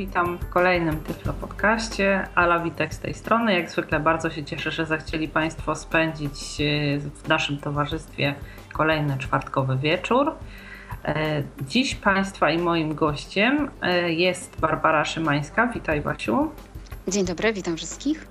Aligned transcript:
Witam 0.00 0.38
w 0.38 0.48
kolejnym 0.48 1.00
Tyflo 1.00 1.32
Podcaście. 1.32 2.28
Ala 2.34 2.58
Witek 2.58 2.94
z 2.94 2.98
tej 2.98 3.14
strony. 3.14 3.54
Jak 3.54 3.70
zwykle 3.70 4.00
bardzo 4.00 4.30
się 4.30 4.44
cieszę, 4.44 4.70
że 4.70 4.86
zechcieli 4.86 5.28
Państwo 5.28 5.74
spędzić 5.74 6.60
e, 6.60 6.98
w 6.98 7.28
naszym 7.28 7.58
towarzystwie 7.58 8.34
kolejny 8.72 9.18
czwartkowy 9.18 9.76
wieczór. 9.76 10.32
E, 11.04 11.42
dziś 11.68 11.94
Państwa 11.94 12.50
i 12.50 12.58
moim 12.58 12.94
gościem 12.94 13.70
e, 13.82 14.12
jest 14.12 14.60
Barbara 14.60 15.04
Szymańska. 15.04 15.66
Witaj 15.66 16.00
Basiu. 16.00 16.50
Dzień 17.08 17.24
dobry, 17.24 17.52
witam 17.52 17.76
wszystkich. 17.76 18.26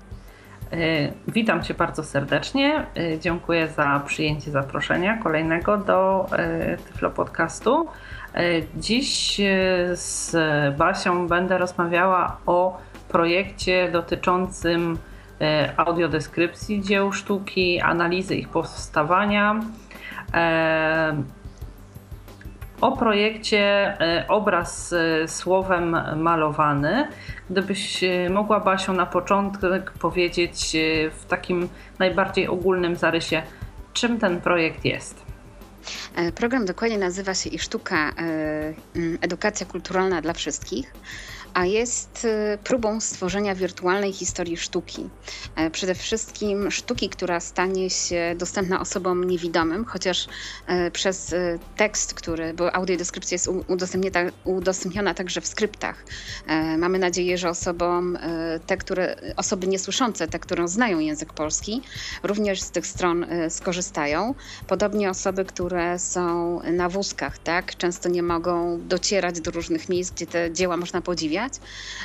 Witam 1.28 1.62
Cię 1.62 1.74
bardzo 1.74 2.04
serdecznie. 2.04 2.86
Dziękuję 3.20 3.68
za 3.68 4.02
przyjęcie 4.06 4.50
zaproszenia 4.50 5.18
kolejnego 5.18 5.76
do 5.76 6.26
Tyflo 6.86 7.10
Podcastu. 7.10 7.88
E, 8.34 8.42
dziś 8.76 9.40
e, 9.40 9.46
z 9.96 10.36
Basią 10.76 11.28
będę 11.28 11.58
rozmawiała 11.58 12.36
o 12.46 12.78
projekcie 13.08 13.90
dotyczącym 13.92 14.98
e, 15.40 15.72
audiodeskrypcji 15.76 16.82
dzieł 16.82 17.12
sztuki, 17.12 17.80
analizy 17.80 18.34
ich 18.34 18.48
powstawania. 18.48 19.60
O 22.80 22.96
projekcie 22.96 23.96
obraz 24.28 24.94
słowem 25.26 25.96
malowany. 26.16 27.08
Gdybyś 27.50 28.04
mogła 28.30 28.60
Basią 28.60 28.92
na 28.92 29.06
początek 29.06 29.90
powiedzieć 29.90 30.76
w 31.10 31.24
takim 31.28 31.68
najbardziej 31.98 32.48
ogólnym 32.48 32.96
zarysie, 32.96 33.42
czym 33.92 34.18
ten 34.18 34.40
projekt 34.40 34.84
jest? 34.84 35.29
E, 36.14 36.32
program 36.32 36.64
dokładnie 36.64 36.98
nazywa 36.98 37.34
się 37.34 37.50
i 37.50 37.58
sztuka 37.58 38.10
e, 38.10 38.12
edukacja 39.20 39.66
kulturalna 39.66 40.22
dla 40.22 40.32
wszystkich 40.32 40.92
a 41.54 41.66
jest 41.66 42.24
y, 42.24 42.58
próbą 42.64 43.00
stworzenia 43.00 43.54
wirtualnej 43.54 44.12
historii 44.12 44.56
sztuki. 44.56 45.08
E, 45.56 45.70
przede 45.70 45.94
wszystkim 45.94 46.70
sztuki, 46.70 47.08
która 47.08 47.40
stanie 47.40 47.90
się 47.90 48.34
dostępna 48.38 48.80
osobom 48.80 49.24
niewidomym, 49.24 49.84
chociaż 49.84 50.28
e, 50.66 50.90
przez 50.90 51.32
y, 51.32 51.58
tekst, 51.76 52.14
który, 52.14 52.54
bo 52.54 52.74
audiodeskrypcja 52.74 53.34
jest 53.34 53.48
udostępniona 54.44 55.14
także 55.14 55.40
w 55.40 55.46
skryptach. 55.46 56.04
E, 56.46 56.78
mamy 56.78 56.98
nadzieję, 56.98 57.38
że 57.38 57.48
osobom, 57.48 58.18
te, 58.66 58.76
które, 58.76 59.16
osoby 59.36 59.66
niesłyszące, 59.66 60.28
te, 60.28 60.38
które 60.38 60.68
znają 60.68 60.98
język 60.98 61.32
polski, 61.32 61.82
również 62.22 62.60
z 62.60 62.70
tych 62.70 62.86
stron 62.86 63.26
skorzystają. 63.48 64.34
Podobnie 64.66 65.10
osoby, 65.10 65.44
które 65.44 65.98
są 65.98 66.60
na 66.72 66.88
wózkach, 66.88 67.38
tak, 67.38 67.76
często 67.76 68.08
nie 68.08 68.22
mogą 68.22 68.80
docierać 68.88 69.40
do 69.40 69.50
różnych 69.50 69.88
miejsc, 69.88 70.10
gdzie 70.10 70.26
te 70.26 70.52
dzieła 70.52 70.76
można 70.76 71.00
podziwiać 71.00 71.39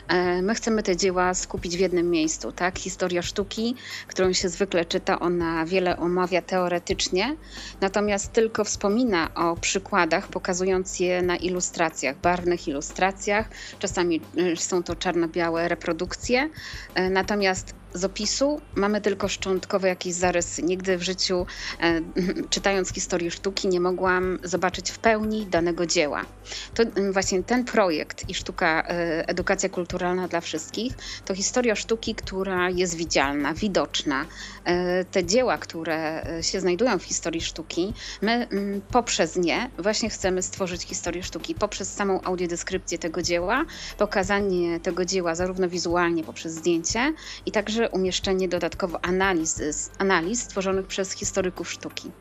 E, 0.08 0.41
my 0.41 0.55
chcemy 0.55 0.83
te 0.83 0.97
dzieła 0.97 1.33
skupić 1.33 1.78
w 1.78 1.80
jednym 1.80 2.09
miejscu, 2.09 2.52
tak? 2.52 2.80
Historia 2.80 3.22
sztuki, 3.22 3.75
którą 4.08 4.33
się 4.33 4.50
zwykle 4.50 4.86
czyta, 4.86 5.19
ona 5.19 5.66
wiele 5.66 5.97
omawia 5.97 6.41
teoretycznie, 6.41 7.36
natomiast 7.81 8.33
tylko 8.33 8.63
wspomina 8.63 9.33
o 9.36 9.56
przykładach, 9.56 10.28
pokazując 10.28 11.00
je 11.00 11.22
na 11.22 11.36
ilustracjach, 11.36 12.17
barwnych 12.22 12.67
ilustracjach. 12.67 13.50
Czasami 13.80 14.22
e, 14.38 14.56
są 14.56 14.84
to 14.84 14.96
czarno-białe 14.96 15.67
reprodukcje, 15.67 16.50
e, 16.96 17.09
natomiast 17.09 17.73
z 17.95 18.03
opisu 18.03 18.61
mamy 18.75 19.01
tylko 19.01 19.28
szczątkowe 19.28 19.88
jakieś 19.88 20.13
zarysy. 20.13 20.63
Nigdy 20.63 20.97
w 20.97 21.03
życiu, 21.03 21.45
e, 21.81 22.01
czytając 22.50 22.89
historię 22.89 23.31
sztuki, 23.31 23.67
nie 23.67 23.79
mogłam 23.79 24.39
zobaczyć 24.44 24.91
w 24.91 25.00
pełni 25.00 25.45
danego 25.45 25.85
dzieła. 25.85 26.25
To 26.73 26.84
mm, 26.84 27.13
właśnie 27.13 27.44
ten 27.44 27.63
projekt 27.66 28.29
i 28.29 28.34
sztuka 28.34 28.84
e, 28.88 29.29
edukacja 29.29 29.69
kulturalna 29.69 30.28
dla 30.28 30.41
wszystkich 30.41 30.94
to 31.25 31.35
historia 31.35 31.75
sztuki, 31.75 32.16
która 32.16 32.69
jest 32.69 32.95
widzialna, 32.95 33.53
widoczna. 33.53 34.25
E, 34.66 35.05
te 35.05 35.25
dzieła, 35.25 35.57
które 35.57 36.25
się 36.41 36.59
znajdują 36.59 37.00
w 37.00 37.03
historii 37.03 37.41
sztuki, 37.41 37.94
my 38.22 38.47
mm, 38.47 38.81
poprzez 38.81 39.35
nie 39.35 39.69
właśnie 39.79 40.09
chcemy 40.09 40.41
stworzyć 40.41 40.81
historię 40.81 41.23
sztuki, 41.23 41.55
poprzez 41.55 41.94
samą 41.94 42.22
audiodeskrypcję 42.22 42.97
tego 42.97 43.22
dzieła, 43.22 43.66
pokazanie 43.97 44.79
tego 44.79 45.05
dzieła 45.05 45.35
zarówno 45.35 45.69
wizualnie 45.69 46.23
poprzez 46.23 46.53
zdjęcie 46.53 47.13
i 47.45 47.51
także 47.51 47.84
umieszczenie 47.90 48.47
dodatkowo 48.47 49.00
analiz, 49.06 49.91
analiz 50.00 50.44
stworzonych 50.44 50.88
przez 50.88 51.12
historyków 51.12 51.72
sztuki. 51.72 52.12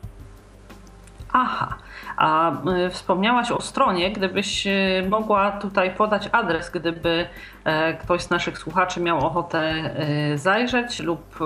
Aha, 1.37 1.77
a 2.17 2.51
y, 2.51 2.89
wspomniałaś 2.89 3.51
o 3.51 3.61
stronie, 3.61 4.11
gdybyś 4.11 4.67
y, 4.67 5.05
mogła 5.09 5.51
tutaj 5.51 5.95
podać 5.95 6.29
adres, 6.31 6.69
gdyby 6.69 7.27
e, 7.63 7.93
ktoś 7.93 8.21
z 8.21 8.29
naszych 8.29 8.57
słuchaczy 8.57 9.01
miał 9.01 9.25
ochotę 9.25 9.91
y, 10.33 10.37
zajrzeć 10.37 10.99
lub 10.99 11.39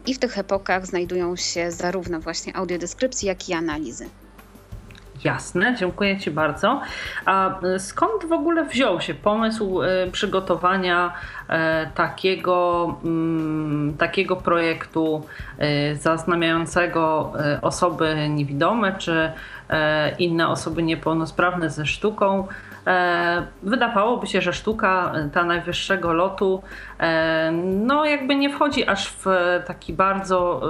i 0.05 0.13
w 0.13 0.19
tych 0.19 0.37
epokach 0.37 0.85
znajdują 0.85 1.35
się 1.35 1.71
zarówno 1.71 2.19
właśnie 2.19 2.55
audiodeskrypcje, 2.55 3.27
jak 3.27 3.49
i 3.49 3.53
analizy. 3.53 4.09
Jasne, 5.23 5.75
dziękuję 5.75 6.19
Ci 6.19 6.31
bardzo. 6.31 6.81
A 7.25 7.61
e, 7.61 7.79
skąd 7.79 8.25
w 8.25 8.31
ogóle 8.31 8.65
wziął 8.65 9.01
się 9.01 9.13
pomysł 9.13 9.81
e, 9.81 9.87
przygotowania 10.11 11.13
e, 11.49 11.87
takiego, 11.95 12.95
mm, 13.05 13.97
takiego 13.97 14.35
projektu 14.35 15.23
zaznamiającego 15.93 17.33
osoby 17.61 18.29
niewidome 18.29 18.93
czy 18.97 19.31
inne 20.19 20.47
osoby 20.47 20.83
niepełnosprawne 20.83 21.69
ze 21.69 21.85
sztuką? 21.85 22.47
Wydawałoby 23.63 24.27
się, 24.27 24.41
że 24.41 24.53
sztuka 24.53 25.13
ta 25.33 25.43
najwyższego 25.43 26.13
lotu 26.13 26.63
no 27.63 28.05
jakby 28.05 28.35
nie 28.35 28.49
wchodzi 28.49 28.87
aż 28.87 29.09
w 29.09 29.25
taki 29.67 29.93
bardzo 29.93 30.61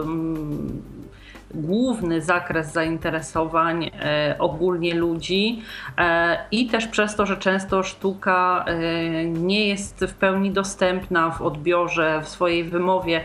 główny 1.54 2.22
zakres 2.22 2.74
zainteresowań 2.74 3.92
e, 4.02 4.36
ogólnie 4.40 4.94
ludzi 4.94 5.62
e, 5.98 6.38
i 6.52 6.68
też 6.68 6.88
przez 6.88 7.16
to, 7.16 7.26
że 7.26 7.38
często 7.38 7.84
sztuka 7.84 8.66
e, 8.68 9.26
nie 9.26 9.68
jest 9.68 10.06
w 10.06 10.14
pełni 10.14 10.52
dostępna 10.52 11.32
w 11.32 11.42
odbiorze, 11.42 12.22
w 12.24 12.30
swojej 12.30 12.64
wymowie. 12.64 13.22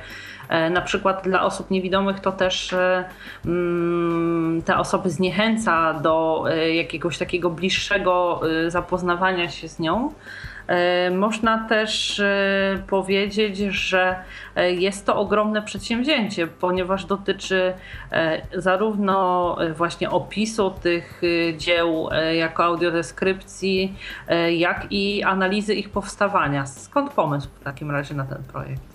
Na 0.70 0.80
przykład 0.80 1.24
dla 1.24 1.42
osób 1.42 1.70
niewidomych 1.70 2.20
to 2.20 2.32
też 2.32 2.74
mm, 3.44 4.62
te 4.62 4.76
osoby 4.76 5.10
zniechęca 5.10 5.94
do 5.94 6.44
jakiegoś 6.74 7.18
takiego 7.18 7.50
bliższego 7.50 8.40
zapoznawania 8.68 9.50
się 9.50 9.68
z 9.68 9.78
nią. 9.78 10.12
E, 10.66 11.10
można 11.10 11.68
też 11.68 12.20
e, 12.20 12.82
powiedzieć, 12.86 13.56
że 13.58 14.16
e, 14.56 14.72
jest 14.72 15.06
to 15.06 15.16
ogromne 15.16 15.62
przedsięwzięcie, 15.62 16.46
ponieważ 16.46 17.04
dotyczy 17.04 17.72
zarówno 18.56 19.56
właśnie 19.76 20.10
opisu 20.10 20.70
tych 20.70 21.22
dzieł 21.56 22.08
jako 22.34 22.64
audiodeskrypcji, 22.64 23.94
jak 24.56 24.86
i 24.90 25.22
analizy 25.22 25.74
ich 25.74 25.90
powstawania. 25.90 26.66
Skąd 26.66 27.12
pomysł 27.12 27.48
w 27.60 27.64
takim 27.64 27.90
razie 27.90 28.14
na 28.14 28.24
ten 28.24 28.44
projekt? 28.44 28.91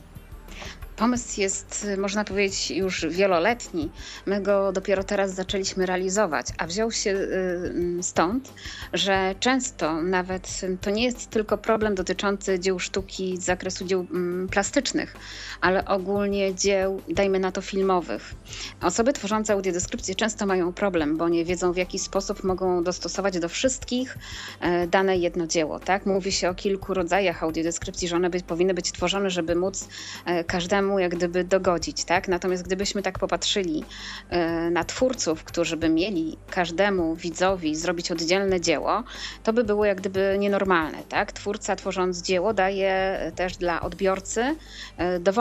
Pomysł 0.97 1.41
jest, 1.41 1.87
można 1.97 2.23
powiedzieć, 2.23 2.71
już 2.71 3.05
wieloletni. 3.05 3.91
My 4.25 4.41
go 4.41 4.71
dopiero 4.71 5.03
teraz 5.03 5.33
zaczęliśmy 5.33 5.85
realizować, 5.85 6.47
a 6.57 6.67
wziął 6.67 6.91
się 6.91 7.11
y, 7.11 8.03
stąd, 8.03 8.53
że 8.93 9.35
często 9.39 10.01
nawet 10.01 10.61
to 10.81 10.89
nie 10.89 11.03
jest 11.03 11.29
tylko 11.29 11.57
problem 11.57 11.95
dotyczący 11.95 12.59
dzieł 12.59 12.79
sztuki 12.79 13.37
z 13.37 13.41
zakresu 13.45 13.85
dzieł 13.85 14.07
mm, 14.11 14.47
plastycznych, 14.49 15.15
ale 15.61 15.85
ogólnie 15.85 16.55
dzieł, 16.55 17.01
dajmy 17.09 17.39
na 17.39 17.51
to, 17.51 17.61
filmowych. 17.61 18.33
Osoby 18.81 19.13
tworzące 19.13 19.53
audiodeskrypcje 19.53 20.15
często 20.15 20.45
mają 20.45 20.73
problem, 20.73 21.17
bo 21.17 21.29
nie 21.29 21.45
wiedzą 21.45 21.71
w 21.71 21.77
jaki 21.77 21.99
sposób 21.99 22.43
mogą 22.43 22.83
dostosować 22.83 23.39
do 23.39 23.49
wszystkich 23.49 24.17
e, 24.61 24.87
dane 24.87 25.17
jedno 25.17 25.47
dzieło. 25.47 25.79
Tak? 25.79 26.05
Mówi 26.05 26.31
się 26.31 26.49
o 26.49 26.53
kilku 26.53 26.93
rodzajach 26.93 27.43
audiodeskrypcji, 27.43 28.07
że 28.07 28.15
one 28.15 28.29
by, 28.29 28.41
powinny 28.41 28.73
być 28.73 28.91
tworzone, 28.91 29.29
żeby 29.29 29.55
móc 29.55 29.87
e, 30.25 30.43
każdemu 30.43 30.99
jak 30.99 31.15
gdyby 31.15 31.43
dogodzić. 31.43 32.03
Tak? 32.03 32.27
Natomiast 32.27 32.63
gdybyśmy 32.63 33.01
tak 33.01 33.19
popatrzyli 33.19 33.83
e, 34.29 34.69
na 34.69 34.83
twórców, 34.83 35.43
którzy 35.43 35.77
by 35.77 35.89
mieli 35.89 36.37
każdemu 36.49 37.15
widzowi 37.15 37.75
zrobić 37.75 38.11
oddzielne 38.11 38.61
dzieło, 38.61 39.03
to 39.43 39.53
by 39.53 39.63
było 39.63 39.85
jak 39.85 39.97
gdyby 39.97 40.35
nienormalne. 40.39 40.97
Tak? 41.09 41.31
Twórca 41.31 41.75
tworząc 41.75 42.21
dzieło 42.21 42.53
daje 42.53 43.19
też 43.35 43.57
dla 43.57 43.81
odbiorcy 43.81 44.55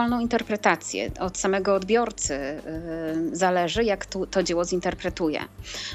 dowolną 0.07 0.23
interpretację. 0.23 1.11
Od 1.21 1.39
samego 1.39 1.75
odbiorcy 1.75 2.63
zależy, 3.33 3.85
jak 3.85 4.07
to, 4.07 4.27
to 4.27 4.43
dzieło 4.43 4.65
zinterpretuje. 4.65 5.41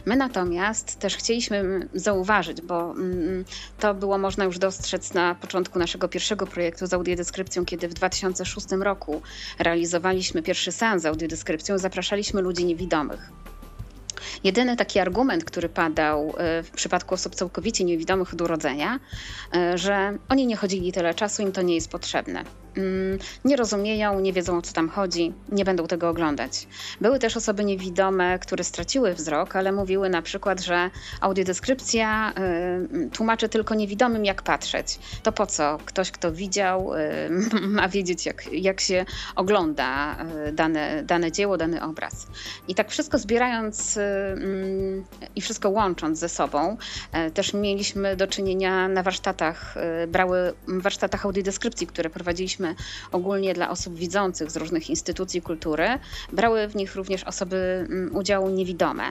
My 0.06 0.16
natomiast 0.16 1.00
też 1.00 1.16
chcieliśmy 1.16 1.88
zauważyć, 1.94 2.62
bo 2.62 2.92
mm, 2.92 3.46
to 3.80 3.94
było 3.94 4.18
można 4.18 4.44
już 4.46 4.58
dostrzec 4.58 5.14
na 5.14 5.36
początku 5.36 5.80
naszego 5.80 6.08
pierwszego 6.08 6.48
projektu 6.48 6.88
z 6.88 6.94
audiodeskrypcją, 6.94 7.66
kiedy 7.66 7.88
w 7.88 7.94
2006 7.94 8.68
roku 8.72 9.22
realizowaliśmy 9.60 10.42
pierwszy 10.42 10.72
seans 10.72 11.04
z 11.04 11.06
audiodeskrypcją, 11.06 11.78
zapraszaliśmy 11.78 12.42
ludzi 12.42 12.66
niewidomych. 12.66 13.32
Jedyny 14.44 14.76
taki 14.76 15.00
argument, 15.00 15.44
który 15.44 15.70
padał 15.70 16.34
e, 16.38 16.64
w 16.64 16.72
przypadku 16.72 17.14
osób 17.14 17.36
całkowicie 17.36 17.84
niewidomych 17.84 18.34
od 18.34 18.42
urodzenia, 18.42 19.00
e, 19.56 19.78
że 19.78 20.18
oni 20.30 20.48
nie 20.48 20.56
chodzili 20.56 20.92
tyle 20.92 21.14
czasu, 21.14 21.42
im 21.42 21.52
to 21.52 21.62
nie 21.62 21.76
jest 21.76 21.90
potrzebne. 21.92 22.44
Mm, 22.78 23.20
nie 23.46 23.56
rozumieją, 23.56 24.20
nie 24.20 24.34
wiedzą 24.34 24.58
o 24.58 24.62
co 24.62 24.74
tam 24.74 24.90
chodzi, 24.90 25.34
nie 25.50 25.66
będą 25.66 25.88
tego 25.88 26.10
oglądać. 26.10 26.68
Były 27.02 27.20
też 27.20 27.38
osoby 27.38 27.66
niewidome, 27.66 28.40
które 28.40 28.64
straciły 28.64 29.14
wzrok, 29.14 29.56
ale 29.56 29.72
mówiły 29.72 30.10
na 30.10 30.22
przykład, 30.22 30.62
że 30.62 30.90
audiodeskrypcja 31.22 32.34
y, 33.06 33.10
tłumaczy 33.10 33.50
tylko 33.50 33.76
niewidomym, 33.76 34.26
jak 34.26 34.42
patrzeć. 34.42 35.00
To 35.24 35.32
po 35.32 35.46
co 35.46 35.78
ktoś, 35.86 36.12
kto 36.12 36.32
widział, 36.32 36.94
y, 36.96 37.30
ma 37.68 37.90
wiedzieć, 37.90 38.26
jak, 38.26 38.54
jak 38.54 38.82
się 38.82 39.06
ogląda 39.36 40.18
y, 40.48 40.52
dane, 40.52 41.04
dane 41.04 41.32
dzieło, 41.32 41.58
dany 41.58 41.84
obraz. 41.84 42.28
I 42.68 42.76
tak 42.76 42.90
wszystko 42.92 43.18
zbierając 43.18 43.98
mm, 43.98 45.06
i 45.36 45.42
wszystko 45.42 45.70
łącząc 45.70 46.20
ze 46.20 46.30
sobą, 46.30 46.78
też 47.34 47.54
mieliśmy 47.54 48.16
do 48.16 48.28
czynienia 48.28 48.88
na 48.88 49.04
warsztatach, 49.04 49.76
brały 50.08 50.54
warsztatach 50.68 51.26
audiodeskrypcji, 51.26 51.88
które 51.88 52.10
prowadziliśmy 52.10 52.61
ogólnie 53.12 53.54
dla 53.54 53.70
osób 53.70 53.96
widzących 53.96 54.52
z 54.52 54.58
różnych 54.58 54.90
instytucji 54.90 55.42
kultury. 55.42 55.88
Brały 56.34 56.68
w 56.68 56.76
nich 56.76 56.96
również 56.96 57.24
osoby 57.24 57.86
mm, 57.90 58.16
udziału 58.16 58.50
niewidome. 58.50 59.04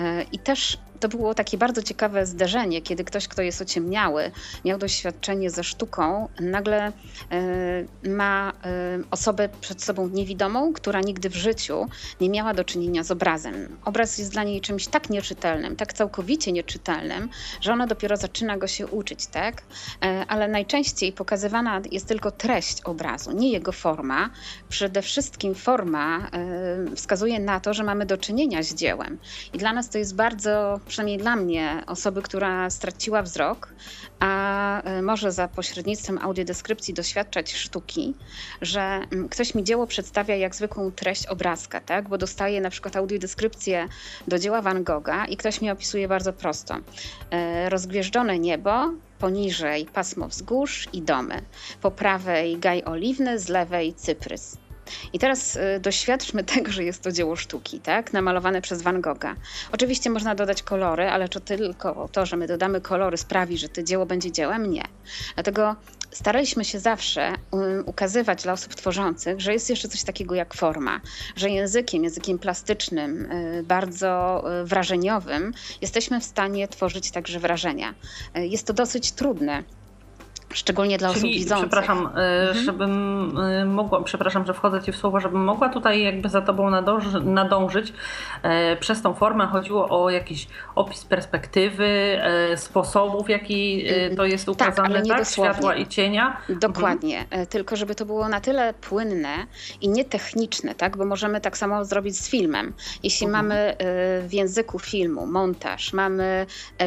E, 0.00 0.22
I 0.22 0.38
też 0.38 0.78
to 1.02 1.08
było 1.08 1.34
takie 1.34 1.58
bardzo 1.58 1.82
ciekawe 1.82 2.26
zderzenie, 2.26 2.82
kiedy 2.82 3.04
ktoś, 3.04 3.28
kto 3.28 3.42
jest 3.42 3.62
ociemniały, 3.62 4.30
miał 4.64 4.78
doświadczenie 4.78 5.50
ze 5.50 5.64
sztuką, 5.64 6.28
nagle 6.40 6.88
y, 6.88 8.08
ma 8.08 8.52
y, 9.00 9.04
osobę 9.10 9.48
przed 9.60 9.82
sobą 9.82 10.08
niewidomą, 10.08 10.72
która 10.72 11.00
nigdy 11.00 11.30
w 11.30 11.36
życiu 11.36 11.88
nie 12.20 12.30
miała 12.30 12.54
do 12.54 12.64
czynienia 12.64 13.02
z 13.02 13.10
obrazem. 13.10 13.76
Obraz 13.84 14.18
jest 14.18 14.32
dla 14.32 14.44
niej 14.44 14.60
czymś 14.60 14.86
tak 14.86 15.10
nieczytelnym, 15.10 15.76
tak 15.76 15.92
całkowicie 15.92 16.52
nieczytelnym, 16.52 17.28
że 17.60 17.72
ona 17.72 17.86
dopiero 17.86 18.16
zaczyna 18.16 18.56
go 18.56 18.66
się 18.66 18.86
uczyć, 18.86 19.26
tak? 19.26 19.60
Y, 19.60 20.06
ale 20.28 20.48
najczęściej 20.48 21.12
pokazywana 21.12 21.80
jest 21.90 22.06
tylko 22.06 22.30
treść 22.30 22.80
obrazu, 22.80 23.32
nie 23.32 23.52
jego 23.52 23.72
forma. 23.72 24.30
Przede 24.68 25.02
wszystkim 25.02 25.54
forma 25.54 26.30
wskazuje 26.96 27.40
na 27.40 27.60
to, 27.60 27.74
że 27.74 27.84
mamy 27.84 28.06
do 28.06 28.18
czynienia 28.18 28.62
z 28.62 28.74
dziełem. 28.74 29.18
I 29.52 29.58
dla 29.58 29.72
nas 29.72 29.88
to 29.90 29.98
jest 29.98 30.14
bardzo 30.14 30.80
przynajmniej 30.92 31.18
dla 31.18 31.36
mnie, 31.36 31.82
osoby, 31.86 32.22
która 32.22 32.70
straciła 32.70 33.22
wzrok, 33.22 33.68
a 34.20 34.82
e, 34.82 35.02
może 35.02 35.32
za 35.32 35.48
pośrednictwem 35.48 36.18
audiodeskrypcji 36.18 36.94
doświadczać 36.94 37.52
sztuki, 37.52 38.14
że 38.62 38.80
mm, 38.80 39.28
ktoś 39.28 39.54
mi 39.54 39.64
dzieło 39.64 39.86
przedstawia 39.86 40.36
jak 40.36 40.54
zwykłą 40.54 40.90
treść 40.90 41.26
obrazka, 41.26 41.80
tak? 41.80 42.08
bo 42.08 42.18
dostaje 42.18 42.60
na 42.60 42.70
przykład 42.70 42.96
audiodeskrypcję 42.96 43.88
do 44.28 44.38
dzieła 44.38 44.62
Van 44.62 44.84
Gogha 44.84 45.26
i 45.26 45.36
ktoś 45.36 45.60
mi 45.60 45.70
opisuje 45.70 46.08
bardzo 46.08 46.32
prosto. 46.32 46.76
E, 47.30 47.68
rozgwieżdżone 47.68 48.38
niebo, 48.38 48.92
poniżej 49.18 49.86
pasmo 49.86 50.28
wzgórz 50.28 50.88
i 50.92 51.02
domy, 51.02 51.42
po 51.82 51.90
prawej 51.90 52.58
gaj 52.58 52.84
oliwny, 52.84 53.38
z 53.38 53.48
lewej 53.48 53.94
cyprys. 53.94 54.56
I 55.12 55.18
teraz 55.18 55.56
y, 55.56 55.80
doświadczmy 55.80 56.44
tego, 56.54 56.72
że 56.72 56.84
jest 56.84 57.02
to 57.02 57.12
dzieło 57.12 57.36
sztuki, 57.36 57.80
tak? 57.80 58.12
namalowane 58.12 58.62
przez 58.62 58.82
Van 58.82 59.00
Gogha. 59.00 59.34
Oczywiście 59.72 60.10
można 60.10 60.34
dodać 60.34 60.62
kolory, 60.62 61.08
ale 61.08 61.28
czy 61.28 61.40
tylko 61.40 62.08
to, 62.12 62.26
że 62.26 62.36
my 62.36 62.46
dodamy 62.46 62.80
kolory 62.80 63.16
sprawi, 63.16 63.58
że 63.58 63.68
to 63.68 63.82
dzieło 63.82 64.06
będzie 64.06 64.32
dziełem? 64.32 64.70
Nie. 64.70 64.84
Dlatego 65.34 65.76
staraliśmy 66.10 66.64
się 66.64 66.78
zawsze 66.78 67.32
ukazywać 67.84 68.42
dla 68.42 68.52
osób 68.52 68.74
tworzących, 68.74 69.40
że 69.40 69.52
jest 69.52 69.70
jeszcze 69.70 69.88
coś 69.88 70.02
takiego 70.02 70.34
jak 70.34 70.54
forma, 70.54 71.00
że 71.36 71.50
językiem, 71.50 72.04
językiem 72.04 72.38
plastycznym, 72.38 73.32
y, 73.32 73.62
bardzo 73.62 74.42
y, 74.62 74.64
wrażeniowym 74.64 75.52
jesteśmy 75.80 76.20
w 76.20 76.24
stanie 76.24 76.68
tworzyć 76.68 77.10
także 77.10 77.40
wrażenia. 77.40 77.94
Jest 78.34 78.66
to 78.66 78.72
dosyć 78.72 79.12
trudne 79.12 79.64
Szczególnie 80.54 80.98
dla 80.98 81.08
Czyli, 81.14 81.20
osób 81.20 81.38
widzących. 81.38 81.68
Przepraszam, 81.68 82.06
e, 82.06 82.48
mhm. 82.48 82.64
żebym 82.64 83.38
e, 83.38 83.64
mogła, 83.64 84.02
przepraszam, 84.02 84.46
że 84.46 84.54
wchodzę 84.54 84.82
Ci 84.82 84.92
w 84.92 84.96
słowo, 84.96 85.20
żebym 85.20 85.44
mogła 85.44 85.68
tutaj 85.68 86.02
jakby 86.02 86.28
za 86.28 86.42
Tobą 86.42 86.70
nadąży, 86.70 87.20
nadążyć. 87.20 87.92
E, 88.42 88.76
przez 88.76 89.02
tą 89.02 89.14
formę 89.14 89.46
chodziło 89.46 90.04
o 90.04 90.10
jakiś 90.10 90.46
opis 90.74 91.04
perspektywy, 91.04 92.20
sposobów, 92.56 93.26
w 93.26 93.28
jaki 93.28 93.84
to 94.16 94.24
jest 94.24 94.46
tak, 94.46 94.54
ukazane, 94.54 95.02
tak? 95.02 95.18
Tak? 95.18 95.28
Światła 95.28 95.74
i 95.74 95.86
cienia. 95.86 96.40
Dokładnie, 96.48 97.20
mhm. 97.20 97.46
tylko 97.46 97.76
żeby 97.76 97.94
to 97.94 98.04
było 98.04 98.28
na 98.28 98.40
tyle 98.40 98.74
płynne 98.74 99.34
i 99.80 99.88
nietechniczne, 99.88 100.74
tak? 100.74 100.96
bo 100.96 101.04
możemy 101.04 101.40
tak 101.40 101.58
samo 101.58 101.84
zrobić 101.84 102.18
z 102.18 102.28
filmem. 102.28 102.72
Jeśli 103.02 103.26
mhm. 103.26 103.46
mamy 103.46 103.76
w 104.28 104.32
języku 104.32 104.78
filmu 104.78 105.26
montaż, 105.26 105.92
mamy 105.92 106.46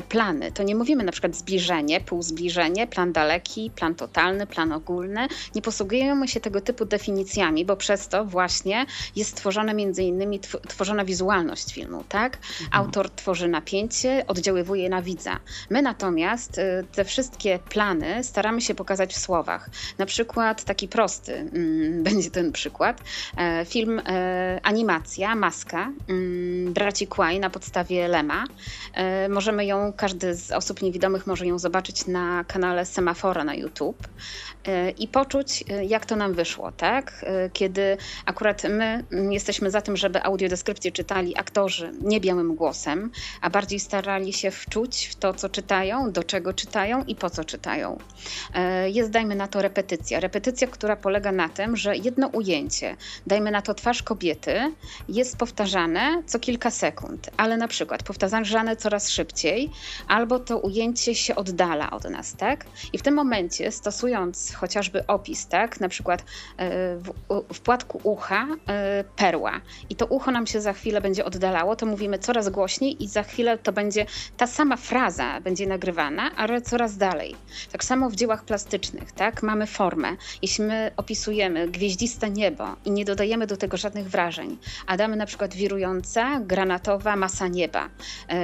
plany, 0.10 0.52
to 0.52 0.64
nie 0.64 0.76
mówimy 0.76 1.04
na 1.04 1.12
przykład 1.12 1.36
zbliżenie, 1.36 2.02
półzbliżenie, 2.02 2.88
plan 2.88 3.14
daleki, 3.14 3.55
plan 3.76 3.96
totalny, 3.96 4.48
plan 4.48 4.72
ogólny. 4.72 5.28
Nie 5.56 5.62
posługujemy 5.62 6.28
się 6.28 6.40
tego 6.40 6.62
typu 6.62 6.86
definicjami, 6.86 7.66
bo 7.66 7.76
przez 7.78 8.08
to 8.08 8.26
właśnie 8.26 8.86
jest 9.16 9.36
tworzona 9.36 9.74
między 9.74 10.04
innymi 10.04 10.40
tworzona 10.68 11.06
wizualność 11.06 11.74
filmu, 11.74 12.04
tak? 12.10 12.36
Mhm. 12.36 12.70
Autor 12.72 13.10
tworzy 13.10 13.48
napięcie, 13.48 14.24
oddziaływuje 14.28 14.90
na 14.90 15.02
widza. 15.02 15.40
My 15.70 15.82
natomiast 15.82 16.58
y, 16.58 16.86
te 16.92 17.06
wszystkie 17.06 17.60
plany 17.70 18.24
staramy 18.24 18.62
się 18.62 18.76
pokazać 18.76 19.14
w 19.14 19.20
słowach. 19.20 19.70
Na 19.98 20.06
przykład 20.06 20.64
taki 20.64 20.88
prosty 20.88 21.34
mm, 21.34 22.04
będzie 22.08 22.32
ten 22.32 22.52
przykład. 22.52 23.02
E, 23.38 23.66
film 23.66 24.02
e, 24.06 24.60
animacja, 24.64 25.36
maska 25.36 25.92
mm, 26.10 26.74
braci 26.74 27.08
Kłaj 27.08 27.40
na 27.40 27.50
podstawie 27.50 28.08
Lema. 28.08 28.44
E, 28.94 29.30
możemy 29.30 29.66
ją, 29.66 29.94
każdy 29.98 30.36
z 30.36 30.52
osób 30.52 30.82
niewidomych 30.82 31.28
może 31.28 31.48
ją 31.48 31.60
zobaczyć 31.60 32.08
na 32.08 32.44
kanale 32.44 32.86
Semafora 32.86 33.44
na 33.46 33.56
YouTube 33.56 34.08
e, 34.68 34.90
i 34.90 35.08
poczuć, 35.08 35.64
e, 35.70 35.86
jak 35.86 36.06
to 36.06 36.16
nam 36.16 36.34
wyszło, 36.34 36.72
tak? 36.72 37.26
E, 37.28 37.50
kiedy 37.50 37.98
akurat 38.26 38.64
my 38.64 39.04
jesteśmy 39.32 39.72
za 39.72 39.82
tym, 39.82 39.98
żeby 39.98 40.24
audiodeskrypcję 40.24 40.92
czytali 40.92 41.38
aktorzy 41.38 41.92
nie 42.02 42.20
białym 42.22 42.56
głosem, 42.56 43.12
a 43.42 43.50
bardziej 43.50 43.80
starali 43.80 44.34
się 44.34 44.52
wczuć 44.52 45.06
w 45.06 45.16
to, 45.16 45.34
co 45.34 45.50
czytają, 45.50 46.12
do 46.12 46.24
czego 46.24 46.54
czytają 46.54 47.04
i 47.04 47.16
po 47.16 47.30
co 47.30 47.44
czytają. 47.44 47.98
Jest, 48.86 49.12
dajmy 49.12 49.36
na 49.36 49.48
to, 49.48 49.62
repetycja. 49.62 50.20
Repetycja, 50.20 50.68
która 50.68 50.96
polega 50.96 51.32
na 51.32 51.50
tym, 51.50 51.76
że 51.76 51.98
jedno 51.98 52.28
ujęcie, 52.28 52.96
dajmy 53.28 53.52
na 53.52 53.62
to 53.62 53.74
twarz 53.74 54.04
kobiety, 54.04 54.74
jest 55.10 55.38
powtarzane 55.38 56.24
co 56.26 56.40
kilka 56.40 56.72
sekund, 56.72 57.30
ale 57.38 57.58
na 57.58 57.68
przykład 57.68 58.04
powtarzane 58.04 58.76
coraz 58.76 59.10
szybciej, 59.10 59.72
albo 60.08 60.40
to 60.40 60.58
ujęcie 60.58 61.16
się 61.16 61.36
oddala 61.36 61.92
od 61.92 62.10
nas, 62.10 62.36
tak? 62.36 62.66
I 62.94 62.98
w 62.98 63.02
tym 63.02 63.14
momencie 63.14 63.35
momencie, 63.36 63.72
stosując 63.72 64.54
chociażby 64.54 65.08
opis, 65.08 65.48
tak, 65.48 65.80
na 65.80 65.90
przykład 65.90 66.24
w, 66.98 67.14
w 67.54 67.60
płatku 67.60 68.00
ucha 68.04 68.48
perła 69.16 69.62
i 69.90 69.96
to 69.96 70.06
ucho 70.06 70.32
nam 70.32 70.48
się 70.48 70.62
za 70.62 70.74
chwilę 70.74 71.02
będzie 71.02 71.26
oddalało, 71.26 71.76
to 71.76 71.86
mówimy 71.86 72.20
coraz 72.20 72.50
głośniej 72.50 73.04
i 73.04 73.08
za 73.08 73.24
chwilę 73.24 73.58
to 73.58 73.74
będzie 73.74 74.06
ta 74.38 74.48
sama 74.48 74.78
fraza 74.78 75.42
będzie 75.42 75.68
nagrywana, 75.68 76.32
ale 76.36 76.62
coraz 76.62 76.98
dalej. 76.98 77.36
Tak 77.72 77.84
samo 77.84 78.10
w 78.10 78.16
dziełach 78.16 78.46
plastycznych, 78.46 79.12
tak, 79.12 79.44
mamy 79.44 79.68
formę. 79.68 80.16
Jeśli 80.42 80.64
my 80.64 80.92
opisujemy 80.98 81.68
gwieździste 81.68 82.30
niebo 82.30 82.76
i 82.86 82.92
nie 82.92 83.06
dodajemy 83.06 83.48
do 83.48 83.58
tego 83.58 83.78
żadnych 83.78 84.10
wrażeń, 84.10 84.58
a 84.88 84.98
damy 84.98 85.16
na 85.16 85.26
przykład 85.26 85.54
wirująca, 85.54 86.40
granatowa 86.40 87.16
masa 87.16 87.48
nieba, 87.48 87.90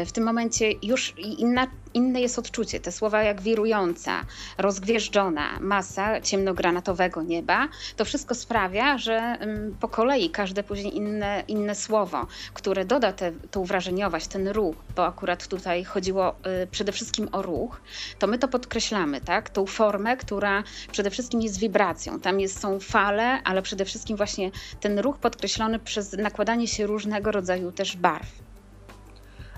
w 0.05 0.11
tym 0.11 0.23
momencie 0.23 0.71
już 0.83 1.13
inna 1.17 1.67
inne 1.93 2.21
jest 2.21 2.39
odczucie. 2.39 2.79
Te 2.79 2.91
słowa 2.91 3.23
jak 3.23 3.41
wirująca, 3.41 4.25
rozgwieżdżona, 4.57 5.59
masa 5.59 6.21
ciemnogranatowego 6.21 7.21
nieba, 7.21 7.67
to 7.95 8.05
wszystko 8.05 8.35
sprawia, 8.35 8.97
że 8.97 9.13
mm, 9.13 9.75
po 9.79 9.87
kolei 9.87 10.29
każde 10.29 10.63
później 10.63 10.97
inne, 10.97 11.43
inne 11.47 11.75
słowo, 11.75 12.27
które 12.53 12.85
doda 12.85 13.13
tę 13.51 13.65
wrażeniowość, 13.65 14.27
ten 14.27 14.47
ruch, 14.47 14.75
bo 14.95 15.05
akurat 15.05 15.47
tutaj 15.47 15.83
chodziło 15.83 16.35
y, 16.63 16.67
przede 16.67 16.91
wszystkim 16.91 17.29
o 17.31 17.41
ruch, 17.41 17.81
to 18.19 18.27
my 18.27 18.37
to 18.37 18.47
podkreślamy, 18.47 19.21
tak? 19.21 19.49
Tą 19.49 19.65
formę, 19.65 20.17
która 20.17 20.63
przede 20.91 21.09
wszystkim 21.09 21.41
jest 21.41 21.59
wibracją. 21.59 22.19
Tam 22.19 22.39
jest, 22.39 22.59
są 22.59 22.79
fale, 22.79 23.43
ale 23.43 23.61
przede 23.61 23.85
wszystkim 23.85 24.17
właśnie 24.17 24.51
ten 24.79 24.99
ruch 24.99 25.17
podkreślony 25.17 25.79
przez 25.79 26.13
nakładanie 26.13 26.67
się 26.67 26.87
różnego 26.87 27.31
rodzaju 27.31 27.71
też 27.71 27.97
barw. 27.97 28.27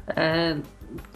E, 0.07 0.55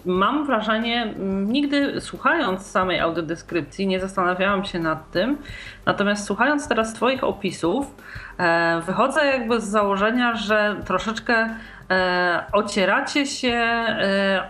mam 0.05 0.45
wrażenie, 0.45 1.13
nigdy 1.45 2.01
słuchając 2.01 2.65
samej 2.65 2.99
audiodeskrypcji 2.99 3.87
nie 3.87 3.99
zastanawiałam 3.99 4.65
się 4.65 4.79
nad 4.79 5.11
tym, 5.11 5.37
natomiast 5.85 6.25
słuchając 6.25 6.67
teraz 6.67 6.93
Twoich 6.93 7.23
opisów, 7.23 7.95
e, 8.37 8.81
wychodzę 8.85 9.25
jakby 9.25 9.61
z 9.61 9.63
założenia, 9.63 10.35
że 10.35 10.75
troszeczkę 10.85 11.49
e, 11.89 12.43
ocieracie 12.51 13.25
się 13.25 13.85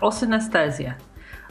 o 0.00 0.12
synestezję, 0.12 0.94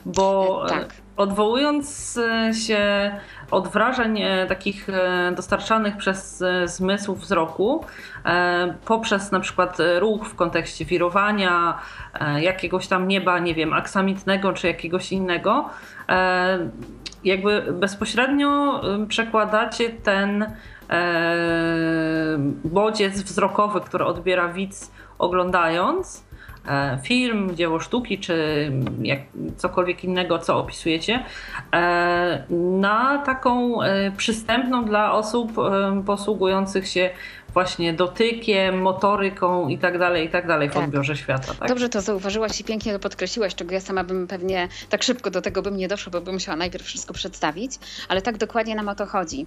bo 0.05 0.65
tak. 0.69 0.87
odwołując 1.17 2.19
się 2.67 3.11
od 3.51 3.67
wrażeń 3.67 4.21
takich 4.49 4.87
dostarczanych 5.35 5.97
przez 5.97 6.43
zmysł 6.65 7.15
wzroku, 7.15 7.85
poprzez 8.85 9.31
na 9.31 9.39
przykład 9.39 9.77
ruch 9.99 10.27
w 10.27 10.35
kontekście 10.35 10.85
wirowania, 10.85 11.79
E, 12.19 12.41
jakiegoś 12.41 12.87
tam 12.87 13.07
nieba, 13.07 13.39
nie 13.39 13.55
wiem, 13.55 13.73
aksamitnego 13.73 14.53
czy 14.53 14.67
jakiegoś 14.67 15.11
innego, 15.11 15.69
e, 16.09 16.69
jakby 17.23 17.61
bezpośrednio 17.73 18.81
przekładacie 19.07 19.89
ten 19.89 20.43
e, 20.43 20.49
bodziec 22.63 23.21
wzrokowy, 23.21 23.81
który 23.81 24.05
odbiera 24.05 24.47
widz 24.47 24.91
oglądając 25.19 26.26
film, 27.03 27.55
dzieło 27.55 27.79
sztuki, 27.79 28.19
czy 28.19 28.71
jak, 29.01 29.19
cokolwiek 29.57 30.03
innego, 30.03 30.39
co 30.39 30.57
opisujecie, 30.57 31.23
na 32.49 33.23
taką 33.25 33.77
przystępną 34.17 34.85
dla 34.85 35.13
osób 35.13 35.51
posługujących 36.05 36.87
się 36.87 37.09
właśnie 37.53 37.93
dotykiem, 37.93 38.81
motoryką 38.81 39.67
i 39.67 39.77
tak 39.77 39.99
dalej, 39.99 40.25
i 40.25 40.29
tak 40.29 40.47
dalej 40.47 40.69
w 40.69 40.73
tak. 40.73 40.83
odbiorze 40.83 41.15
świata. 41.15 41.53
Tak? 41.59 41.69
Dobrze 41.69 41.89
to 41.89 42.01
zauważyłaś 42.01 42.61
i 42.61 42.63
pięknie 42.63 42.93
to 42.93 42.99
podkreśliłaś, 42.99 43.55
czego 43.55 43.73
ja 43.73 43.79
sama 43.79 44.03
bym 44.03 44.27
pewnie 44.27 44.67
tak 44.89 45.03
szybko 45.03 45.31
do 45.31 45.41
tego 45.41 45.61
bym 45.61 45.77
nie 45.77 45.87
doszła, 45.87 46.11
bo 46.11 46.21
bym 46.21 46.33
musiała 46.33 46.55
najpierw 46.55 46.85
wszystko 46.85 47.13
przedstawić, 47.13 47.71
ale 48.09 48.21
tak 48.21 48.37
dokładnie 48.37 48.75
nam 48.75 48.89
o 48.89 48.95
to 48.95 49.05
chodzi 49.05 49.45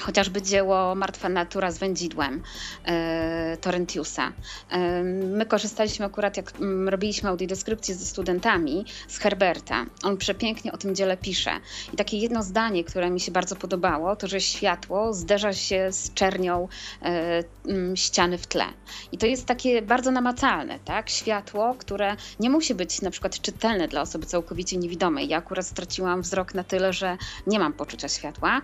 chociażby 0.00 0.42
dzieło 0.42 0.94
Martwa 0.94 1.28
Natura 1.28 1.70
z 1.70 1.78
wędzidłem 1.78 2.42
e, 2.84 3.56
Torrentiusa. 3.56 4.32
E, 4.70 5.02
my 5.04 5.46
korzystaliśmy 5.46 6.06
akurat, 6.06 6.36
jak 6.36 6.52
m, 6.60 6.88
robiliśmy 6.88 7.28
audiodeskrypcję 7.28 7.94
ze 7.94 8.06
studentami, 8.06 8.84
z 9.08 9.18
Herberta. 9.18 9.86
On 10.02 10.16
przepięknie 10.16 10.72
o 10.72 10.76
tym 10.76 10.94
dziele 10.94 11.16
pisze. 11.16 11.50
I 11.92 11.96
takie 11.96 12.18
jedno 12.18 12.42
zdanie, 12.42 12.84
które 12.84 13.10
mi 13.10 13.20
się 13.20 13.32
bardzo 13.32 13.56
podobało, 13.56 14.16
to 14.16 14.28
że 14.28 14.40
światło 14.40 15.12
zderza 15.12 15.52
się 15.52 15.92
z 15.92 16.14
czernią 16.14 16.68
e, 17.02 17.44
m, 17.68 17.96
ściany 17.96 18.38
w 18.38 18.46
tle. 18.46 18.64
I 19.12 19.18
to 19.18 19.26
jest 19.26 19.46
takie 19.46 19.82
bardzo 19.82 20.10
namacalne, 20.10 20.78
tak? 20.84 21.10
Światło, 21.10 21.74
które 21.78 22.16
nie 22.40 22.50
musi 22.50 22.74
być 22.74 23.02
na 23.02 23.10
przykład 23.10 23.40
czytelne 23.40 23.88
dla 23.88 24.00
osoby 24.00 24.26
całkowicie 24.26 24.76
niewidomej. 24.76 25.28
Ja 25.28 25.38
akurat 25.38 25.66
straciłam 25.66 26.22
wzrok 26.22 26.54
na 26.54 26.64
tyle, 26.64 26.92
że 26.92 27.16
nie 27.46 27.58
mam 27.58 27.72
poczucia 27.72 28.08
światła, 28.08 28.60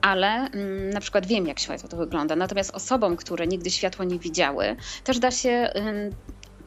ale 0.00 0.28
m, 0.28 0.79
na 0.92 1.00
przykład 1.00 1.26
wiem, 1.26 1.46
jak 1.46 1.60
światło 1.60 1.88
to 1.88 1.96
wygląda. 1.96 2.36
Natomiast 2.36 2.70
osobom, 2.70 3.16
które 3.16 3.46
nigdy 3.46 3.70
światła 3.70 4.04
nie 4.04 4.18
widziały, 4.18 4.76
też 5.04 5.18
da 5.18 5.30
się 5.30 5.72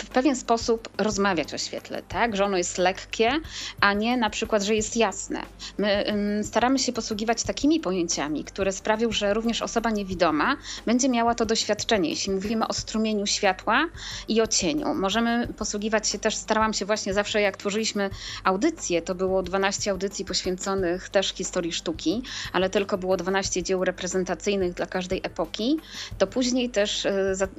w 0.04 0.10
pewien 0.10 0.36
sposób 0.36 0.90
rozmawiać 0.98 1.54
o 1.54 1.58
świetle, 1.58 2.02
tak? 2.02 2.36
Że 2.36 2.46
ono 2.46 2.58
jest 2.58 2.78
lekkie, 2.78 3.32
a 3.80 3.94
nie 3.94 4.18
na 4.18 4.30
przykład, 4.30 4.64
że 4.64 4.76
jest 4.76 4.98
jasne. 4.98 5.42
My 5.78 6.04
um, 6.08 6.44
staramy 6.44 6.80
się 6.80 6.94
posługiwać 6.94 7.44
takimi 7.44 7.80
pojęciami, 7.80 8.44
które 8.44 8.72
sprawią, 8.72 9.12
że 9.12 9.34
również 9.34 9.62
osoba 9.62 9.90
niewidoma 9.90 10.58
będzie 10.86 11.10
miała 11.10 11.36
to 11.36 11.46
doświadczenie. 11.46 12.10
Jeśli 12.10 12.34
mówimy 12.34 12.68
o 12.68 12.74
strumieniu 12.74 13.26
światła 13.26 13.88
i 14.28 14.42
o 14.42 14.48
cieniu, 14.48 14.94
możemy 14.94 15.48
posługiwać 15.58 16.08
się 16.08 16.20
też, 16.20 16.36
starałam 16.36 16.74
się 16.74 16.86
właśnie 16.86 17.14
zawsze, 17.14 17.42
jak 17.42 17.58
tworzyliśmy 17.58 18.10
audycje, 18.44 19.02
to 19.02 19.16
było 19.16 19.44
12 19.44 19.92
audycji 19.92 20.26
poświęconych 20.26 21.10
też 21.10 21.34
historii 21.34 21.72
sztuki, 21.72 22.22
ale 22.54 22.70
tylko 22.70 22.98
było 22.98 23.18
12 23.18 23.64
dzieł 23.64 23.84
reprezentacyjnych 23.84 24.74
dla 24.74 24.86
każdej 24.86 25.22
epoki, 25.24 25.78
to 26.18 26.28
później 26.28 26.70
też 26.70 27.06
y, 27.06 27.36
za, 27.36 27.46
y, 27.46 27.50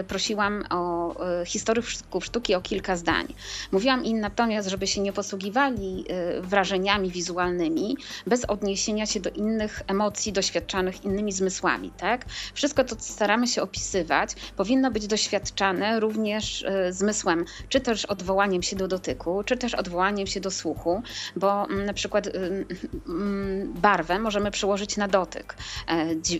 y, 0.00 0.04
prosiłam 0.04 0.64
o 0.70 1.14
historię 1.44 1.57
historyków 1.58 2.24
sztuki 2.24 2.54
o 2.54 2.60
kilka 2.60 2.96
zdań. 2.96 3.34
Mówiłam 3.72 4.04
im 4.04 4.20
natomiast, 4.20 4.68
żeby 4.68 4.86
się 4.86 5.00
nie 5.00 5.12
posługiwali 5.12 6.04
y, 6.38 6.42
wrażeniami 6.42 7.10
wizualnymi 7.10 7.96
bez 8.26 8.44
odniesienia 8.44 9.06
się 9.06 9.20
do 9.20 9.30
innych 9.30 9.82
emocji 9.86 10.32
doświadczanych 10.32 11.04
innymi 11.04 11.32
zmysłami. 11.32 11.90
Tak? 11.90 12.24
Wszystko 12.54 12.84
to, 12.84 12.96
co 12.96 13.12
staramy 13.12 13.46
się 13.46 13.62
opisywać, 13.62 14.30
powinno 14.56 14.90
być 14.90 15.06
doświadczane 15.06 16.00
również 16.00 16.62
y, 16.62 16.92
zmysłem, 16.92 17.44
czy 17.68 17.80
też 17.80 18.04
odwołaniem 18.04 18.62
się 18.62 18.76
do 18.76 18.88
dotyku, 18.88 19.42
czy 19.44 19.56
też 19.56 19.74
odwołaniem 19.74 20.26
się 20.26 20.40
do 20.40 20.50
słuchu, 20.50 21.02
bo 21.36 21.64
mm, 21.64 21.86
na 21.86 21.92
przykład 21.92 22.26
y, 22.26 22.30
mm, 23.08 23.72
barwę 23.72 24.18
możemy 24.18 24.50
przełożyć 24.50 24.96
na 24.96 25.08
dotyk. 25.08 25.54
E, 25.88 25.92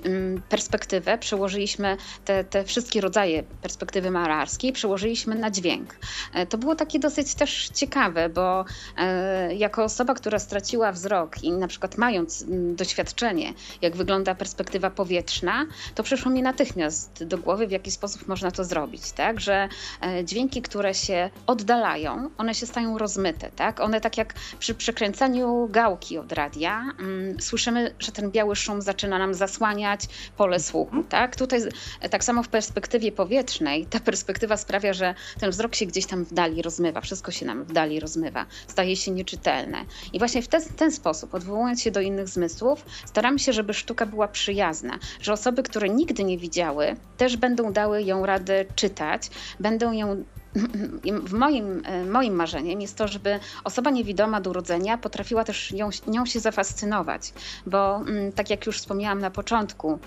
mm, 0.04 0.42
perspektywę 0.48 1.18
przełożyliśmy, 1.18 1.96
te, 2.24 2.44
te 2.44 2.64
wszystkie 2.64 3.00
rodzaje 3.00 3.42
perspektywy 3.42 4.10
malarskiej 4.10 4.72
przełożyliśmy 4.72 4.97
przełożyliśmy 4.98 5.34
na 5.34 5.50
dźwięk. 5.50 5.96
E, 6.34 6.46
to 6.46 6.58
było 6.58 6.74
takie 6.74 6.98
dosyć 6.98 7.34
też 7.34 7.70
ciekawe, 7.74 8.28
bo 8.28 8.64
e, 8.96 9.54
jako 9.54 9.84
osoba, 9.84 10.14
która 10.14 10.38
straciła 10.38 10.92
wzrok 10.92 11.42
i 11.42 11.52
na 11.52 11.68
przykład 11.68 11.98
mając 11.98 12.44
doświadczenie, 12.74 13.54
jak 13.82 13.96
wygląda 13.96 14.34
perspektywa 14.34 14.90
powietrzna, 14.90 15.66
to 15.94 16.02
przyszło 16.02 16.30
mi 16.30 16.42
natychmiast 16.42 17.24
do 17.24 17.38
głowy, 17.38 17.66
w 17.66 17.70
jaki 17.70 17.90
sposób 17.90 18.28
można 18.28 18.50
to 18.50 18.64
zrobić, 18.64 19.12
tak? 19.12 19.40
Że 19.40 19.68
e, 20.00 20.24
dźwięki, 20.24 20.62
które 20.62 20.94
się 20.94 21.30
oddalają, 21.46 22.30
one 22.38 22.54
się 22.54 22.66
stają 22.66 22.98
rozmyte, 22.98 23.50
tak? 23.56 23.80
One 23.80 24.00
tak 24.00 24.18
jak 24.18 24.34
przy 24.58 24.74
przekręcaniu 24.74 25.68
gałki 25.70 26.18
od 26.18 26.32
radia, 26.32 26.84
słyszymy, 27.40 27.94
że 27.98 28.12
ten 28.12 28.30
biały 28.30 28.56
szum 28.56 28.82
zaczyna 28.82 29.18
nam 29.18 29.34
zasłaniać 29.34 30.00
pole 30.36 30.60
słuchu, 30.60 31.02
tak? 31.08 31.36
Tutaj 31.36 31.60
tak 32.10 32.24
samo 32.24 32.42
w 32.42 32.48
perspektywie 32.48 33.12
powietrznej 33.12 33.86
ta 33.86 34.00
perspektywa 34.00 34.56
sprawia, 34.56 34.87
że 34.94 35.14
ten 35.40 35.50
wzrok 35.50 35.74
się 35.74 35.86
gdzieś 35.86 36.06
tam 36.06 36.24
w 36.24 36.34
dali 36.34 36.62
rozmywa, 36.62 37.00
wszystko 37.00 37.30
się 37.30 37.46
nam 37.46 37.64
w 37.64 37.72
dali 37.72 38.00
rozmywa, 38.00 38.46
staje 38.68 38.96
się 38.96 39.10
nieczytelne. 39.10 39.84
I 40.12 40.18
właśnie 40.18 40.42
w 40.42 40.48
ten, 40.48 40.62
ten 40.76 40.92
sposób, 40.92 41.34
odwołując 41.34 41.82
się 41.82 41.90
do 41.90 42.00
innych 42.00 42.28
zmysłów, 42.28 42.84
staramy 43.06 43.38
się, 43.38 43.52
żeby 43.52 43.74
sztuka 43.74 44.06
była 44.06 44.28
przyjazna, 44.28 44.98
że 45.20 45.32
osoby, 45.32 45.62
które 45.62 45.88
nigdy 45.88 46.24
nie 46.24 46.38
widziały, 46.38 46.96
też 47.16 47.36
będą 47.36 47.72
dały 47.72 48.02
ją 48.02 48.26
radę 48.26 48.64
czytać, 48.74 49.30
będą 49.60 49.92
ją 49.92 50.24
w 51.30 51.32
moim, 51.32 51.82
moim 52.10 52.34
marzeniem 52.34 52.80
jest 52.80 52.96
to, 52.96 53.08
żeby 53.08 53.40
osoba 53.64 53.90
niewidoma 53.90 54.40
do 54.40 54.50
urodzenia 54.50 54.98
potrafiła 54.98 55.44
też 55.44 55.72
nią, 55.72 55.90
nią 56.06 56.26
się 56.26 56.40
zafascynować, 56.40 57.32
bo 57.66 57.96
mm, 57.96 58.32
tak 58.32 58.50
jak 58.50 58.66
już 58.66 58.78
wspomniałam 58.78 59.18
na 59.18 59.30
początku, 59.30 59.98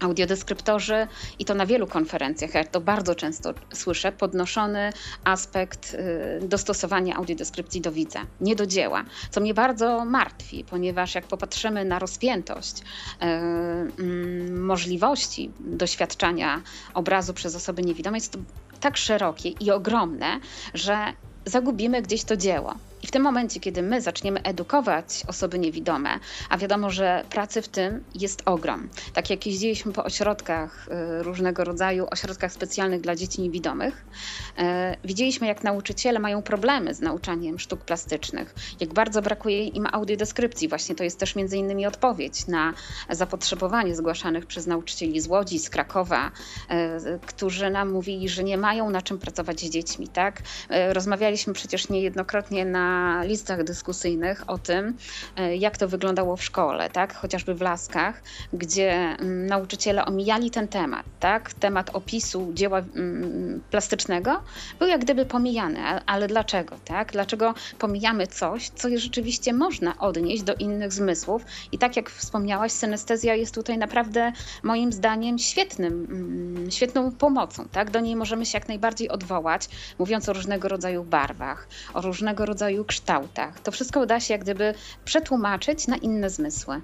audiodeskryptorzy 0.00 1.06
i 1.38 1.44
to 1.44 1.54
na 1.54 1.66
wielu 1.66 1.86
konferencjach, 1.86 2.54
ja 2.54 2.64
to 2.64 2.80
bardzo 2.80 3.14
często 3.14 3.54
słyszę, 3.74 4.12
podnoszony 4.12 4.92
aspekt 5.24 5.94
y, 6.44 6.48
dostosowania 6.48 7.16
audiodeskrypcji 7.16 7.80
do 7.80 7.92
widza, 7.92 8.26
nie 8.40 8.56
do 8.56 8.66
dzieła, 8.66 9.04
co 9.30 9.40
mnie 9.40 9.54
bardzo 9.54 10.04
martwi, 10.04 10.64
ponieważ 10.70 11.14
jak 11.14 11.26
popatrzymy 11.26 11.84
na 11.84 11.98
rozpiętość 11.98 12.80
y, 12.80 13.24
mm, 13.24 14.66
możliwości 14.66 15.50
doświadczania 15.60 16.62
obrazu 16.94 17.34
przez 17.34 17.54
osoby 17.54 17.82
niewidome, 17.82 18.16
jest 18.16 18.32
to 18.32 18.38
tak 18.80 18.96
szerokie 18.96 19.48
i 19.48 19.70
ogromne, 19.70 20.40
że 20.74 21.12
zagubimy 21.44 22.02
gdzieś 22.02 22.24
to 22.24 22.36
dzieło. 22.36 22.74
I 23.02 23.06
w 23.06 23.10
tym 23.10 23.22
momencie, 23.22 23.60
kiedy 23.60 23.82
my 23.82 24.00
zaczniemy 24.00 24.42
edukować 24.42 25.22
osoby 25.26 25.58
niewidome, 25.58 26.10
a 26.50 26.58
wiadomo, 26.58 26.90
że 26.90 27.24
pracy 27.30 27.62
w 27.62 27.68
tym 27.68 28.04
jest 28.14 28.42
ogrom. 28.44 28.88
Tak 29.12 29.30
jak 29.30 29.46
jeździliśmy 29.46 29.92
po 29.92 30.04
ośrodkach 30.04 30.88
y, 31.18 31.22
różnego 31.22 31.64
rodzaju, 31.64 32.06
ośrodkach 32.10 32.52
specjalnych 32.52 33.00
dla 33.00 33.16
dzieci 33.16 33.42
niewidomych, 33.42 34.04
y, 34.58 34.62
widzieliśmy, 35.04 35.46
jak 35.46 35.64
nauczyciele 35.64 36.18
mają 36.18 36.42
problemy 36.42 36.94
z 36.94 37.00
nauczaniem 37.00 37.58
sztuk 37.58 37.80
plastycznych, 37.80 38.54
jak 38.80 38.94
bardzo 38.94 39.22
brakuje 39.22 39.64
im 39.64 39.86
audiodeskrypcji. 39.92 40.68
Właśnie 40.68 40.94
to 40.94 41.04
jest 41.04 41.18
też 41.18 41.36
między 41.36 41.56
innymi 41.56 41.86
odpowiedź 41.86 42.46
na 42.46 42.74
zapotrzebowanie 43.10 43.96
zgłaszanych 43.96 44.46
przez 44.46 44.66
nauczycieli 44.66 45.20
z 45.20 45.26
Łodzi, 45.26 45.58
z 45.58 45.70
Krakowa, 45.70 46.30
y, 46.30 47.18
którzy 47.26 47.70
nam 47.70 47.90
mówili, 47.90 48.28
że 48.28 48.44
nie 48.44 48.58
mają 48.58 48.90
na 48.90 49.02
czym 49.02 49.18
pracować 49.18 49.60
z 49.60 49.70
dziećmi. 49.70 50.08
Tak? 50.08 50.42
Rozmawialiśmy 50.92 51.52
przecież 51.52 51.88
niejednokrotnie 51.88 52.64
na 52.64 52.87
listach 53.24 53.64
dyskusyjnych 53.64 54.50
o 54.50 54.58
tym, 54.58 54.96
e, 55.36 55.56
jak 55.56 55.78
to 55.78 55.88
wyglądało 55.88 56.36
w 56.36 56.44
szkole, 56.44 56.90
tak? 56.90 57.14
chociażby 57.14 57.54
w 57.54 57.60
Laskach, 57.60 58.22
gdzie 58.52 58.92
mm, 58.92 59.46
nauczyciele 59.46 60.04
omijali 60.04 60.50
ten 60.50 60.68
temat. 60.68 61.06
Tak? 61.20 61.52
Temat 61.52 61.90
opisu 61.92 62.50
dzieła 62.54 62.78
mm, 62.78 63.60
plastycznego 63.70 64.42
był 64.78 64.88
jak 64.88 65.00
gdyby 65.00 65.26
pomijany, 65.26 65.78
ale 66.06 66.26
dlaczego? 66.28 66.76
Tak? 66.84 67.12
Dlaczego 67.12 67.54
pomijamy 67.78 68.26
coś, 68.26 68.68
co 68.68 68.88
rzeczywiście 68.96 69.52
można 69.52 69.98
odnieść 69.98 70.42
do 70.42 70.54
innych 70.54 70.92
zmysłów? 70.92 71.42
I 71.72 71.78
tak 71.78 71.96
jak 71.96 72.10
wspomniałaś, 72.10 72.72
synestezja 72.72 73.34
jest 73.34 73.54
tutaj 73.54 73.78
naprawdę 73.78 74.32
moim 74.62 74.92
zdaniem 74.92 75.38
świetnym, 75.38 76.06
mm, 76.10 76.70
świetną 76.70 77.12
pomocą. 77.12 77.68
Tak? 77.72 77.90
Do 77.90 78.00
niej 78.00 78.16
możemy 78.16 78.46
się 78.46 78.58
jak 78.58 78.68
najbardziej 78.68 79.08
odwołać, 79.08 79.68
mówiąc 79.98 80.28
o 80.28 80.32
różnego 80.32 80.68
rodzaju 80.68 81.04
barwach, 81.04 81.68
o 81.94 82.00
różnego 82.00 82.46
rodzaju 82.46 82.77
kształtach. 82.84 83.60
To 83.60 83.72
wszystko 83.72 84.06
da 84.06 84.20
się 84.20 84.34
jak 84.34 84.42
gdyby 84.42 84.74
przetłumaczyć 85.04 85.86
na 85.86 85.96
inne 85.96 86.30
zmysły. 86.30 86.80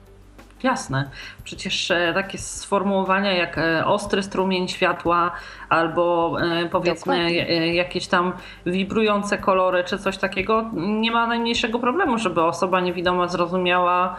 Jasne. 0.65 1.11
Przecież 1.45 1.91
e, 1.91 2.13
takie 2.15 2.39
sformułowania 2.39 3.33
jak 3.33 3.59
e, 3.59 3.87
ostry 3.87 4.23
strumień 4.23 4.69
światła 4.69 5.33
albo 5.69 6.37
e, 6.41 6.69
powiedzmy 6.69 7.17
Dokładnie. 7.17 7.75
jakieś 7.75 8.07
tam 8.07 8.33
wibrujące 8.67 9.39
kolory 9.39 9.85
czy 9.85 9.99
coś 9.99 10.19
takiego, 10.19 10.71
nie 10.75 11.11
ma 11.11 11.27
najmniejszego 11.27 11.79
problemu, 11.79 12.19
żeby 12.19 12.43
osoba 12.43 12.81
niewidoma 12.81 13.29
zrozumiała, 13.29 14.17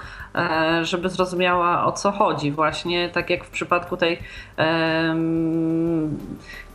żeby 0.82 1.10
zrozumiała 1.10 1.86
o 1.86 1.92
co 1.92 2.12
chodzi. 2.12 2.52
Właśnie 2.52 3.10
tak 3.10 3.30
jak 3.30 3.44
w 3.44 3.50
przypadku 3.50 3.98
tej 3.98 4.20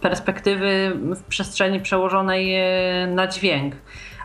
perspektywy 0.01 0.93
w 1.17 1.23
przestrzeni 1.23 1.81
przełożonej 1.81 2.57
na 3.09 3.27
dźwięk 3.27 3.75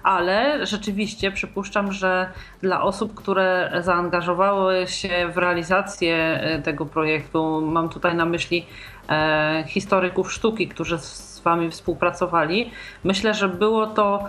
ale 0.05 0.65
rzeczywiście 0.65 1.31
przypuszczam, 1.31 1.91
że 1.91 2.29
dla 2.61 2.81
osób, 2.81 3.13
które 3.13 3.71
zaangażowały 3.79 4.87
się 4.87 5.29
w 5.33 5.37
realizację 5.37 6.15
e, 6.15 6.61
tego 6.61 6.85
projektu, 6.85 7.61
mam 7.61 7.89
tutaj 7.89 8.15
na 8.15 8.25
myśli 8.25 8.65
e, 9.09 9.63
historyków 9.67 10.33
sztuki, 10.33 10.67
którzy 10.67 10.97
z 10.97 11.41
Wami 11.43 11.71
współpracowali, 11.71 12.71
myślę, 13.03 13.33
że 13.33 13.49
było 13.49 13.87
to 13.87 14.23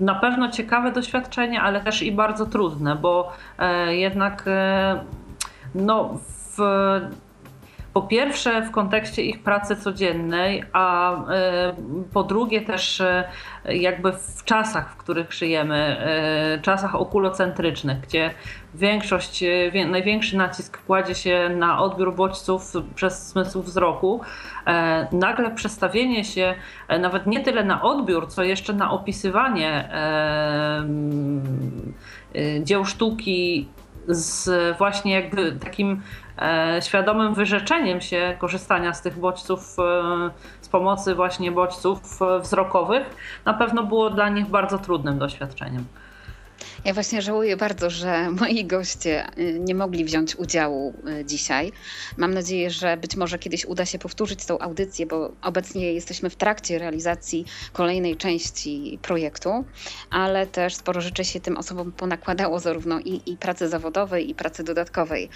na 0.00 0.14
pewno 0.14 0.48
ciekawe 0.48 0.92
doświadczenie, 0.92 1.60
ale 1.60 1.80
też 1.80 2.02
i 2.02 2.12
bardzo 2.12 2.46
trudne, 2.46 2.96
bo 2.96 3.32
e, 3.58 3.96
jednak 3.96 4.44
no, 5.74 6.18
w 6.56 6.60
po 7.92 8.02
pierwsze 8.02 8.62
w 8.62 8.70
kontekście 8.70 9.22
ich 9.22 9.42
pracy 9.42 9.76
codziennej, 9.76 10.64
a 10.72 11.12
e, 11.12 11.74
po 12.12 12.22
drugie 12.22 12.60
też 12.60 13.00
e, 13.00 13.24
jakby 13.68 14.12
w 14.12 14.44
czasach, 14.44 14.92
w 14.92 14.96
których 14.96 15.32
żyjemy, 15.32 15.76
e, 15.76 16.58
czasach 16.62 16.94
okulocentrycznych, 16.94 18.00
gdzie 18.00 18.30
większość, 18.74 19.44
największy 19.90 20.36
nacisk 20.36 20.84
kładzie 20.84 21.14
się 21.14 21.50
na 21.56 21.82
odbiór 21.82 22.14
bodźców 22.14 22.72
przez 22.94 23.28
zmysł 23.28 23.62
wzroku, 23.62 24.20
nagle 25.12 25.50
przestawienie 25.50 26.24
się 26.24 26.54
nawet 27.00 27.26
nie 27.26 27.40
tyle 27.40 27.64
na 27.64 27.82
odbiór, 27.82 28.28
co 28.28 28.42
jeszcze 28.42 28.72
na 28.72 28.90
opisywanie 28.90 29.88
dzieł 32.62 32.84
sztuki 32.84 33.68
z 34.08 34.78
właśnie 34.78 35.14
jakby 35.14 35.52
takim 35.52 36.02
e, 36.38 36.80
świadomym 36.82 37.34
wyrzeczeniem 37.34 38.00
się 38.00 38.36
korzystania 38.38 38.94
z 38.94 39.02
tych 39.02 39.18
bodźców, 39.18 39.76
e, 39.78 40.30
z 40.60 40.68
pomocy 40.68 41.14
właśnie 41.14 41.52
bodźców 41.52 42.22
e, 42.22 42.40
wzrokowych, 42.40 43.16
na 43.44 43.54
pewno 43.54 43.84
było 43.84 44.10
dla 44.10 44.28
nich 44.28 44.46
bardzo 44.46 44.78
trudnym 44.78 45.18
doświadczeniem. 45.18 45.84
Ja 46.84 46.94
właśnie 46.94 47.22
żałuję 47.22 47.56
bardzo, 47.56 47.90
że 47.90 48.30
moi 48.30 48.64
goście 48.64 49.38
y, 49.38 49.58
nie 49.60 49.74
mogli 49.74 50.04
wziąć 50.04 50.36
udziału 50.36 50.94
y, 51.20 51.24
dzisiaj. 51.24 51.72
Mam 52.16 52.34
nadzieję, 52.34 52.70
że 52.70 52.96
być 52.96 53.16
może 53.16 53.38
kiedyś 53.38 53.64
uda 53.64 53.86
się 53.86 53.98
powtórzyć 53.98 54.44
tą 54.44 54.58
audycję, 54.58 55.06
bo 55.06 55.32
obecnie 55.42 55.92
jesteśmy 55.92 56.30
w 56.30 56.36
trakcie 56.36 56.78
realizacji 56.78 57.44
kolejnej 57.72 58.16
części 58.16 58.98
projektu, 59.02 59.64
ale 60.10 60.46
też 60.46 60.74
sporo 60.74 61.00
rzeczy 61.00 61.24
się 61.24 61.40
tym 61.40 61.56
osobom 61.56 61.92
ponakładało, 61.92 62.60
zarówno 62.60 63.00
i, 63.00 63.32
i 63.32 63.36
pracy 63.36 63.68
zawodowej, 63.68 64.30
i 64.30 64.34
pracy 64.34 64.64
dodatkowej. 64.64 65.28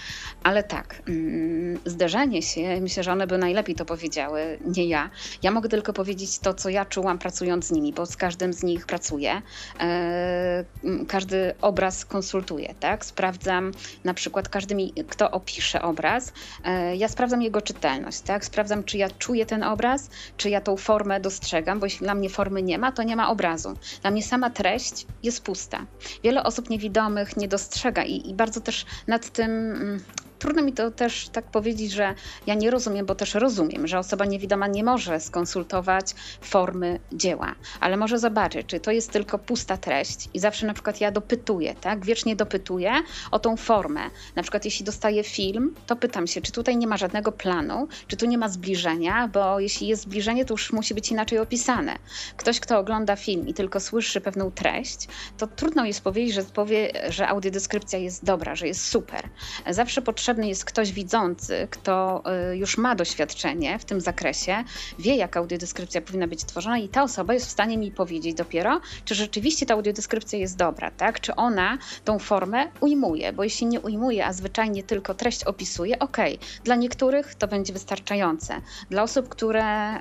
Ale 0.43 0.63
tak, 0.63 1.03
mm, 1.09 1.79
zderzenie 1.85 2.43
się, 2.43 2.81
myślę, 2.81 3.03
że 3.03 3.13
one 3.13 3.27
by 3.27 3.39
najlepiej 3.39 3.75
to 3.75 3.85
powiedziały, 3.85 4.59
nie 4.77 4.87
ja. 4.87 5.11
Ja 5.43 5.51
mogę 5.51 5.69
tylko 5.69 5.93
powiedzieć 5.93 6.39
to, 6.39 6.55
co 6.55 6.69
ja 6.69 6.85
czułam 6.85 7.19
pracując 7.19 7.67
z 7.67 7.71
nimi, 7.71 7.93
bo 7.93 8.07
z 8.07 8.17
każdym 8.17 8.53
z 8.53 8.63
nich 8.63 8.87
pracuję. 8.87 9.43
E, 9.81 10.65
każdy 11.09 11.34
każdy 11.35 11.55
obraz 11.61 12.05
konsultuję, 12.05 12.75
tak? 12.81 13.05
Sprawdzam 13.05 13.73
na 14.05 14.15
przykład 14.15 14.49
każdy 14.49 14.75
mi, 14.75 14.93
kto 15.09 15.31
opisze 15.31 15.83
obraz, 15.83 16.33
e, 16.65 16.97
ja 16.97 17.09
sprawdzam 17.09 17.43
jego 17.43 17.61
czytelność, 17.61 18.21
tak? 18.21 18.45
Sprawdzam, 18.45 18.85
czy 18.85 18.99
ja 18.99 19.11
czuję 19.11 19.47
ten 19.47 19.63
obraz, 19.63 20.11
czy 20.37 20.51
ja 20.51 20.61
tą 20.61 20.77
formę 20.77 21.21
dostrzegam, 21.21 21.81
bo 21.81 21.87
jeśli 21.87 22.05
dla 22.05 22.15
mnie 22.15 22.31
formy 22.31 22.63
nie 22.63 22.79
ma, 22.79 22.93
to 22.93 23.03
nie 23.03 23.17
ma 23.17 23.31
obrazu. 23.31 23.75
Dla 24.03 24.11
mnie 24.11 24.23
sama 24.23 24.51
treść 24.51 25.07
jest 25.23 25.43
pusta. 25.43 25.87
Wiele 26.23 26.43
osób 26.43 26.71
niewidomych 26.71 27.37
nie 27.37 27.49
dostrzega 27.49 28.05
i, 28.05 28.31
i 28.31 28.35
bardzo 28.35 28.61
też 28.61 28.87
nad 29.07 29.31
tym 29.31 29.51
mm, 29.51 30.01
trudno 30.39 30.63
mi 30.63 30.73
to 30.73 30.91
też 30.91 31.29
tak 31.29 31.45
powiedzieć, 31.45 31.93
że 31.93 32.15
ja 32.47 32.55
nie 32.55 32.71
rozumiem, 32.71 33.07
bo 33.07 33.15
też 33.15 33.35
rozumiem, 33.35 33.87
że 33.87 33.99
osoba 33.99 34.25
niewidoma 34.25 34.67
nie 34.67 34.85
może 34.85 35.21
skonsultować 35.21 36.15
formy 36.41 37.01
dzieła, 37.13 37.55
ale 37.81 37.97
może 37.97 38.19
zobaczyć, 38.19 38.67
czy 38.67 38.81
to 38.81 38.91
jest 38.91 39.11
tylko 39.11 39.39
pusta 39.39 39.77
treść 39.77 40.29
i 40.35 40.39
zawsze 40.39 40.67
na 40.67 40.75
przykład 40.75 41.01
ja 41.01 41.11
dopytuję, 41.11 41.75
tak, 41.75 42.05
wiecznie 42.05 42.37
dopytuję 42.37 42.93
o 43.31 43.39
tą 43.39 43.57
formę. 43.57 44.01
Na 44.37 44.43
przykład 44.43 44.65
jeśli 44.65 44.85
dostaję 44.85 45.25
film, 45.25 45.75
to 45.87 45.97
pytam 45.97 46.27
się, 46.27 46.41
czy 46.41 46.53
tutaj 46.53 46.77
nie 46.77 46.87
ma 46.87 46.97
żadnego 46.97 47.33
planu, 47.33 47.89
czy 48.07 48.17
tu 48.17 48.27
nie 48.27 48.39
ma 48.39 48.49
zbliżenia, 48.49 49.29
bo 49.29 49.61
jeśli 49.61 49.87
jest 49.87 50.03
zbliżenie, 50.03 50.45
to 50.45 50.55
już 50.55 50.73
musi 50.73 50.95
być 50.95 51.11
inaczej 51.11 51.39
opisane. 51.39 51.97
Ktoś, 52.37 52.61
kto 52.61 52.79
ogląda 52.79 53.17
film 53.17 53.49
i 53.49 53.55
tylko 53.55 53.81
słyszy 53.81 54.21
pewną 54.21 54.51
treść, 54.51 55.09
to 55.39 55.47
trudno 55.47 55.85
jest 55.85 56.01
powiedzieć, 56.01 56.35
że 56.35 56.43
powie, 56.43 56.93
że 57.09 57.29
audiodeskrypcja 57.29 57.99
jest 57.99 58.25
dobra, 58.25 58.57
że 58.57 58.67
jest 58.67 58.87
super. 58.87 59.29
Zawsze 59.71 60.03
potrzeba 60.03 60.24
potrzebny 60.25 60.49
jest 60.49 60.65
ktoś 60.65 60.93
widzący, 60.93 61.69
kto 61.71 62.23
y, 62.53 62.57
już 62.57 62.79
ma 62.79 62.95
doświadczenie 62.95 63.79
w 63.79 63.85
tym 63.85 64.01
zakresie, 64.01 64.65
wie, 64.99 65.17
jak 65.17 65.37
audiodeskrypcja 65.37 66.01
powinna 66.01 66.27
być 66.27 66.45
tworzona, 66.45 66.79
i 66.79 66.89
ta 66.89 67.03
osoba 67.03 67.35
jest 67.35 67.47
w 67.47 67.51
stanie 67.51 67.79
mi 67.79 67.91
powiedzieć 67.91 68.35
dopiero, 68.35 68.81
czy 69.05 69.15
rzeczywiście 69.15 69.67
ta 69.67 69.75
audiodeskrypcja 69.75 70.39
jest 70.39 70.57
dobra, 70.57 70.91
tak? 70.91 71.21
Czy 71.21 71.35
ona 71.35 71.79
tą 72.05 72.19
formę 72.19 72.69
ujmuje, 72.81 73.33
bo 73.33 73.45
jeśli 73.45 73.67
nie 73.67 73.81
ujmuje, 73.81 74.27
a 74.27 74.33
zwyczajnie 74.33 74.83
tylko 74.83 75.15
treść 75.15 75.45
opisuje, 75.45 75.99
ok, 75.99 76.17
dla 76.65 76.77
niektórych 76.77 77.35
to 77.35 77.49
będzie 77.49 77.73
wystarczające. 77.73 78.61
Dla 78.91 79.03
osób, 79.03 79.29
które 79.29 79.97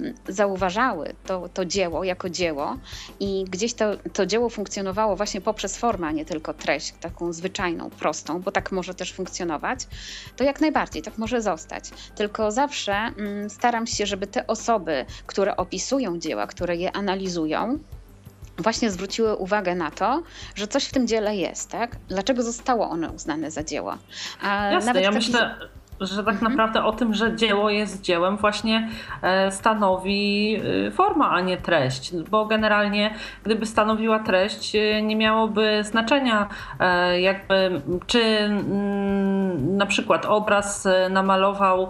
y, 0.00 0.14
zauważały 0.28 1.14
to, 1.26 1.48
to 1.54 1.64
dzieło 1.64 2.04
jako 2.04 2.30
dzieło 2.30 2.76
i 3.20 3.44
gdzieś 3.50 3.74
to, 3.74 3.96
to 4.12 4.26
dzieło 4.26 4.48
funkcjonowało 4.48 5.16
właśnie 5.16 5.40
poprzez 5.40 5.76
formę, 5.76 6.06
a 6.06 6.12
nie 6.12 6.24
tylko 6.24 6.54
treść, 6.54 6.94
taką 7.00 7.32
zwyczajną, 7.32 7.90
prostą, 7.90 8.40
bo 8.40 8.52
tak 8.52 8.72
może 8.72 8.94
też 8.94 9.12
funkcjonować 9.12 9.63
to 10.36 10.44
jak 10.44 10.60
najbardziej 10.60 11.02
tak 11.02 11.18
może 11.18 11.42
zostać. 11.42 11.90
Tylko 12.14 12.50
zawsze 12.50 12.92
mm, 12.92 13.50
staram 13.50 13.86
się, 13.86 14.06
żeby 14.06 14.26
te 14.26 14.46
osoby, 14.46 15.06
które 15.26 15.56
opisują 15.56 16.18
dzieła, 16.18 16.46
które 16.46 16.76
je 16.76 16.92
analizują, 16.92 17.78
właśnie 18.58 18.90
zwróciły 18.90 19.36
uwagę 19.36 19.74
na 19.74 19.90
to, 19.90 20.22
że 20.54 20.66
coś 20.66 20.84
w 20.84 20.92
tym 20.92 21.06
dziele 21.06 21.36
jest, 21.36 21.70
tak? 21.70 21.96
Dlaczego 22.08 22.42
zostało 22.42 22.90
ono 22.90 23.10
uznane 23.10 23.50
za 23.50 23.64
dzieło? 23.64 23.98
A 24.42 24.70
Jasne, 24.70 25.00
ja 25.00 25.12
taki... 25.12 25.14
myślę 25.14 25.54
że 26.00 26.24
tak 26.24 26.34
mhm. 26.34 26.50
naprawdę 26.50 26.84
o 26.84 26.92
tym, 26.92 27.14
że 27.14 27.36
dzieło 27.36 27.70
jest 27.70 28.02
dziełem, 28.02 28.36
właśnie 28.36 28.88
e, 29.22 29.50
stanowi 29.50 30.56
e, 30.86 30.90
forma, 30.90 31.30
a 31.30 31.40
nie 31.40 31.56
treść. 31.56 32.16
Bo 32.30 32.46
generalnie, 32.46 33.14
gdyby 33.42 33.66
stanowiła 33.66 34.18
treść, 34.18 34.76
e, 34.76 35.02
nie 35.02 35.16
miałoby 35.16 35.84
znaczenia, 35.84 36.48
jakby, 37.20 37.80
czy 38.06 38.22
mm, 38.22 39.76
na 39.76 39.86
przykład 39.86 40.26
obraz 40.26 40.88
namalował 41.10 41.88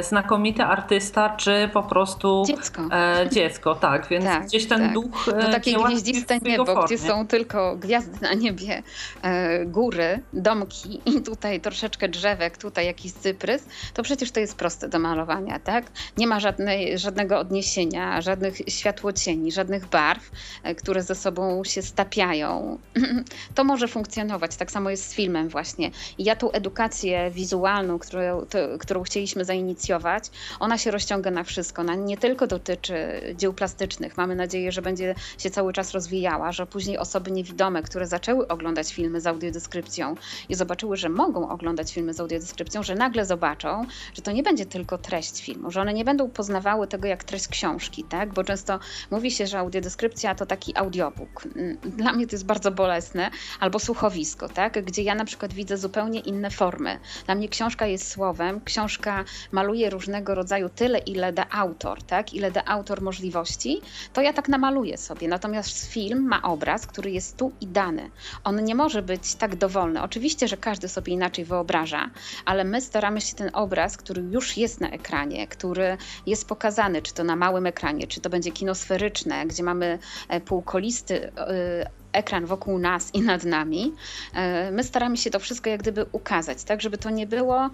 znakomity 0.00 0.62
artysta, 0.62 1.36
czy 1.36 1.70
po 1.72 1.82
prostu 1.82 2.42
dziecko. 2.46 2.82
E, 2.92 3.28
dziecko, 3.32 3.74
tak, 3.74 4.08
więc 4.08 4.24
tak, 4.24 4.46
gdzieś 4.46 4.66
ten 4.66 4.80
tak. 4.80 4.92
duch. 4.92 5.24
To 5.24 5.38
e, 5.38 5.52
takie 5.52 5.76
gwieździste 5.76 6.38
niebo, 6.38 6.64
formie. 6.64 6.84
gdzie 6.84 6.98
są 6.98 7.26
tylko 7.26 7.76
gwiazdy 7.76 8.18
na 8.20 8.34
niebie, 8.34 8.82
e, 9.22 9.66
góry, 9.66 10.20
domki 10.32 11.00
i 11.06 11.20
tutaj 11.22 11.60
troszeczkę 11.60 12.08
drzewek, 12.08 12.58
tutaj 12.58 12.86
jakiś 12.86 13.12
cyprys, 13.12 13.66
to 13.94 14.02
przecież 14.02 14.30
to 14.30 14.40
jest 14.40 14.56
proste 14.56 14.88
do 14.88 14.98
malowania, 14.98 15.58
tak? 15.58 15.84
Nie 16.16 16.26
ma 16.26 16.40
żadnej, 16.40 16.98
żadnego 16.98 17.38
odniesienia, 17.38 18.20
żadnych 18.20 18.56
światłocieni, 18.68 19.52
żadnych 19.52 19.86
barw, 19.86 20.30
e, 20.62 20.74
które 20.74 21.02
ze 21.02 21.14
sobą 21.14 21.64
się 21.64 21.82
stapiają. 21.82 22.78
To 23.54 23.64
może 23.64 23.88
funkcjonować, 23.88 24.56
tak 24.56 24.70
samo 24.70 24.90
jest 24.90 25.10
z 25.10 25.14
filmem 25.14 25.48
właśnie. 25.48 25.90
I 26.18 26.24
ja 26.24 26.36
tą 26.36 26.50
edukację 26.50 27.30
wizualną, 27.30 27.98
którą, 27.98 28.46
to, 28.46 28.58
którą 28.78 29.02
chcieliśmy 29.02 29.37
zainicjować, 29.44 30.24
ona 30.60 30.78
się 30.78 30.90
rozciąga 30.90 31.30
na 31.30 31.44
wszystko. 31.44 31.82
Ona 31.82 31.94
nie 31.94 32.16
tylko 32.16 32.46
dotyczy 32.46 32.94
dzieł 33.36 33.52
plastycznych. 33.52 34.16
Mamy 34.16 34.36
nadzieję, 34.36 34.72
że 34.72 34.82
będzie 34.82 35.14
się 35.38 35.50
cały 35.50 35.72
czas 35.72 35.92
rozwijała, 35.92 36.52
że 36.52 36.66
później 36.66 36.98
osoby 36.98 37.30
niewidome, 37.30 37.82
które 37.82 38.06
zaczęły 38.06 38.48
oglądać 38.48 38.94
filmy 38.94 39.20
z 39.20 39.26
audiodeskrypcją 39.26 40.14
i 40.48 40.54
zobaczyły, 40.54 40.96
że 40.96 41.08
mogą 41.08 41.48
oglądać 41.48 41.94
filmy 41.94 42.14
z 42.14 42.20
audiodeskrypcją, 42.20 42.82
że 42.82 42.94
nagle 42.94 43.26
zobaczą, 43.26 43.84
że 44.14 44.22
to 44.22 44.32
nie 44.32 44.42
będzie 44.42 44.66
tylko 44.66 44.98
treść 44.98 45.44
filmu, 45.44 45.70
że 45.70 45.80
one 45.80 45.94
nie 45.94 46.04
będą 46.04 46.30
poznawały 46.30 46.86
tego 46.86 47.08
jak 47.08 47.24
treść 47.24 47.48
książki, 47.48 48.04
tak? 48.04 48.32
Bo 48.32 48.44
często 48.44 48.78
mówi 49.10 49.30
się, 49.30 49.46
że 49.46 49.58
audiodeskrypcja 49.58 50.34
to 50.34 50.46
taki 50.46 50.76
audiobook. 50.76 51.48
Dla 51.82 52.12
mnie 52.12 52.26
to 52.26 52.32
jest 52.32 52.46
bardzo 52.46 52.70
bolesne, 52.70 53.30
albo 53.60 53.78
słuchowisko, 53.78 54.48
tak? 54.48 54.84
Gdzie 54.84 55.02
ja 55.02 55.14
na 55.14 55.24
przykład 55.24 55.52
widzę 55.52 55.76
zupełnie 55.76 56.20
inne 56.20 56.50
formy. 56.50 56.98
Dla 57.26 57.34
mnie 57.34 57.48
książka 57.48 57.86
jest 57.86 58.10
słowem, 58.10 58.60
książka 58.64 59.24
maluje 59.52 59.90
różnego 59.90 60.34
rodzaju 60.34 60.68
tyle, 60.68 60.98
ile 60.98 61.32
da 61.32 61.46
autor, 61.50 62.02
tak? 62.02 62.34
Ile 62.34 62.50
da 62.50 62.64
autor 62.64 63.02
możliwości, 63.02 63.80
to 64.12 64.20
ja 64.20 64.32
tak 64.32 64.48
namaluję 64.48 64.98
sobie. 64.98 65.28
Natomiast 65.28 65.92
film 65.92 66.28
ma 66.28 66.42
obraz, 66.42 66.86
który 66.86 67.10
jest 67.10 67.36
tu 67.36 67.52
i 67.60 67.66
dany. 67.66 68.10
On 68.44 68.64
nie 68.64 68.74
może 68.74 69.02
być 69.02 69.34
tak 69.34 69.56
dowolny. 69.56 70.02
Oczywiście, 70.02 70.48
że 70.48 70.56
każdy 70.56 70.88
sobie 70.88 71.12
inaczej 71.12 71.44
wyobraża, 71.44 72.10
ale 72.44 72.64
my 72.64 72.80
staramy 72.80 73.20
się 73.20 73.36
ten 73.36 73.50
obraz, 73.52 73.96
który 73.96 74.22
już 74.22 74.56
jest 74.56 74.80
na 74.80 74.90
ekranie, 74.90 75.46
który 75.46 75.96
jest 76.26 76.48
pokazany, 76.48 77.02
czy 77.02 77.14
to 77.14 77.24
na 77.24 77.36
małym 77.36 77.66
ekranie, 77.66 78.06
czy 78.06 78.20
to 78.20 78.30
będzie 78.30 78.52
kinosferyczne, 78.52 79.46
gdzie 79.46 79.62
mamy 79.62 79.98
e, 80.28 80.40
półkolisty 80.40 81.32
e, 81.36 81.90
ekran 82.12 82.46
wokół 82.46 82.78
nas 82.78 83.14
i 83.14 83.20
nad 83.20 83.44
nami, 83.44 83.92
e, 84.34 84.70
my 84.70 84.84
staramy 84.84 85.16
się 85.16 85.30
to 85.30 85.38
wszystko 85.38 85.70
jak 85.70 85.80
gdyby 85.80 86.06
ukazać, 86.12 86.64
tak, 86.64 86.80
żeby 86.80 86.98
to 86.98 87.10
nie 87.10 87.26
było 87.26 87.70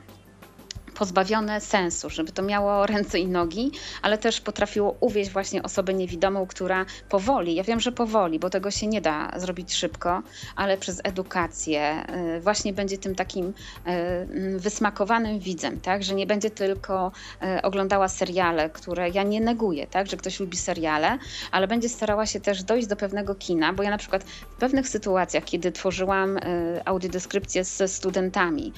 pozbawione 0.94 1.60
sensu, 1.60 2.10
żeby 2.10 2.32
to 2.32 2.42
miało 2.42 2.86
ręce 2.94 3.18
i 3.18 3.26
nogi, 3.26 3.70
ale 4.02 4.18
też 4.18 4.40
potrafiło 4.40 4.96
uwieść 5.00 5.30
właśnie 5.30 5.62
osobę 5.62 5.94
niewidomą, 5.94 6.46
która 6.46 6.86
powoli, 7.08 7.54
ja 7.54 7.62
wiem, 7.62 7.80
że 7.80 7.92
powoli, 7.92 8.38
bo 8.38 8.50
tego 8.50 8.70
się 8.70 8.86
nie 8.86 9.00
da 9.00 9.32
zrobić 9.36 9.74
szybko, 9.74 10.22
ale 10.56 10.78
przez 10.78 11.00
edukację 11.04 12.06
y, 12.36 12.40
właśnie 12.40 12.72
będzie 12.72 12.98
tym 12.98 13.14
takim 13.14 13.46
y, 13.46 14.58
wysmakowanym 14.58 15.38
widzem, 15.38 15.80
tak, 15.80 16.02
że 16.02 16.14
nie 16.14 16.26
będzie 16.26 16.50
tylko 16.50 17.12
y, 17.58 17.62
oglądała 17.62 18.08
seriale, 18.08 18.70
które 18.70 19.10
ja 19.10 19.22
nie 19.22 19.40
neguję, 19.40 19.86
tak, 19.86 20.06
że 20.06 20.16
ktoś 20.16 20.40
lubi 20.40 20.56
seriale, 20.56 21.18
ale 21.52 21.68
będzie 21.68 21.88
starała 21.88 22.26
się 22.26 22.40
też 22.40 22.62
dojść 22.62 22.86
do 22.86 22.96
pewnego 22.96 23.34
kina, 23.34 23.72
bo 23.72 23.82
ja 23.82 23.90
na 23.90 23.98
przykład 23.98 24.24
w 24.24 24.56
pewnych 24.56 24.88
sytuacjach, 24.88 25.44
kiedy 25.44 25.72
tworzyłam 25.72 26.38
audiodeskrypcję 26.84 27.64
ze 27.64 27.88
studentami 27.88 28.72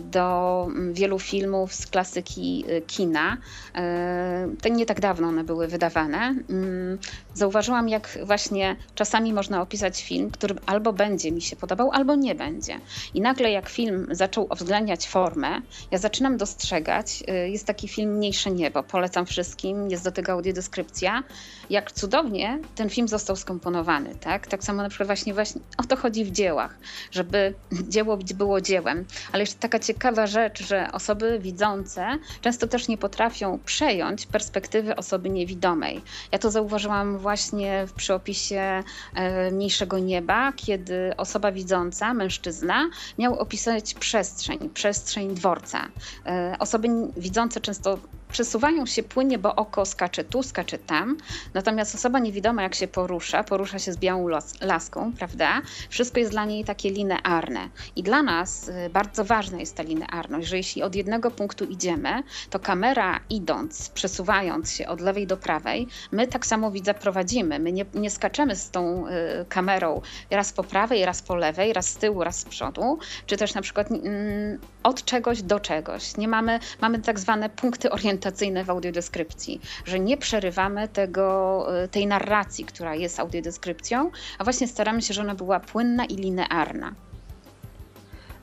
do 0.00 0.66
mm, 0.70 0.94
wielu 0.94 1.18
filmów, 1.18 1.37
filmów 1.38 1.74
z 1.74 1.86
klasyki 1.86 2.64
y, 2.68 2.82
kina. 2.82 3.36
Y, 3.36 4.56
to 4.62 4.68
nie 4.68 4.86
tak 4.86 5.00
dawno 5.00 5.28
one 5.28 5.44
były 5.44 5.68
wydawane. 5.68 6.34
Mm, 6.50 6.98
zauważyłam, 7.34 7.88
jak 7.88 8.18
właśnie 8.24 8.76
czasami 8.94 9.32
można 9.32 9.62
opisać 9.62 10.04
film, 10.04 10.30
który 10.30 10.54
albo 10.66 10.92
będzie 10.92 11.32
mi 11.32 11.42
się 11.42 11.56
podobał, 11.56 11.90
albo 11.92 12.14
nie 12.14 12.34
będzie. 12.34 12.80
I 13.14 13.20
nagle, 13.20 13.50
jak 13.50 13.68
film 13.68 14.06
zaczął 14.10 14.46
uwzględniać 14.50 15.08
formę, 15.08 15.60
ja 15.90 15.98
zaczynam 15.98 16.36
dostrzegać, 16.36 17.22
y, 17.28 17.48
jest 17.50 17.66
taki 17.66 17.88
film 17.88 18.16
Mniejsze 18.16 18.50
Niebo, 18.50 18.82
polecam 18.82 19.26
wszystkim, 19.26 19.90
jest 19.90 20.04
do 20.04 20.12
tego 20.12 20.32
audiodeskrypcja, 20.32 21.22
jak 21.70 21.92
cudownie 21.92 22.58
ten 22.74 22.90
film 22.90 23.08
został 23.08 23.36
skomponowany. 23.36 24.14
Tak, 24.14 24.46
tak 24.46 24.64
samo 24.64 24.82
na 24.82 24.88
przykład 24.88 25.06
właśnie, 25.06 25.34
właśnie 25.34 25.60
o 25.76 25.82
to 25.82 25.96
chodzi 25.96 26.24
w 26.24 26.30
dziełach, 26.30 26.78
żeby 27.10 27.54
dzieło 27.94 28.16
było 28.34 28.60
dziełem. 28.60 29.04
Ale 29.32 29.42
jeszcze 29.42 29.58
taka 29.58 29.78
ciekawa 29.78 30.26
rzecz, 30.26 30.66
że 30.66 30.88
osoby 30.92 31.27
widzące 31.38 32.18
często 32.40 32.68
też 32.68 32.88
nie 32.88 32.98
potrafią 32.98 33.58
przejąć 33.64 34.26
perspektywy 34.26 34.96
osoby 34.96 35.30
niewidomej. 35.30 36.02
Ja 36.32 36.38
to 36.38 36.50
zauważyłam 36.50 37.18
właśnie 37.18 37.86
przy 37.96 38.14
opisie 38.14 38.82
e, 39.14 39.50
Mniejszego 39.50 39.98
Nieba, 39.98 40.52
kiedy 40.52 41.12
osoba 41.16 41.52
widząca, 41.52 42.14
mężczyzna, 42.14 42.90
miał 43.18 43.38
opisać 43.38 43.94
przestrzeń, 43.94 44.70
przestrzeń 44.74 45.34
dworca. 45.34 45.88
E, 46.26 46.56
osoby 46.58 46.88
widzące 47.16 47.60
często 47.60 47.98
przesuwają 48.28 48.86
się 48.86 49.02
płynnie, 49.02 49.38
bo 49.38 49.54
oko 49.54 49.86
skacze 49.86 50.24
tu, 50.24 50.42
skacze 50.42 50.78
tam. 50.78 51.16
Natomiast 51.54 51.94
osoba 51.94 52.18
niewidoma, 52.18 52.62
jak 52.62 52.74
się 52.74 52.88
porusza, 52.88 53.44
porusza 53.44 53.78
się 53.78 53.92
z 53.92 53.96
białą 53.96 54.28
laską, 54.60 55.12
prawda? 55.12 55.62
Wszystko 55.88 56.20
jest 56.20 56.32
dla 56.32 56.44
niej 56.44 56.64
takie 56.64 56.90
linearne. 56.90 57.68
I 57.96 58.02
dla 58.02 58.22
nas 58.22 58.68
y, 58.68 58.90
bardzo 58.90 59.24
ważna 59.24 59.58
jest 59.58 59.76
ta 59.76 59.82
linearność, 59.82 60.48
że 60.48 60.56
jeśli 60.56 60.82
od 60.82 60.94
jednego 60.94 61.30
punktu 61.30 61.64
idziemy, 61.64 62.22
to 62.50 62.58
kamera 62.58 63.20
idąc, 63.30 63.90
przesuwając 63.90 64.72
się 64.72 64.88
od 64.88 65.00
lewej 65.00 65.26
do 65.26 65.36
prawej, 65.36 65.88
my 66.12 66.26
tak 66.26 66.46
samo 66.46 66.70
widza 66.70 66.94
prowadzimy. 66.94 67.58
My 67.58 67.72
nie, 67.72 67.84
nie 67.94 68.10
skaczemy 68.10 68.56
z 68.56 68.70
tą 68.70 69.06
y, 69.06 69.10
kamerą 69.48 70.00
raz 70.30 70.52
po 70.52 70.64
prawej, 70.64 71.04
raz 71.04 71.22
po 71.22 71.34
lewej, 71.34 71.72
raz 71.72 71.88
z 71.88 71.96
tyłu, 71.96 72.24
raz 72.24 72.38
z 72.38 72.44
przodu, 72.44 72.98
czy 73.26 73.36
też 73.36 73.54
na 73.54 73.62
przykład 73.62 73.90
y, 73.90 74.58
od 74.82 75.04
czegoś 75.04 75.42
do 75.42 75.60
czegoś. 75.60 76.16
Nie 76.16 76.28
mamy, 76.28 76.58
mamy 76.80 76.98
tak 76.98 77.18
zwane 77.18 77.50
punkty 77.50 77.90
orientacyjne 77.90 78.17
orientacyjne 78.18 78.64
w 78.64 78.70
audiodeskrypcji, 78.70 79.60
że 79.84 80.00
nie 80.00 80.16
przerywamy 80.16 80.88
tego, 80.88 81.66
e, 81.82 81.88
tej 81.88 82.06
narracji, 82.06 82.64
która 82.64 82.94
jest 82.94 83.20
audiodeskrypcją, 83.20 84.10
a 84.38 84.44
właśnie 84.44 84.68
staramy 84.68 85.02
się, 85.02 85.14
żeby 85.14 85.28
ona 85.28 85.34
była 85.34 85.60
płynna 85.60 86.04
i 86.04 86.16
linearna. 86.16 86.92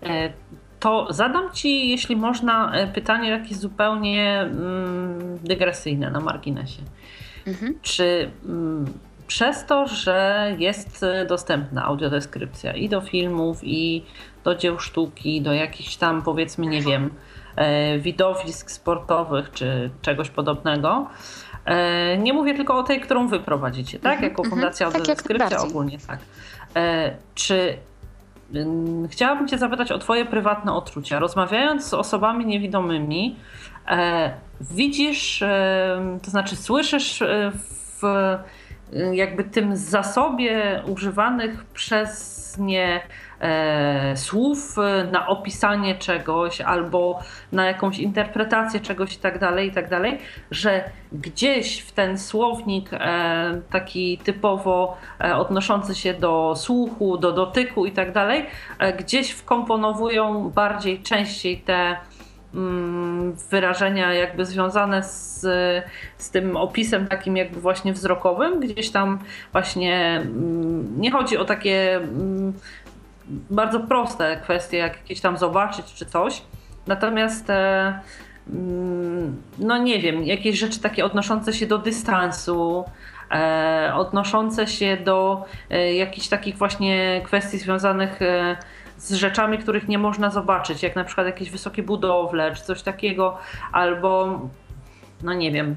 E, 0.03 0.33
to 0.79 1.07
zadam 1.09 1.51
Ci, 1.53 1.89
jeśli 1.89 2.15
można, 2.15 2.75
e, 2.75 2.87
pytanie 2.87 3.29
jakieś 3.29 3.57
zupełnie 3.57 4.41
mm, 4.41 5.39
dygresyjne 5.43 6.11
na 6.11 6.19
marginesie. 6.19 6.81
Mhm. 7.47 7.79
Czy 7.81 8.31
mm, 8.45 8.85
przez 9.27 9.65
to, 9.65 9.87
że 9.87 10.51
jest 10.57 11.05
dostępna 11.27 11.85
audiodeskrypcja 11.85 12.73
i 12.73 12.89
do 12.89 13.01
filmów, 13.01 13.59
i 13.63 14.05
do 14.43 14.55
dzieł 14.55 14.79
sztuki, 14.79 15.41
do 15.41 15.53
jakichś 15.53 15.95
tam 15.95 16.21
powiedzmy, 16.21 16.67
nie 16.67 16.81
wiem, 16.81 17.09
widowisk 17.99 18.71
sportowych 18.71 19.51
czy 19.51 19.89
czegoś 20.01 20.29
podobnego. 20.29 21.07
E, 21.65 22.17
nie 22.17 22.33
mówię 22.33 22.53
tylko 22.53 22.77
o 22.77 22.83
tej, 22.83 23.01
którą 23.01 23.27
wy 23.27 23.39
prowadzicie, 23.39 23.99
tak? 23.99 24.13
Mhm, 24.13 24.29
jako 24.31 24.43
mhm. 24.43 24.49
Fundacja 24.49 24.85
tak 24.87 24.95
Audiodeskrypcja 24.95 25.57
ogólnie, 25.59 25.97
tak. 26.07 26.19
E, 26.75 27.15
czy 27.35 27.77
mm, 28.55 29.07
chciałabym 29.07 29.47
Cię 29.47 29.57
zapytać 29.57 29.91
o 29.91 29.97
Twoje 29.97 30.25
prywatne 30.25 30.73
odczucia. 30.73 31.19
Rozmawiając 31.19 31.85
z 31.85 31.93
osobami 31.93 32.45
niewidomymi, 32.45 33.35
widzisz, 34.61 35.43
to 36.23 36.31
znaczy 36.31 36.55
słyszysz 36.55 37.23
w 38.01 38.37
jakby 39.13 39.43
tym 39.43 39.75
zasobie 39.77 40.83
używanych 40.87 41.65
przez 41.65 42.55
nie 42.59 42.95
e, 42.95 43.01
słów 44.15 44.75
na 45.11 45.27
opisanie 45.27 45.95
czegoś 45.95 46.61
albo 46.61 47.19
na 47.51 47.65
jakąś 47.65 47.99
interpretację 47.99 48.79
czegoś 48.79 49.15
i 49.15 49.17
tak 49.17 49.39
dalej, 49.39 49.67
i 49.67 49.71
tak 49.71 49.89
dalej, 49.89 50.19
że 50.51 50.83
gdzieś 51.11 51.79
w 51.79 51.91
ten 51.91 52.17
słownik 52.17 52.89
e, 52.93 53.61
taki 53.71 54.17
typowo 54.17 54.97
e, 55.21 55.35
odnoszący 55.35 55.95
się 55.95 56.13
do 56.13 56.53
słuchu, 56.55 57.17
do 57.17 57.31
dotyku 57.31 57.85
i 57.85 57.91
tak 57.91 58.11
dalej, 58.11 58.45
e, 58.79 58.93
gdzieś 58.93 59.31
wkomponowują 59.31 60.49
bardziej, 60.49 60.99
częściej 60.99 61.57
te 61.57 61.97
mm, 62.53 63.33
wyrażenia 63.49 64.13
jakby 64.13 64.45
związane 64.45 65.03
z, 65.03 65.41
z 66.17 66.29
tym 66.29 66.57
opisem 66.57 67.07
takim 67.07 67.37
jakby 67.37 67.61
właśnie 67.61 67.93
wzrokowym, 67.93 68.59
gdzieś 68.59 68.89
tam 68.89 69.19
właśnie 69.51 70.21
mm, 70.21 71.01
nie 71.01 71.11
chodzi 71.11 71.37
o 71.37 71.45
takie 71.45 71.95
mm, 71.95 72.53
bardzo 73.29 73.79
proste 73.79 74.37
kwestie, 74.37 74.77
jak 74.77 74.97
jakieś 74.97 75.21
tam 75.21 75.37
zobaczyć 75.37 75.93
czy 75.93 76.05
coś. 76.05 76.41
Natomiast 76.87 77.49
e, 77.49 77.99
mm, 78.49 79.41
no 79.59 79.77
nie 79.77 79.99
wiem, 79.99 80.23
jakieś 80.23 80.59
rzeczy 80.59 80.79
takie 80.79 81.05
odnoszące 81.05 81.53
się 81.53 81.65
do 81.65 81.77
dystansu, 81.77 82.85
e, 83.31 83.91
odnoszące 83.95 84.67
się 84.67 84.97
do 84.97 85.45
e, 85.69 85.93
jakichś 85.93 86.27
takich 86.27 86.57
właśnie 86.57 87.21
kwestii 87.23 87.57
związanych 87.57 88.19
z 88.97 89.13
rzeczami, 89.13 89.57
których 89.57 89.87
nie 89.87 89.97
można 89.97 90.29
zobaczyć, 90.29 90.83
jak 90.83 90.95
na 90.95 91.03
przykład 91.03 91.27
jakieś 91.27 91.49
wysokie 91.49 91.83
budowle 91.83 92.55
czy 92.55 92.63
coś 92.63 92.81
takiego, 92.81 93.37
albo 93.71 94.39
no 95.23 95.33
nie 95.33 95.51
wiem, 95.51 95.75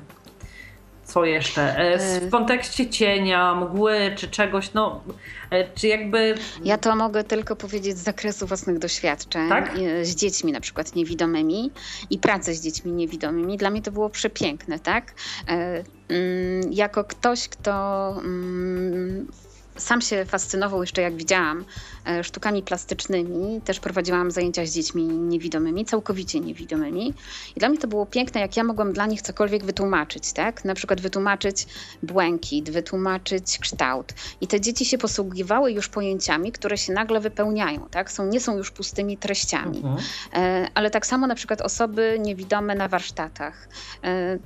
co 1.09 1.25
jeszcze? 1.25 1.77
E, 1.77 1.99
w 2.21 2.25
e. 2.25 2.31
kontekście 2.31 2.91
cienia, 2.91 3.55
mgły 3.55 4.13
czy 4.17 4.29
czegoś, 4.29 4.73
no, 4.75 5.01
e, 5.51 5.71
czy 5.75 5.89
jakby. 5.89 6.35
Ja 6.65 6.79
to 6.79 6.97
mogę 6.97 7.25
tylko 7.25 7.57
powiedzieć 7.57 7.99
z 7.99 8.03
zakresu 8.03 8.47
własnych 8.47 8.79
doświadczeń 8.79 9.49
tak? 9.49 9.79
z 10.03 10.15
dziećmi, 10.15 10.53
na 10.53 10.61
przykład 10.61 10.95
niewidomymi 10.95 11.71
i 12.11 12.19
pracy 12.19 12.55
z 12.55 12.61
dziećmi 12.61 12.93
niewidomymi. 12.93 13.57
Dla 13.57 13.71
mnie 13.71 13.83
to 13.83 13.93
było 13.93 14.11
przepiękne, 14.11 14.79
tak? 14.79 15.15
Mm, 15.47 16.73
jako 16.73 17.05
ktoś, 17.05 17.49
kto 17.49 18.15
mm, 18.25 19.27
sam 19.79 20.01
się 20.01 20.25
fascynował 20.25 20.81
jeszcze 20.81 21.03
jak 21.03 21.17
widziałam 21.17 21.65
e, 22.07 22.25
sztukami 22.25 22.63
plastycznymi. 22.63 23.61
Też 23.61 23.81
prowadziłam 23.81 24.31
zajęcia 24.31 24.67
z 24.67 24.71
dziećmi 24.71 25.03
niewidomymi, 25.05 25.85
całkowicie 25.85 26.41
niewidomymi. 26.41 27.15
I 27.57 27.61
dla 27.61 27.69
mnie 27.69 27.79
to 27.79 27.89
było 27.89 28.07
piękne, 28.07 28.41
jak 28.41 28.57
ja 28.57 28.65
mogłam 28.65 28.93
dla 28.93 29.07
nich 29.07 29.23
cokolwiek 29.23 29.65
wytłumaczyć, 29.65 30.33
tak? 30.33 30.65
Na 30.65 30.75
przykład 30.75 31.01
wytłumaczyć 31.01 31.67
błękit, 32.03 32.71
wytłumaczyć 32.71 33.59
kształt. 33.59 34.15
I 34.41 34.47
te 34.47 34.61
dzieci 34.61 34.85
się 34.85 34.99
posługiwały 34.99 35.73
już 35.73 35.89
pojęciami, 35.89 36.53
które 36.53 36.79
się 36.79 36.93
nagle 36.93 37.21
wypełniają, 37.21 37.87
tak? 37.91 38.13
Są, 38.13 38.27
nie 38.27 38.41
są 38.41 38.57
już 38.57 38.71
pustymi 38.71 39.17
treściami. 39.17 39.77
Mhm. 39.77 39.97
E, 40.35 40.69
ale 40.75 40.91
tak 40.91 41.07
samo 41.07 41.27
na 41.27 41.35
przykład 41.35 41.61
osoby 41.61 42.19
niewidome 42.21 42.75
na 42.75 42.89
warsztatach 42.89 43.69
e, 44.05 44.39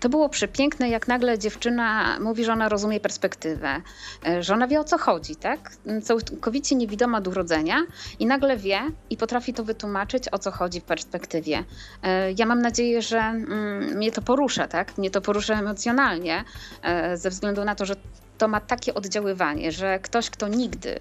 to 0.00 0.08
było 0.08 0.28
przepiękne, 0.28 0.88
jak 0.88 1.08
nagle 1.08 1.38
dziewczyna 1.38 2.18
mówi, 2.20 2.44
że 2.44 2.52
ona 2.52 2.68
rozumie 2.68 3.00
perspektywę, 3.00 3.82
e, 4.26 4.42
że 4.42 4.54
ona 4.54 4.66
wie 4.66 4.80
o 4.80 4.84
co 4.84 4.98
chodzi, 4.98 5.36
tak? 5.36 5.70
Całkowicie 6.02 6.76
niewidoma 6.76 7.18
od 7.18 7.28
urodzenia 7.28 7.76
i 8.18 8.26
nagle 8.26 8.56
wie 8.56 8.80
i 9.10 9.16
potrafi 9.16 9.54
to 9.54 9.64
wytłumaczyć, 9.64 10.24
o 10.32 10.38
co 10.38 10.50
chodzi 10.50 10.80
w 10.80 10.84
perspektywie. 10.84 11.64
E, 12.02 12.32
ja 12.32 12.46
mam 12.46 12.62
nadzieję, 12.62 13.02
że 13.02 13.18
mm, 13.18 13.96
mnie 13.96 14.12
to 14.12 14.22
porusza, 14.22 14.68
tak? 14.68 14.98
Mnie 14.98 15.10
to 15.10 15.20
porusza 15.20 15.58
emocjonalnie, 15.58 16.44
e, 16.82 17.16
ze 17.16 17.30
względu 17.30 17.64
na 17.64 17.74
to, 17.74 17.86
że 17.86 17.96
to 18.38 18.48
ma 18.48 18.60
takie 18.60 18.94
oddziaływanie, 18.94 19.72
że 19.72 19.98
ktoś, 19.98 20.30
kto 20.30 20.48
nigdy 20.48 21.00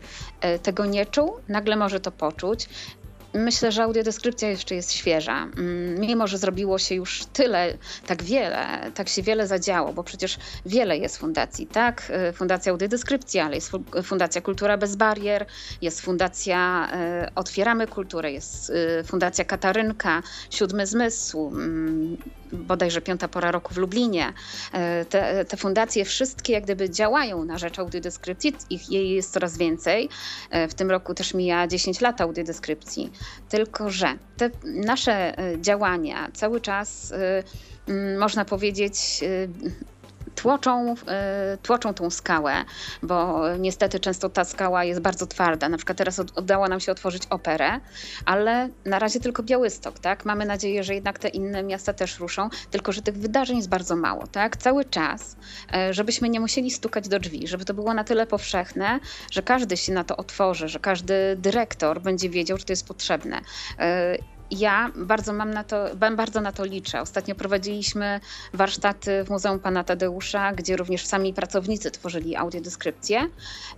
tego 0.64 0.86
nie 0.86 1.06
czuł, 1.06 1.34
nagle 1.48 1.76
może 1.76 2.00
to 2.00 2.12
poczuć. 2.12 2.70
Myślę, 3.34 3.72
że 3.72 3.84
audiodeskrypcja 3.84 4.50
jeszcze 4.50 4.76
jest 4.76 4.94
świeża. 4.94 5.44
Mm, 5.44 6.00
mimo, 6.00 6.28
że 6.28 6.38
zrobiło 6.38 6.80
się 6.80 6.96
już 6.96 7.26
tyle, 7.34 7.78
tak 8.08 8.24
wiele, 8.24 8.92
tak 8.96 9.10
się 9.10 9.22
wiele 9.22 9.48
zadziało, 9.48 9.94
bo 9.94 10.04
przecież 10.04 10.38
wiele 10.66 10.98
jest 10.98 11.18
fundacji, 11.18 11.68
tak? 11.68 12.12
Y, 12.30 12.34
fundacja 12.34 12.72
Audiodeskrypcja, 12.72 13.46
ale 13.46 13.56
jest 13.56 13.72
Fundacja 14.04 14.42
Kultura 14.42 14.78
Bez 14.78 14.96
Barier, 14.96 15.46
jest 15.82 16.02
Fundacja 16.02 16.90
y, 17.28 17.34
Otwieramy 17.36 17.88
Kulturę, 17.88 18.32
jest 18.32 18.70
y, 18.70 19.04
Fundacja 19.04 19.46
Katarynka, 19.46 20.24
Siódmy 20.50 20.88
Zmysł, 20.88 21.48
mm, 21.48 22.18
bodajże 22.52 23.02
Piąta 23.02 23.28
Pora 23.28 23.52
Roku 23.52 23.74
w 23.74 23.78
Lublinie. 23.78 24.34
Te, 25.10 25.46
te 25.46 25.58
fundacje 25.58 26.06
wszystkie 26.06 26.54
jak 26.54 26.64
gdyby 26.64 26.90
działają 26.90 27.46
na 27.46 27.58
rzecz 27.58 27.80
audiodeskrypcji, 27.80 28.54
ich 28.70 28.90
jej 28.90 29.10
jest 29.10 29.34
coraz 29.34 29.58
więcej. 29.58 30.10
W 30.70 30.74
tym 30.74 30.92
roku 30.92 31.14
też 31.14 31.34
mija 31.34 31.68
10 31.68 32.02
lat 32.02 32.22
audiodeskrypcji. 32.22 33.12
Tylko, 33.50 33.90
że 33.90 34.18
te 34.38 34.50
nasze 34.64 35.38
e, 35.40 35.62
działania 35.62 36.30
cały 36.34 36.62
czas, 36.62 37.12
e, 37.12 37.44
można 38.20 38.46
powiedzieć, 38.46 39.20
e, 39.24 39.48
tłoczą, 40.36 40.96
e, 41.08 41.58
tłoczą 41.64 41.94
tą 41.94 42.10
skałę, 42.10 42.54
bo 43.04 43.42
niestety 43.58 44.00
często 44.00 44.30
ta 44.30 44.46
skała 44.46 44.84
jest 44.84 45.02
bardzo 45.02 45.28
twarda. 45.28 45.70
Na 45.70 45.78
przykład 45.78 45.98
teraz 45.98 46.22
udało 46.36 46.68
nam 46.68 46.80
się 46.80 46.92
otworzyć 46.92 47.24
operę, 47.30 47.80
ale 48.26 48.70
na 48.86 49.00
razie 49.00 49.20
tylko 49.20 49.44
Białystok, 49.44 50.00
tak? 50.00 50.26
Mamy 50.26 50.46
nadzieję, 50.46 50.84
że 50.84 50.96
jednak 50.96 51.20
te 51.20 51.28
inne 51.28 51.64
miasta 51.64 51.94
też 51.94 52.20
ruszą, 52.20 52.50
tylko 52.72 52.92
że 52.92 53.02
tych 53.02 53.18
wydarzeń 53.18 53.58
jest 53.58 53.70
bardzo 53.70 53.96
mało, 53.96 54.28
tak? 54.28 54.58
Cały 54.58 54.86
czas, 54.86 55.36
e, 55.74 55.94
żebyśmy 55.94 56.30
nie 56.30 56.40
musieli 56.40 56.72
stukać 56.72 57.08
do 57.08 57.20
drzwi, 57.20 57.48
żeby 57.48 57.66
to 57.66 57.74
było 57.74 57.94
na 57.94 58.04
tyle 58.04 58.28
powszechne, 58.28 59.00
że 59.32 59.42
każdy 59.42 59.78
się 59.78 59.94
na 59.94 60.04
to 60.04 60.18
otworzy, 60.18 60.68
że 60.68 60.80
każdy 60.80 61.36
dyrektor 61.38 62.02
będzie 62.02 62.30
wiedział, 62.30 62.58
że 62.58 62.66
to 62.66 62.74
jest 62.74 62.88
potrzebne 62.88 63.42
e, 63.80 64.18
ja 64.52 64.92
bardzo 64.96 65.34
mam 65.34 65.54
na 65.54 65.64
to, 65.64 65.86
bardzo 66.16 66.42
na 66.42 66.52
to 66.52 66.66
liczę. 66.66 67.02
Ostatnio 67.02 67.36
prowadziliśmy 67.36 68.20
warsztaty 68.54 69.24
w 69.24 69.30
Muzeum 69.30 69.60
Pana 69.60 69.84
Tadeusza, 69.84 70.54
gdzie 70.54 70.78
również 70.78 71.06
sami 71.06 71.34
pracownicy 71.34 71.92
tworzyli 71.92 72.36
audiodeskrypcję 72.36 73.30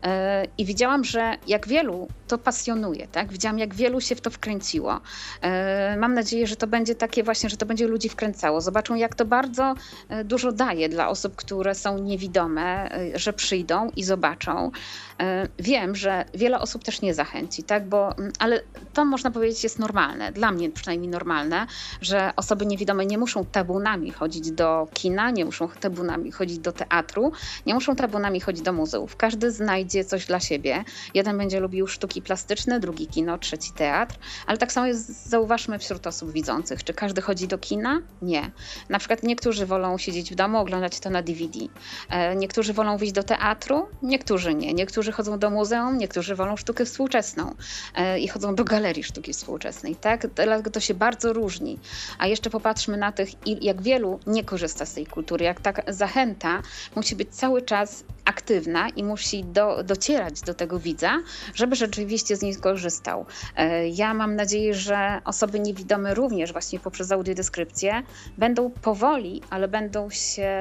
e, 0.03 0.45
i 0.57 0.65
widziałam, 0.65 1.03
że 1.03 1.37
jak 1.47 1.67
wielu 1.67 2.07
to 2.27 2.37
pasjonuje, 2.37 3.07
tak? 3.07 3.31
Widziałam, 3.31 3.59
jak 3.59 3.75
wielu 3.75 4.01
się 4.01 4.15
w 4.15 4.21
to 4.21 4.29
wkręciło. 4.29 4.99
E, 5.41 5.97
mam 5.97 6.13
nadzieję, 6.13 6.47
że 6.47 6.55
to 6.55 6.67
będzie 6.67 6.95
takie 6.95 7.23
właśnie, 7.23 7.49
że 7.49 7.57
to 7.57 7.65
będzie 7.65 7.87
ludzi 7.87 8.09
wkręcało. 8.09 8.61
Zobaczą, 8.61 8.95
jak 8.95 9.15
to 9.15 9.25
bardzo 9.25 9.75
e, 10.09 10.23
dużo 10.23 10.51
daje 10.51 10.89
dla 10.89 11.09
osób, 11.09 11.35
które 11.35 11.75
są 11.75 11.97
niewidome, 11.97 12.89
że 13.15 13.33
przyjdą 13.33 13.89
i 13.95 14.03
zobaczą. 14.03 14.71
Wiem, 15.59 15.95
że 15.95 16.25
wiele 16.33 16.59
osób 16.59 16.83
też 16.83 17.01
nie 17.01 17.13
zachęci, 17.13 17.63
tak? 17.63 17.87
Bo, 17.89 18.17
mm, 18.17 18.31
ale 18.39 18.61
to 18.93 19.05
można 19.05 19.31
powiedzieć 19.31 19.63
jest 19.63 19.79
normalne. 19.79 20.31
Dla 20.31 20.51
mnie 20.51 20.60
mnie 20.61 20.71
przynajmniej 20.71 21.09
normalne, 21.09 21.67
że 22.01 22.31
osoby 22.35 22.65
niewidome 22.65 23.05
nie 23.05 23.17
muszą 23.17 23.45
tabunami 23.45 24.11
chodzić 24.11 24.51
do 24.51 24.87
kina, 24.93 25.31
nie 25.31 25.45
muszą 25.45 25.69
tabunami 25.69 26.31
chodzić 26.31 26.59
do 26.59 26.71
teatru, 26.71 27.31
nie 27.65 27.73
muszą 27.73 27.95
tabunami 27.95 28.39
chodzić 28.39 28.61
do 28.61 28.73
muzeów. 28.73 29.15
Każdy 29.15 29.51
znajdzie 29.51 30.05
coś 30.05 30.25
dla 30.25 30.39
siebie. 30.39 30.83
Jeden 31.13 31.37
będzie 31.37 31.59
lubił 31.59 31.87
sztuki 31.87 32.21
plastyczne, 32.21 32.79
drugi 32.79 33.07
kino, 33.07 33.37
trzeci 33.37 33.71
teatr, 33.71 34.15
ale 34.47 34.57
tak 34.57 34.71
samo 34.71 34.87
jest, 34.87 35.29
zauważmy 35.29 35.79
wśród 35.79 36.07
osób 36.07 36.31
widzących. 36.31 36.83
Czy 36.83 36.93
każdy 36.93 37.21
chodzi 37.21 37.47
do 37.47 37.57
kina? 37.57 38.01
Nie. 38.21 38.51
Na 38.89 38.99
przykład 38.99 39.23
niektórzy 39.23 39.65
wolą 39.65 39.97
siedzieć 39.97 40.31
w 40.31 40.35
domu, 40.35 40.57
oglądać 40.57 40.99
to 40.99 41.09
na 41.09 41.21
DVD. 41.21 41.59
E, 42.09 42.35
niektórzy 42.35 42.73
wolą 42.73 42.97
wyjść 42.97 43.13
do 43.13 43.23
teatru, 43.23 43.87
niektórzy 44.03 44.55
nie. 44.55 44.73
Niektórzy 44.73 45.11
chodzą 45.11 45.39
do 45.39 45.49
muzeum, 45.49 45.97
niektórzy 45.97 46.35
wolą 46.35 46.57
sztukę 46.57 46.85
współczesną 46.85 47.55
e, 47.95 48.19
i 48.19 48.27
chodzą 48.27 48.55
do 48.55 48.63
galerii 48.63 49.03
sztuki 49.03 49.33
współczesnej. 49.33 49.95
Tak? 49.95 50.27
Dlatego 50.51 50.71
to 50.71 50.79
się 50.79 50.93
bardzo 50.93 51.33
różni. 51.33 51.79
A 52.19 52.27
jeszcze 52.27 52.49
popatrzmy 52.49 52.97
na 52.97 53.11
tych, 53.11 53.29
jak 53.45 53.81
wielu 53.81 54.19
nie 54.27 54.43
korzysta 54.43 54.85
z 54.85 54.93
tej 54.93 55.05
kultury, 55.05 55.45
jak 55.45 55.61
ta 55.61 55.73
zachęta 55.87 56.61
musi 56.95 57.15
być 57.15 57.29
cały 57.29 57.61
czas 57.61 58.03
aktywna 58.25 58.89
i 58.89 59.03
musi 59.03 59.43
do, 59.43 59.83
docierać 59.83 60.41
do 60.41 60.53
tego 60.53 60.79
widza, 60.79 61.17
żeby 61.53 61.75
rzeczywiście 61.75 62.35
z 62.35 62.41
niej 62.41 62.55
korzystał. 62.55 63.25
E, 63.55 63.87
ja 63.87 64.13
mam 64.13 64.35
nadzieję, 64.35 64.73
że 64.73 65.21
osoby 65.25 65.59
niewidome 65.59 66.13
również 66.13 66.51
właśnie 66.51 66.79
poprzez 66.79 67.11
audiodeskrypcję 67.11 68.03
będą 68.37 68.69
powoli, 68.69 69.41
ale 69.49 69.67
będą 69.67 70.09
się 70.09 70.51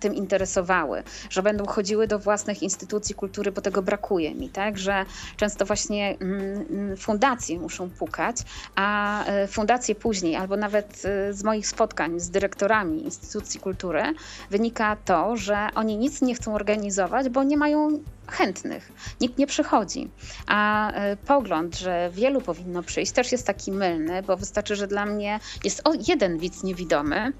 tym 0.00 0.14
interesowały, 0.14 1.02
że 1.30 1.42
będą 1.42 1.66
chodziły 1.66 2.06
do 2.06 2.18
własnych 2.18 2.62
instytucji 2.62 3.14
kultury, 3.14 3.52
bo 3.52 3.60
tego 3.60 3.82
brakuje 3.82 4.34
mi, 4.34 4.48
tak? 4.48 4.78
Że 4.78 5.04
często 5.36 5.66
właśnie 5.66 6.16
mm, 6.20 6.66
mm, 6.70 6.96
fundacje 6.96 7.58
muszą 7.58 7.90
pukać, 7.90 8.36
a 8.74 9.24
e, 9.24 9.37
fundacje 9.46 9.94
później, 9.94 10.36
albo 10.36 10.56
nawet 10.56 11.02
e, 11.04 11.32
z 11.32 11.44
moich 11.44 11.66
spotkań 11.66 12.20
z 12.20 12.30
dyrektorami 12.30 13.04
instytucji 13.04 13.60
kultury 13.60 14.02
wynika 14.50 14.96
to, 15.04 15.36
że 15.36 15.68
oni 15.74 15.96
nic 15.96 16.22
nie 16.22 16.34
chcą 16.34 16.54
organizować, 16.54 17.28
bo 17.28 17.44
nie 17.44 17.56
mają 17.56 18.02
chętnych. 18.26 18.92
Nikt 19.20 19.38
nie 19.38 19.46
przychodzi. 19.46 20.10
A 20.46 20.92
e, 20.92 21.16
pogląd, 21.16 21.78
że 21.78 22.10
wielu 22.12 22.40
powinno 22.40 22.82
przyjść, 22.82 23.12
też 23.12 23.32
jest 23.32 23.46
taki 23.46 23.72
mylny, 23.72 24.22
bo 24.22 24.36
wystarczy, 24.36 24.76
że 24.76 24.86
dla 24.86 25.06
mnie 25.06 25.40
jest 25.64 25.82
jeden 26.08 26.38
widz 26.38 26.62
niewidomy, 26.62 27.32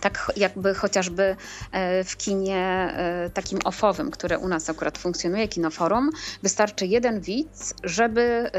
tak 0.00 0.32
jakby 0.36 0.74
chociażby 0.74 1.36
e, 1.72 2.04
w 2.04 2.16
kinie 2.16 2.56
e, 2.56 3.30
takim 3.34 3.58
ofowym, 3.64 4.10
które 4.10 4.38
u 4.38 4.48
nas 4.48 4.70
akurat 4.70 4.98
funkcjonuje, 4.98 5.48
kinoforum, 5.48 6.10
wystarczy 6.42 6.86
jeden 6.86 7.20
widz, 7.20 7.74
żeby 7.84 8.50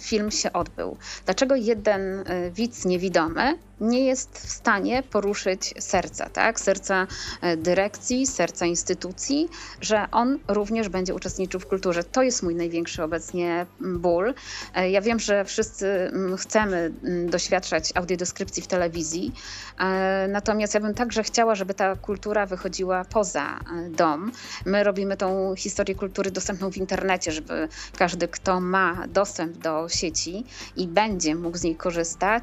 film 0.00 0.30
się 0.30 0.52
odbył. 0.52 0.96
Dlaczego 1.24 1.54
jeden 1.54 2.24
widz 2.52 2.84
niewidomy 2.84 3.58
nie 3.80 4.04
jest 4.04 4.38
w 4.38 4.50
stanie 4.50 5.02
poruszyć 5.02 5.74
serca, 5.78 6.28
tak? 6.28 6.60
serca 6.60 7.06
e, 7.40 7.56
dyrekcji, 7.56 8.26
serca 8.26 8.66
instytucji, 8.66 9.48
że 9.80 10.10
on 10.12 10.38
również 10.48 10.88
będzie 10.88 11.14
uczestniczył 11.14 11.60
w 11.60 11.66
kulturze. 11.66 12.04
To 12.04 12.22
jest 12.22 12.42
mój 12.42 12.54
największy 12.54 13.02
obecnie 13.02 13.66
ból. 13.80 14.34
E, 14.74 14.90
ja 14.90 15.00
wiem, 15.00 15.20
że 15.20 15.44
wszyscy 15.44 16.12
chcemy 16.38 16.92
doświadczać 17.26 17.92
audiodeskrypcji 17.94 18.62
w 18.62 18.66
telewizji, 18.66 19.32
e, 19.78 20.28
natomiast 20.28 20.74
ja 20.74 20.80
bym 20.80 20.94
także 20.94 21.22
chciała, 21.22 21.54
żeby 21.54 21.74
ta 21.74 21.96
kultura 21.96 22.46
wychodziła 22.46 23.04
poza 23.04 23.60
dom. 23.90 24.32
My 24.66 24.84
robimy 24.84 25.16
tą 25.16 25.54
historię 25.56 25.94
kultury 25.94 26.30
dostępną 26.30 26.72
w 26.72 26.76
internecie, 26.76 27.32
żeby 27.32 27.68
każdy, 27.98 28.28
kto 28.28 28.60
ma 28.60 29.06
dostęp 29.08 29.56
do 29.56 29.88
sieci 29.88 30.44
i 30.76 30.88
będzie 30.88 31.34
mógł 31.34 31.58
z 31.58 31.62
niej 31.62 31.76
korzystać, 31.76 32.42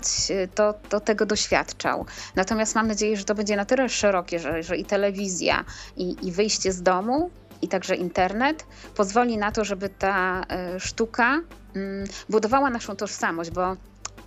to, 0.56 0.74
to 0.90 1.00
tego 1.00 1.23
tego 1.24 1.30
doświadczał. 1.30 2.06
Natomiast 2.36 2.76
mam 2.76 2.88
nadzieję, 2.88 3.18
że 3.18 3.24
to 3.24 3.36
będzie 3.36 3.56
na 3.56 3.66
tyle 3.66 3.90
szerokie, 3.90 4.40
że, 4.40 4.64
że 4.64 4.78
i 4.78 4.86
telewizja, 4.86 5.66
i, 5.98 6.28
i 6.28 6.32
wyjście 6.32 6.72
z 6.72 6.82
domu, 6.82 7.30
i 7.62 7.68
także 7.68 7.96
internet 7.96 8.66
pozwoli 8.96 9.38
na 9.38 9.52
to, 9.52 9.66
żeby 9.66 9.90
ta 9.90 10.44
e, 10.50 10.80
sztuka 10.80 11.40
mm, 11.76 12.08
budowała 12.30 12.70
naszą 12.70 12.96
tożsamość, 12.96 13.52
bo 13.52 13.76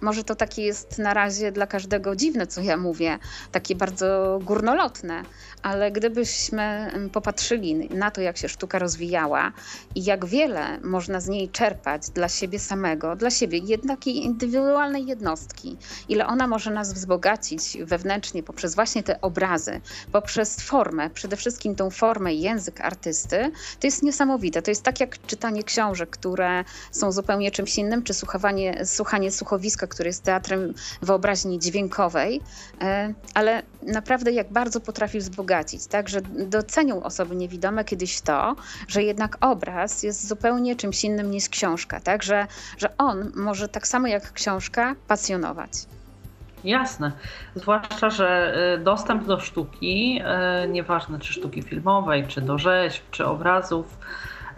może 0.01 0.25
to 0.25 0.35
takie 0.35 0.63
jest 0.63 0.99
na 0.99 1.15
razie 1.15 1.53
dla 1.53 1.67
każdego 1.67 2.17
dziwne, 2.17 2.47
co 2.47 2.61
ja 2.61 2.77
mówię, 2.77 3.19
takie 3.53 3.75
bardzo 3.75 4.39
górnolotne, 4.43 5.23
ale 5.63 5.93
gdybyśmy 5.93 6.93
popatrzyli 7.13 7.75
na 7.75 8.11
to, 8.11 8.21
jak 8.21 8.37
się 8.37 8.49
sztuka 8.49 8.79
rozwijała 8.79 9.53
i 9.95 10.05
jak 10.05 10.27
wiele 10.27 10.81
można 10.81 11.21
z 11.21 11.29
niej 11.29 11.49
czerpać 11.49 12.11
dla 12.11 12.29
siebie 12.29 12.59
samego, 12.59 13.17
dla 13.17 13.31
siebie, 13.31 13.59
jednakiej 13.59 14.25
indywidualnej 14.25 15.07
jednostki, 15.07 15.77
ile 16.09 16.27
ona 16.27 16.47
może 16.47 16.71
nas 16.71 16.93
wzbogacić 16.93 17.79
wewnętrznie 17.81 18.43
poprzez 18.43 18.75
właśnie 18.75 19.03
te 19.03 19.21
obrazy, 19.21 19.81
poprzez 20.13 20.61
formę, 20.61 21.11
przede 21.11 21.37
wszystkim 21.37 21.75
tą 21.75 21.91
formę 21.91 22.35
i 22.35 22.41
język 22.41 22.81
artysty, 22.81 23.51
to 23.81 23.87
jest 23.87 24.03
niesamowite. 24.03 24.63
To 24.63 24.71
jest 24.71 24.83
tak 24.83 25.01
jak 25.01 25.27
czytanie 25.27 25.63
książek, 25.63 26.11
które 26.11 26.65
są 26.91 27.13
zupełnie 27.13 27.51
czymś 27.51 27.79
innym, 27.79 28.03
czy 28.03 28.15
słuchanie, 28.15 28.87
słuchanie 28.87 29.31
słuchowiska, 29.31 29.87
które 29.87 30.09
jest 30.09 30.23
teatrem 30.23 30.75
wyobraźni 31.03 31.59
dźwiękowej, 31.59 32.41
e, 32.81 33.15
ale 33.35 33.63
naprawdę 33.83 34.33
jak 34.33 34.53
bardzo 34.53 34.81
potrafi 34.81 35.19
wzbogacić, 35.19 35.46
tak, 35.91 36.09
że 36.09 36.21
docenią 36.49 37.03
osoby 37.03 37.37
niewidome 37.37 37.85
kiedyś 37.85 38.21
to, 38.21 38.57
że 38.89 39.03
jednak 39.03 39.37
obraz 39.41 40.03
jest 40.03 40.29
zupełnie 40.29 40.77
czymś 40.77 41.05
innym 41.05 41.31
niż 41.31 41.49
książka, 41.49 42.01
tak, 42.01 42.23
że, 42.23 42.47
że 42.79 42.97
on 42.99 43.33
może 43.35 43.69
tak 43.69 43.87
samo 43.87 44.07
jak 44.07 44.33
książka 44.33 44.95
pasjonować. 45.09 45.71
Jasne. 46.67 47.13
Zwłaszcza, 47.55 48.11
że 48.11 48.55
y, 48.75 48.79
dostęp 48.79 49.25
do 49.25 49.41
sztuki, 49.41 50.23
y, 50.65 50.69
nieważne 50.69 51.19
czy 51.19 51.33
sztuki 51.33 51.63
filmowej, 51.63 52.25
czy 52.29 52.41
do 52.41 52.59
rzeźb, 52.59 53.03
czy 53.11 53.27
obrazów, 53.27 53.99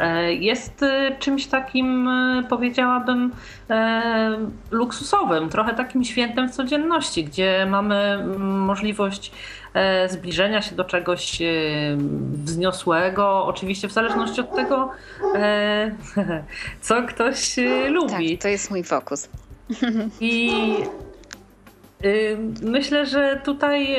y, 0.01 0.35
jest 0.35 0.85
czymś 1.19 1.47
takim, 1.47 2.11
powiedziałabym, 2.49 3.33
luksusowym, 4.71 5.49
trochę 5.49 5.75
takim 5.75 6.05
świętem 6.05 6.49
w 6.49 6.53
codzienności, 6.53 7.25
gdzie 7.25 7.67
mamy 7.71 8.25
możliwość 8.39 9.33
zbliżenia 10.09 10.63
się 10.63 10.77
do 10.77 10.85
czegoś 10.85 11.39
wzniosłego, 12.33 13.45
oczywiście 13.45 13.89
w 13.89 13.93
zależności 13.93 14.41
od 14.41 14.55
tego, 14.55 14.91
co 16.81 17.03
ktoś 17.03 17.57
lubi. 17.89 18.31
Tak, 18.31 18.43
to 18.43 18.49
jest 18.49 18.71
mój 18.71 18.85
fokus. 18.85 19.29
I 20.21 20.53
Myślę, 22.63 23.07
że 23.07 23.41
tutaj 23.45 23.97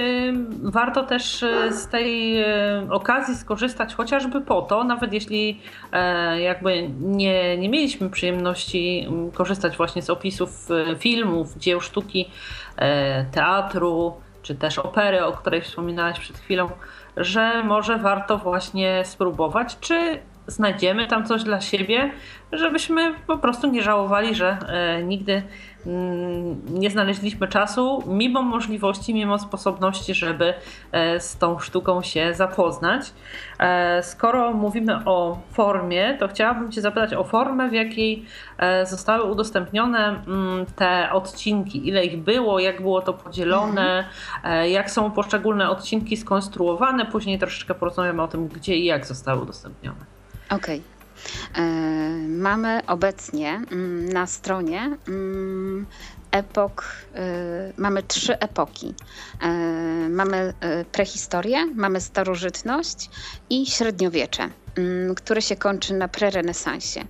warto 0.62 1.04
też 1.04 1.46
z 1.72 1.88
tej 1.88 2.44
okazji 2.89 3.36
skorzystać 3.36 3.94
chociażby 3.94 4.42
po 4.42 4.62
to, 4.62 4.84
nawet 4.84 5.13
jeśli 5.13 5.62
e, 5.92 6.42
jakby 6.42 6.89
nie, 7.00 7.58
nie 7.58 7.70
mieliśmy 7.70 8.10
przyjemności 8.10 9.08
korzystać 9.34 9.78
właśnie 9.78 10.02
z 10.02 10.10
opisów 10.10 10.68
filmów, 11.00 11.58
dzieł 11.58 11.82
sztuki, 11.82 12.30
e, 12.78 13.26
teatru, 13.26 14.13
czy 14.41 14.56
też 14.56 14.80
opery, 14.80 15.25
o 15.25 15.32
której 15.32 15.62
wspominałaś 15.62 16.19
przed 16.19 16.38
chwilą, 16.38 16.69
że 17.17 17.63
może 17.63 17.97
warto 17.97 18.38
właśnie 18.38 19.06
spróbować, 19.06 19.78
czy 19.80 20.19
znajdziemy 20.50 21.08
tam 21.08 21.26
coś 21.26 21.44
dla 21.44 21.62
siebie, 21.62 22.12
żebyśmy 22.52 23.14
po 23.28 23.38
prostu 23.38 23.68
nie 23.68 23.84
żałowali, 23.84 24.36
że 24.36 24.58
e, 24.68 25.04
nigdy 25.04 25.44
mm, 25.86 26.62
nie 26.70 26.90
znaleźliśmy 26.90 27.48
czasu, 27.48 28.04
mimo 28.08 28.42
możliwości, 28.42 29.14
mimo 29.14 29.40
sposobności, 29.40 30.14
żeby 30.14 30.54
e, 30.92 31.20
z 31.20 31.38
tą 31.38 31.60
sztuką 31.60 32.02
się 32.02 32.34
zapoznać. 32.34 33.14
E, 33.60 34.04
skoro 34.04 34.54
mówimy 34.54 35.06
o 35.06 35.40
formie, 35.52 36.18
to 36.20 36.28
chciałabym 36.28 36.72
Cię 36.72 36.82
zapytać 36.82 37.14
o 37.14 37.24
formę, 37.24 37.70
w 37.70 37.74
jakiej 37.74 38.26
zostały 38.84 39.24
udostępnione 39.24 40.08
mm, 40.08 40.66
te 40.76 41.10
odcinki. 41.12 41.88
Ile 41.88 42.06
ich 42.06 42.24
było, 42.24 42.60
jak 42.60 42.82
było 42.82 43.02
to 43.02 43.14
podzielone, 43.14 44.06
mhm. 44.36 44.72
jak 44.72 44.92
są 44.92 45.12
poszczególne 45.12 45.70
odcinki 45.70 46.18
skonstruowane. 46.18 47.06
Później 47.06 47.40
troszeczkę 47.40 47.76
porozmawiamy 47.76 48.22
o 48.22 48.28
tym, 48.28 48.48
gdzie 48.48 48.76
i 48.76 48.86
jak 48.86 49.06
zostały 49.06 49.42
udostępnione. 49.42 50.19
Okej. 50.50 50.82
Okay. 50.82 51.64
E, 51.64 51.68
mamy 52.28 52.82
obecnie 52.88 53.62
mm, 53.72 54.10
na 54.10 54.28
stronie 54.28 54.98
mm, 55.08 55.86
epok, 56.32 56.86
e, 57.16 57.74
mamy 57.78 58.04
trzy 58.04 58.40
epoki. 58.40 58.94
E, 59.42 59.50
mamy 60.10 60.54
prehistorię, 60.92 61.66
mamy 61.76 62.02
starożytność 62.02 63.10
i 63.50 63.66
średniowiecze. 63.66 64.50
Mm, 64.78 65.16
który 65.16 65.42
się 65.42 65.56
kończy 65.56 65.94
na 65.94 66.08
prerenesansie. 66.08 67.06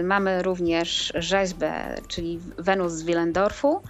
Mamy 0.03 0.43
również 0.43 1.13
rzeźbę, 1.15 1.95
czyli 2.07 2.39
Wenus 2.57 2.93
z 2.93 3.03
Willendorfu 3.03 3.81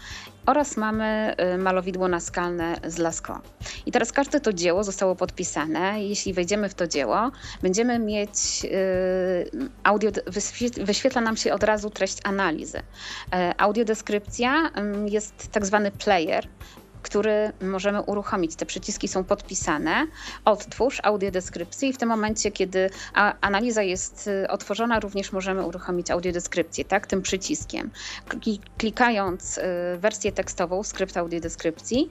oraz 0.46 0.78
mamy 0.78 1.36
y, 1.54 1.58
malowidło 1.58 2.08
naskalne 2.08 2.76
z 2.88 2.98
Lascaux. 2.98 3.42
I 3.86 3.92
teraz 3.92 4.12
każde 4.12 4.40
to 4.40 4.54
dzieło 4.54 4.84
zostało 4.84 5.16
podpisane. 5.16 6.04
Jeśli 6.04 6.34
wejdziemy 6.34 6.70
w 6.70 6.74
to 6.74 6.88
dzieło, 6.88 7.32
będziemy 7.62 8.00
mieć 8.00 8.66
y, 8.66 8.70
audio, 9.84 10.12
wyświetla 10.78 11.22
nam 11.22 11.38
się 11.38 11.54
od 11.54 11.64
razu 11.64 11.90
treść 11.90 12.18
analizy. 12.24 12.82
E, 13.34 13.62
audiodeskrypcja 13.62 14.72
jest 15.06 15.52
tak 15.52 15.66
zwany 15.66 15.92
player, 15.92 16.48
który 17.02 17.52
możemy 17.62 18.02
uruchomić. 18.02 18.56
Te 18.56 18.66
przyciski 18.66 19.08
są 19.08 19.24
podpisane. 19.24 20.08
Odtwórz 20.46 21.00
audiodeskrypcję 21.04 21.90
i 21.90 21.94
w 21.94 21.98
tym 21.98 22.10
momencie, 22.10 22.52
kiedy 22.52 22.90
analiza 23.42 23.84
jest 23.84 24.28
y, 24.28 24.48
otworzona, 24.48 25.00
również 25.00 25.32
możemy 25.32 25.66
uruchomić 25.66 26.12
audiodeskrypcję, 26.12 26.86
tak, 26.86 27.08
tym 27.08 27.22
przyciskiem. 27.22 27.90
Klikając 28.78 29.58
y, 29.58 29.62
wersję 29.98 30.32
tekstową, 30.32 30.84
skrypt 30.84 31.18
audiodeskrypcji, 31.18 32.10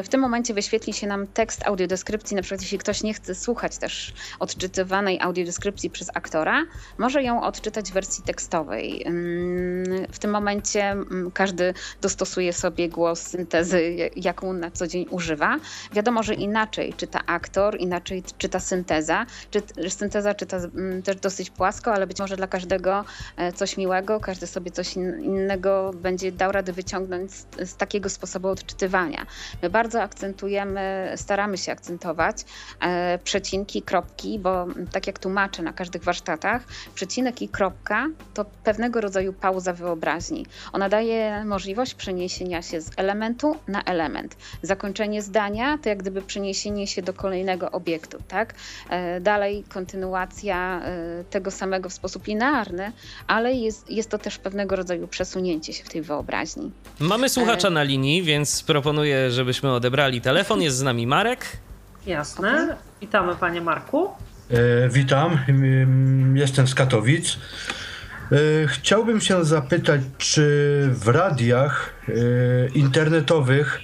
y, 0.00 0.02
w 0.02 0.08
tym 0.08 0.20
momencie 0.20 0.54
wyświetli 0.54 0.92
się 0.92 1.06
nam 1.06 1.26
tekst 1.26 1.66
audiodeskrypcji, 1.66 2.36
na 2.36 2.42
przykład 2.42 2.62
jeśli 2.62 2.78
ktoś 2.78 3.02
nie 3.02 3.14
chce 3.14 3.34
słuchać 3.34 3.78
też 3.78 4.14
odczytywanej 4.38 5.20
audiodeskrypcji 5.20 5.90
przez 5.90 6.10
aktora, 6.14 6.64
może 6.98 7.22
ją 7.22 7.42
odczytać 7.42 7.90
w 7.90 7.94
wersji 7.94 8.24
tekstowej. 8.24 9.06
W 10.12 10.18
tym 10.18 10.30
momencie 10.30 10.96
każdy 11.34 11.74
dostosuje 12.00 12.52
sobie 12.52 12.88
głos, 12.88 13.20
syntezy, 13.20 14.10
jaką 14.24 14.52
na 14.52 14.70
co 14.70 14.86
dzień 14.86 15.06
używa. 15.10 15.56
Wiadomo, 15.92 16.22
że 16.22 16.34
inaczej 16.34 16.94
czyta 16.94 17.20
aktor, 17.26 17.80
inaczej 17.80 18.22
czyta 18.38 18.60
synteza. 18.60 19.26
Czy, 19.50 19.62
synteza 19.90 20.34
czyta 20.34 20.58
też 21.04 21.16
dosyć 21.16 21.50
płasko, 21.50 21.92
ale 21.92 22.06
być 22.06 22.18
może 22.18 22.36
dla 22.36 22.46
każdego 22.46 23.04
e, 23.36 23.52
coś 23.52 23.76
miłego, 23.76 24.20
każdy 24.20 24.46
sobie 24.46 24.70
coś 24.70 24.96
innego 24.96 25.90
będzie 25.94 26.32
dał 26.32 26.52
radę 26.52 26.72
wyciągnąć 26.72 27.32
z, 27.32 27.46
z 27.64 27.76
takiego 27.76 28.08
sposobu 28.08 28.48
odczytywania. 28.48 29.26
My 29.62 29.70
bardzo 29.70 30.02
akcentujemy, 30.02 31.12
staramy 31.16 31.58
się 31.58 31.72
akcentować 31.72 32.44
e, 32.80 33.18
przecinki, 33.18 33.82
kropki, 33.82 34.38
bo 34.38 34.66
tak 34.92 35.06
jak 35.06 35.18
tłumaczę 35.18 35.62
na 35.62 35.72
każdych 35.72 36.04
warsztatach, 36.04 36.62
przecinek 36.94 37.42
i 37.42 37.48
kropka 37.48 38.06
to 38.34 38.44
pewnego 38.44 39.00
rodzaju 39.00 39.32
pauza 39.32 39.72
wyobraźni. 39.72 40.46
Ona 40.72 40.88
daje 40.88 41.44
możliwość 41.44 41.94
przeniesienia 41.94 42.62
się 42.62 42.80
z 42.80 42.90
elementu 42.96 43.56
na 43.68 43.82
element. 43.82 44.09
Zakończenie 44.62 45.22
zdania 45.22 45.78
to 45.82 45.88
jak 45.88 45.98
gdyby 45.98 46.22
przeniesienie 46.22 46.86
się 46.86 47.02
do 47.02 47.12
kolejnego 47.12 47.70
obiektu, 47.70 48.18
tak? 48.28 48.54
E, 48.90 49.20
dalej 49.20 49.64
kontynuacja 49.68 50.82
e, 50.84 51.24
tego 51.30 51.50
samego 51.50 51.88
w 51.88 51.92
sposób 51.92 52.26
linearny, 52.26 52.92
ale 53.26 53.52
jest, 53.52 53.90
jest 53.90 54.10
to 54.10 54.18
też 54.18 54.38
pewnego 54.38 54.76
rodzaju 54.76 55.08
przesunięcie 55.08 55.72
się 55.72 55.84
w 55.84 55.88
tej 55.88 56.02
wyobraźni. 56.02 56.72
Mamy 57.00 57.28
słuchacza 57.28 57.68
e, 57.68 57.70
na 57.70 57.82
linii, 57.82 58.22
więc 58.22 58.62
proponuję, 58.62 59.30
żebyśmy 59.30 59.72
odebrali 59.72 60.20
telefon. 60.20 60.62
Jest 60.62 60.76
z 60.76 60.82
nami 60.82 61.06
Marek. 61.06 61.46
Jasne. 62.06 62.76
Witamy 63.00 63.36
panie 63.36 63.60
Marku. 63.60 64.08
E, 64.50 64.88
witam, 64.88 65.38
jestem 66.34 66.68
z 66.68 66.74
Katowic. 66.74 67.36
Chciałbym 68.66 69.20
się 69.20 69.44
zapytać, 69.44 70.00
czy 70.18 70.42
w 70.92 71.08
radiach 71.08 71.94
internetowych 72.74 73.80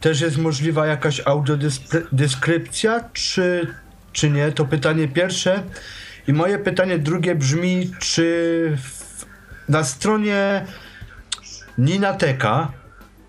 też 0.00 0.20
jest 0.20 0.38
możliwa 0.38 0.86
jakaś 0.86 1.22
audiodeskrypcja, 1.24 3.04
czy, 3.12 3.74
czy 4.12 4.30
nie? 4.30 4.52
To 4.52 4.64
pytanie 4.64 5.08
pierwsze. 5.08 5.62
I 6.28 6.32
moje 6.32 6.58
pytanie 6.58 6.98
drugie 6.98 7.34
brzmi, 7.34 7.90
czy 7.98 8.76
w, 8.82 9.24
na 9.68 9.84
stronie 9.84 10.66
Ninateka 11.78 12.72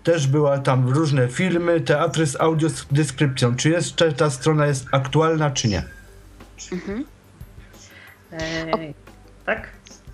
też 0.02 0.26
była 0.26 0.58
tam 0.58 0.88
różne 0.88 1.28
filmy, 1.28 1.80
teatry 1.80 2.26
z 2.26 2.40
audiodeskrypcją. 2.40 3.56
Czy 3.56 3.70
jeszcze 3.70 4.12
ta 4.12 4.30
strona 4.30 4.66
jest 4.66 4.86
aktualna, 4.92 5.50
czy 5.50 5.68
nie? 5.68 5.82
Mhm. 6.72 7.04
E, 8.32 8.92
tak? 9.46 9.68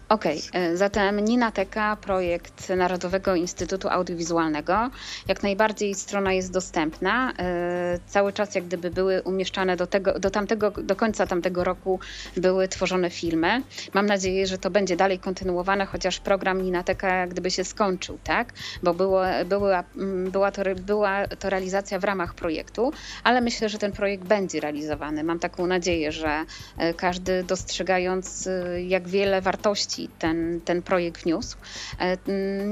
Okej, 0.08 0.42
okay. 0.48 0.60
E, 0.60 0.76
zatem 0.76 1.20
Ninateka, 1.20 1.96
projekt 1.96 2.68
Narodowego 2.76 3.34
Instytutu 3.34 3.88
Audiowizualnego. 3.88 4.90
Jak 5.28 5.42
najbardziej 5.42 5.94
strona 5.94 6.32
jest 6.32 6.52
dostępna. 6.52 7.32
E, 7.38 7.98
cały 8.06 8.32
czas 8.32 8.54
jak 8.54 8.64
gdyby 8.64 8.90
były 8.90 9.22
umieszczane 9.22 9.76
do, 9.76 9.86
tego, 9.86 10.18
do, 10.18 10.30
tamtego, 10.30 10.70
do 10.70 10.96
końca 10.96 11.26
tamtego 11.26 11.64
roku 11.64 12.00
były 12.36 12.68
tworzone 12.68 13.10
filmy. 13.10 13.62
Mam 13.94 14.06
nadzieję, 14.06 14.46
że 14.46 14.58
to 14.58 14.70
będzie 14.70 14.96
dalej 14.96 15.18
kontynuowane, 15.18 15.86
chociaż 15.86 16.20
program 16.20 16.62
Ninateka 16.62 17.08
jak 17.08 17.30
gdyby 17.30 17.50
się 17.50 17.64
skończył, 17.64 18.18
tak? 18.24 18.52
Bo 18.82 18.94
było, 18.94 19.22
była, 19.46 19.84
była, 20.30 20.50
to, 20.50 20.62
była 20.74 21.26
to 21.28 21.50
realizacja 21.50 21.98
w 21.98 22.04
ramach 22.04 22.34
projektu, 22.34 22.92
ale 23.24 23.40
myślę, 23.40 23.68
że 23.68 23.78
ten 23.78 23.92
projekt 23.92 24.24
będzie 24.24 24.60
realizowany. 24.60 25.24
Mam 25.24 25.38
taką 25.38 25.66
nadzieję, 25.66 26.12
że 26.12 26.44
e, 26.78 26.94
każdy 26.94 27.44
dostrzegając 27.44 28.48
jak 28.86 29.08
wiele 29.08 29.40
wartości 29.40 29.95
ten, 30.18 30.60
ten 30.64 30.82
projekt 30.82 31.22
wniósł, 31.22 31.56
e, 32.00 32.16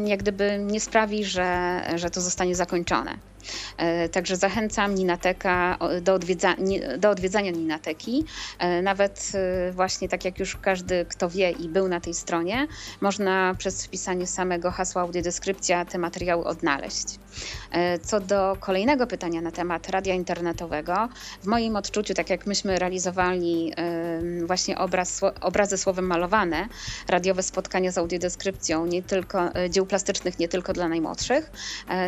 jak 0.05 0.21
gdyby 0.23 0.59
nie 0.61 0.81
sprawi, 0.81 1.25
że, 1.25 1.81
że 1.95 2.11
to 2.11 2.21
zostanie 2.21 2.55
zakończone. 2.55 3.19
E, 3.77 4.09
także 4.09 4.37
zachęcam 4.37 4.95
Ninateka 4.95 5.79
do, 6.03 6.15
odwiedza, 6.15 6.55
do 6.99 7.11
odwiedzania 7.11 7.51
Ninateki. 7.51 8.25
E, 8.59 8.83
nawet 8.83 9.33
e, 9.35 9.73
właśnie 9.73 10.09
tak 10.09 10.25
jak 10.25 10.39
już 10.39 10.57
każdy, 10.57 11.07
kto 11.09 11.29
wie 11.29 11.51
i 11.51 11.69
był 11.69 11.89
na 11.89 12.01
tej 12.01 12.15
stronie, 12.15 12.67
można 13.01 13.55
przez 13.59 13.87
wpisanie 13.87 14.27
samego 14.27 14.71
hasła 14.71 15.03
audiodeskrypcja 15.03 15.85
te 15.85 15.99
materiały 15.99 16.45
odnaleźć. 16.45 17.05
Co 18.03 18.21
do 18.21 18.57
kolejnego 18.61 19.07
pytania 19.07 19.41
na 19.41 19.51
temat 19.51 19.89
radia 19.89 20.15
internetowego, 20.15 21.09
w 21.43 21.47
moim 21.47 21.77
odczuciu, 21.77 22.15
tak 22.15 22.31
jak 22.31 22.47
myśmy 22.47 22.79
realizowali 22.79 23.73
właśnie 24.47 24.79
obraz, 24.79 25.21
obrazy 25.41 25.79
słowem 25.79 26.07
malowane, 26.07 26.69
radiowe 27.09 27.43
spotkania 27.43 27.93
z 27.93 27.99
audiodeskrypcją, 27.99 28.87
nie 28.87 29.03
tylko 29.03 29.51
dzieł 29.71 29.87
plastycznych, 29.87 30.39
nie 30.39 30.49
tylko 30.49 30.73
dla 30.73 30.89
najmłodszych, 30.89 31.51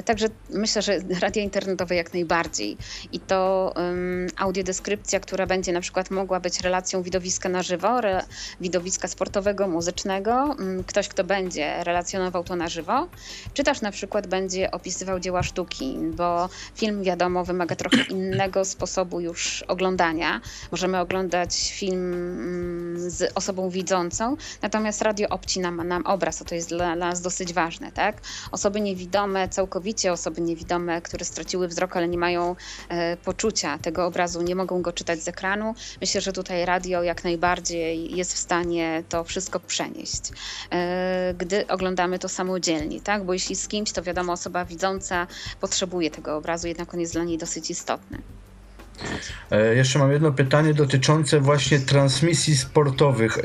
także 0.05 0.27
myślę, 0.51 0.83
że 0.83 1.01
radia 1.27 1.43
internetowe 1.43 1.95
jak 1.95 2.15
najbardziej. 2.15 2.77
I 3.13 3.21
to 3.21 3.73
um, 3.77 4.27
audiodeskrypcja, 4.37 5.21
która 5.21 5.47
będzie 5.47 5.73
na 5.73 5.81
przykład 5.81 6.11
mogła 6.11 6.41
być 6.41 6.61
relacją 6.61 7.03
widowiska 7.03 7.49
na 7.49 7.63
żywo, 7.63 7.99
re, 7.99 8.25
widowiska 8.61 9.09
sportowego, 9.09 9.69
muzycznego, 9.69 10.55
um, 10.59 10.85
ktoś, 10.85 11.09
kto 11.09 11.25
będzie 11.25 11.85
relacjonował 11.85 12.45
to 12.45 12.57
na 12.57 12.69
żywo, 12.69 13.09
czy 13.55 13.65
też 13.65 13.81
na 13.81 13.91
przykład 13.91 14.27
będzie 14.27 14.71
opisywał 14.71 15.21
dzieła 15.21 15.43
sztuki, 15.43 15.99
bo 16.15 16.49
film 16.75 17.03
wiadomo 17.03 17.45
wymaga 17.45 17.77
trochę 17.77 18.03
innego 18.17 18.65
sposobu 18.65 19.21
już 19.21 19.63
oglądania. 19.63 20.41
Możemy 20.71 21.01
oglądać 21.01 21.73
film 21.73 22.05
z 22.97 23.33
osobą 23.35 23.71
widzącą, 23.71 24.37
natomiast 24.63 25.03
radio 25.03 25.29
obcina 25.29 25.71
nam 25.71 26.07
obraz, 26.07 26.43
a 26.43 26.45
to 26.45 26.55
jest 26.55 26.69
dla 26.69 26.97
nas 26.97 27.21
dosyć 27.21 27.53
ważne, 27.53 27.93
tak? 27.93 28.21
Osoby 28.53 28.81
niewidome, 28.81 29.49
całkowicie 29.49 30.13
osoby 30.13 30.41
niewidome, 30.41 31.03
które 31.03 31.16
które 31.17 31.25
straciły 31.25 31.69
wzrok, 31.69 31.97
ale 31.97 32.09
nie 32.09 32.19
mają 32.19 32.57
e, 32.89 33.17
poczucia 33.17 33.79
tego 33.79 34.07
obrazu, 34.07 34.43
nie 34.43 34.55
mogą 34.55 34.83
go 34.83 34.93
czytać 34.93 35.23
z 35.23 35.29
ekranu. 35.29 35.75
Myślę, 36.01 36.21
że 36.21 36.33
tutaj 36.33 36.65
radio 36.65 37.03
jak 37.03 37.25
najbardziej 37.25 38.17
jest 38.17 38.35
w 38.35 38.39
stanie 38.39 39.03
to 39.09 39.25
wszystko 39.25 39.61
przenieść, 39.61 40.23
e, 40.73 41.35
gdy 41.39 41.67
oglądamy 41.67 42.19
to 42.19 42.29
samodzielnie, 42.29 43.01
tak? 43.01 43.25
Bo 43.25 43.33
jeśli 43.33 43.57
z 43.57 43.69
kimś, 43.69 43.93
to 43.93 44.03
wiadomo, 44.03 44.33
osoba 44.33 44.65
widząca 44.65 45.27
potrzebuje 45.61 46.11
tego 46.11 46.37
obrazu, 46.37 46.69
jednak 46.69 46.95
on 46.95 47.01
jest 47.01 47.13
dla 47.13 47.25
niej 47.25 47.39
dosyć 47.39 47.71
istotny. 47.71 48.19
E, 49.51 49.75
jeszcze 49.75 49.99
mam 49.99 50.13
jedno 50.13 50.33
pytanie 50.33 50.75
dotyczące 50.75 51.41
właśnie 51.41 51.79
transmisji 51.79 52.57
sportowych. 52.57 53.39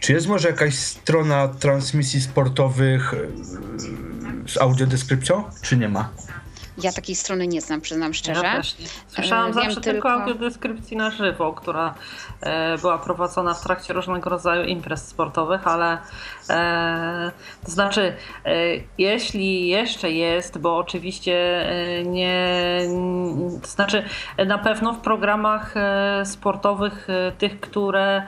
Czy 0.00 0.12
jest 0.12 0.26
może 0.26 0.48
jakaś 0.48 0.74
strona 0.74 1.48
transmisji 1.48 2.20
sportowych 2.20 3.14
z 4.48 4.56
audiodeskrypcją, 4.56 5.44
czy 5.62 5.76
nie 5.76 5.88
ma? 5.88 6.10
Ja 6.78 6.92
takiej 6.92 7.16
strony 7.16 7.46
nie 7.46 7.60
znam, 7.60 7.80
przyznam 7.80 8.14
szczerze. 8.14 8.42
Ja 8.44 8.56
też 8.56 8.78
nie. 8.78 8.86
Słyszałam 9.08 9.50
e, 9.50 9.54
Wiem 9.54 9.64
zawsze 9.64 9.80
tylko 9.80 10.10
audiodeskrypcji 10.10 10.96
na 10.96 11.10
żywo, 11.10 11.52
która 11.52 11.94
e, 12.40 12.78
była 12.78 12.98
prowadzona 12.98 13.54
w 13.54 13.62
trakcie 13.62 13.94
różnego 13.94 14.30
rodzaju 14.30 14.64
imprez 14.64 15.08
sportowych, 15.08 15.66
ale 15.66 15.98
e, 16.50 17.30
to 17.64 17.70
znaczy, 17.70 18.16
e, 18.44 18.52
jeśli 18.98 19.68
jeszcze 19.68 20.10
jest, 20.10 20.58
bo 20.58 20.76
oczywiście 20.76 21.66
e, 21.70 22.02
nie, 22.02 22.78
to 23.62 23.68
znaczy 23.68 24.02
na 24.46 24.58
pewno 24.58 24.92
w 24.92 25.00
programach 25.00 25.76
e, 25.76 26.22
sportowych, 26.26 27.08
tych, 27.38 27.60
które 27.60 28.22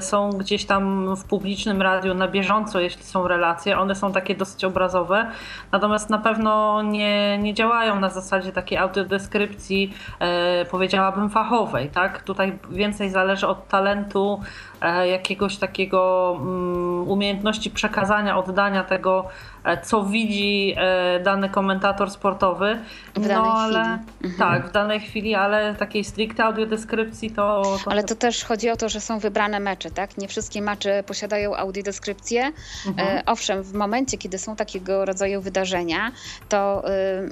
są 0.00 0.30
gdzieś 0.30 0.64
tam 0.64 1.14
w 1.16 1.24
publicznym 1.24 1.82
radiu 1.82 2.14
na 2.14 2.28
bieżąco, 2.28 2.80
jeśli 2.80 3.04
są 3.04 3.28
relacje, 3.28 3.78
one 3.78 3.94
są 3.94 4.12
takie 4.12 4.34
dosyć 4.34 4.64
obrazowe, 4.64 5.30
natomiast 5.72 6.10
na 6.10 6.18
pewno 6.18 6.82
nie, 6.82 7.38
nie 7.38 7.54
działają 7.54 7.77
działają 7.78 8.00
na 8.00 8.08
zasadzie 8.08 8.52
takiej 8.52 8.78
audiodeskrypcji, 8.78 9.94
e, 10.20 10.64
powiedziałabym 10.64 11.30
fachowej, 11.30 11.90
tak? 11.90 12.22
Tutaj 12.22 12.58
więcej 12.70 13.10
zależy 13.10 13.46
od 13.46 13.68
talentu, 13.68 14.40
e, 14.80 15.08
jakiegoś 15.08 15.56
takiego 15.56 16.36
mm, 16.40 17.08
umiejętności 17.08 17.70
przekazania, 17.70 18.38
oddania 18.38 18.84
tego 18.84 19.28
co 19.76 20.04
widzi 20.04 20.76
dany 21.24 21.48
komentator 21.48 22.10
sportowy. 22.10 22.78
W 23.14 23.28
no 23.28 23.56
ale 23.56 23.80
chwili. 23.80 24.14
Mhm. 24.24 24.38
tak, 24.38 24.68
w 24.68 24.72
danej 24.72 25.00
chwili, 25.00 25.34
ale 25.34 25.74
takiej 25.74 26.04
stricte 26.04 26.44
audiodeskrypcji 26.44 27.30
to, 27.30 27.62
to. 27.84 27.90
Ale 27.90 28.04
to 28.04 28.14
też 28.14 28.44
chodzi 28.44 28.70
o 28.70 28.76
to, 28.76 28.88
że 28.88 29.00
są 29.00 29.18
wybrane 29.18 29.60
mecze, 29.60 29.90
tak? 29.90 30.18
Nie 30.18 30.28
wszystkie 30.28 30.62
mecze 30.62 31.02
posiadają 31.02 31.56
audiodeskrypcję. 31.56 32.52
Mhm. 32.86 33.22
Owszem, 33.26 33.62
w 33.62 33.72
momencie, 33.72 34.18
kiedy 34.18 34.38
są 34.38 34.56
takiego 34.56 35.04
rodzaju 35.04 35.40
wydarzenia, 35.40 36.12
to. 36.48 36.82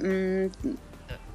Yy, 0.03 0.49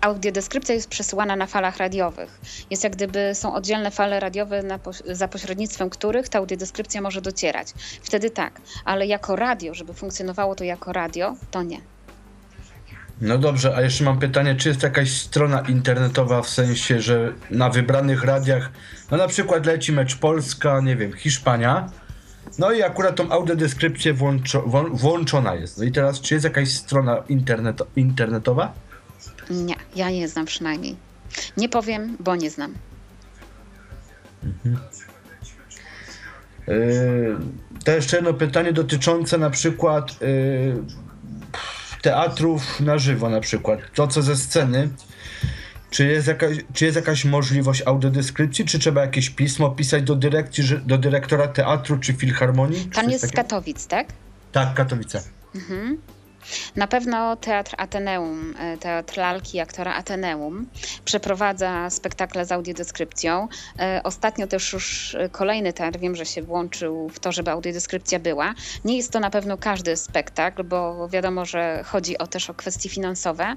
audiodeskrypcja 0.02 0.74
jest 0.74 0.88
przesyłana 0.88 1.36
na 1.36 1.46
falach 1.46 1.76
radiowych. 1.76 2.40
Jest 2.70 2.84
jak 2.84 2.96
gdyby 2.96 3.30
są 3.34 3.54
oddzielne 3.54 3.90
fale 3.90 4.20
radiowe, 4.20 4.62
na, 4.62 4.78
za 5.06 5.28
pośrednictwem 5.28 5.90
których 5.90 6.28
ta 6.28 6.38
audiodeskrypcja 6.38 7.00
może 7.00 7.20
docierać. 7.20 7.68
Wtedy 8.02 8.30
tak, 8.30 8.60
ale 8.84 9.06
jako 9.06 9.36
radio, 9.36 9.74
żeby 9.74 9.94
funkcjonowało 9.94 10.54
to 10.54 10.64
jako 10.64 10.92
radio, 10.92 11.36
to 11.50 11.62
nie. 11.62 11.80
No 13.20 13.38
dobrze, 13.38 13.76
a 13.76 13.82
jeszcze 13.82 14.04
mam 14.04 14.18
pytanie, 14.18 14.54
czy 14.54 14.68
jest 14.68 14.82
jakaś 14.82 15.10
strona 15.10 15.60
internetowa 15.60 16.42
w 16.42 16.48
sensie, 16.48 17.00
że 17.00 17.32
na 17.50 17.70
wybranych 17.70 18.24
radiach, 18.24 18.70
no 19.10 19.16
na 19.16 19.28
przykład 19.28 19.66
leci 19.66 19.92
mecz 19.92 20.16
Polska, 20.16 20.80
nie 20.80 20.96
wiem, 20.96 21.12
Hiszpania, 21.12 21.90
no 22.58 22.72
i 22.72 22.82
akurat 22.82 23.16
tą 23.16 23.30
audiodeskrypcję 23.30 24.14
włączo, 24.14 24.62
włączona 24.92 25.54
jest. 25.54 25.78
No 25.78 25.84
i 25.84 25.92
teraz, 25.92 26.20
czy 26.20 26.34
jest 26.34 26.44
jakaś 26.44 26.72
strona 26.72 27.22
internet, 27.28 27.82
internetowa? 27.96 28.72
Nie, 29.50 29.74
ja 29.96 30.10
nie 30.10 30.28
znam 30.28 30.46
przynajmniej. 30.46 30.96
Nie 31.56 31.68
powiem, 31.68 32.16
bo 32.20 32.36
nie 32.36 32.50
znam. 32.50 32.74
Mhm. 34.44 34.78
Yy, 36.68 37.38
to 37.84 37.90
jeszcze 37.90 38.16
jedno 38.16 38.34
pytanie 38.34 38.72
dotyczące 38.72 39.38
na 39.38 39.50
przykład 39.50 40.20
yy, 40.20 40.84
teatrów 42.02 42.80
na 42.80 42.98
żywo 42.98 43.28
na 43.28 43.40
przykład. 43.40 43.80
To 43.94 44.06
co 44.06 44.22
ze 44.22 44.36
sceny. 44.36 44.88
Czy 45.90 46.06
jest, 46.06 46.28
jakaś, 46.28 46.56
czy 46.72 46.84
jest 46.84 46.96
jakaś 46.96 47.24
możliwość 47.24 47.82
audiodeskrypcji, 47.86 48.64
czy 48.64 48.78
trzeba 48.78 49.00
jakieś 49.00 49.30
pismo 49.30 49.70
pisać 49.70 50.02
do 50.02 50.14
dyrekcji, 50.14 50.64
do 50.86 50.98
dyrektora 50.98 51.48
teatru 51.48 51.98
czy 51.98 52.12
filharmonii? 52.12 52.90
Pan 52.94 53.10
jest 53.10 53.28
z 53.28 53.32
Katowic, 53.32 53.86
tak? 53.86 54.06
Tak, 54.52 54.74
Katowice. 54.74 55.22
Mhm. 55.54 55.98
Na 56.76 56.86
pewno 56.86 57.36
Teatr 57.36 57.74
Ateneum, 57.78 58.54
e, 58.58 58.76
Teatr 58.78 59.18
Lalki 59.18 59.60
aktora 59.60 59.94
Ateneum 59.94 60.66
przeprowadza 61.04 61.90
spektakle 61.90 62.44
z 62.44 62.52
audiodeskrypcją. 62.52 63.48
E, 63.78 64.00
ostatnio 64.04 64.46
też 64.46 64.72
już 64.72 65.16
kolejny 65.32 65.72
teatr, 65.72 65.98
wiem, 65.98 66.16
że 66.16 66.26
się 66.26 66.42
włączył 66.42 67.08
w 67.08 67.20
to, 67.20 67.32
żeby 67.32 67.50
audiodeskrypcja 67.50 68.18
była. 68.18 68.54
Nie 68.84 68.96
jest 68.96 69.12
to 69.12 69.20
na 69.20 69.30
pewno 69.30 69.58
każdy 69.58 69.96
spektakl, 69.96 70.64
bo 70.64 71.08
wiadomo, 71.08 71.44
że 71.44 71.82
chodzi 71.84 72.18
o 72.18 72.26
też 72.26 72.50
o 72.50 72.54
kwestie 72.54 72.88
finansowe, 72.88 73.56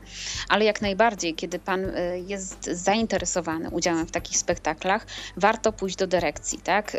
ale 0.49 0.65
jak 0.65 0.81
najbardziej, 0.81 1.33
kiedy 1.35 1.59
pan 1.59 1.85
e, 1.85 2.19
jest 2.19 2.65
zainteresowany 2.65 3.69
udziałem 3.69 4.07
w 4.07 4.11
takich 4.11 4.37
spektaklach, 4.37 5.07
warto 5.37 5.73
pójść 5.73 5.95
do 5.95 6.07
dyrekcji. 6.07 6.59
Tak? 6.59 6.97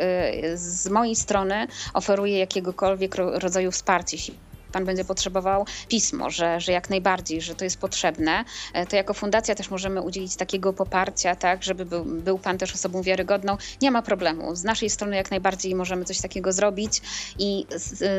Z 0.55 0.88
mojej 0.88 1.16
strony 1.16 1.66
oferuję 1.94 2.38
jakiegokolwiek 2.38 3.14
rodzaju 3.14 3.70
wsparcie 3.70 4.16
pan 4.73 4.85
będzie 4.85 5.05
potrzebował 5.05 5.67
pismo, 5.89 6.31
że, 6.31 6.61
że 6.61 6.73
jak 6.73 6.91
najbardziej, 6.91 7.41
że 7.41 7.55
to 7.55 7.64
jest 7.64 7.81
potrzebne, 7.81 8.45
e, 8.73 8.87
to 8.87 8.97
jako 8.97 9.14
fundacja 9.14 9.55
też 9.55 9.71
możemy 9.71 10.03
udzielić 10.03 10.37
takiego 10.37 10.73
poparcia, 10.73 11.37
tak, 11.37 11.62
żeby 11.62 11.85
był, 11.85 12.05
był 12.05 12.39
pan 12.39 12.59
też 12.59 12.75
osobą 12.75 13.03
wiarygodną. 13.03 13.57
Nie 13.83 13.91
ma 13.91 14.03
problemu. 14.03 14.57
Z 14.57 14.64
naszej 14.64 14.91
strony 14.91 15.17
jak 15.17 15.31
najbardziej 15.31 15.75
możemy 15.75 16.05
coś 16.05 16.21
takiego 16.21 16.53
zrobić 16.53 17.03
i 17.39 17.67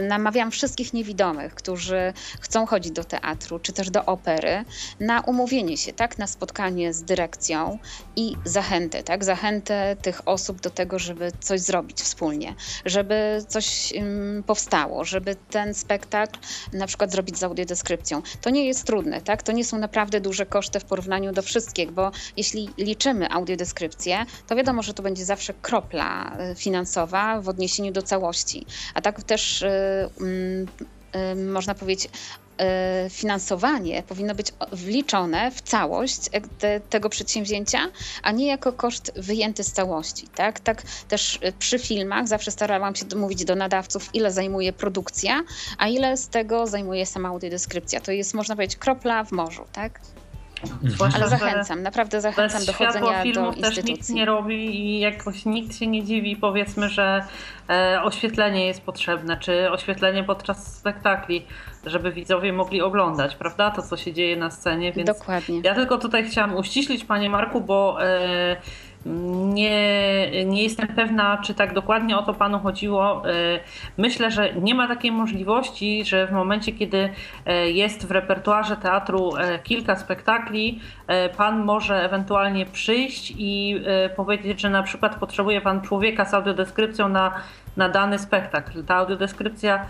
namawiam 0.08 0.52
wszystkich 0.52 0.94
niewidomych, 0.94 1.56
którzy 1.56 2.14
chcą 2.40 2.66
chodzić 2.66 2.92
do 2.92 3.04
teatru 3.04 3.60
czy 3.60 3.74
też 3.74 3.90
do 3.90 4.06
opery, 4.06 4.66
na 5.00 5.22
umówienie 5.22 5.78
się, 5.78 5.94
tak, 5.94 6.18
na 6.18 6.28
spotkanie 6.28 6.94
z 6.94 7.04
dyrekcją 7.04 7.80
i 8.16 8.36
zachętę, 8.46 9.04
tak, 9.04 9.24
zachętę 9.24 9.96
tych 10.02 10.28
osób 10.28 10.62
do 10.62 10.70
tego, 10.70 11.00
żeby 11.00 11.32
coś 11.40 11.60
zrobić 11.62 12.02
wspólnie, 12.02 12.56
żeby 12.86 13.44
coś 13.48 13.94
um, 13.96 14.44
powstało, 14.44 15.06
żeby 15.06 15.36
ten 15.50 15.74
spektakl 15.74 16.40
na 16.74 16.88
przykład 16.88 17.12
zrobić 17.12 17.38
z 17.38 17.44
audiodeskrypcją. 17.44 18.22
To 18.42 18.50
nie 18.50 18.66
jest 18.66 18.86
trudne, 18.86 19.22
tak? 19.22 19.44
To 19.44 19.52
nie 19.52 19.66
są 19.66 19.78
naprawdę 19.78 20.22
duże 20.22 20.46
koszty 20.46 20.80
w 20.80 20.86
porównaniu 20.86 21.34
do 21.34 21.42
wszystkich, 21.42 21.92
bo 21.92 22.12
jeśli 22.38 22.70
liczymy 22.78 23.32
audiodeskrypcję, 23.32 24.26
to 24.48 24.56
wiadomo, 24.56 24.84
że 24.84 24.94
to 24.94 25.04
będzie 25.04 25.26
zawsze 25.26 25.54
kropla 25.54 26.38
y, 26.52 26.56
finansowa 26.56 27.42
w 27.42 27.50
odniesieniu 27.50 27.92
do 27.92 28.02
całości. 28.02 28.66
A 28.94 29.02
tak 29.02 29.24
też 29.24 29.62
yy, 29.62 30.66
yy, 31.20 31.36
można 31.36 31.76
powiedzieć, 31.76 32.10
finansowanie 33.10 34.04
powinno 34.04 34.36
być 34.36 34.54
wliczone 34.72 35.52
w 35.52 35.62
całość 35.62 36.20
e, 36.32 36.42
te, 36.42 36.80
tego 36.80 37.10
przedsięwzięcia, 37.10 37.80
a 38.24 38.32
nie 38.32 38.48
jako 38.48 38.74
koszt 38.74 39.12
wyjęty 39.16 39.64
z 39.64 39.72
całości. 39.72 40.28
Tak? 40.36 40.60
tak 40.60 40.82
też 41.08 41.36
y, 41.36 41.54
przy 41.60 41.80
filmach 41.80 42.28
zawsze 42.28 42.52
starałam 42.52 42.96
się 42.96 43.06
mówić 43.16 43.46
do 43.46 43.56
nadawców, 43.56 44.10
ile 44.14 44.32
zajmuje 44.32 44.74
produkcja, 44.74 45.44
a 45.78 45.88
ile 45.88 46.18
z 46.18 46.28
tego 46.28 46.68
zajmuje 46.68 47.06
sama 47.06 47.30
audiodeskrypcja. 47.30 48.02
To 48.02 48.12
jest, 48.12 48.34
można 48.34 48.56
powiedzieć, 48.56 48.78
kropla 48.78 49.24
w 49.24 49.32
morzu. 49.32 49.66
Tak? 49.72 50.00
Zwłaszcza, 50.84 51.20
Ale 51.20 51.30
zachęcam, 51.30 51.84
naprawdę 51.84 52.22
zachęcam 52.22 52.66
do 52.66 52.74
chodzenia 52.74 53.24
do 53.34 53.52
instytucji. 53.52 53.62
też 53.64 53.84
nic 53.84 54.10
nie 54.10 54.26
robi 54.26 54.80
i 54.80 55.00
jakoś 55.00 55.46
nikt 55.46 55.76
się 55.76 55.88
nie 55.88 56.04
dziwi, 56.04 56.36
powiedzmy, 56.36 56.90
że 56.90 57.24
e, 57.70 58.02
oświetlenie 58.04 58.68
jest 58.68 58.82
potrzebne, 58.82 59.38
czy 59.38 59.72
oświetlenie 59.72 60.24
podczas 60.24 60.78
spektakli, 60.78 61.46
żeby 61.86 62.12
widzowie 62.12 62.54
mogli 62.54 62.82
oglądać, 62.82 63.36
prawda, 63.36 63.72
to 63.72 63.82
co 63.82 63.98
się 63.98 64.14
dzieje 64.14 64.38
na 64.38 64.52
scenie. 64.52 64.94
Więc 64.94 65.08
Dokładnie. 65.08 65.62
Ja 65.64 65.76
tylko 65.76 65.98
tutaj 65.98 66.26
chciałam 66.26 66.56
uściślić, 66.56 67.06
panie 67.06 67.30
Marku, 67.30 67.62
bo 67.62 68.06
e, 68.06 68.56
nie, 69.06 70.46
nie 70.46 70.64
jestem 70.64 70.88
pewna, 70.88 71.38
czy 71.38 71.54
tak 71.54 71.74
dokładnie 71.74 72.18
o 72.18 72.24
to 72.24 72.34
panu 72.34 72.60
chodziło. 72.60 73.30
E, 73.30 73.60
myślę, 73.98 74.32
że 74.32 74.54
nie 74.54 74.76
ma 74.76 74.88
takiej 74.88 75.12
możliwości, 75.12 76.06
że 76.06 76.28
w 76.28 76.32
momencie, 76.32 76.72
kiedy 76.72 77.10
e, 77.46 77.72
jest 77.72 78.08
w 78.08 78.12
repertuarze 78.12 78.76
teatru 78.76 79.36
e, 79.36 79.60
kilka 79.60 79.96
spektakli, 79.96 80.80
pan 81.38 81.64
może 81.64 82.04
ewentualnie 82.04 82.66
przyjść 82.66 83.34
i 83.38 83.82
powiedzieć, 84.16 84.62
że 84.62 84.70
na 84.70 84.84
przykład 84.84 85.16
potrzebuje 85.16 85.62
pan 85.62 85.82
człowieka 85.82 86.26
z 86.26 86.34
audiodeskrypcją 86.34 87.10
na 87.10 87.32
na 87.78 87.90
dany 87.90 88.20
spektakl. 88.20 88.84
Ta 88.84 88.96
audiodeskrypcja 88.96 89.86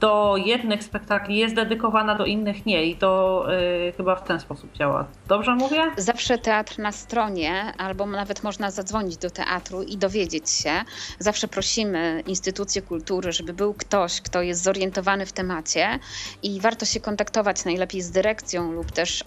do 0.00 0.34
jednych 0.36 0.84
spektakli 0.84 1.36
jest 1.36 1.54
dedykowana, 1.54 2.14
do 2.14 2.24
innych 2.24 2.66
nie 2.66 2.84
i 2.84 2.96
to 2.96 3.44
y, 3.88 3.92
chyba 3.96 4.16
w 4.16 4.24
ten 4.24 4.40
sposób 4.40 4.72
działa. 4.72 5.04
Dobrze 5.28 5.54
mówię? 5.54 5.82
Zawsze 5.96 6.38
teatr 6.38 6.78
na 6.78 6.92
stronie, 6.92 7.72
albo 7.78 8.06
nawet 8.06 8.42
można 8.42 8.70
zadzwonić 8.70 9.16
do 9.16 9.30
teatru 9.30 9.82
i 9.82 9.96
dowiedzieć 9.96 10.50
się. 10.50 10.70
Zawsze 11.18 11.48
prosimy 11.48 12.22
instytucje 12.26 12.82
kultury, 12.82 13.32
żeby 13.32 13.52
był 13.52 13.74
ktoś, 13.74 14.20
kto 14.20 14.42
jest 14.42 14.62
zorientowany 14.62 15.26
w 15.26 15.32
temacie 15.32 15.98
i 16.42 16.60
warto 16.60 16.86
się 16.86 17.00
kontaktować 17.00 17.64
najlepiej 17.64 18.02
z 18.02 18.10
dyrekcją 18.10 18.72
lub 18.72 18.92
też 18.92 19.24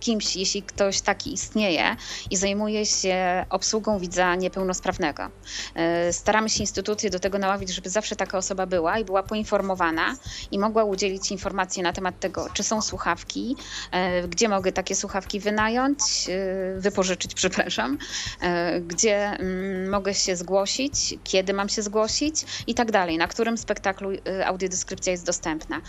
kimś, 0.00 0.36
jeśli 0.36 0.55
ktoś 0.62 1.00
taki 1.00 1.32
istnieje 1.32 1.96
i 2.30 2.36
zajmuje 2.36 2.86
się 2.86 3.46
obsługą 3.50 3.98
widza 3.98 4.34
niepełnosprawnego. 4.34 5.24
Y, 6.08 6.12
staramy 6.12 6.48
się 6.48 6.60
instytucje 6.60 7.10
do 7.10 7.20
tego 7.20 7.38
naławić, 7.38 7.70
żeby 7.70 7.90
zawsze 7.90 8.16
taka 8.16 8.38
osoba 8.38 8.66
była 8.66 8.98
i 8.98 9.04
była 9.04 9.22
poinformowana 9.22 10.16
i 10.50 10.58
mogła 10.58 10.84
udzielić 10.84 11.30
informacji 11.30 11.82
na 11.82 11.92
temat 11.92 12.20
tego, 12.20 12.48
czy 12.52 12.62
są 12.62 12.82
słuchawki, 12.82 13.56
e, 13.90 14.28
gdzie 14.28 14.48
mogę 14.48 14.72
takie 14.72 14.94
słuchawki 14.94 15.40
wynająć, 15.40 16.00
e, 16.28 16.80
wypożyczyć, 16.80 17.34
przepraszam, 17.40 17.98
e, 18.40 18.80
gdzie 18.80 19.16
mm, 19.16 19.88
mogę 19.90 20.14
się 20.14 20.36
zgłosić, 20.36 21.14
kiedy 21.24 21.52
mam 21.52 21.68
się 21.68 21.82
zgłosić 21.82 22.44
i 22.66 22.74
tak 22.74 22.90
dalej, 22.90 23.18
na 23.18 23.28
którym 23.28 23.58
spektaklu 23.58 24.10
audiodeskrypcja 24.44 25.12
jest 25.12 25.26
dostępna. 25.26 25.80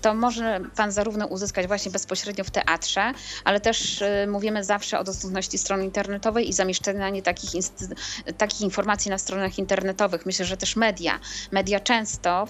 To 0.00 0.14
może 0.14 0.60
pan 0.76 0.92
zarówno 0.92 1.26
uzyskać 1.26 1.66
właśnie 1.66 1.90
bezpośrednio 1.90 2.44
w 2.44 2.50
teatrze, 2.50 3.12
ale 3.44 3.60
też 3.60 3.99
mówimy 4.28 4.64
zawsze 4.64 4.98
o 4.98 5.04
dostępności 5.04 5.58
strony 5.58 5.84
internetowej 5.84 6.48
i 6.48 6.52
zamieszczaniu 6.52 7.22
takich, 7.22 7.50
takich 8.38 8.60
informacji 8.60 9.10
na 9.10 9.18
stronach 9.18 9.58
internetowych. 9.58 10.26
Myślę, 10.26 10.44
że 10.44 10.56
też 10.56 10.76
media. 10.76 11.20
Media 11.52 11.80
często 11.80 12.46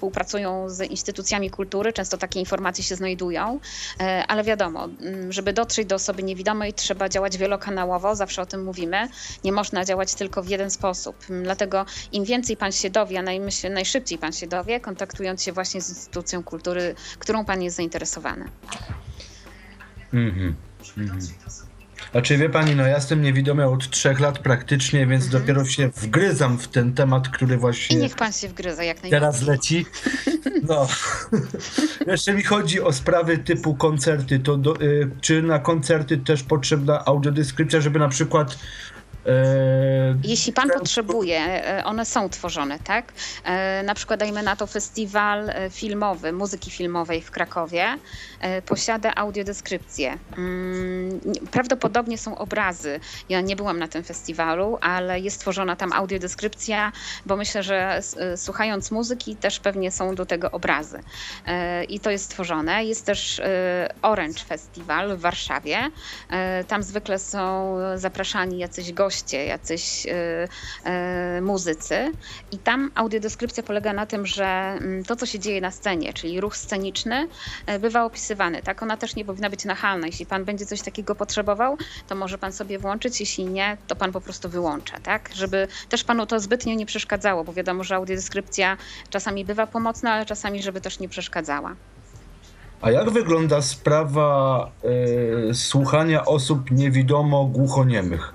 współpracują 0.00 0.68
z 0.68 0.90
instytucjami 0.90 1.50
kultury, 1.50 1.92
często 1.92 2.18
takie 2.18 2.40
informacje 2.40 2.84
się 2.84 2.96
znajdują, 2.96 3.60
e, 4.00 4.24
ale 4.28 4.44
wiadomo, 4.44 4.84
mm, 4.84 5.32
żeby 5.32 5.52
dotrzeć 5.52 5.86
do 5.86 5.94
osoby 5.94 6.22
niewidomej, 6.22 6.72
trzeba 6.72 7.08
działać 7.08 7.38
wielokanałowo, 7.38 8.16
zawsze 8.16 8.42
o 8.42 8.46
tym 8.46 8.64
mówimy. 8.64 9.08
Nie 9.44 9.52
można 9.52 9.84
działać 9.84 10.14
tylko 10.14 10.42
w 10.42 10.48
jeden 10.48 10.70
sposób. 10.70 11.16
Dlatego 11.42 11.86
im 12.12 12.24
więcej 12.24 12.56
pan 12.56 12.72
się 12.72 12.90
dowie, 12.90 13.22
najmyśl, 13.22 13.72
najszybciej 13.72 14.18
pan 14.18 14.32
się 14.32 14.46
dowie, 14.46 14.80
kontaktując 14.80 15.42
się 15.42 15.52
właśnie 15.52 15.80
z 15.80 15.88
instytucją 15.88 16.42
kultury, 16.42 16.94
którą 17.18 17.44
pan 17.44 17.62
jest 17.62 17.76
zainteresowany. 17.76 18.44
Mhm. 20.12 20.69
Mm 20.98 21.18
Znaczy 22.12 22.36
wie 22.36 22.48
pani, 22.50 22.76
no 22.76 22.82
ja 22.86 22.94
jestem 22.96 23.22
niewidomy 23.22 23.66
od 23.68 23.90
trzech 23.90 24.20
lat 24.20 24.38
praktycznie, 24.38 25.06
więc 25.06 25.24
Mhm. 25.24 25.42
dopiero 25.42 25.64
się 25.64 25.88
wgryzam 25.88 26.58
w 26.58 26.68
ten 26.68 26.92
temat, 26.94 27.28
który 27.28 27.54
I 27.54 27.58
właśnie 27.58 27.96
niech 27.96 28.14
pan 28.16 28.32
się 28.32 28.48
wgryza 28.48 28.84
jak 28.84 29.02
najbardziej. 29.02 29.20
teraz 29.20 29.42
leci. 29.42 29.86
No. 30.62 30.88
Jeszcze 32.12 32.34
mi 32.34 32.42
chodzi 32.42 32.80
o 32.80 32.92
sprawy 32.92 33.38
typu 33.38 33.74
koncerty. 33.74 34.38
To 34.38 34.56
do, 34.56 34.80
y, 34.82 35.10
czy 35.20 35.42
na 35.42 35.58
koncerty 35.58 36.18
też 36.18 36.42
potrzebna 36.42 37.04
audiodeskrypcja, 37.04 37.80
żeby 37.80 37.98
na 37.98 38.08
przykład 38.08 38.58
Jeśli 40.24 40.52
pan 40.52 40.68
potrzebuje, 40.70 41.40
e, 41.78 41.84
one 41.84 42.04
są 42.06 42.28
tworzone, 42.28 42.78
tak? 42.78 43.12
E, 43.44 43.82
Na 43.82 43.94
przykład 43.94 44.20
dajmy 44.20 44.42
na 44.42 44.56
to 44.56 44.66
festiwal 44.66 45.50
e, 45.50 45.70
filmowy, 45.70 46.32
muzyki 46.32 46.70
filmowej 46.70 47.22
w 47.22 47.30
Krakowie, 47.30 47.98
posiada 48.66 49.14
audiodeskrypcję. 49.14 50.18
Mm, 50.36 51.20
nie- 51.24 51.40
Prawdopodobnie 51.50 52.18
są 52.18 52.38
obrazy. 52.38 53.00
Ja 53.28 53.40
nie 53.40 53.56
byłam 53.56 53.78
na 53.78 53.88
tym 53.88 54.04
festiwalu, 54.04 54.78
ale 54.80 55.20
jest 55.20 55.40
tworzona 55.40 55.76
tam 55.76 55.92
audiodeskrypcja, 55.92 56.92
bo 57.26 57.36
myślę, 57.36 57.62
że 57.62 58.00
słuchając 58.36 58.90
muzyki 58.90 59.36
też 59.36 59.60
pewnie 59.60 59.90
są 59.90 60.14
do 60.14 60.26
tego 60.26 60.50
obrazy. 60.50 61.00
I 61.88 62.00
to 62.00 62.10
jest 62.10 62.24
stworzone. 62.24 62.84
Jest 62.84 63.06
też 63.06 63.40
Orange 64.02 64.44
Festiwal 64.44 65.16
w 65.16 65.20
Warszawie. 65.20 65.78
Tam 66.68 66.82
zwykle 66.82 67.18
są 67.18 67.76
zapraszani 67.96 68.58
jacyś 68.58 68.92
goście, 68.92 69.09
jacyś 69.46 70.06
e, 70.06 70.48
e, 70.84 71.40
muzycy. 71.40 72.12
I 72.52 72.58
tam 72.58 72.90
audiodeskrypcja 72.94 73.62
polega 73.62 73.92
na 73.92 74.06
tym, 74.06 74.26
że 74.26 74.44
mm, 74.44 75.04
to, 75.04 75.16
co 75.16 75.26
się 75.26 75.38
dzieje 75.38 75.60
na 75.60 75.70
scenie, 75.70 76.12
czyli 76.12 76.40
ruch 76.40 76.56
sceniczny, 76.56 77.28
e, 77.66 77.78
bywa 77.78 78.04
opisywany. 78.04 78.62
Tak, 78.62 78.82
ona 78.82 78.96
też 78.96 79.16
nie 79.16 79.24
powinna 79.24 79.50
być 79.50 79.64
nachalna. 79.64 80.06
Jeśli 80.06 80.26
pan 80.26 80.44
będzie 80.44 80.66
coś 80.66 80.82
takiego 80.82 81.14
potrzebował, 81.14 81.76
to 82.08 82.14
może 82.14 82.38
pan 82.38 82.52
sobie 82.52 82.78
włączyć. 82.78 83.20
Jeśli 83.20 83.44
nie, 83.44 83.76
to 83.86 83.96
pan 83.96 84.12
po 84.12 84.20
prostu 84.20 84.48
wyłącza, 84.48 85.00
tak? 85.00 85.30
Żeby 85.34 85.68
też 85.88 86.04
panu 86.04 86.26
to 86.26 86.40
zbytnio 86.40 86.74
nie 86.74 86.86
przeszkadzało, 86.86 87.44
bo 87.44 87.52
wiadomo, 87.52 87.84
że 87.84 87.94
audiodeskrypcja 87.94 88.76
czasami 89.10 89.44
bywa 89.44 89.66
pomocna, 89.66 90.12
ale 90.12 90.26
czasami, 90.26 90.62
żeby 90.62 90.80
też 90.80 90.98
nie 90.98 91.08
przeszkadzała. 91.08 91.76
A 92.82 92.90
jak 92.90 93.10
wygląda 93.10 93.62
sprawa 93.62 94.70
e, 95.50 95.54
słuchania 95.54 96.24
osób 96.24 96.70
niewidomo-głuchoniemych? 96.70 98.34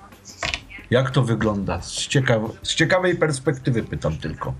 Jak 0.89 1.11
to 1.11 1.23
wygląda? 1.23 1.81
Z, 1.81 2.07
ciekaw 2.07 2.41
z 2.63 2.75
ciekawej 2.75 3.15
perspektywy 3.15 3.83
pytam 3.83 4.17
tylko. 4.17 4.53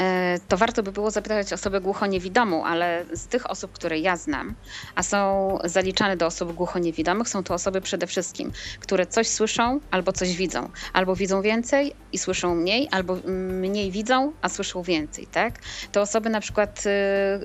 E, 0.00 0.38
to 0.48 0.56
warto 0.56 0.82
by 0.82 0.92
było 0.92 1.10
zapytać 1.10 1.52
osobę 1.52 1.80
głuchoniewidomą, 1.80 2.64
ale 2.64 3.04
z 3.12 3.26
tych 3.26 3.50
osób, 3.50 3.72
które 3.72 3.98
ja 3.98 4.16
znam, 4.16 4.54
a 4.94 5.02
są 5.02 5.58
zaliczane 5.64 6.16
do 6.16 6.26
osób 6.26 6.52
głuchoniewidomych, 6.52 7.28
są 7.28 7.42
to 7.42 7.54
osoby 7.54 7.80
przede 7.80 8.06
wszystkim, 8.06 8.52
które 8.80 9.06
coś 9.06 9.28
słyszą 9.28 9.80
albo 9.90 10.12
coś 10.12 10.36
widzą. 10.36 10.70
Albo 10.92 11.16
widzą 11.16 11.42
więcej 11.42 11.92
i 12.12 12.18
słyszą 12.18 12.54
mniej, 12.54 12.88
albo 12.90 13.16
mniej 13.26 13.90
widzą, 13.90 14.32
a 14.42 14.48
słyszą 14.48 14.82
więcej, 14.82 15.26
tak? 15.26 15.58
Te 15.92 16.00
osoby 16.00 16.30
na 16.30 16.40
przykład 16.40 16.84
y, 16.86 16.90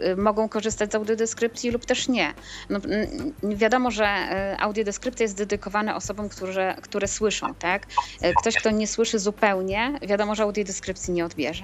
y, 0.09 0.15
mogą 0.15 0.49
korzystać 0.49 0.91
z 0.91 0.95
audiodeskrypcji 0.95 1.71
lub 1.71 1.85
też 1.85 2.07
nie. 2.07 2.33
No, 2.69 2.79
wiadomo, 3.43 3.91
że 3.91 4.05
y, 4.53 4.59
audiodeskrypcja 4.59 5.23
jest 5.23 5.37
dedykowana 5.37 5.95
osobom, 5.95 6.29
które, 6.29 6.75
które 6.81 7.07
słyszą, 7.07 7.53
tak? 7.53 7.85
Ktoś, 8.41 8.55
kto 8.55 8.71
nie 8.71 8.87
słyszy 8.87 9.19
zupełnie, 9.19 9.99
wiadomo, 10.01 10.35
że 10.35 10.43
audiodeskrypcji 10.43 11.13
nie 11.13 11.25
odbierze. 11.25 11.63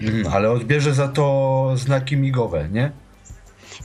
Mhm, 0.00 0.26
ale 0.34 0.50
odbierze 0.50 0.94
za 0.94 1.08
to 1.08 1.72
znaki 1.76 2.16
migowe, 2.16 2.68
nie? 2.72 2.90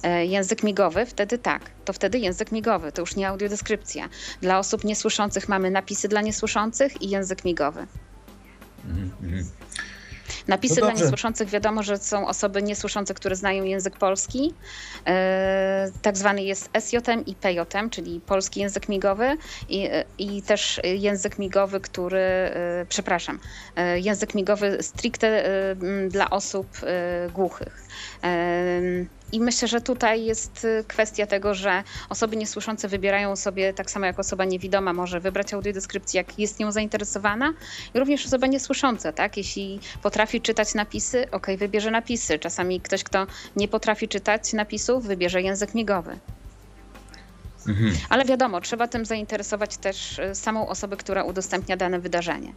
E, 0.04 0.26
Język 0.26 0.64
migowy, 0.64 1.06
wtedy 1.06 1.38
tak. 1.38 1.62
To 1.86 1.94
wtedy 1.94 2.20
język 2.20 2.52
migowy, 2.52 2.92
to 2.92 3.02
już 3.02 3.16
nie 3.16 3.28
audiodeskrypcja. 3.30 4.10
Dla 4.42 4.60
osób 4.60 4.84
niesłyszących 4.84 5.50
mamy 5.50 5.72
napisy 5.72 6.08
dla 6.08 6.22
niesłyszących 6.22 7.02
i 7.02 7.10
język 7.10 7.46
migowy. 7.46 7.88
Napisy 10.48 10.82
No 10.82 10.88
dla 10.88 10.96
niesłyszących 10.96 11.50
wiadomo, 11.50 11.84
że 11.84 11.98
są 11.98 12.28
osoby 12.28 12.64
niesłyszące, 12.64 13.14
które 13.14 13.36
znają 13.36 13.64
język 13.64 13.98
polski. 13.98 14.54
E, 15.08 15.92
tak 16.02 16.18
zwany 16.18 16.44
jest 16.44 16.70
SJM 16.80 17.26
i 17.26 17.36
PJM, 17.36 17.90
czyli 17.90 18.20
polski 18.20 18.60
język 18.60 18.90
migowy 18.90 19.38
i, 19.70 19.90
i 20.18 20.42
też 20.42 20.82
język 20.84 21.40
migowy, 21.40 21.80
który, 21.80 22.20
e, 22.20 22.86
przepraszam, 22.90 23.40
e, 23.76 24.00
język 24.00 24.36
migowy 24.36 24.78
stricte 24.82 25.46
dla 26.10 26.30
osób 26.30 26.68
głuchych. 27.34 27.84
I 29.32 29.40
myślę, 29.40 29.68
że 29.68 29.82
tutaj 29.82 30.26
jest 30.26 30.66
e, 30.66 30.84
kwestia 30.84 31.26
tego, 31.28 31.54
że 31.54 31.84
osoby 32.10 32.38
niesłyszące 32.38 32.88
wybierają 32.88 33.36
sobie, 33.36 33.74
tak 33.74 33.92
samo 33.92 34.06
jak 34.06 34.20
osoba 34.20 34.46
niewidoma 34.46 34.94
może 34.94 35.20
wybrać 35.20 35.54
audiodeskrypcję, 35.54 36.18
jak 36.18 36.40
jest 36.40 36.60
nią 36.60 36.72
zainteresowana, 36.72 37.54
i 37.94 38.00
również 38.00 38.26
osoba 38.26 38.48
niesłysząca, 38.48 39.12
tak? 39.12 39.38
Jeśli 39.38 39.80
potrafi 40.02 40.42
czytać 40.42 40.74
napisy, 40.74 41.32
ok, 41.32 41.48
wybierze 41.58 41.92
napisy. 41.92 42.40
Czasami 42.40 42.82
ktoś, 42.82 43.04
kto 43.04 43.28
nie 43.56 43.68
potrafi 43.68 44.08
czytać 44.08 44.54
napisów, 44.54 45.06
wybierze 45.06 45.42
język 45.42 45.76
migowy. 45.76 46.20
Ale 48.10 48.26
wiadomo, 48.26 48.62
trzeba 48.62 48.88
tym 48.88 49.06
zainteresować 49.06 49.78
też 49.78 50.20
e, 50.20 50.36
samą 50.36 50.68
osobę, 50.68 50.98
która 50.98 51.24
udostępnia 51.24 51.78
dane 51.78 52.00
wydarzenie. 52.00 52.54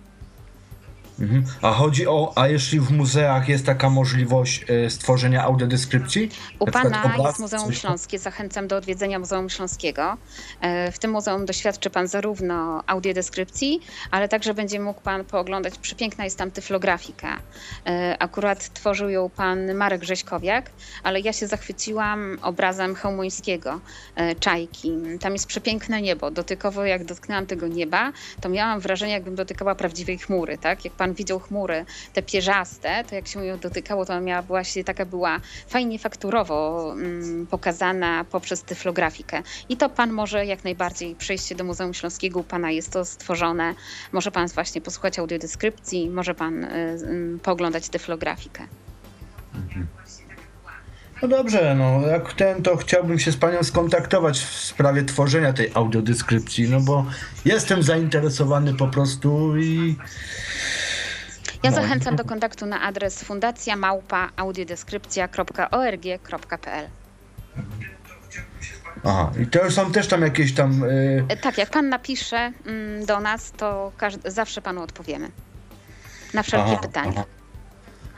Mhm. 1.21 1.45
A 1.63 1.73
chodzi 1.73 2.07
o, 2.07 2.33
a 2.37 2.49
jeśli 2.49 2.81
w 2.81 2.91
muzeach 2.91 3.49
jest 3.49 3.67
taka 3.67 3.91
możliwość 3.91 4.65
e, 4.69 4.91
stworzenia 4.91 5.43
audiodeskrypcji? 5.45 6.29
U 6.59 6.67
Na 6.67 6.73
Pana 6.73 7.03
obraz, 7.05 7.27
jest 7.27 7.39
Muzeum? 7.41 7.73
Śląskie. 7.73 8.19
Zachęcam 8.19 8.69
do 8.69 8.77
odwiedzenia 8.77 9.19
Muzeum 9.19 9.51
Śląskiego. 9.51 10.17
E, 10.61 10.93
W 10.93 10.99
tym 10.99 11.11
muzeum 11.11 11.47
doświadczy 11.47 11.91
Pan 11.91 12.09
zarówno 12.09 12.83
audiodeskrypcji, 12.87 13.81
ale 14.11 14.29
także 14.29 14.55
będzie 14.55 14.81
mógł 14.81 15.01
Pan 15.01 15.25
pooglądać, 15.25 15.79
przepiękna 15.79 16.25
jest 16.25 16.39
tam 16.39 16.51
tyflografika. 16.51 17.37
E, 17.87 18.17
Akurat 18.19 18.73
tworzył 18.73 19.09
ją 19.09 19.31
Pan 19.31 19.75
Marek 19.75 20.05
Rzeźkowiak, 20.05 20.71
ale 21.03 21.21
ja 21.21 21.33
się 21.33 21.47
zachwyciłam 21.47 22.39
obrazem 22.43 22.95
Chełmońskiego, 22.95 23.81
e, 24.17 24.35
Czajki. 24.35 24.93
Tam 25.21 25.33
jest 25.33 25.47
przepiękne 25.47 26.03
niebo. 26.03 26.31
Dotykowo 26.31 26.85
jak 26.85 27.05
dotknęłam 27.05 27.47
tego 27.47 27.69
nieba, 27.69 28.13
to 28.41 28.49
miałam 28.49 28.81
wrażenie, 28.81 29.13
jakbym 29.13 29.35
dotykała 29.35 29.75
prawdziwej 29.75 30.19
chmury. 30.19 30.59
Tak? 30.59 30.85
Jak 30.85 30.95
Pan 30.95 31.08
widział 31.15 31.39
chmury, 31.39 31.85
te 32.13 32.23
pierzaste, 32.23 33.05
to 33.09 33.15
jak 33.15 33.29
się 33.29 33.45
ją 33.45 33.59
dotykało, 33.59 34.05
to 34.05 34.13
ona 34.13 34.21
miała 34.21 34.43
właśnie 34.43 34.85
taka 34.85 35.07
była 35.07 35.41
fajnie 35.69 35.99
fakturowo 35.99 36.93
mm, 36.93 37.47
pokazana 37.47 38.25
poprzez 38.25 38.63
tyflografikę. 38.63 39.43
I 39.69 39.77
to 39.77 39.89
pan 39.89 40.13
może 40.13 40.47
jak 40.47 40.65
najbardziej 40.65 41.15
przejść 41.15 41.47
się 41.47 41.55
do 41.55 41.65
Muzeum 41.65 41.95
Śląskiego, 41.95 42.41
u 42.41 42.45
pana 42.45 42.71
jest 42.71 42.93
to 42.93 43.05
stworzone. 43.05 43.75
Może 44.13 44.31
pan 44.31 44.49
właśnie 44.49 44.81
posłuchać 44.81 45.19
audiodeskrypcji, 45.19 46.11
może 46.11 46.35
pan 46.35 46.65
y, 46.65 46.69
y, 47.37 47.39
pooglądać 47.43 47.89
tyflografikę. 47.89 48.67
No 51.23 51.29
dobrze, 51.29 51.75
no 51.75 52.07
jak 52.07 52.33
ten, 52.33 52.63
to 52.63 52.77
chciałbym 52.77 53.19
się 53.19 53.33
z 53.33 53.37
panią 53.37 53.63
skontaktować 53.63 54.39
w 54.41 54.65
sprawie 54.65 55.05
tworzenia 55.05 55.53
tej 55.53 55.71
audiodeskrypcji, 55.75 56.71
no 56.71 56.81
bo 56.81 57.05
jestem 57.45 57.83
zainteresowany 57.83 58.75
po 58.75 58.89
prostu 58.89 59.57
i... 59.57 59.97
Ja 61.63 61.71
No. 61.71 61.77
zachęcam 61.77 62.17
do 62.17 62.25
kontaktu 62.25 62.67
na 62.67 62.83
adres 62.83 63.25
fundacja 63.25 63.77
małpa 63.77 64.29
audiodeskrypcja.org.pl. 64.37 66.89
Aha, 69.05 69.31
i 69.43 69.47
to 69.47 69.71
są 69.71 69.93
też 69.93 70.09
tam 70.09 70.23
jakieś 70.23 70.55
tam... 70.55 70.85
y, 70.85 71.25
E, 71.29 71.37
Tak, 71.37 71.59
jak 71.59 71.71
pan 71.71 71.89
napisze 71.89 72.53
mm, 72.67 73.07
do 73.07 73.21
nas, 73.21 73.53
to 73.53 73.93
zawsze 74.25 74.63
panu 74.63 74.83
odpowiemy. 74.83 75.31
Na 76.35 76.43
wszelkie 76.43 76.73
Aha, 76.73 76.81
pytania. 76.83 77.13
aha. 77.17 77.25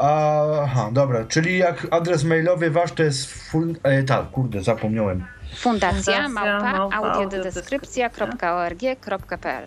aha, 0.63 0.91
dobra, 0.93 1.25
czyli 1.25 1.59
jak 1.59 1.87
adres 1.91 2.25
mailowy 2.25 2.71
wasz 2.71 2.93
to 2.93 3.03
jest 3.03 3.33
fun, 3.51 3.77
e, 3.83 4.03
tak, 4.03 4.31
kurde, 4.31 4.63
zapomniałem. 4.63 5.25
Fundacja 5.57 6.23
Fundacja 6.23 6.29
małpa 6.29 6.73
małpa 6.89 7.13
audiodeskrypcja.org.pl. 7.13 9.67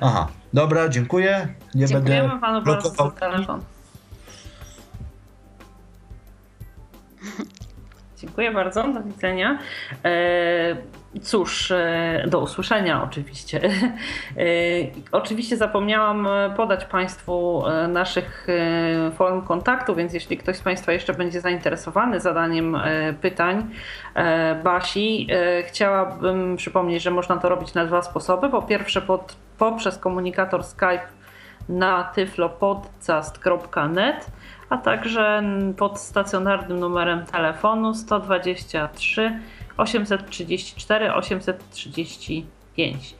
Aha, 0.00 0.28
dobra, 0.52 0.88
dziękuję. 0.88 1.48
Nie 1.74 1.86
Dziękujemy 1.86 2.28
będę 2.28 2.40
panu 2.40 2.62
bardzo 2.62 2.88
za 2.88 2.94
blokował. 2.94 3.30
telefon. 3.30 3.60
Dziękuję 8.20 8.50
bardzo, 8.52 8.92
do 8.92 9.02
widzenia. 9.02 9.58
E, 10.04 10.76
cóż, 11.22 11.70
e, 11.70 12.24
do 12.28 12.40
usłyszenia 12.40 13.04
oczywiście. 13.04 13.60
E, 14.36 14.44
oczywiście 15.12 15.56
zapomniałam 15.56 16.28
podać 16.56 16.84
Państwu 16.84 17.62
naszych 17.88 18.46
form 19.14 19.42
kontaktu, 19.42 19.94
więc 19.94 20.14
jeśli 20.14 20.36
ktoś 20.36 20.56
z 20.56 20.62
Państwa 20.62 20.92
jeszcze 20.92 21.14
będzie 21.14 21.40
zainteresowany 21.40 22.20
zadaniem 22.20 22.78
pytań 23.20 23.70
Basi, 24.64 25.28
chciałabym 25.66 26.56
przypomnieć, 26.56 27.02
że 27.02 27.10
można 27.10 27.36
to 27.36 27.48
robić 27.48 27.74
na 27.74 27.86
dwa 27.86 28.02
sposoby. 28.02 28.48
Po 28.48 28.62
pierwsze 28.62 29.02
pod, 29.02 29.36
poprzez 29.58 29.98
komunikator 29.98 30.64
Skype 30.64 31.06
na 31.68 32.04
tyflopodcast.net 32.04 34.26
a 34.70 34.78
także 34.78 35.42
pod 35.76 36.00
stacjonarnym 36.00 36.80
numerem 36.80 37.26
telefonu 37.26 37.94
123 37.94 39.40
834 39.76 41.14
835. 41.14 43.14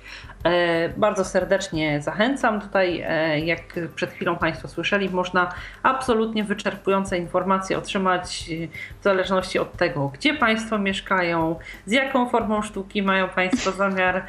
E, 0.44 0.88
bardzo 0.96 1.24
serdecznie 1.24 2.02
zachęcam. 2.02 2.60
Tutaj, 2.60 3.04
e, 3.06 3.40
jak 3.40 3.60
przed 3.94 4.10
chwilą 4.10 4.36
Państwo 4.36 4.68
słyszeli, 4.68 5.10
można 5.10 5.52
absolutnie 5.82 6.44
wyczerpujące 6.44 7.18
informacje 7.18 7.78
otrzymać 7.78 8.50
e, 8.50 8.68
w 9.00 9.04
zależności 9.04 9.58
od 9.58 9.76
tego, 9.76 10.08
gdzie 10.08 10.34
Państwo 10.34 10.78
mieszkają, 10.78 11.58
z 11.86 11.92
jaką 11.92 12.28
formą 12.28 12.62
sztuki 12.62 13.02
mają 13.02 13.28
Państwo 13.28 13.72
zamiar 13.84 14.26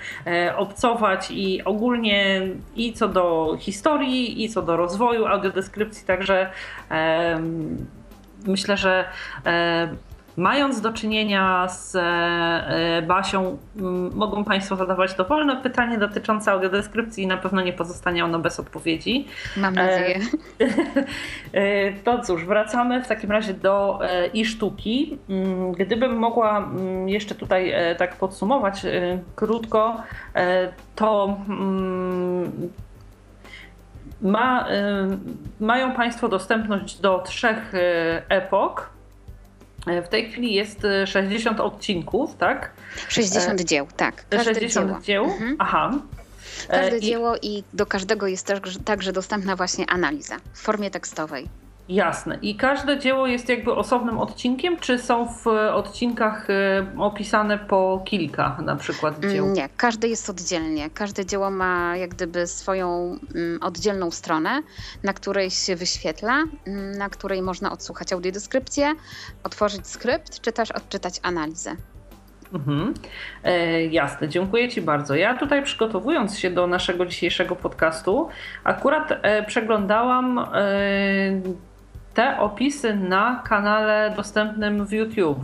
obcować 0.55 1.31
i 1.31 1.63
ogólnie 1.63 2.41
i 2.75 2.93
co 2.93 3.07
do 3.07 3.57
historii, 3.59 4.43
i 4.43 4.49
co 4.49 4.61
do 4.61 4.77
rozwoju 4.77 5.25
audiodeskrypcji. 5.25 6.07
Także 6.07 6.49
myślę, 8.47 8.77
że 8.77 9.05
Mając 10.37 10.81
do 10.81 10.93
czynienia 10.93 11.67
z 11.67 11.95
e, 11.95 13.01
Basią, 13.07 13.57
mogą 14.15 14.43
Państwo 14.43 14.75
zadawać 14.75 15.13
dowolne 15.13 15.61
pytanie 15.61 15.97
dotyczące 15.97 16.51
audiodeskrypcji 16.51 17.23
i 17.23 17.27
na 17.27 17.37
pewno 17.37 17.61
nie 17.61 17.73
pozostanie 17.73 18.25
ono 18.25 18.39
bez 18.39 18.59
odpowiedzi. 18.59 19.27
Mam 19.57 19.75
nadzieję. 19.75 20.19
E, 21.53 21.93
to 21.93 22.21
cóż, 22.21 22.45
wracamy 22.45 23.03
w 23.03 23.07
takim 23.07 23.31
razie 23.31 23.53
do 23.53 23.99
e, 24.03 24.27
i 24.27 24.45
sztuki. 24.45 25.17
Mm, 25.29 25.71
gdybym 25.71 26.17
mogła 26.17 26.57
mm, 26.57 27.09
jeszcze 27.09 27.35
tutaj 27.35 27.73
tak 27.97 28.15
podsumować 28.15 28.81
krótko, 29.35 29.97
to 30.95 31.37
mm, 31.49 32.51
ma, 34.21 34.67
mają 35.59 35.91
Państwo 35.91 36.27
dostępność 36.27 36.99
do 36.99 37.19
trzech 37.19 37.73
epok 38.29 38.89
E, 38.89 38.94
w 39.85 40.07
tej 40.07 40.31
chwili 40.31 40.53
jest 40.53 40.79
60 41.05 41.59
e, 41.59 41.63
odcinków, 41.63 42.35
tak? 42.35 42.71
60 43.07 43.61
e, 43.61 43.65
dzieł, 43.65 43.87
tak. 43.97 44.25
Każde 44.29 44.53
60 44.53 44.87
dzieło. 44.87 45.01
dzieł, 45.01 45.23
mhm. 45.23 45.55
aha. 45.59 45.91
Każde 46.67 46.97
I... 46.97 47.01
dzieło 47.01 47.35
i 47.41 47.63
do 47.73 47.85
każdego 47.85 48.27
jest 48.27 48.53
także 48.85 49.13
dostępna 49.13 49.55
właśnie 49.55 49.85
analiza 49.89 50.37
w 50.53 50.59
formie 50.59 50.91
tekstowej. 50.91 51.49
Jasne. 51.89 52.37
I 52.41 52.55
każde 52.55 52.99
dzieło 52.99 53.27
jest 53.27 53.49
jakby 53.49 53.75
osobnym 53.75 54.17
odcinkiem, 54.17 54.77
czy 54.77 54.99
są 54.99 55.27
w 55.27 55.47
odcinkach 55.73 56.49
y, 56.49 56.53
opisane 56.97 57.57
po 57.57 58.01
kilka 58.05 58.57
na 58.61 58.75
przykład 58.75 59.19
dzieł? 59.19 59.47
Nie, 59.47 59.69
każde 59.77 60.07
jest 60.07 60.29
oddzielnie. 60.29 60.89
Każde 60.89 61.25
dzieło 61.25 61.51
ma 61.51 61.97
jak 61.97 62.09
gdyby 62.09 62.47
swoją 62.47 63.19
mm, 63.35 63.63
oddzielną 63.63 64.11
stronę, 64.11 64.61
na 65.03 65.13
której 65.13 65.51
się 65.51 65.75
wyświetla, 65.75 66.43
mm, 66.67 66.91
na 66.91 67.09
której 67.09 67.41
można 67.41 67.71
odsłuchać 67.71 68.13
audiodeskrypcję, 68.13 68.93
otworzyć 69.43 69.87
skrypt, 69.87 70.41
czy 70.41 70.51
też 70.51 70.71
odczytać 70.71 71.19
analizę. 71.23 71.75
Mhm. 72.53 72.93
E, 73.43 73.85
jasne, 73.85 74.29
dziękuję 74.29 74.69
Ci 74.69 74.81
bardzo. 74.81 75.15
Ja 75.15 75.37
tutaj 75.37 75.63
przygotowując 75.63 76.39
się 76.39 76.49
do 76.49 76.67
naszego 76.67 77.05
dzisiejszego 77.05 77.55
podcastu, 77.55 78.29
akurat 78.63 79.11
e, 79.21 79.43
przeglądałam 79.43 80.39
e, 80.39 80.45
te 82.15 82.39
opisy 82.39 82.95
na 82.95 83.43
kanale 83.45 84.13
dostępnym 84.15 84.85
w 84.85 84.91
YouTube. 84.91 85.39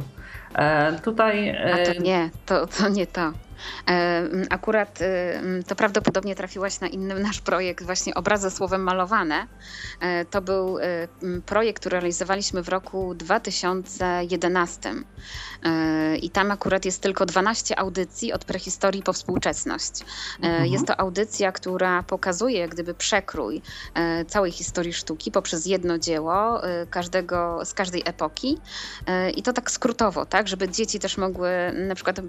E, 0.56 0.94
tutaj. 1.00 1.50
E... 1.50 1.74
A 1.74 1.94
to 1.94 2.02
nie, 2.02 2.30
to, 2.46 2.68
to 2.68 2.90
nie 2.90 3.08
to. 3.08 3.32
E, 3.90 4.28
akurat 4.50 5.02
e, 5.02 5.42
to 5.68 5.76
prawdopodobnie 5.76 6.36
trafiłaś 6.36 6.80
na 6.80 6.88
inny 6.88 7.20
nasz 7.20 7.42
projekt, 7.42 7.86
właśnie 7.86 8.14
Obrazy 8.14 8.52
słowem 8.52 8.84
malowane. 8.84 9.48
E, 10.00 10.26
to 10.26 10.42
był 10.42 10.78
projekt, 11.46 11.80
który 11.80 11.94
realizowaliśmy 11.94 12.64
w 12.64 12.70
roku 12.70 13.16
2011. 13.16 14.94
I 16.22 16.30
tam 16.30 16.52
akurat 16.52 16.86
jest 16.86 17.02
tylko 17.02 17.26
12 17.26 17.80
audycji 17.80 18.34
od 18.34 18.46
prehistorii 18.46 19.04
po 19.04 19.14
współczesność. 19.14 19.92
Mhm. 20.42 20.66
Jest 20.66 20.88
to 20.88 21.00
audycja, 21.00 21.52
która 21.52 22.04
pokazuje 22.04 22.60
jak 22.60 22.70
gdyby 22.70 22.94
przekrój 22.94 23.62
całej 24.28 24.52
historii 24.52 24.94
sztuki 24.94 25.32
poprzez 25.32 25.66
jedno 25.66 25.98
dzieło 25.98 26.62
każdego, 26.90 27.66
z 27.66 27.74
każdej 27.74 28.04
epoki. 28.06 28.58
I 29.36 29.44
to 29.44 29.54
tak 29.54 29.72
skrótowo, 29.72 30.26
tak, 30.26 30.48
żeby 30.48 30.70
dzieci 30.70 31.00
też 31.00 31.18
mogły 31.18 31.50
na 31.88 31.96
przykład 31.96 32.20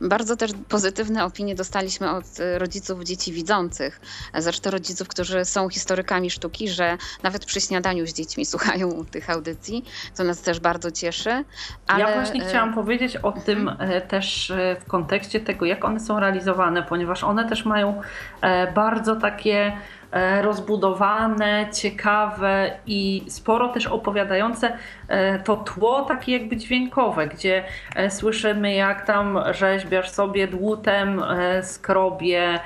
bardzo 0.00 0.36
też 0.36 0.52
pozytywne 0.70 1.24
opinie 1.24 1.54
dostaliśmy 1.54 2.10
od 2.10 2.24
y, 2.40 2.58
rodziców 2.58 3.04
dzieci 3.04 3.32
widzących, 3.32 4.00
zresztą 4.34 4.70
rodziców, 4.70 5.08
którzy 5.08 5.44
są 5.44 5.68
historykami 5.68 6.30
sztuki, 6.30 6.68
że 6.68 6.98
nawet 7.22 7.44
przy 7.44 7.60
śniadaniu 7.60 8.06
z 8.06 8.12
dziećmi 8.12 8.46
słuchają 8.46 9.04
tych 9.10 9.30
audycji, 9.30 9.84
co 10.12 10.24
nas 10.24 10.42
też 10.42 10.60
bardzo 10.60 10.90
cieszy. 10.90 11.44
Ale... 11.86 12.04
Ja 12.04 12.14
właśnie 12.14 12.40
chciałam 12.40 12.74
powiedzieć 12.74 13.16
o 13.16 13.32
tym 13.32 13.68
mhm. 13.68 13.90
e, 13.90 14.00
też 14.00 14.50
e, 14.50 14.76
w 14.80 14.84
kontekście 14.84 15.40
tego, 15.40 15.66
jak 15.66 15.84
one 15.84 16.00
są 16.00 16.20
realizowane, 16.20 16.82
ponieważ 16.82 17.24
one 17.24 17.48
też 17.48 17.64
mają 17.64 18.02
e, 18.40 18.72
bardzo 18.72 19.16
takie 19.16 19.72
E, 19.72 19.99
rozbudowane, 20.42 21.66
ciekawe 21.72 22.70
i 22.86 23.24
sporo 23.28 23.68
też 23.68 23.86
opowiadające 23.86 24.72
e, 25.08 25.38
to 25.38 25.56
tło 25.56 26.02
takie 26.02 26.32
jakby 26.32 26.56
dźwiękowe, 26.56 27.26
gdzie 27.26 27.64
e, 27.96 28.10
słyszymy 28.10 28.74
jak 28.74 29.06
tam 29.06 29.38
rzeźbiarz 29.52 30.10
sobie 30.10 30.46
dłutem 30.48 31.22
skrobie, 31.62 32.60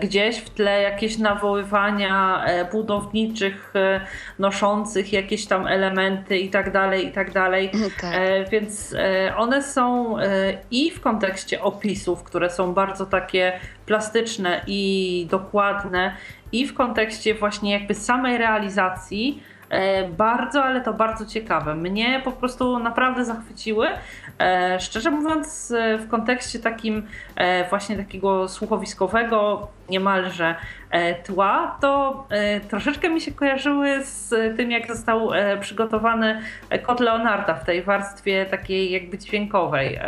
gdzieś 0.00 0.38
w 0.38 0.50
tle 0.50 0.82
jakieś 0.82 1.18
nawoływania 1.18 2.44
budowniczych 2.72 3.72
noszących 4.38 5.12
jakieś 5.12 5.46
tam 5.46 5.66
elementy 5.66 6.38
i 6.38 6.50
tak 6.50 6.72
dalej, 6.72 7.06
i 7.06 7.12
tak 7.12 7.32
dalej. 7.32 7.70
Tak. 8.00 8.14
Więc 8.50 8.94
one 9.36 9.62
są 9.62 10.16
i 10.70 10.90
w 10.90 11.00
kontekście 11.00 11.62
opisów, 11.62 12.22
które 12.22 12.50
są 12.50 12.74
bardzo 12.74 13.06
takie 13.06 13.52
plastyczne 13.86 14.60
i 14.66 15.26
dokładne 15.30 16.12
i 16.52 16.66
w 16.66 16.74
kontekście 16.74 17.34
właśnie 17.34 17.72
jakby 17.72 17.94
samej 17.94 18.38
realizacji 18.38 19.42
e, 19.70 20.08
bardzo, 20.08 20.64
ale 20.64 20.80
to 20.80 20.92
bardzo 20.92 21.26
ciekawe. 21.26 21.74
Mnie 21.74 22.20
po 22.24 22.32
prostu 22.32 22.78
naprawdę 22.78 23.24
zachwyciły. 23.24 23.88
E, 24.38 24.80
szczerze 24.80 25.10
mówiąc, 25.10 25.72
e, 25.76 25.98
w 25.98 26.08
kontekście 26.08 26.58
takim 26.58 27.06
właśnie 27.70 27.96
takiego 27.96 28.48
słuchowiskowego 28.48 29.68
niemalże 29.88 30.54
tła, 31.24 31.78
to 31.80 32.26
troszeczkę 32.68 33.08
mi 33.08 33.20
się 33.20 33.32
kojarzyły 33.32 34.04
z 34.04 34.28
tym, 34.56 34.70
jak 34.70 34.86
został 34.88 35.30
przygotowany 35.60 36.42
kot 36.82 37.00
Leonarda 37.00 37.54
w 37.54 37.64
tej 37.64 37.82
warstwie 37.82 38.46
takiej 38.46 38.90
jakby 38.90 39.18
dźwiękowej, 39.18 39.98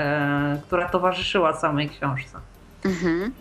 która 0.66 0.88
towarzyszyła 0.88 1.52
samej 1.52 1.88
książce. 1.88 2.38
Mhm. 2.84 3.32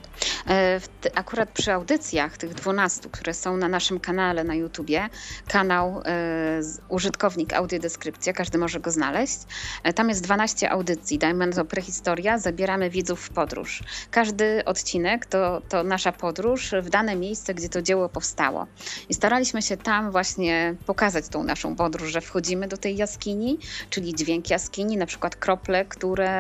E, 0.50 0.80
akurat 1.16 1.50
przy 1.50 1.74
audycjach, 1.74 2.38
tych 2.38 2.54
12, 2.54 3.10
które 3.12 3.34
są 3.34 3.58
na 3.58 3.68
naszym 3.68 4.00
kanale 4.00 4.44
na 4.44 4.56
YouTubie, 4.56 5.10
kanał 5.48 6.02
e, 6.06 6.62
użytkownik 6.90 7.54
audiodeskrypcja, 7.54 8.34
każdy 8.34 8.58
może 8.58 8.80
go 8.80 8.92
znaleźć. 8.92 9.40
E, 9.84 9.94
tam 9.94 10.10
jest 10.10 10.22
12 10.22 10.72
audycji, 10.72 11.18
dajmy 11.18 11.50
to 11.54 11.66
prehistoria, 11.66 12.40
zabieramy 12.40 12.90
widzów 12.90 13.22
w 13.22 13.30
podróż. 13.30 13.84
Każdy 14.12 14.66
odcinek 14.66 15.26
to, 15.26 15.62
to 15.70 15.84
nasza 15.84 16.12
podróż 16.12 16.72
w 16.82 16.90
dane 16.90 17.16
miejsce, 17.16 17.54
gdzie 17.54 17.70
to 17.70 17.82
dzieło 17.82 18.10
powstało. 18.10 18.68
I 19.10 19.14
staraliśmy 19.14 19.62
się 19.62 19.78
tam 19.78 20.12
właśnie 20.12 20.76
pokazać 20.86 21.28
tą 21.28 21.44
naszą 21.44 21.76
podróż, 21.76 22.12
że 22.12 22.22
wchodzimy 22.22 22.68
do 22.68 22.78
tej 22.78 22.98
jaskini, 22.98 23.58
czyli 23.90 24.16
dźwięk 24.16 24.50
jaskini, 24.50 24.98
na 24.98 25.06
przykład 25.06 25.36
krople, 25.36 25.86
które 25.86 26.38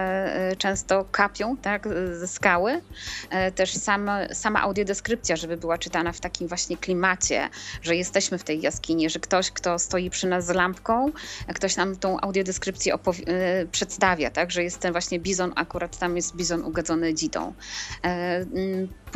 często 0.57 1.05
kapią 1.11 1.57
tak, 1.57 1.87
ze 2.13 2.27
skały. 2.27 2.81
Też 3.55 3.66
też 3.67 3.81
sama, 3.81 4.33
sama 4.33 4.61
audiodeskrypcja, 4.61 5.35
żeby 5.35 5.57
była 5.57 5.77
czytana 5.77 6.11
w 6.11 6.19
takim 6.19 6.47
właśnie 6.47 6.77
klimacie, 6.77 7.49
że 7.81 7.95
jesteśmy 7.95 8.37
w 8.37 8.43
tej 8.43 8.61
jaskini, 8.61 9.09
że 9.09 9.19
ktoś, 9.19 9.51
kto 9.51 9.79
stoi 9.79 10.09
przy 10.09 10.27
nas 10.27 10.45
z 10.45 10.49
lampką, 10.49 11.11
ktoś 11.53 11.75
nam 11.75 11.95
tą 11.95 12.19
audiodeskrypcję 12.19 12.95
y, 12.95 13.67
przedstawia, 13.71 14.29
tak, 14.29 14.51
że 14.51 14.63
jest 14.63 14.79
ten 14.79 14.91
właśnie 14.91 15.19
bizon, 15.19 15.53
akurat 15.55 15.97
tam 15.97 16.15
jest 16.15 16.35
bizon 16.35 16.63
ugadzony 16.63 17.13
dzidą. 17.13 17.53
E, 18.03 18.45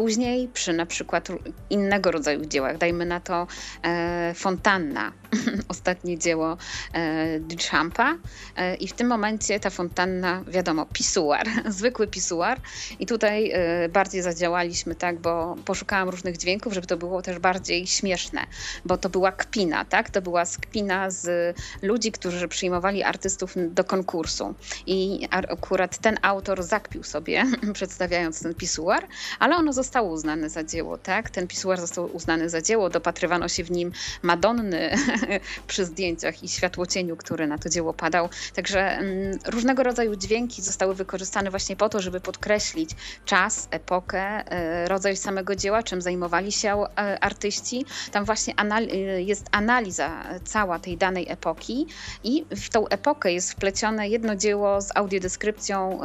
Później 0.01 0.47
przy 0.47 0.73
na 0.73 0.85
przykład 0.85 1.27
innego 1.69 2.11
rodzaju 2.11 2.45
dziełach, 2.45 2.77
dajmy 2.77 3.05
na 3.05 3.19
to 3.19 3.47
e, 3.83 4.33
fontanna, 4.35 5.11
ostatnie 5.67 6.17
dzieło 6.17 6.57
e, 6.93 7.39
Duchampa 7.39 8.17
e, 8.55 8.75
i 8.75 8.87
w 8.87 8.93
tym 8.93 9.07
momencie 9.07 9.59
ta 9.59 9.69
fontanna, 9.69 10.43
wiadomo, 10.47 10.85
pisuar, 10.93 11.47
zwykły 11.77 12.07
pisuar. 12.07 12.59
I 12.99 13.05
tutaj 13.05 13.51
e, 13.51 13.89
bardziej 13.89 14.21
zadziałaliśmy 14.21 14.95
tak, 14.95 15.19
bo 15.19 15.55
poszukałam 15.65 16.09
różnych 16.09 16.37
dźwięków, 16.37 16.73
żeby 16.73 16.87
to 16.87 16.97
było 16.97 17.21
też 17.21 17.39
bardziej 17.39 17.87
śmieszne, 17.87 18.41
bo 18.85 18.97
to 18.97 19.09
była 19.09 19.31
kpina, 19.31 19.85
tak, 19.85 20.09
to 20.09 20.21
była 20.21 20.45
skpina 20.45 21.09
z 21.09 21.55
ludzi, 21.81 22.11
którzy 22.11 22.47
przyjmowali 22.47 23.03
artystów 23.03 23.53
do 23.57 23.83
konkursu. 23.83 24.55
I 24.85 25.27
akurat 25.31 25.97
ten 25.97 26.17
autor 26.21 26.63
zakpił 26.63 27.03
sobie, 27.03 27.45
przedstawiając 27.73 28.43
ten 28.43 28.53
pisuar, 28.53 29.07
ale 29.39 29.55
ono 29.55 29.73
zostało 29.73 29.90
uznane 29.99 30.49
za 30.49 30.63
dzieło, 30.63 30.97
tak, 30.97 31.29
ten 31.29 31.47
pisuar 31.47 31.79
został 31.79 32.15
uznany 32.15 32.49
za 32.49 32.61
dzieło, 32.61 32.89
dopatrywano 32.89 33.47
się 33.47 33.63
w 33.63 33.71
nim 33.71 33.91
Madonny, 34.21 34.95
przy 35.67 35.85
zdjęciach 35.85 36.43
i 36.43 36.49
światłocieniu, 36.49 37.17
który 37.17 37.47
na 37.47 37.57
to 37.57 37.69
dzieło 37.69 37.93
padał. 37.93 38.29
Także 38.55 38.79
mm, 38.79 39.39
różnego 39.45 39.83
rodzaju 39.83 40.15
dźwięki 40.15 40.61
zostały 40.61 40.95
wykorzystane 40.95 41.49
właśnie 41.49 41.75
po 41.75 41.89
to, 41.89 42.01
żeby 42.01 42.19
podkreślić 42.19 42.89
czas, 43.25 43.67
epokę, 43.71 44.21
e, 44.21 44.87
rodzaj 44.87 45.17
samego 45.17 45.55
dzieła, 45.55 45.83
czym 45.83 46.01
zajmowali 46.01 46.51
się 46.51 46.83
e, 46.83 47.19
artyści. 47.23 47.85
Tam 48.11 48.25
właśnie 48.25 48.53
e, 48.57 49.21
jest 49.21 49.45
analiza 49.51 50.23
cała 50.45 50.79
tej 50.79 50.97
danej 50.97 51.29
epoki 51.29 51.87
i 52.23 52.45
w 52.51 52.69
tą 52.69 52.87
epokę 52.87 53.33
jest 53.33 53.51
wplecione 53.51 54.09
jedno 54.09 54.35
dzieło 54.35 54.81
z 54.81 54.89
audiodeskrypcją, 54.95 55.99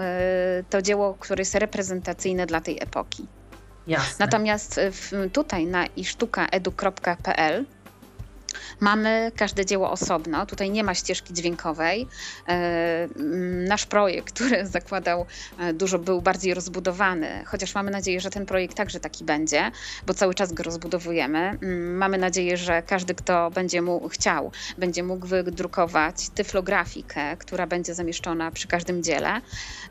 to 0.71 0.83
dzieło, 0.83 1.15
które 1.21 1.41
jest 1.41 1.55
reprezentacyjne 1.55 2.47
dla 2.47 2.61
tej 2.61 2.79
epoki. 2.83 3.27
Jasne. 3.87 4.27
Natomiast 4.27 4.81
tutaj 5.33 5.67
na 5.67 5.87
isztukaedu.pl 5.87 7.65
Mamy 8.81 9.33
każde 9.37 9.67
dzieło 9.67 9.91
osobno, 9.91 10.47
tutaj 10.47 10.71
nie 10.71 10.85
ma 10.85 10.95
ścieżki 10.95 11.35
dźwiękowej. 11.35 12.09
E, 12.49 13.09
nasz 13.69 13.87
projekt, 13.87 14.35
który 14.35 14.67
zakładał 14.77 15.27
e, 15.59 15.73
dużo, 15.73 15.99
był 15.99 16.23
bardziej 16.23 16.55
rozbudowany, 16.55 17.45
chociaż 17.47 17.75
mamy 17.75 17.91
nadzieję, 17.91 18.21
że 18.21 18.31
ten 18.31 18.47
projekt 18.47 18.77
także 18.77 19.01
taki 19.01 19.25
będzie, 19.25 19.71
bo 20.07 20.15
cały 20.15 20.35
czas 20.35 20.53
go 20.53 20.63
rozbudowujemy. 20.63 21.39
Mm, 21.39 21.97
mamy 21.97 22.19
nadzieję, 22.19 22.57
że 22.57 22.83
każdy, 22.83 23.15
kto 23.15 23.51
będzie 23.51 23.83
mu 23.83 24.09
chciał, 24.09 24.53
będzie 24.79 25.03
mógł 25.03 25.27
wydrukować 25.27 26.29
tyflografikę, 26.29 27.37
która 27.37 27.67
będzie 27.67 27.95
zamieszczona 27.95 28.51
przy 28.51 28.69
każdym 28.69 29.03
dziele. 29.03 29.41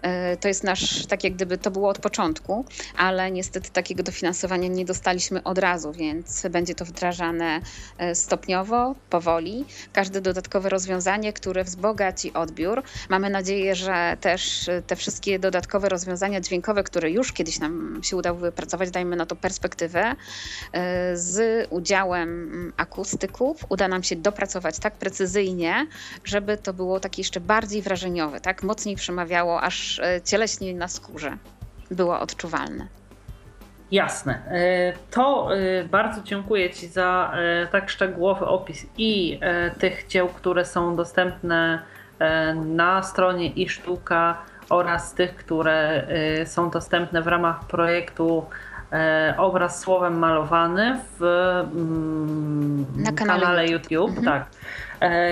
E, 0.01 0.38
to 0.38 0.47
jest 0.47 0.63
nasz, 0.63 1.05
tak 1.05 1.24
jak 1.24 1.34
gdyby 1.34 1.57
to 1.57 1.72
było 1.72 1.89
od 1.89 1.99
początku, 1.99 2.66
ale 2.97 3.32
niestety 3.32 3.70
takiego 3.70 4.03
dofinansowania 4.03 4.68
nie 4.68 4.86
dostaliśmy 4.86 5.43
od 5.43 5.57
razu, 5.57 5.91
więc 5.91 6.47
będzie 6.49 6.76
to 6.76 6.86
wdrażane 6.86 7.61
stopniowo 8.13 8.55
powoli, 9.10 9.66
każde 9.93 10.22
dodatkowe 10.22 10.70
rozwiązanie, 10.70 11.34
które 11.34 11.64
wzbogaci 11.64 12.34
odbiór. 12.34 12.84
Mamy 13.10 13.30
nadzieję, 13.30 13.76
że 13.76 14.18
też 14.22 14.70
te 14.88 14.95
wszystkie 14.95 15.39
dodatkowe 15.39 15.89
rozwiązania 15.89 16.41
dźwiękowe, 16.41 16.84
które 16.84 17.12
już 17.12 17.34
kiedyś 17.34 17.60
nam 17.60 17.99
się 18.03 18.18
udało 18.18 18.38
wypracować, 18.38 18.91
dajmy 18.91 19.16
na 19.16 19.26
to 19.26 19.36
perspektywę, 19.36 20.16
e, 20.74 21.18
z 21.18 21.68
udziałem 21.70 22.74
akustyków 22.78 23.66
uda 23.70 23.88
nam 23.88 24.03
się 24.03 24.16
dopracować 24.16 24.80
tak 24.80 24.93
precyzyjnie, 24.93 25.88
żeby 26.24 26.58
to 26.58 26.74
było 26.74 26.99
takie 26.99 27.22
jeszcze 27.22 27.39
bardziej 27.39 27.82
wrażeniowe, 27.82 28.41
tak 28.41 28.64
mocniej 28.64 28.95
przemawiało, 28.95 29.62
aż 29.62 29.99
e, 29.99 30.22
cieleśnie 30.22 30.74
na 30.74 30.88
skórze 30.88 31.38
było 31.91 32.20
odczuwalne. 32.20 32.88
Jasne. 33.96 34.39
E, 34.48 34.93
to 35.12 35.50
e, 35.56 35.84
bardzo 35.84 36.22
dziękuję 36.24 36.70
Ci 36.70 36.88
za 36.88 37.34
e, 37.36 37.68
tak 37.68 37.89
szczegółowy 37.89 38.46
opis 38.46 38.86
i 38.98 39.39
tych 39.80 40.08
dzieł, 40.08 40.28
które 40.28 40.66
są 40.66 40.96
dostępne 40.96 41.80
na 42.66 43.04
stronie 43.04 43.48
i 43.48 43.70
sztuka 43.70 44.38
oraz 44.70 45.14
tych, 45.14 45.36
które 45.36 46.08
są 46.46 46.70
dostępne 46.70 47.22
w 47.22 47.28
ramach 47.28 47.68
projektu 47.68 48.46
obraz 49.38 49.80
słowem 49.80 50.20
malowany 50.20 51.00
w 51.20 51.24
mm, 51.24 52.86
na 52.96 53.12
kanale, 53.12 53.41
kanale 53.41 53.68
YouTube. 53.68 53.91
YouTube. 53.91 54.18
Mhm. 54.18 54.26
Tak. 54.26 54.46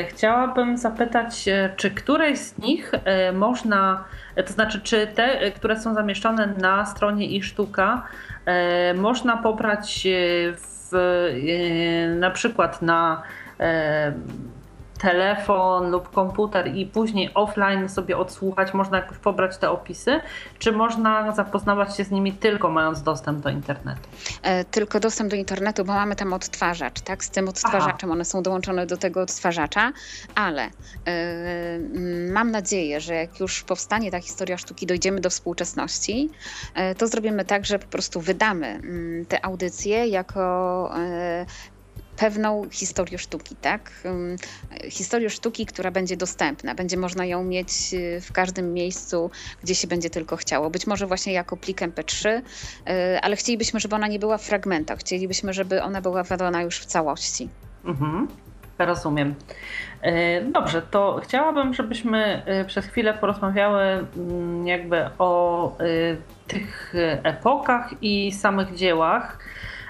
Chciałabym 0.09 0.77
zapytać, 0.77 1.45
czy 1.75 1.91
któreś 1.91 2.39
z 2.39 2.57
nich 2.57 2.91
można, 3.33 4.03
to 4.45 4.53
znaczy, 4.53 4.81
czy 4.81 5.07
te, 5.07 5.51
które 5.51 5.79
są 5.79 5.93
zamieszczone 5.93 6.47
na 6.47 6.85
stronie 6.85 7.27
i 7.27 7.43
sztuka, 7.43 8.03
E, 8.45 8.93
można 8.93 9.37
pobrać 9.37 10.07
e, 10.07 10.09
w, 10.57 10.93
e, 10.93 12.15
na 12.15 12.31
przykład 12.31 12.81
na 12.81 13.23
telefon 15.03 15.91
lub 15.91 16.09
komputer 16.09 16.75
i 16.75 16.85
później 16.85 17.31
offline 17.33 17.89
sobie 17.89 18.17
odsłuchać, 18.17 18.73
można 18.73 18.97
jakoś 18.97 19.17
pobrać 19.17 19.57
te 19.57 19.71
opisy, 19.71 20.21
czy 20.59 20.71
można 20.71 21.31
zapoznawać 21.31 21.97
się 21.97 22.03
z 22.03 22.11
nimi 22.11 22.31
tylko 22.31 22.69
mając 22.69 23.03
dostęp 23.03 23.39
do 23.39 23.49
internetu? 23.49 24.01
E, 24.41 24.65
tylko 24.65 24.99
dostęp 24.99 25.29
do 25.29 25.35
internetu, 25.35 25.85
bo 25.85 25.93
mamy 25.93 26.15
tam 26.15 26.33
odtwarzacz, 26.33 27.01
tak? 27.01 27.23
Z 27.23 27.29
tym 27.29 27.49
odtwarzaczem, 27.49 28.09
Aha. 28.09 28.13
one 28.13 28.25
są 28.25 28.43
dołączone 28.43 28.85
do 28.85 28.97
tego 28.97 29.21
odtwarzacza, 29.21 29.91
ale 30.35 30.63
e, 30.63 30.69
mam 32.33 32.51
nadzieję, 32.51 33.01
że 33.01 33.15
jak 33.15 33.39
już 33.39 33.63
powstanie 33.63 34.11
ta 34.11 34.21
historia 34.21 34.57
sztuki, 34.57 34.85
dojdziemy 34.85 35.21
do 35.21 35.29
współczesności, 35.29 36.29
e, 36.75 36.95
to 36.95 37.07
zrobimy 37.07 37.45
tak, 37.45 37.65
że 37.65 37.79
po 37.79 37.87
prostu 37.87 38.21
wydamy 38.21 38.67
mm, 38.67 39.25
te 39.25 39.45
audycje 39.45 40.07
jako 40.07 40.43
pewną 42.17 42.69
historię 42.71 43.17
sztuki, 43.17 43.55
tak? 43.55 43.91
Historię 44.89 45.29
sztuki, 45.29 45.65
która 45.65 45.91
będzie 45.91 46.17
dostępna, 46.17 46.75
będzie 46.75 46.97
można 46.97 47.25
ją 47.25 47.43
mieć 47.43 47.69
y, 47.93 48.21
w 48.21 48.31
każdym 48.31 48.73
miejscu, 48.73 49.31
gdzie 49.63 49.75
się 49.75 49.87
będzie 49.87 50.09
tylko 50.09 50.35
chciało. 50.35 50.69
Być 50.69 50.87
może 50.87 51.07
właśnie 51.07 51.33
jako 51.33 51.57
plik 51.57 51.81
MP3, 51.81 52.29
y, 52.29 52.41
ale 53.21 53.35
chcielibyśmy, 53.35 53.79
żeby 53.79 53.95
ona 53.95 54.07
nie 54.07 54.19
była 54.19 54.37
w 54.37 54.43
fragmentach. 54.43 54.99
Chcielibyśmy, 54.99 55.53
żeby 55.53 55.83
ona 55.83 56.01
była 56.01 56.23
wydana 56.23 56.61
już 56.61 56.79
w 56.79 56.85
całości. 56.85 57.49
Mhm. 57.85 58.27
Rozumiem. 58.79 59.35
E, 60.01 60.41
dobrze, 60.41 60.81
to 60.81 61.19
chciałabym, 61.23 61.73
żebyśmy 61.73 62.43
przez 62.67 62.85
chwilę 62.85 63.13
porozmawiały 63.13 63.83
mm, 63.83 64.67
jakby 64.67 65.09
o 65.19 65.77
tych 66.47 66.93
epokach 67.23 67.93
i 68.01 68.31
samych 68.31 68.75
dziełach. 68.75 69.39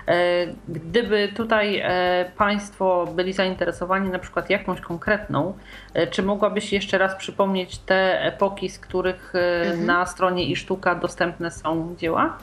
E, 0.08 0.48
gdyby 0.68 1.30
tutaj 1.36 1.82
e, 1.84 2.32
Państwo 2.38 3.08
byli 3.16 3.34
zainteresowani 3.34 4.10
na 4.10 4.20
przykład 4.20 4.50
jakąś 4.50 4.82
konkretną, 4.82 5.54
e, 5.94 6.08
czy 6.08 6.24
mogłabyś 6.24 6.74
jeszcze 6.74 6.98
raz 6.98 7.16
przypomnieć 7.16 7.78
te 7.78 8.22
epoki, 8.22 8.70
z 8.70 8.80
których 8.80 9.34
mhm. 9.36 9.86
na 9.86 10.06
stronie 10.06 10.46
i 10.46 10.56
sztuka 10.56 10.96
dostępne 10.96 11.52
są 11.52 11.96
dzieła? 11.98 12.38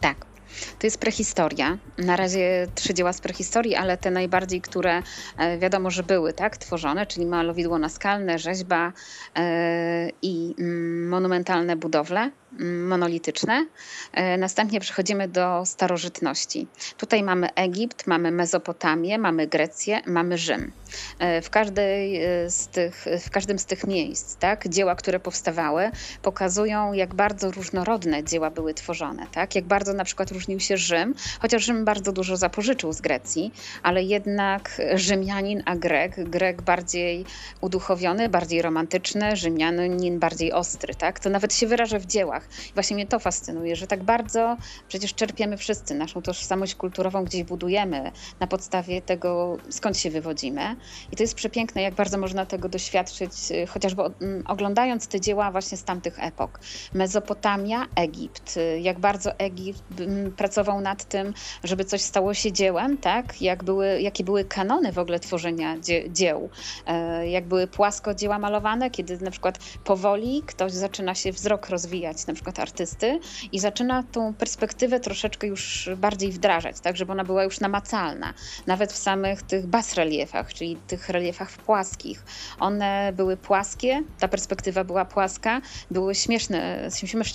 Tak. 0.00 0.16
To 0.78 0.86
jest 0.86 1.00
prehistoria. 1.00 1.78
Na 1.98 2.16
razie 2.16 2.66
trzy 2.74 2.94
dzieła 2.94 3.12
z 3.12 3.20
prehistorii, 3.20 3.74
ale 3.74 3.96
te 3.96 4.10
najbardziej, 4.10 4.60
które 4.60 5.02
wiadomo, 5.58 5.90
że 5.90 6.02
były 6.02 6.32
tak 6.32 6.56
tworzone, 6.56 7.06
czyli 7.06 7.26
malowidło 7.26 7.78
naskalne, 7.78 8.38
rzeźba 8.38 8.92
i 10.22 10.54
mm, 10.58 11.08
monumentalne 11.08 11.76
budowle 11.76 12.30
monolityczne. 12.58 13.66
E, 14.12 14.38
następnie 14.38 14.80
przechodzimy 14.80 15.28
do 15.28 15.66
starożytności. 15.66 16.66
Tutaj 16.96 17.22
mamy 17.22 17.54
Egipt, 17.54 18.06
mamy 18.06 18.30
Mezopotamię, 18.30 19.18
mamy 19.18 19.46
Grecję, 19.46 20.00
mamy 20.06 20.38
Rzym. 20.38 20.72
E, 21.18 21.42
w, 21.42 21.50
każdej 21.50 22.24
e, 22.24 22.50
z 22.50 22.68
tych, 22.68 23.04
w 23.26 23.30
każdym 23.30 23.58
z 23.58 23.64
tych 23.64 23.86
miejsc 23.86 24.36
tak, 24.36 24.68
dzieła, 24.68 24.94
które 24.94 25.20
powstawały, 25.20 25.90
pokazują, 26.22 26.92
jak 26.92 27.14
bardzo 27.14 27.50
różnorodne 27.50 28.24
dzieła 28.24 28.50
były 28.50 28.74
tworzone. 28.74 29.26
Tak? 29.32 29.54
Jak 29.54 29.64
bardzo 29.64 29.92
na 29.92 30.04
przykład 30.04 30.30
różnił 30.30 30.60
się 30.60 30.76
Rzym, 30.76 31.14
chociaż 31.40 31.64
Rzym 31.64 31.84
bardzo 31.84 32.12
dużo 32.12 32.36
zapożyczył 32.36 32.92
z 32.92 33.00
Grecji, 33.00 33.52
ale 33.82 34.02
jednak 34.02 34.80
Rzymianin 34.94 35.62
a 35.66 35.76
Grek, 35.76 36.30
Grek 36.30 36.62
bardziej 36.62 37.24
uduchowiony, 37.60 38.28
bardziej 38.28 38.62
romantyczny, 38.62 39.36
Rzymianin 39.36 40.18
bardziej 40.18 40.52
ostry. 40.52 40.94
Tak? 40.94 41.20
To 41.20 41.30
nawet 41.30 41.54
się 41.54 41.66
wyraża 41.66 41.98
w 41.98 42.06
dziełach. 42.06 42.47
Właśnie 42.74 42.94
mnie 42.94 43.06
to 43.06 43.18
fascynuje, 43.18 43.76
że 43.76 43.86
tak 43.86 44.02
bardzo 44.02 44.56
przecież 44.88 45.14
czerpiemy 45.14 45.56
wszyscy 45.56 45.94
naszą 45.94 46.22
tożsamość 46.22 46.74
kulturową, 46.74 47.24
gdzieś 47.24 47.42
budujemy 47.42 48.12
na 48.40 48.46
podstawie 48.46 49.02
tego, 49.02 49.56
skąd 49.70 49.98
się 49.98 50.10
wywodzimy. 50.10 50.76
I 51.12 51.16
to 51.16 51.22
jest 51.22 51.34
przepiękne, 51.34 51.82
jak 51.82 51.94
bardzo 51.94 52.18
można 52.18 52.46
tego 52.46 52.68
doświadczyć, 52.68 53.32
y, 53.50 53.66
chociażby 53.66 54.02
oglądając 54.46 55.06
te 55.06 55.20
dzieła 55.20 55.50
właśnie 55.50 55.78
z 55.78 55.84
tamtych 55.84 56.24
epok. 56.24 56.60
Mezopotamia, 56.94 57.86
Egipt. 57.94 58.56
Y, 58.56 58.80
jak 58.80 58.98
bardzo 58.98 59.38
Egipt 59.38 59.82
pracował 60.36 60.80
nad 60.80 61.04
tym, 61.04 61.34
żeby 61.64 61.84
coś 61.84 62.00
stało 62.00 62.34
się 62.34 62.52
dziełem, 62.52 62.98
tak? 62.98 63.42
Jak 63.42 63.64
były, 63.64 64.00
jakie 64.00 64.24
były 64.24 64.44
kanony 64.44 64.92
w 64.92 64.98
ogóle 64.98 65.20
tworzenia 65.20 65.76
dzieł. 66.10 66.50
E, 66.86 67.28
jak 67.28 67.46
były 67.46 67.66
płasko 67.66 68.14
dzieła 68.14 68.38
malowane, 68.38 68.90
kiedy 68.90 69.18
na 69.18 69.30
przykład 69.30 69.58
powoli 69.84 70.42
ktoś 70.46 70.72
zaczyna 70.72 71.14
się 71.14 71.32
wzrok 71.32 71.68
rozwijać, 71.68 72.26
na 72.28 72.34
przykład 72.34 72.58
artysty 72.58 73.20
i 73.52 73.58
zaczyna 73.58 74.02
tą 74.12 74.34
perspektywę 74.34 75.00
troszeczkę 75.00 75.46
już 75.46 75.90
bardziej 75.96 76.32
wdrażać, 76.32 76.80
tak, 76.80 76.96
żeby 76.96 77.12
ona 77.12 77.24
była 77.24 77.44
już 77.44 77.60
namacalna. 77.60 78.34
Nawet 78.66 78.92
w 78.92 78.96
samych 78.96 79.42
tych 79.42 79.66
bas-reliefach, 79.66 80.52
czyli 80.54 80.76
tych 80.86 81.08
reliefach 81.08 81.50
płaskich. 81.50 82.24
One 82.60 83.12
były 83.12 83.36
płaskie, 83.36 84.02
ta 84.18 84.28
perspektywa 84.28 84.84
była 84.84 85.04
płaska, 85.04 85.60
były 85.90 86.14
śmieszne, 86.14 86.88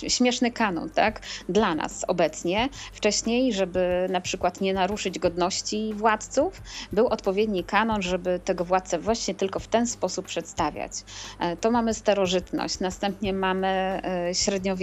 śmieszny 0.08 0.50
kanon, 0.50 0.90
tak, 0.90 1.20
dla 1.48 1.74
nas 1.74 2.04
obecnie. 2.08 2.68
Wcześniej, 2.92 3.52
żeby 3.52 4.06
na 4.10 4.20
przykład 4.20 4.60
nie 4.60 4.74
naruszyć 4.74 5.18
godności 5.18 5.92
władców, 5.94 6.62
był 6.92 7.06
odpowiedni 7.06 7.64
kanon, 7.64 8.02
żeby 8.02 8.40
tego 8.44 8.64
władcę 8.64 8.98
właśnie 8.98 9.34
tylko 9.34 9.60
w 9.60 9.68
ten 9.68 9.86
sposób 9.86 10.26
przedstawiać. 10.26 10.92
E, 11.40 11.56
to 11.56 11.70
mamy 11.70 11.94
starożytność, 11.94 12.80
następnie 12.80 13.32
mamy 13.32 13.66
e, 14.02 14.34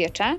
średniowiecze 0.02 0.36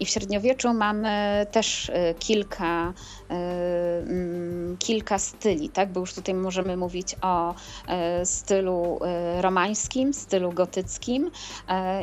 i 0.00 0.06
w 0.06 0.08
średniowieczu 0.08 0.74
mamy 0.74 1.46
też 1.50 1.90
e, 1.90 2.14
kilka, 2.14 2.92
mm, 3.28 4.76
kilka 4.78 5.18
styli, 5.18 5.68
tak? 5.68 5.92
bo 5.92 6.00
już 6.00 6.14
tutaj 6.14 6.34
możemy 6.34 6.76
mówić 6.76 7.16
o 7.22 7.54
stylu 8.24 8.98
romańskim, 9.40 10.14
stylu 10.14 10.52
gotyckim 10.52 11.30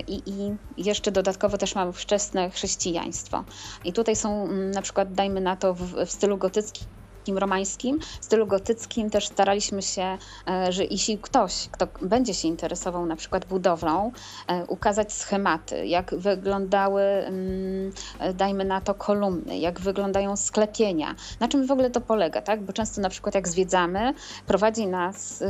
i, 0.07 0.21
i 0.25 0.55
jeszcze 0.77 1.11
dodatkowo 1.11 1.57
też 1.57 1.75
mamy 1.75 1.93
wczesne 1.93 2.49
chrześcijaństwo. 2.49 3.43
I 3.85 3.93
tutaj 3.93 4.15
są 4.15 4.43
mm, 4.43 4.71
na 4.71 4.81
przykład, 4.81 5.13
dajmy 5.13 5.41
na 5.41 5.55
to, 5.55 5.73
w, 5.73 6.05
w 6.05 6.11
stylu 6.11 6.37
gotyckim 6.37 6.96
gotyckim, 7.27 7.37
romańskim, 7.37 7.99
w 8.21 8.25
stylu 8.25 8.47
gotyckim 8.47 9.09
też 9.09 9.27
staraliśmy 9.27 9.81
się, 9.81 10.17
e, 10.47 10.71
że 10.71 10.83
jeśli 10.83 11.17
ktoś, 11.17 11.67
kto 11.71 11.87
będzie 12.01 12.33
się 12.33 12.47
interesował 12.47 13.05
na 13.05 13.15
przykład 13.15 13.45
budowlą, 13.45 14.11
e, 14.47 14.65
ukazać 14.65 15.13
schematy, 15.13 15.87
jak 15.87 16.15
wyglądały, 16.15 17.01
mm, 17.01 17.91
e, 18.19 18.33
dajmy 18.33 18.65
na 18.65 18.81
to, 18.81 18.93
kolumny, 18.93 19.59
jak 19.59 19.79
wyglądają 19.79 20.37
sklepienia, 20.37 21.15
na 21.39 21.47
czym 21.47 21.67
w 21.67 21.71
ogóle 21.71 21.89
to 21.89 22.01
polega, 22.01 22.41
tak? 22.41 22.61
Bo 22.61 22.73
często 22.73 23.01
na 23.01 23.09
przykład 23.09 23.35
jak 23.35 23.47
zwiedzamy, 23.47 24.13
prowadzi 24.47 24.87
nas 24.87 25.43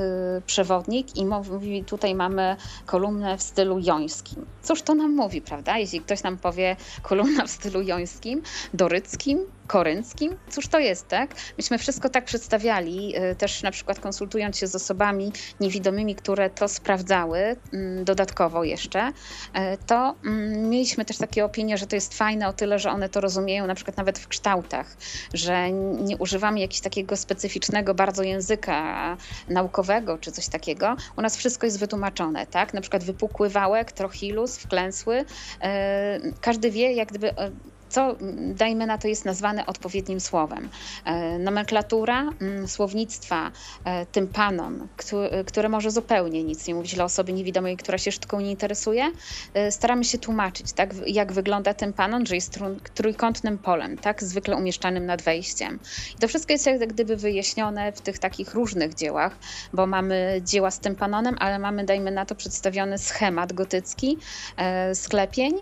przewodnik 0.45 1.17
i 1.17 1.25
mówi, 1.25 1.83
tutaj 1.83 2.15
mamy 2.15 2.55
kolumnę 2.85 3.37
w 3.37 3.41
stylu 3.41 3.79
jońskim. 3.79 4.45
Cóż 4.63 4.81
to 4.81 4.95
nam 4.95 5.15
mówi, 5.15 5.41
prawda? 5.41 5.77
Jeśli 5.77 6.01
ktoś 6.01 6.23
nam 6.23 6.37
powie 6.37 6.75
kolumna 7.01 7.45
w 7.45 7.49
stylu 7.49 7.81
jońskim, 7.81 8.41
doryckim, 8.73 9.45
korynckim, 9.67 10.37
cóż 10.49 10.67
to 10.67 10.79
jest, 10.79 11.07
tak? 11.07 11.35
Myśmy 11.57 11.77
wszystko 11.77 12.09
tak 12.09 12.25
przedstawiali, 12.25 13.17
y, 13.17 13.35
też 13.35 13.63
na 13.63 13.71
przykład 13.71 13.99
konsultując 13.99 14.57
się 14.57 14.67
z 14.67 14.75
osobami 14.75 15.31
niewidomymi, 15.59 16.15
które 16.15 16.49
to 16.49 16.67
sprawdzały 16.67 17.55
mm, 17.73 18.05
dodatkowo 18.05 18.63
jeszcze, 18.63 19.07
y, 19.09 19.13
to 19.87 20.15
mm, 20.25 20.69
mieliśmy 20.69 21.05
też 21.05 21.17
takie 21.17 21.45
opinie, 21.45 21.77
że 21.77 21.87
to 21.87 21.95
jest 21.95 22.17
fajne 22.17 22.47
o 22.47 22.53
tyle, 22.53 22.79
że 22.79 22.89
one 22.91 23.09
to 23.09 23.21
rozumieją 23.21 23.67
na 23.67 23.75
przykład 23.75 23.97
nawet 23.97 24.19
w 24.19 24.27
kształtach, 24.27 24.97
że 25.33 25.71
nie 25.71 26.17
używamy 26.17 26.59
jakiegoś 26.59 26.81
takiego 26.81 27.17
specyficznego 27.17 27.93
bardzo 27.93 28.23
języka 28.23 29.17
naukowego 29.47 30.17
czy 30.17 30.31
coś 30.31 30.47
takiego. 30.47 30.95
U 31.17 31.21
nas 31.21 31.37
wszystko 31.37 31.65
jest 31.65 31.79
wytłumaczone, 31.79 32.47
tak? 32.47 32.73
Na 32.73 32.81
przykład 32.81 33.03
wypukły 33.03 33.49
wałek, 33.49 33.91
trochilus, 33.91 34.57
wklęsły. 34.57 35.19
Y, 35.19 35.25
każdy 36.41 36.71
wie, 36.71 36.93
jak 36.93 37.09
gdyby 37.09 37.33
co 37.89 38.15
dajmy 38.55 38.85
na 38.85 38.97
to 38.97 39.07
jest 39.07 39.25
nazwane 39.25 39.65
odpowiednim 39.65 40.19
słowem. 40.19 40.69
E, 41.05 41.39
nomenklatura 41.39 42.29
mm, 42.41 42.67
słownictwa 42.67 43.51
e, 43.85 44.05
tympanon, 44.05 44.87
które 45.47 45.69
może 45.69 45.91
zupełnie 45.91 46.43
nic 46.43 46.67
nie 46.67 46.75
mówić 46.75 46.95
dla 46.95 47.03
osoby 47.03 47.33
niewidomej, 47.33 47.77
która 47.77 47.97
się 47.97 48.11
sztuką 48.11 48.41
nie 48.41 48.51
interesuje, 48.51 49.11
e, 49.53 49.71
staramy 49.71 50.03
się 50.03 50.17
tłumaczyć, 50.17 50.73
tak, 50.73 50.93
jak 51.07 51.33
wygląda 51.33 51.73
tympanon, 51.73 52.25
że 52.25 52.35
jest 52.35 52.59
trójkątnym 52.93 53.57
polem, 53.57 53.97
tak, 53.97 54.23
zwykle 54.23 54.55
umieszczanym 54.55 55.05
nad 55.05 55.21
wejściem. 55.21 55.79
I 56.15 56.19
to 56.19 56.27
wszystko 56.27 56.53
jest 56.53 56.65
jak 56.65 56.93
gdyby 56.93 57.15
wyjaśnione 57.15 57.91
w 57.91 58.01
tych 58.01 58.19
takich 58.19 58.53
różnych 58.53 58.93
dziełach, 58.93 59.37
bo 59.73 59.87
mamy 59.87 60.41
dzieła 60.45 60.71
z 60.71 60.79
tympanonem, 60.79 61.35
ale 61.39 61.59
mamy, 61.59 61.85
dajmy 61.85 62.11
na 62.11 62.25
to, 62.25 62.35
przedstawiony 62.35 62.97
schemat 62.97 63.53
gotycki 63.53 64.17
sklepień, 64.93 65.53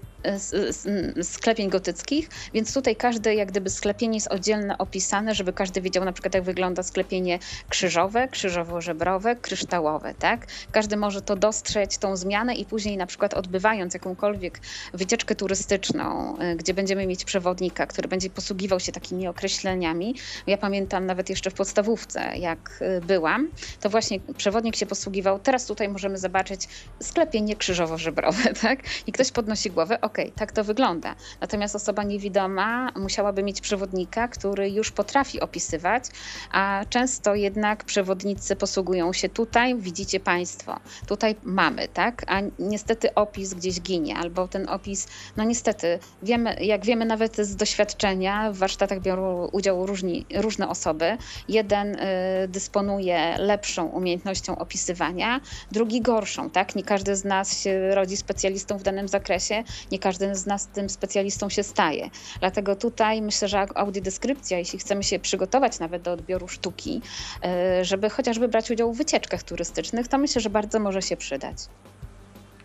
sklepień 1.23 1.69
gotyckich, 1.69 2.29
więc 2.53 2.73
tutaj 2.73 2.95
każde 2.95 3.35
jak 3.35 3.51
gdyby 3.51 3.69
sklepienie 3.69 4.17
jest 4.17 4.27
oddzielnie 4.27 4.77
opisane, 4.77 5.35
żeby 5.35 5.53
każdy 5.53 5.81
wiedział 5.81 6.05
na 6.05 6.13
przykład 6.13 6.33
jak 6.33 6.43
wygląda 6.43 6.83
sklepienie 6.83 7.39
krzyżowe, 7.69 8.27
krzyżowo-żebrowe, 8.27 9.35
kryształowe, 9.35 10.13
tak? 10.19 10.47
Każdy 10.71 10.97
może 10.97 11.21
to 11.21 11.35
dostrzec, 11.35 11.97
tą 11.97 12.17
zmianę 12.17 12.55
i 12.55 12.65
później 12.65 12.97
na 12.97 13.05
przykład 13.05 13.33
odbywając 13.33 13.93
jakąkolwiek 13.93 14.59
wycieczkę 14.93 15.35
turystyczną, 15.35 16.37
y, 16.41 16.55
gdzie 16.55 16.73
będziemy 16.73 17.07
mieć 17.07 17.25
przewodnika, 17.25 17.87
który 17.87 18.07
będzie 18.07 18.29
posługiwał 18.29 18.79
się 18.79 18.91
takimi 18.91 19.27
określeniami. 19.27 20.15
Ja 20.47 20.57
pamiętam 20.57 21.05
nawet 21.05 21.29
jeszcze 21.29 21.51
w 21.51 21.53
podstawówce, 21.53 22.37
jak 22.37 22.79
y, 22.81 23.01
byłam, 23.01 23.49
to 23.81 23.89
właśnie 23.89 24.19
przewodnik 24.37 24.75
się 24.75 24.85
posługiwał. 24.85 25.39
Teraz 25.39 25.65
tutaj 25.65 25.89
możemy 25.89 26.17
zobaczyć 26.17 26.67
sklepienie 26.99 27.55
krzyżowo-żebrowe, 27.55 28.53
tak? 28.61 28.79
I 29.07 29.11
ktoś 29.11 29.31
podnosi 29.31 29.71
głowę, 29.71 30.01
ok, 30.01 30.14
okej, 30.15 30.25
okay, 30.25 30.37
tak 30.37 30.51
to 30.51 30.63
wygląda. 30.63 31.15
Natomiast 31.41 31.75
osoba 31.75 32.03
niewidoma 32.03 32.91
musiałaby 32.95 33.43
mieć 33.43 33.61
przewodnika, 33.61 34.27
który 34.27 34.69
już 34.69 34.91
potrafi 34.91 35.41
opisywać, 35.41 36.03
a 36.51 36.85
często 36.89 37.35
jednak 37.35 37.83
przewodnicy 37.83 38.55
posługują 38.55 39.13
się 39.13 39.29
tutaj, 39.29 39.75
widzicie 39.75 40.19
Państwo, 40.19 40.79
tutaj 41.07 41.35
mamy, 41.43 41.87
tak? 41.87 42.25
A 42.27 42.41
niestety 42.59 43.13
opis 43.13 43.53
gdzieś 43.53 43.81
ginie, 43.81 44.17
albo 44.17 44.47
ten 44.47 44.69
opis, 44.69 45.07
no 45.37 45.43
niestety, 45.43 45.99
wiemy, 46.23 46.55
jak 46.61 46.85
wiemy 46.85 47.05
nawet 47.05 47.37
z 47.37 47.55
doświadczenia, 47.55 48.51
w 48.51 48.57
warsztatach 48.57 49.01
biorą 49.01 49.47
udział 49.47 49.85
różni, 49.85 50.25
różne 50.35 50.69
osoby. 50.69 51.17
Jeden 51.49 51.95
y, 51.95 51.99
dysponuje 52.47 53.35
lepszą 53.37 53.85
umiejętnością 53.85 54.57
opisywania, 54.57 55.41
drugi 55.71 56.01
gorszą, 56.01 56.49
tak? 56.49 56.75
Nie 56.75 56.83
każdy 56.83 57.15
z 57.15 57.23
nas 57.23 57.59
się 57.61 57.95
rodzi 57.95 58.17
specjalistą 58.17 58.77
w 58.77 58.83
danym 58.83 59.07
zakresie, 59.07 59.63
nie 59.91 59.99
każdy 60.05 60.35
z 60.35 60.45
nas 60.45 60.67
tym 60.67 60.89
specjalistą 60.89 61.49
się 61.49 61.63
staje. 61.63 62.09
Dlatego 62.39 62.75
tutaj 62.75 63.21
myślę, 63.21 63.47
że 63.47 63.65
audiodeskrypcja, 63.75 64.57
jeśli 64.57 64.79
chcemy 64.79 65.03
się 65.03 65.19
przygotować 65.19 65.79
nawet 65.79 66.01
do 66.01 66.11
odbioru 66.11 66.47
sztuki, 66.47 67.01
e, 67.43 67.85
żeby 67.85 68.09
chociażby 68.09 68.47
brać 68.47 68.71
udział 68.71 68.93
w 68.93 68.97
wycieczkach 68.97 69.43
turystycznych, 69.43 70.07
to 70.07 70.17
myślę, 70.17 70.41
że 70.41 70.49
bardzo 70.49 70.79
może 70.79 71.01
się 71.01 71.17
przydać. 71.17 71.57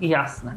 Jasne. 0.00 0.54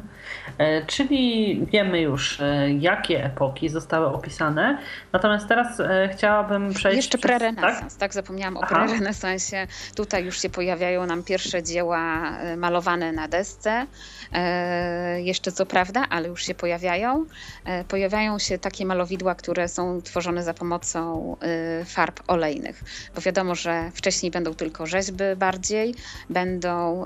E, 0.58 0.86
czyli 0.86 1.60
wiemy 1.66 2.00
już, 2.00 2.40
e, 2.40 2.70
jakie 2.70 3.24
epoki 3.24 3.68
zostały 3.68 4.06
opisane. 4.06 4.78
Natomiast 5.12 5.48
teraz 5.48 5.82
chciałabym 6.12 6.74
przejść. 6.74 6.96
Jeszcze 6.96 7.18
przez... 7.18 7.28
prerenesans, 7.28 7.92
tak? 7.92 8.00
tak? 8.00 8.14
Zapomniałam 8.14 8.56
Aha. 8.62 8.66
o 8.66 8.86
prerenesansie. 8.86 9.66
Tutaj 9.96 10.24
już 10.24 10.40
się 10.40 10.50
pojawiają 10.50 11.06
nam 11.06 11.22
pierwsze 11.22 11.62
dzieła 11.62 12.32
malowane 12.56 13.12
na 13.12 13.28
desce. 13.28 13.86
E, 14.34 15.22
jeszcze 15.22 15.52
co 15.52 15.66
prawda, 15.66 16.06
ale 16.10 16.28
już 16.28 16.46
się 16.46 16.54
pojawiają. 16.54 17.26
E, 17.64 17.84
pojawiają 17.84 18.38
się 18.38 18.58
takie 18.58 18.86
malowidła, 18.86 19.34
które 19.34 19.68
są 19.68 20.02
tworzone 20.02 20.42
za 20.42 20.54
pomocą 20.54 21.36
e, 21.40 21.84
farb 21.84 22.20
olejnych, 22.26 22.84
bo 23.14 23.20
wiadomo, 23.20 23.54
że 23.54 23.90
wcześniej 23.94 24.32
będą 24.32 24.54
tylko 24.54 24.86
rzeźby 24.86 25.24
bardziej, 25.36 25.94
będą 26.30 27.04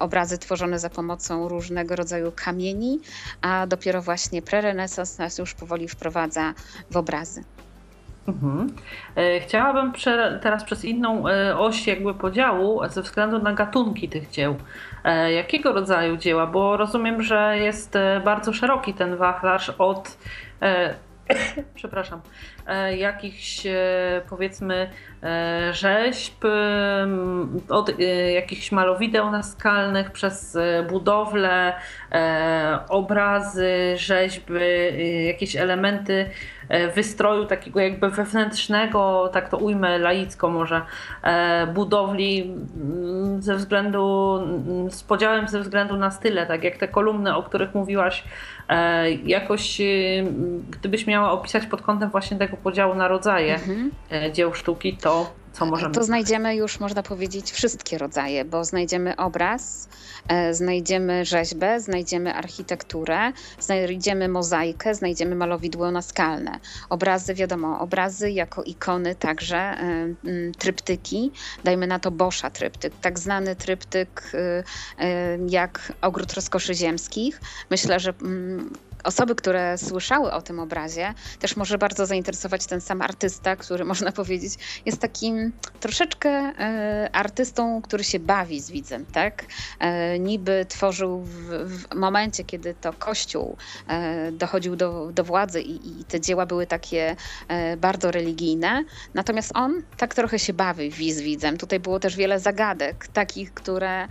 obrazy 0.00 0.38
tworzone 0.38 0.78
za 0.78 0.90
pomocą 0.90 1.48
różnego 1.78 1.96
rodzaju 1.96 2.32
kamieni, 2.36 3.00
a 3.42 3.66
dopiero 3.66 4.02
właśnie 4.02 4.42
prerenesans 4.42 5.18
nas 5.18 5.38
już 5.38 5.54
powoli 5.54 5.88
wprowadza 5.88 6.54
w 6.90 6.96
obrazy. 6.96 7.44
Mhm. 8.28 8.72
Chciałabym 9.40 9.92
teraz 10.42 10.64
przez 10.64 10.84
inną 10.84 11.24
oś 11.58 11.86
jakby 11.86 12.14
podziału 12.14 12.80
ze 12.88 13.02
względu 13.02 13.38
na 13.38 13.52
gatunki 13.52 14.08
tych 14.08 14.30
dzieł. 14.30 14.56
E, 15.04 15.32
jakiego 15.32 15.72
rodzaju 15.72 16.16
dzieła? 16.16 16.46
Bo 16.46 16.76
rozumiem, 16.76 17.22
że 17.22 17.58
jest 17.58 17.96
e, 17.96 18.20
bardzo 18.24 18.52
szeroki 18.52 18.94
ten 18.94 19.16
wachlarz 19.16 19.70
od 19.78 20.18
e, 20.62 20.94
przepraszam, 21.74 22.20
jakichś 22.96 23.62
powiedzmy 24.28 24.90
rzeźb, 25.72 26.44
od 27.68 27.90
jakichś 28.34 28.72
malowideł 28.72 29.30
naskalnych 29.30 30.10
przez 30.10 30.58
budowle, 30.88 31.74
obrazy, 32.88 33.94
rzeźby, 33.96 34.54
jakieś 35.26 35.56
elementy 35.56 36.30
wystroju 36.94 37.46
takiego 37.46 37.80
jakby 37.80 38.10
wewnętrznego, 38.10 39.30
tak 39.32 39.48
to 39.48 39.56
ujmę 39.56 39.98
laicko 39.98 40.50
może, 40.50 40.82
budowli 41.74 42.54
ze 43.38 43.56
względu, 43.56 44.38
z 44.90 45.02
podziałem 45.02 45.48
ze 45.48 45.60
względu 45.60 45.96
na 45.96 46.10
style, 46.10 46.46
tak 46.46 46.64
jak 46.64 46.76
te 46.76 46.88
kolumny, 46.88 47.36
o 47.36 47.42
których 47.42 47.74
mówiłaś, 47.74 48.24
e, 48.68 49.10
jakoś 49.10 49.80
gdybyś 50.70 51.06
miała 51.06 51.32
opisać 51.32 51.66
pod 51.66 51.82
kątem 51.82 52.10
właśnie 52.10 52.36
tego 52.36 52.56
podziału 52.56 52.94
na 52.94 53.08
rodzaje 53.08 53.54
mhm. 53.54 53.90
E, 54.10 54.32
dzieł 54.32 54.54
sztuki, 54.54 54.96
to 54.96 55.30
Co 55.58 55.66
możemy 55.66 55.94
to 55.94 56.04
znajdziemy 56.04 56.56
już, 56.56 56.80
można 56.80 57.02
powiedzieć, 57.02 57.52
wszystkie 57.52 57.98
rodzaje, 57.98 58.44
bo 58.44 58.64
znajdziemy 58.64 59.16
obraz, 59.16 59.88
e, 60.28 60.54
znajdziemy 60.54 61.24
rzeźbę, 61.24 61.80
znajdziemy 61.80 62.34
architekturę, 62.34 63.32
znajdziemy 63.60 64.28
mozaikę, 64.28 64.94
znajdziemy 64.94 65.34
malowidło 65.34 65.90
naskalne. 65.90 66.58
Obrazy, 66.88 67.34
wiadomo, 67.34 67.80
obrazy 67.80 68.30
jako 68.30 68.62
ikony 68.62 69.14
także, 69.14 69.58
e, 69.58 70.14
tryptyki, 70.58 71.30
dajmy 71.64 71.86
na 71.86 71.98
to 71.98 72.10
Boscha 72.10 72.50
tryptyk, 72.50 72.92
tak 73.00 73.18
znany 73.18 73.56
tryptyk 73.56 74.32
e, 74.34 74.64
e, 75.04 75.38
jak 75.48 75.92
Ogród 76.00 76.32
Rozkoszy 76.32 76.74
Ziemskich. 76.74 77.40
Myślę, 77.70 78.00
że 78.00 78.12
mm, 78.22 78.70
osoby, 79.04 79.34
które 79.34 79.78
słyszały 79.78 80.32
o 80.32 80.42
tym 80.42 80.60
obrazie, 80.60 81.14
też 81.38 81.56
może 81.56 81.78
bardzo 81.78 82.06
zainteresować 82.06 82.66
ten 82.66 82.80
sam 82.80 83.02
artysta, 83.02 83.56
który 83.56 83.84
można 83.92 84.12
powiedzieć 84.12 84.82
jest 84.86 85.00
takim 85.00 85.52
troszeczkę 85.80 86.28
e, 86.30 87.08
artystą, 87.12 87.82
który 87.82 88.04
się 88.04 88.18
bawi 88.18 88.60
z 88.60 88.70
widzem, 88.70 89.06
tak? 89.06 89.44
E, 89.78 90.18
niby 90.18 90.66
tworzył 90.68 91.20
w, 91.20 91.34
w 91.64 91.94
momencie, 91.94 92.44
kiedy 92.44 92.74
to 92.74 92.92
Kościół 92.92 93.56
e, 93.88 94.32
dochodził 94.32 94.76
do, 94.76 95.12
do 95.12 95.24
władzy 95.24 95.62
i, 95.62 96.00
i 96.00 96.04
te 96.04 96.20
dzieła 96.20 96.46
były 96.46 96.66
takie 96.66 97.16
bardzo 97.78 98.10
religijne, 98.10 98.84
natomiast 99.14 99.50
on 99.54 99.82
tak 99.96 100.14
trochę 100.14 100.38
się 100.38 100.52
bawi 100.52 101.12
z 101.12 101.20
widzem. 101.20 101.58
Tutaj 101.58 101.80
było 101.80 102.00
też 102.00 102.16
wiele 102.16 102.40
zagadek, 102.40 103.08
takich, 103.08 103.54
które 103.54 104.08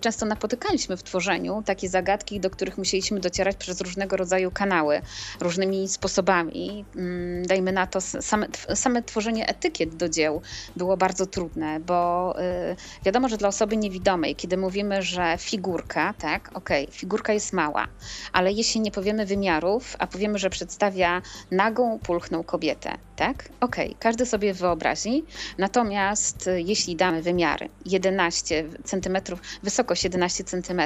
często 0.00 0.26
napotykaliśmy 0.26 0.96
w 0.96 1.02
tworzeniu, 1.02 1.62
takie 1.66 1.88
zagadki, 1.88 2.40
do 2.40 2.50
których 2.50 2.78
musieliśmy 2.78 3.20
docierać 3.20 3.56
przez 3.56 3.80
różne 3.80 3.97
różnego 3.98 4.16
rodzaju 4.16 4.50
kanały, 4.50 5.00
różnymi 5.40 5.88
sposobami. 5.88 6.84
Mm, 6.96 7.46
dajmy 7.46 7.72
na 7.72 7.86
to, 7.86 8.00
same, 8.00 8.46
same 8.74 9.02
tworzenie 9.02 9.46
etykiet 9.48 9.96
do 9.96 10.08
dzieł 10.08 10.42
było 10.76 10.96
bardzo 10.96 11.26
trudne, 11.26 11.80
bo 11.80 12.34
y, 12.40 12.76
wiadomo, 13.04 13.28
że 13.28 13.36
dla 13.36 13.48
osoby 13.48 13.76
niewidomej, 13.76 14.36
kiedy 14.36 14.56
mówimy, 14.56 15.02
że 15.02 15.36
figurka, 15.38 16.14
tak, 16.18 16.50
okej, 16.54 16.84
okay, 16.84 16.96
figurka 16.96 17.32
jest 17.32 17.52
mała, 17.52 17.88
ale 18.32 18.52
jeśli 18.52 18.80
nie 18.80 18.90
powiemy 18.90 19.26
wymiarów, 19.26 19.96
a 19.98 20.06
powiemy, 20.06 20.38
że 20.38 20.50
przedstawia 20.50 21.22
nagą, 21.50 21.98
pulchną 21.98 22.44
kobietę, 22.44 22.98
tak, 23.16 23.48
okej, 23.60 23.86
okay, 23.86 23.98
każdy 24.00 24.26
sobie 24.26 24.54
wyobrazi, 24.54 25.24
natomiast 25.58 26.46
y, 26.46 26.62
jeśli 26.62 26.96
damy 26.96 27.22
wymiary 27.22 27.68
11 27.86 28.64
cm, 28.84 29.16
wysokość 29.62 30.04
11 30.04 30.44
cm, 30.44 30.80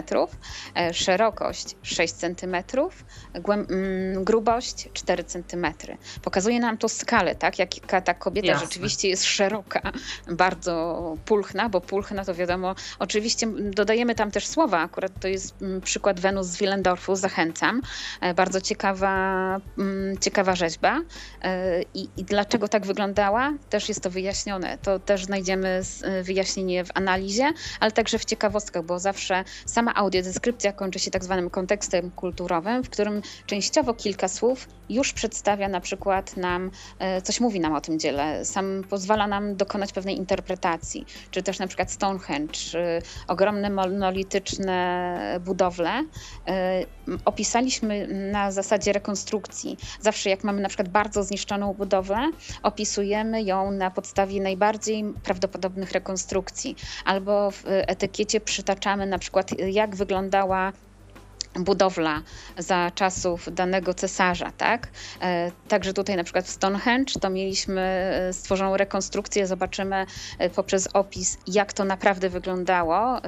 e, 0.74 0.94
szerokość 0.94 1.76
6 1.82 2.14
cm, 2.14 2.56
grubość 4.16 4.88
4 4.92 5.24
cm. 5.24 5.66
Pokazuje 6.22 6.60
nam 6.60 6.78
to 6.78 6.88
skalę, 6.88 7.34
tak? 7.34 7.58
Jaka 7.58 8.00
ta 8.00 8.14
kobieta 8.14 8.48
Jasne. 8.48 8.66
rzeczywiście 8.66 9.08
jest 9.08 9.24
szeroka, 9.24 9.92
bardzo 10.28 11.16
pulchna, 11.24 11.68
bo 11.68 11.80
pulchna 11.80 12.24
to 12.24 12.34
wiadomo, 12.34 12.74
oczywiście 12.98 13.46
dodajemy 13.60 14.14
tam 14.14 14.30
też 14.30 14.46
słowa, 14.46 14.78
akurat 14.78 15.12
to 15.20 15.28
jest 15.28 15.62
mm, 15.62 15.80
przykład 15.80 16.20
Wenus 16.20 16.46
z 16.46 16.56
Willendorfu, 16.56 17.16
zachęcam. 17.16 17.82
E, 18.20 18.34
bardzo 18.34 18.60
ciekawa, 18.60 19.14
mm, 19.78 20.18
ciekawa 20.18 20.54
rzeźba. 20.54 21.00
E, 21.42 21.82
I, 21.94 22.08
I 22.16 22.24
dlaczego 22.24 22.68
tak 22.68 22.86
wyglądała? 22.86 23.52
Też 23.70 23.88
jest 23.88 24.00
to 24.00 24.10
wyjaśnione. 24.10 24.78
To 24.78 24.98
też 24.98 25.24
znajdziemy 25.24 25.82
e, 26.02 26.22
wyjaśnienie 26.22 26.84
w 26.84 26.88
analizie, 26.94 27.52
ale 27.80 27.92
także 27.92 28.18
w 28.18 28.24
ciekawostkach, 28.24 28.84
bo 28.84 28.98
zawsze 28.98 29.44
sama 29.66 29.94
audiodeskrypcja 29.94 30.72
kończy 30.72 30.98
się 30.98 31.10
tak 31.10 31.24
zwanym 31.24 31.50
kontekstem 31.50 32.10
kulturowym, 32.10 32.82
którym 32.92 33.22
częściowo 33.46 33.94
kilka 33.94 34.28
słów 34.28 34.68
już 34.88 35.12
przedstawia 35.12 35.68
na 35.68 35.80
przykład 35.80 36.36
nam, 36.36 36.70
e, 36.98 37.22
coś 37.22 37.40
mówi 37.40 37.60
nam 37.60 37.72
o 37.72 37.80
tym 37.80 37.98
dziele, 37.98 38.44
sam 38.44 38.84
pozwala 38.90 39.26
nam 39.26 39.56
dokonać 39.56 39.92
pewnej 39.92 40.16
interpretacji, 40.16 41.06
czy 41.30 41.42
też 41.42 41.58
na 41.58 41.66
przykład 41.66 41.92
Stonehenge, 41.92 42.58
ogromne 43.28 43.70
monolityczne 43.70 45.40
budowle 45.44 45.90
e, 46.48 46.84
opisaliśmy 47.24 48.06
na 48.32 48.52
zasadzie 48.52 48.92
rekonstrukcji. 48.92 49.76
Zawsze 50.00 50.30
jak 50.30 50.44
mamy 50.44 50.60
na 50.60 50.68
przykład 50.68 50.88
bardzo 50.88 51.24
zniszczoną 51.24 51.74
budowlę, 51.74 52.30
opisujemy 52.62 53.42
ją 53.42 53.70
na 53.70 53.90
podstawie 53.90 54.40
najbardziej 54.40 55.04
prawdopodobnych 55.22 55.92
rekonstrukcji, 55.92 56.76
albo 57.04 57.50
w 57.50 57.64
etykiecie 57.66 58.40
przytaczamy 58.40 59.06
na 59.06 59.18
przykład 59.18 59.50
jak 59.58 59.96
wyglądała 59.96 60.72
budowla 61.54 62.22
za 62.58 62.90
czasów 62.94 63.54
danego 63.54 63.94
cesarza, 63.94 64.52
tak? 64.56 64.88
E, 65.22 65.52
także 65.68 65.92
tutaj 65.92 66.16
na 66.16 66.24
przykład 66.24 66.44
w 66.44 66.50
Stonehenge 66.50 67.12
to 67.20 67.30
mieliśmy 67.30 67.80
e, 67.80 68.32
stworzoną 68.32 68.76
rekonstrukcję, 68.76 69.46
zobaczymy 69.46 70.06
e, 70.38 70.50
poprzez 70.50 70.88
opis, 70.92 71.38
jak 71.46 71.72
to 71.72 71.84
naprawdę 71.84 72.28
wyglądało, 72.28 73.20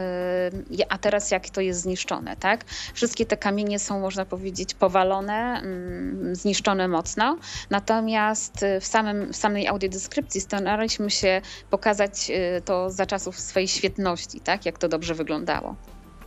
a 0.89 0.99
teraz 0.99 1.31
jak 1.31 1.51
to 1.51 1.61
jest 1.61 1.81
zniszczone, 1.81 2.37
tak? 2.37 2.65
Wszystkie 2.95 3.27
te 3.27 3.37
kamienie 3.37 3.79
są, 3.79 4.01
można 4.01 4.25
powiedzieć, 4.25 4.75
powalone, 4.75 5.61
mm, 5.63 6.37
zniszczone 6.37 6.89
mocno, 6.89 7.39
natomiast 7.71 8.65
w, 8.81 8.87
samym, 8.87 9.33
w 9.33 9.37
samej 9.37 9.67
audiodeskrypcji 9.67 10.41
staraliśmy 10.41 11.11
się 11.11 11.41
pokazać 11.71 12.31
to 12.65 12.91
za 12.91 13.07
czasów 13.07 13.39
swojej 13.41 13.69
świetności, 13.69 14.41
tak? 14.41 14.67
Jak 14.67 14.79
to 14.79 14.89
dobrze 14.89 15.15
wyglądało. 15.15 15.77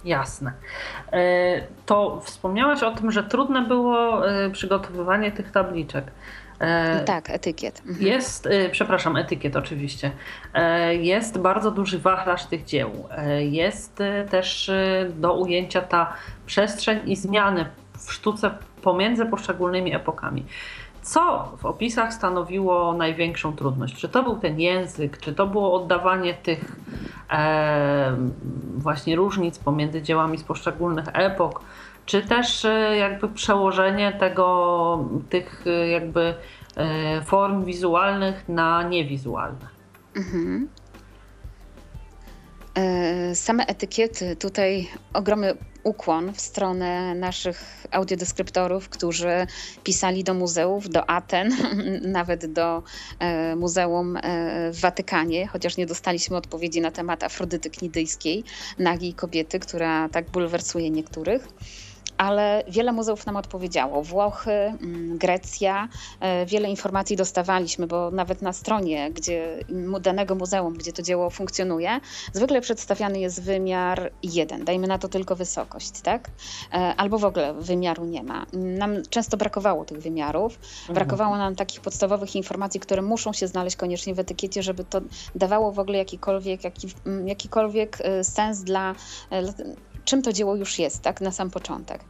Jasne. 0.07 0.51
E, 1.11 1.19
to 1.85 2.21
wspomniałaś 2.23 2.83
o 2.83 2.91
tym, 2.91 3.11
że 3.11 3.23
trudne 3.23 3.61
było 3.61 4.29
e, 4.29 4.49
przygotowywanie 4.49 5.31
tych 5.31 5.51
tabliczek. 5.51 6.05
E, 6.59 7.03
tak, 7.05 7.29
etykiet. 7.29 7.81
Mhm. 7.87 8.07
Jest, 8.07 8.49
przepraszam, 8.71 9.17
etykiet 9.17 9.55
oczywiście. 9.55 10.11
Jest 10.99 11.37
bardzo 11.37 11.71
duży 11.71 11.99
wachlarz 11.99 12.45
tych 12.45 12.65
dzieł. 12.65 13.07
Jest 13.39 13.99
też 14.29 14.71
do 15.09 15.33
ujęcia 15.33 15.81
ta 15.81 16.13
przestrzeń 16.45 16.99
i 17.05 17.15
zmiany 17.15 17.65
w 17.97 18.13
sztuce 18.13 18.51
pomiędzy 18.81 19.25
poszczególnymi 19.25 19.95
epokami. 19.95 20.45
Co 21.07 21.51
w 21.57 21.65
opisach 21.65 22.13
stanowiło 22.13 22.93
największą 22.93 23.55
trudność? 23.55 23.95
Czy 23.95 24.09
to 24.09 24.23
był 24.23 24.35
ten 24.35 24.59
język, 24.59 25.17
czy 25.17 25.35
to 25.35 25.47
było 25.47 25.73
oddawanie 25.73 26.33
tych 26.33 26.75
e, 27.29 28.17
właśnie 28.77 29.15
różnic 29.15 29.59
pomiędzy 29.59 30.01
dziełami 30.01 30.37
z 30.37 30.43
poszczególnych 30.43 31.05
epok, 31.13 31.61
czy 32.05 32.21
też 32.21 32.65
e, 32.65 32.97
jakby 32.97 33.27
przełożenie 33.27 34.13
tego, 34.19 35.05
tych 35.29 35.63
e, 35.67 35.87
jakby 35.87 36.33
e, 36.75 37.21
form 37.21 37.65
wizualnych 37.65 38.49
na 38.49 38.83
niewizualne? 38.83 39.67
Mhm. 40.15 40.67
Same 43.33 43.65
etykiety, 43.65 44.35
tutaj 44.35 44.87
ogromny 45.13 45.53
ukłon 45.83 46.33
w 46.33 46.41
stronę 46.41 47.15
naszych 47.15 47.87
audiodeskryptorów, 47.91 48.89
którzy 48.89 49.47
pisali 49.83 50.23
do 50.23 50.33
muzeów, 50.33 50.89
do 50.89 51.09
Aten, 51.09 51.55
nawet 52.19 52.45
do 52.45 52.83
e, 53.19 53.55
Muzeum 53.55 54.17
e, 54.17 54.21
w 54.71 54.79
Watykanie, 54.79 55.47
chociaż 55.47 55.77
nie 55.77 55.85
dostaliśmy 55.85 56.37
odpowiedzi 56.37 56.81
na 56.81 56.91
temat 56.91 57.23
Afrodyty 57.23 57.69
Knidyjskiej, 57.69 58.43
nagiej 58.79 59.13
kobiety, 59.13 59.59
która 59.59 60.09
tak 60.09 60.29
bulwersuje 60.29 60.89
niektórych 60.89 61.47
ale 62.17 62.63
wiele 62.67 62.91
muzeów 62.91 63.25
nam 63.25 63.35
odpowiedziało. 63.35 64.03
Włochy, 64.03 64.51
mm, 64.51 65.17
Grecja, 65.17 65.87
e, 66.19 66.45
wiele 66.45 66.69
informacji 66.69 67.15
dostawaliśmy, 67.15 67.87
bo 67.87 68.11
nawet 68.11 68.41
na 68.41 68.53
stronie 68.53 69.11
gdzie, 69.11 69.63
danego 70.01 70.35
muzeum, 70.35 70.73
gdzie 70.73 70.93
to 70.93 71.01
dzieło 71.01 71.29
funkcjonuje, 71.29 71.99
zwykle 72.33 72.61
przedstawiany 72.61 73.19
jest 73.19 73.43
wymiar 73.43 74.11
jeden, 74.23 74.65
dajmy 74.65 74.87
na 74.87 74.97
to 74.97 75.09
tylko 75.09 75.35
wysokość, 75.35 76.01
tak? 76.01 76.29
E, 76.73 76.75
albo 76.75 77.19
w 77.19 77.25
ogóle 77.25 77.53
wymiaru 77.53 78.05
nie 78.05 78.23
ma. 78.23 78.45
Nam 78.53 78.91
często 79.09 79.37
brakowało 79.37 79.85
tych 79.85 80.01
wymiarów, 80.01 80.59
mhm. 80.79 80.95
brakowało 80.95 81.37
nam 81.37 81.55
takich 81.55 81.81
podstawowych 81.81 82.35
informacji, 82.35 82.79
które 82.79 83.01
muszą 83.01 83.33
się 83.33 83.47
znaleźć 83.47 83.75
koniecznie 83.75 84.15
w 84.15 84.19
etykiecie, 84.19 84.63
żeby 84.63 84.83
to 84.83 85.01
dawało 85.35 85.71
w 85.71 85.79
ogóle 85.79 85.97
jakikolwiek, 85.97 86.63
jaki, 86.63 86.87
jakikolwiek 87.25 87.97
e, 88.01 88.23
sens 88.23 88.63
dla 88.63 88.95
czym 90.07 90.21
to 90.21 90.33
dzieło 90.33 90.55
już 90.55 90.79
jest, 90.79 91.01
tak, 91.01 91.21
na 91.21 91.31
sam 91.31 91.51
początek. 91.51 92.01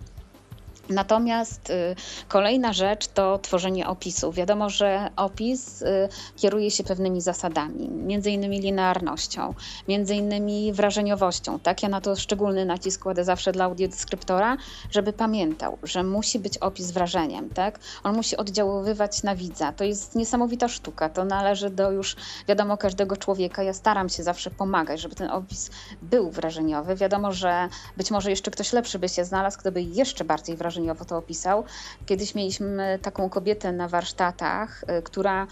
Natomiast 0.89 1.69
y, 1.69 1.95
kolejna 2.27 2.73
rzecz 2.73 3.07
to 3.07 3.39
tworzenie 3.39 3.87
opisu. 3.87 4.31
Wiadomo, 4.31 4.69
że 4.69 5.09
opis 5.15 5.81
y, 5.81 6.09
kieruje 6.35 6.71
się 6.71 6.83
pewnymi 6.83 7.21
zasadami, 7.21 7.89
między 7.89 8.31
innymi 8.31 8.59
linearnością, 8.59 9.53
między 9.87 10.15
innymi 10.15 10.73
wrażeniowością. 10.73 11.59
Tak, 11.59 11.83
ja 11.83 11.89
na 11.89 12.01
to 12.01 12.15
szczególny 12.15 12.65
nacisk 12.65 13.01
kładę 13.01 13.23
zawsze 13.23 13.51
dla 13.51 13.65
audiodeskryptora, 13.65 14.57
żeby 14.91 15.13
pamiętał, 15.13 15.77
że 15.83 16.03
musi 16.03 16.39
być 16.39 16.57
opis 16.57 16.91
wrażeniem, 16.91 17.49
tak? 17.49 17.79
On 18.03 18.15
musi 18.15 18.37
oddziaływać 18.37 19.23
na 19.23 19.35
widza. 19.35 19.71
To 19.71 19.83
jest 19.83 20.15
niesamowita 20.15 20.67
sztuka. 20.67 21.09
To 21.09 21.25
należy 21.25 21.69
do 21.69 21.91
już, 21.91 22.15
wiadomo, 22.47 22.77
każdego 22.77 23.17
człowieka. 23.17 23.63
Ja 23.63 23.73
staram 23.73 24.09
się 24.09 24.23
zawsze 24.23 24.51
pomagać, 24.51 25.01
żeby 25.01 25.15
ten 25.15 25.29
opis 25.29 25.69
był 26.01 26.31
wrażeniowy. 26.31 26.95
Wiadomo, 26.95 27.31
że 27.31 27.69
być 27.97 28.11
może 28.11 28.29
jeszcze 28.29 28.51
ktoś 28.51 28.73
lepszy 28.73 28.99
by 28.99 29.09
się 29.09 29.25
znalazł, 29.25 29.59
kto 29.59 29.71
by 29.71 29.81
jeszcze 29.81 30.25
bardziej 30.25 30.55
wrażeniowy 30.55 30.76
wrażeniowo 30.77 31.05
to 31.05 31.17
opisał. 31.17 31.63
Kiedyś 32.05 32.35
mieliśmy 32.35 32.99
taką 33.01 33.29
kobietę 33.29 33.71
na 33.71 33.87
warsztatach, 33.87 34.83
y, 34.83 35.01
która 35.01 35.43
y, 35.43 35.47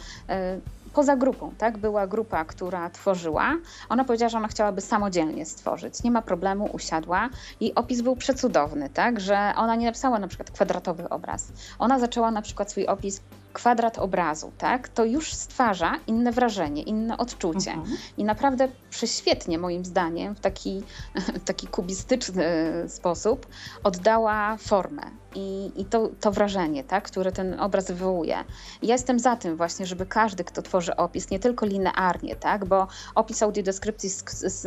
poza 0.93 1.15
grupą, 1.15 1.51
tak? 1.57 1.78
Była 1.78 2.07
grupa, 2.07 2.45
która 2.45 2.89
tworzyła. 2.89 3.57
Ona 3.89 4.03
powiedziała, 4.03 4.30
że 4.30 4.38
ona 4.38 4.47
chciałaby 4.47 4.82
samodzielnie 4.82 5.45
stworzyć. 5.45 6.03
Nie 6.03 6.11
ma 6.11 6.21
problemu, 6.21 6.69
usiadła. 6.73 7.30
i 7.59 7.76
opis 7.76 8.01
był 8.01 8.15
przecudowny, 8.15 8.89
tak? 8.89 9.19
Że 9.19 9.53
ona 9.57 9.76
nie 9.76 9.86
napisała 9.86 10.19
na 10.19 10.28
przykład 10.28 10.51
kwadratowy 10.51 11.09
obraz. 11.09 11.47
Ona 11.80 11.99
zaczęła 11.99 12.32
na 12.32 12.41
przykład 12.41 12.71
swój 12.71 12.88
opis 12.88 13.21
kwadrat 13.56 13.99
obrazu, 13.99 14.51
tak, 14.58 14.89
to 14.89 15.06
już 15.06 15.34
stwarza 15.34 15.99
inne 16.08 16.32
wrażenie, 16.32 16.84
inne 16.84 17.18
odczucie. 17.18 17.72
Mhm. 17.72 17.97
I 18.18 18.24
naprawdę 18.24 18.68
prześwietnie, 18.89 19.58
moim 19.60 19.86
zdaniem, 19.86 20.36
w 20.36 20.39
taki, 20.39 20.84
taki 21.45 21.68
kubistyczny 21.68 22.45
sposób 22.88 23.48
oddała 23.84 24.57
formę 24.57 25.02
i, 25.36 25.72
i 25.76 25.86
to, 25.86 26.10
to 26.20 26.32
wrażenie, 26.32 26.84
tak, 26.84 27.03
które 27.03 27.32
ten 27.32 27.60
obraz 27.60 27.88
wywołuje. 27.88 28.36
Ja 28.82 28.94
jestem 28.94 29.20
za 29.20 29.36
tym 29.36 29.57
właśnie, 29.57 29.86
żeby 29.86 30.06
każdy, 30.06 30.44
kto 30.44 30.62
tworzy 30.62 30.95
opis, 30.95 31.30
nie 31.30 31.40
tylko 31.40 31.66
linearnie, 31.66 32.36
tak, 32.36 32.66
bo 32.66 32.88
opis 33.16 33.44
audiodeskrypcji 33.44 34.10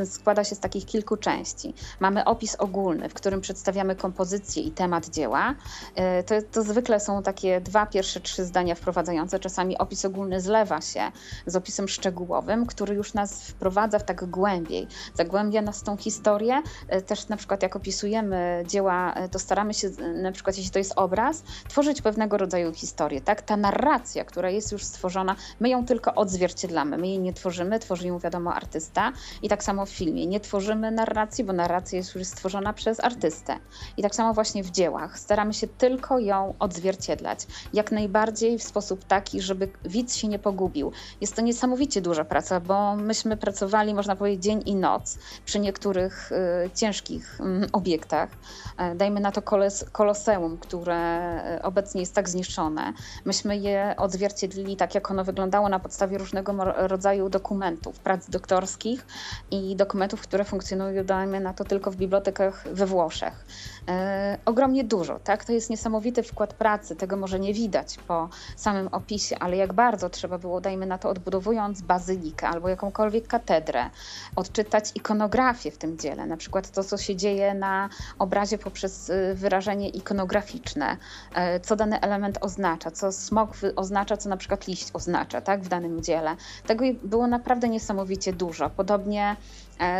składa 0.06 0.44
się 0.44 0.54
z 0.54 0.60
takich 0.60 0.86
kilku 0.86 1.16
części. 1.16 1.74
Mamy 2.00 2.24
opis 2.24 2.54
ogólny, 2.54 3.08
w 3.08 3.14
którym 3.14 3.40
przedstawiamy 3.40 3.96
kompozycję 3.96 4.62
i 4.62 4.70
temat 4.70 5.08
dzieła. 5.08 5.54
E, 5.94 6.22
to, 6.22 6.34
to 6.52 6.62
zwykle 6.62 7.00
są 7.00 7.22
takie 7.22 7.60
dwa 7.60 7.86
pierwsze, 7.86 8.20
trzy 8.20 8.44
zdania 8.44 8.74
wprowadzające. 8.74 9.38
Czasami 9.38 9.78
opis 9.78 10.04
ogólny 10.04 10.40
zlewa 10.40 10.80
się 10.80 11.12
z 11.46 11.56
opisem 11.56 11.88
szczegółowym, 11.88 12.66
który 12.66 12.94
już 12.94 13.14
nas 13.14 13.42
wprowadza 13.42 13.98
w 13.98 14.04
tak 14.04 14.24
głębiej, 14.24 14.86
zagłębia 15.14 15.62
nas 15.62 15.82
tą 15.82 15.96
historię. 15.96 16.62
E, 16.88 17.02
też 17.02 17.28
na 17.28 17.36
przykład 17.36 17.62
jak 17.62 17.76
opisujemy 17.76 18.64
dzieła, 18.66 19.14
e, 19.14 19.28
to 19.28 19.38
staramy 19.38 19.74
się 19.74 19.90
na 20.22 20.32
przykład 20.32 20.57
jeśli 20.58 20.72
to 20.72 20.78
jest 20.78 20.92
obraz, 20.96 21.42
tworzyć 21.68 22.02
pewnego 22.02 22.38
rodzaju 22.38 22.74
historię, 22.74 23.20
tak? 23.20 23.42
Ta 23.42 23.56
narracja, 23.56 24.24
która 24.24 24.50
jest 24.50 24.72
już 24.72 24.84
stworzona, 24.84 25.36
my 25.60 25.68
ją 25.68 25.86
tylko 25.86 26.14
odzwierciedlamy, 26.14 26.98
my 26.98 27.08
jej 27.08 27.18
nie 27.18 27.32
tworzymy, 27.32 27.78
tworzy 27.78 28.06
ją 28.06 28.18
wiadomo 28.18 28.54
artysta 28.54 29.12
i 29.42 29.48
tak 29.48 29.64
samo 29.64 29.86
w 29.86 29.90
filmie. 29.90 30.26
Nie 30.26 30.40
tworzymy 30.40 30.90
narracji, 30.90 31.44
bo 31.44 31.52
narracja 31.52 31.98
jest 31.98 32.14
już 32.14 32.26
stworzona 32.26 32.72
przez 32.72 33.00
artystę. 33.00 33.58
I 33.96 34.02
tak 34.02 34.14
samo 34.14 34.34
właśnie 34.34 34.62
w 34.62 34.70
dziełach. 34.70 35.18
Staramy 35.18 35.54
się 35.54 35.66
tylko 35.66 36.18
ją 36.18 36.54
odzwierciedlać. 36.58 37.46
Jak 37.72 37.92
najbardziej 37.92 38.58
w 38.58 38.62
sposób 38.62 39.04
taki, 39.04 39.40
żeby 39.40 39.68
widz 39.84 40.14
się 40.14 40.28
nie 40.28 40.38
pogubił. 40.38 40.92
Jest 41.20 41.36
to 41.36 41.42
niesamowicie 41.42 42.00
duża 42.00 42.24
praca, 42.24 42.60
bo 42.60 42.96
myśmy 42.96 43.36
pracowali, 43.36 43.94
można 43.94 44.16
powiedzieć, 44.16 44.42
dzień 44.42 44.62
i 44.66 44.74
noc 44.74 45.18
przy 45.44 45.60
niektórych 45.60 46.32
y, 46.32 46.70
ciężkich 46.74 47.40
y, 47.40 47.72
obiektach. 47.72 48.30
Y, 48.92 48.94
dajmy 48.94 49.20
na 49.20 49.32
to 49.32 49.42
koles, 49.42 49.84
koloseum, 49.92 50.47
które 50.56 50.96
e, 50.96 51.62
obecnie 51.62 52.00
jest 52.00 52.14
tak 52.14 52.28
zniszczone. 52.28 52.92
Myśmy 53.24 53.56
je 53.56 53.94
odzwierciedlili 53.96 54.76
tak, 54.76 54.94
jak 54.94 55.10
ono 55.10 55.24
wyglądało 55.24 55.68
na 55.68 55.78
podstawie 55.78 56.18
różnego 56.18 56.64
rodzaju 56.64 57.28
dokumentów, 57.28 57.98
prac 57.98 58.30
doktorskich 58.30 59.06
i 59.50 59.76
dokumentów, 59.76 60.20
które 60.20 60.44
funkcjonują, 60.44 61.04
dajmy 61.04 61.40
na 61.40 61.54
to, 61.54 61.64
tylko 61.64 61.90
w 61.90 61.96
bibliotekach 61.96 62.68
we 62.72 62.86
Włoszech. 62.86 63.44
E, 63.88 64.38
ogromnie 64.44 64.84
dużo, 64.84 65.18
tak? 65.18 65.44
To 65.44 65.52
jest 65.52 65.70
niesamowity 65.70 66.22
wkład 66.22 66.54
pracy, 66.54 66.96
tego 66.96 67.16
może 67.16 67.40
nie 67.40 67.54
widać 67.54 67.98
po 68.08 68.28
samym 68.56 68.88
opisie, 68.88 69.36
ale 69.38 69.56
jak 69.56 69.72
bardzo 69.72 70.10
trzeba 70.10 70.38
było, 70.38 70.60
dajmy 70.60 70.86
na 70.86 70.98
to, 70.98 71.08
odbudowując 71.08 71.82
bazylikę 71.82 72.48
albo 72.48 72.68
jakąkolwiek 72.68 73.26
katedrę, 73.26 73.90
odczytać 74.36 74.92
ikonografię 74.94 75.70
w 75.70 75.78
tym 75.78 75.98
dziele, 75.98 76.26
na 76.26 76.36
przykład 76.36 76.70
to, 76.70 76.84
co 76.84 76.96
się 76.96 77.16
dzieje 77.16 77.54
na 77.54 77.88
obrazie 78.18 78.58
poprzez 78.58 79.10
y, 79.10 79.34
wyrażenie 79.34 79.88
ikonograficzne, 79.88 80.96
e, 81.34 81.60
co 81.60 81.76
dany 81.76 82.00
element 82.00 82.38
oznacza, 82.40 82.90
co 82.90 83.12
smok 83.12 83.50
oznacza, 83.76 84.16
co 84.16 84.28
na 84.28 84.36
przykład 84.36 84.68
liść 84.68 84.90
oznacza, 84.92 85.40
tak? 85.40 85.62
W 85.62 85.68
danym 85.68 86.02
dziele. 86.02 86.36
Tego 86.66 86.84
było 87.02 87.26
naprawdę 87.26 87.68
niesamowicie 87.68 88.32
dużo. 88.32 88.70
Podobnie 88.70 89.36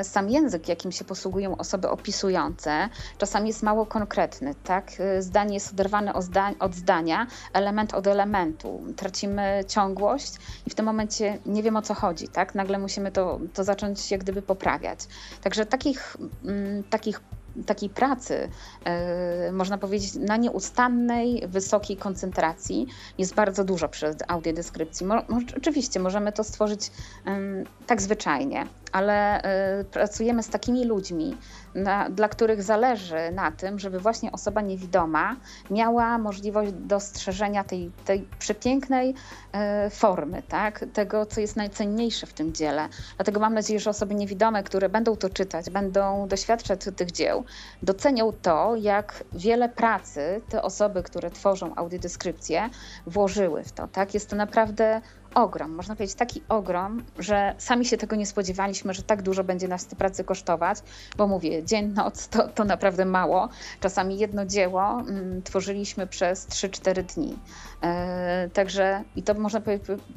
sam 0.02 0.30
język, 0.30 0.68
jakim 0.68 0.92
się 0.92 1.04
posługują 1.04 1.56
osoby 1.56 1.90
opisujące, 1.90 2.88
czasami 3.18 3.48
jest 3.48 3.62
mało 3.62 3.86
konkretny. 3.86 4.54
Tak? 4.64 4.92
E, 4.98 5.22
zdanie 5.22 5.54
jest 5.54 5.72
oderwane 5.72 6.14
od 6.60 6.74
zdania, 6.74 7.26
element 7.52 7.94
od 7.94 8.06
elementu. 8.06 8.82
Tracimy 8.96 9.64
ciągłość 9.68 10.32
i 10.66 10.70
w 10.70 10.74
tym 10.74 10.86
momencie 10.86 11.38
nie 11.46 11.62
wiem 11.62 11.76
o 11.76 11.82
co 11.82 11.94
chodzi. 11.94 12.28
Tak? 12.28 12.54
Nagle 12.54 12.78
musimy 12.78 13.12
to, 13.12 13.40
to 13.54 13.64
zacząć 13.64 14.10
jak 14.10 14.20
gdyby 14.20 14.42
poprawiać. 14.42 14.98
Także 15.42 15.66
takich, 15.66 16.16
m, 16.44 16.82
takich 16.90 17.20
takiej 17.66 17.90
pracy, 17.90 18.48
e, 18.84 19.52
można 19.52 19.78
powiedzieć, 19.78 20.14
na 20.14 20.36
nieustannej, 20.36 21.42
wysokiej 21.48 21.96
koncentracji 21.96 22.86
jest 23.18 23.34
bardzo 23.34 23.64
dużo 23.64 23.88
przy 23.88 24.14
audiodeskrypcji. 24.28 25.06
Oczywiście 25.56 26.00
możemy 26.00 26.32
to 26.32 26.44
stworzyć 26.44 26.90
tak 27.86 28.02
zwyczajnie, 28.02 28.66
ale 28.92 29.42
e, 29.42 29.84
pracujemy 29.84 30.42
z 30.42 30.48
takimi 30.48 30.84
ludźmi, 30.84 31.36
na, 31.82 32.10
dla 32.10 32.28
których 32.28 32.62
zależy 32.62 33.30
na 33.32 33.50
tym, 33.50 33.78
żeby 33.78 34.00
właśnie 34.00 34.32
osoba 34.32 34.60
niewidoma 34.60 35.36
miała 35.70 36.18
możliwość 36.18 36.72
dostrzeżenia 36.72 37.64
tej, 37.64 37.90
tej 38.04 38.28
przepięknej 38.38 39.14
e, 39.52 39.90
formy, 39.90 40.42
tak? 40.48 40.84
tego, 40.92 41.26
co 41.26 41.40
jest 41.40 41.56
najcenniejsze 41.56 42.26
w 42.26 42.32
tym 42.32 42.52
dziele. 42.52 42.88
Dlatego 43.16 43.40
mam 43.40 43.54
nadzieję, 43.54 43.80
że 43.80 43.90
osoby 43.90 44.14
niewidome, 44.14 44.62
które 44.62 44.88
będą 44.88 45.16
to 45.16 45.30
czytać, 45.30 45.70
będą 45.70 46.28
doświadczać 46.28 46.80
tych 46.96 47.10
dzieł, 47.10 47.44
docenią 47.82 48.32
to, 48.42 48.76
jak 48.76 49.24
wiele 49.32 49.68
pracy 49.68 50.40
te 50.48 50.62
osoby, 50.62 51.02
które 51.02 51.30
tworzą 51.30 51.74
audiodeskrypcję, 51.74 52.70
włożyły 53.06 53.64
w 53.64 53.72
to. 53.72 53.88
Tak? 53.88 54.14
Jest 54.14 54.30
to 54.30 54.36
naprawdę 54.36 55.00
ogrom, 55.34 55.70
można 55.70 55.96
powiedzieć 55.96 56.16
taki 56.16 56.42
ogrom, 56.48 57.02
że 57.18 57.54
sami 57.58 57.84
się 57.84 57.96
tego 57.96 58.16
nie 58.16 58.26
spodziewaliśmy, 58.26 58.94
że 58.94 59.02
tak 59.02 59.22
dużo 59.22 59.44
będzie 59.44 59.68
nas 59.68 59.86
te 59.86 59.96
pracy 59.96 60.24
kosztować, 60.24 60.78
bo 61.16 61.26
mówię, 61.26 61.64
dzień, 61.64 61.92
noc 61.92 62.28
to, 62.28 62.48
to 62.48 62.64
naprawdę 62.64 63.04
mało. 63.04 63.48
Czasami 63.80 64.18
jedno 64.18 64.46
dzieło 64.46 65.00
mm, 65.00 65.42
tworzyliśmy 65.42 66.06
przez 66.06 66.48
3-4 66.48 67.02
dni. 67.02 67.36
E, 67.82 68.48
także 68.52 69.04
i 69.16 69.22
to 69.22 69.34
można 69.34 69.60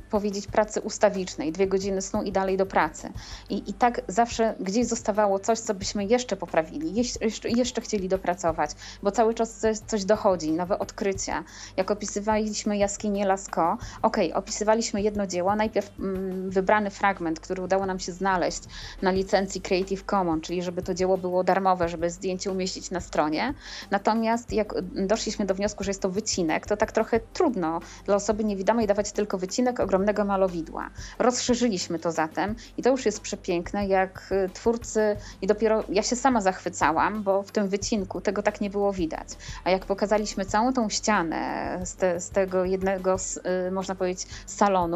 powiedzieć 0.09 0.47
pracy 0.47 0.81
ustawicznej, 0.81 1.51
dwie 1.51 1.67
godziny 1.67 2.01
snu 2.01 2.23
i 2.23 2.31
dalej 2.31 2.57
do 2.57 2.65
pracy. 2.65 3.11
I, 3.49 3.69
i 3.69 3.73
tak 3.73 4.01
zawsze 4.07 4.55
gdzieś 4.59 4.85
zostawało 4.85 5.39
coś, 5.39 5.59
co 5.59 5.73
byśmy 5.73 6.05
jeszcze 6.05 6.35
poprawili, 6.35 6.95
jeszcze, 6.95 7.49
jeszcze 7.49 7.81
chcieli 7.81 8.09
dopracować, 8.09 8.71
bo 9.03 9.11
cały 9.11 9.33
czas 9.33 9.53
coś, 9.53 9.77
coś 9.77 10.05
dochodzi, 10.05 10.51
nowe 10.51 10.79
odkrycia. 10.79 11.43
Jak 11.77 11.91
opisywaliśmy 11.91 12.77
jaskinię 12.77 13.25
Lascaux, 13.25 13.85
ok, 14.01 14.17
opisywaliśmy 14.33 15.00
jedno 15.01 15.27
dzieło, 15.27 15.55
najpierw 15.55 15.91
mm, 15.99 16.49
wybrany 16.49 16.89
fragment, 16.89 17.39
który 17.39 17.61
udało 17.63 17.85
nam 17.85 17.99
się 17.99 18.11
znaleźć 18.11 18.61
na 19.01 19.11
licencji 19.11 19.61
Creative 19.61 20.03
Commons, 20.05 20.43
czyli 20.43 20.63
żeby 20.63 20.81
to 20.81 20.93
dzieło 20.93 21.17
było 21.17 21.43
darmowe, 21.43 21.89
żeby 21.89 22.09
zdjęcie 22.09 22.51
umieścić 22.51 22.91
na 22.91 22.99
stronie. 22.99 23.53
Natomiast 23.91 24.53
jak 24.53 24.73
doszliśmy 24.81 25.45
do 25.45 25.55
wniosku, 25.55 25.83
że 25.83 25.89
jest 25.89 26.01
to 26.01 26.09
wycinek, 26.09 26.67
to 26.67 26.77
tak 26.77 26.91
trochę 26.91 27.19
trudno 27.33 27.79
dla 28.05 28.15
osoby 28.15 28.43
niewidomej 28.43 28.87
dawać 28.87 29.11
tylko 29.11 29.37
wycinek 29.37 29.79
ogromnego 29.79 30.25
malowidła. 30.25 30.89
Rozszerzyliśmy 31.19 31.99
to 31.99 32.11
zatem 32.11 32.55
i 32.77 32.83
to 32.83 32.89
już 32.89 33.05
jest 33.05 33.21
przepiękne, 33.21 33.87
jak 33.87 34.31
y, 34.31 34.49
twórcy 34.49 35.17
i 35.41 35.47
dopiero 35.47 35.83
ja 35.89 36.03
się 36.03 36.15
sama 36.15 36.41
zachwycałam, 36.41 37.23
bo 37.23 37.43
w 37.43 37.51
tym 37.51 37.67
wycinku 37.67 38.21
tego 38.21 38.43
tak 38.43 38.61
nie 38.61 38.69
było 38.69 38.93
widać. 38.93 39.27
A 39.63 39.69
jak 39.69 39.85
pokazaliśmy 39.85 40.45
całą 40.45 40.73
tą 40.73 40.89
ścianę 40.89 41.79
z, 41.83 41.95
te, 41.95 42.19
z 42.19 42.29
tego 42.29 42.65
jednego, 42.65 43.17
z, 43.17 43.37
y, 43.37 43.71
można 43.71 43.95
powiedzieć, 43.95 44.27
salonu, 44.45 44.90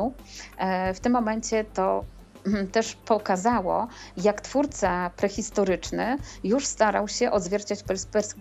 E, 0.58 0.94
w 0.94 1.00
tym 1.00 1.14
momencie 1.14 1.64
to 1.64 2.04
też 2.72 2.96
pokazało, 2.96 3.88
jak 4.18 4.42
twórca 4.42 5.12
prehistoryczny 5.16 6.18
już 6.44 6.66
starał 6.66 7.08
się 7.08 7.32
odzwierciać 7.32 7.84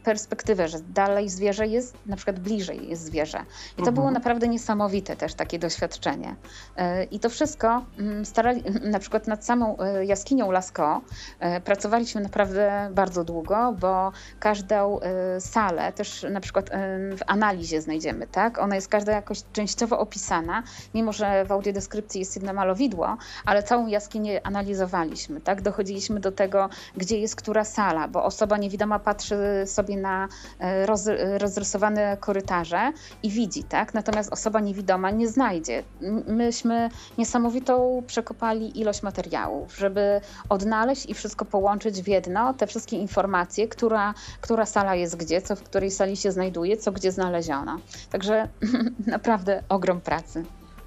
perspektywę, 0.05 0.69
że 0.69 0.79
dalej 0.81 1.29
zwierzę 1.29 1.67
jest, 1.67 1.95
na 2.07 2.17
przykład 2.17 2.41
bliżej 2.41 2.89
jest 2.89 3.03
zwierzę. 3.03 3.39
I 3.73 3.77
to 3.77 3.79
mhm. 3.79 3.95
było 3.95 4.11
naprawdę 4.11 4.49
niesamowite 4.49 5.17
też 5.17 5.35
takie 5.35 5.59
doświadczenie. 5.59 6.37
E, 6.77 7.05
I 7.05 7.21
to 7.21 7.31
wszystko 7.31 7.85
mm, 7.99 8.25
starali, 8.25 8.63
na 8.95 8.99
przykład 8.99 9.27
nad 9.27 9.45
samą 9.45 9.79
e, 9.79 10.05
jaskinią 10.05 10.51
Lascaux 10.51 11.07
e, 11.41 11.61
pracowaliśmy 11.61 12.21
naprawdę 12.21 12.91
bardzo 12.93 13.25
długo, 13.25 13.75
bo 13.81 14.13
każdą 14.41 15.01
salę 15.39 15.93
też 15.93 16.27
na 16.31 16.41
przykład 16.41 16.71
w 17.17 17.21
analizie 17.27 17.83
znajdziemy, 17.83 18.27
tak? 18.27 18.59
Ona 18.59 18.75
jest 18.75 18.89
każda 18.89 19.13
jakoś 19.13 19.43
częściowo 19.53 19.99
opisana, 19.99 20.63
mimo 20.95 21.13
że 21.13 21.45
w 21.45 21.53
audiodeskrypcji 21.53 22.19
jest 22.19 22.37
jedno 22.37 22.53
malowidło, 22.53 23.17
ale 23.45 23.63
całą 23.63 23.87
jaskinię 23.95 24.47
analizowaliśmy, 24.47 25.41
tak? 25.41 25.63
Dochodziliśmy 25.63 26.21
do 26.21 26.33
tego, 26.33 26.69
gdzie 26.97 27.19
jest 27.19 27.37
która 27.37 27.65
sala, 27.65 28.09
bo 28.09 28.25
osoba 28.25 28.57
niewidoma 28.57 28.99
patrzy 28.99 29.37
sobie 29.67 29.97
na 29.97 30.29
e, 30.59 30.87
roz, 30.87 31.09
rozrysowane 31.39 32.17
korytarze 32.21 32.93
i 33.23 33.31
widzi, 33.31 33.65
tak? 33.65 33.95
Natomiast 33.95 34.33
osoba 34.33 34.61
niewidoma 34.61 35.11
nie 35.11 35.29
znajdzie. 35.29 35.83
Myśmy 36.27 36.89
niesamowitą 37.19 38.03
przekopali 38.07 38.81
ilość 38.81 39.03
materiałów, 39.03 39.77
żeby 39.77 40.21
odnaleźć 40.49 41.07
i 41.07 41.15
wszystko 41.15 41.45
połączyć 41.45 42.03
w 42.03 42.09
jedno, 42.09 42.55
te 42.55 42.67
wszystkie 42.67 42.97
informacje, 42.97 43.69
która, 43.69 44.15
która 44.41 44.67
sala 44.67 44.95
jest 44.95 45.17
gdzie, 45.17 45.43
co 45.43 45.57
w 45.57 45.63
której 45.63 45.91
sali 45.91 46.17
się 46.17 46.33
znajduje, 46.33 46.77
co 46.77 46.93
gdzie 46.93 47.13
znaleziono. 47.13 47.79
Także 48.11 48.49
naprawdę 49.07 49.63
ogrom 49.69 50.01
pracy. 50.01 50.45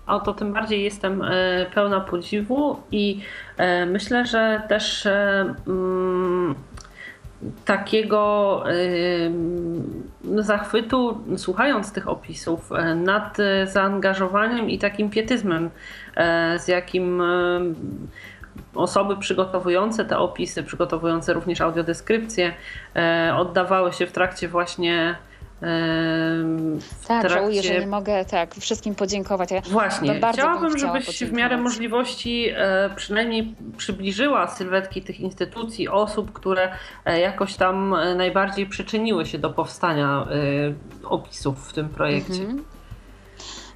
O 0.08 0.20
to 0.20 0.34
tym 0.34 0.54
bardziej 0.54 0.84
jestem 0.84 1.24
pełna 1.74 2.02
podziwu 2.02 2.80
i 2.92 3.22
myślę, 3.88 4.26
że 4.26 4.62
też 4.70 5.08
mm, 5.68 6.56
takiego 7.66 8.64
zachwytu, 10.36 11.18
słuchając 11.38 11.92
tych 11.92 12.08
opisów, 12.08 12.70
nad 12.96 13.38
zaangażowaniem 13.66 14.70
i 14.70 14.80
takim 14.80 15.10
pietyzmem, 15.10 15.70
z 16.58 16.68
jakim 16.68 17.22
osoby 18.76 19.18
przygotowujące 19.18 20.06
te 20.06 20.18
opisy, 20.18 20.64
przygotowujące 20.64 21.34
również 21.34 21.62
audiodeskrypcje, 21.62 22.54
e, 22.96 23.34
oddawały 23.38 23.94
się 23.94 24.08
w 24.08 24.12
trakcie 24.12 24.48
właśnie 24.48 25.16
w 25.62 27.06
tak, 27.08 27.22
trakcie... 27.22 27.30
żałuję, 27.30 27.64
że 27.64 27.80
nie 27.80 27.88
mogę 27.88 28.26
tak 28.26 28.56
wszystkim 28.56 28.96
podziękować. 28.96 29.52
Ja 29.52 29.62
Właśnie, 29.62 30.22
chciałabym, 30.34 30.78
żebyś 30.78 31.24
w 31.24 31.34
miarę 31.34 31.58
możliwości 31.58 32.50
e, 32.56 32.90
przynajmniej 32.96 33.56
przybliżyła 33.78 34.48
sylwetki 34.48 35.02
tych 35.02 35.20
instytucji, 35.20 35.90
osób, 35.90 36.34
które 36.34 36.72
e, 37.06 37.20
jakoś 37.20 37.56
tam 37.56 37.96
najbardziej 38.16 38.66
przyczyniły 38.66 39.26
się 39.26 39.38
do 39.38 39.50
powstania 39.50 40.28
opisów 41.04 41.70
w 41.70 41.74
tym 41.74 41.90
projekcie. 41.90 42.42
Mhm. 42.42 42.77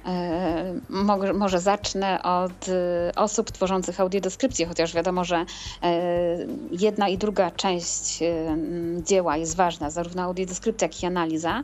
E, 0.06 0.80
może 1.34 1.60
zacznę 1.60 2.22
od 2.22 2.68
e, 2.68 3.12
osób 3.16 3.50
tworzących 3.50 4.00
audiodeskrypcję, 4.00 4.66
chociaż 4.66 4.94
wiadomo, 4.94 5.24
że 5.24 5.36
e, 5.36 5.46
jedna 6.70 7.08
i 7.08 7.18
druga 7.18 7.50
część 7.50 8.18
dzieła 9.02 9.36
jest 9.36 9.56
ważna, 9.56 9.90
zarówno 9.90 10.22
audiodeskrypcja, 10.22 10.88
jak 10.88 11.02
i 11.02 11.06
analiza, 11.06 11.62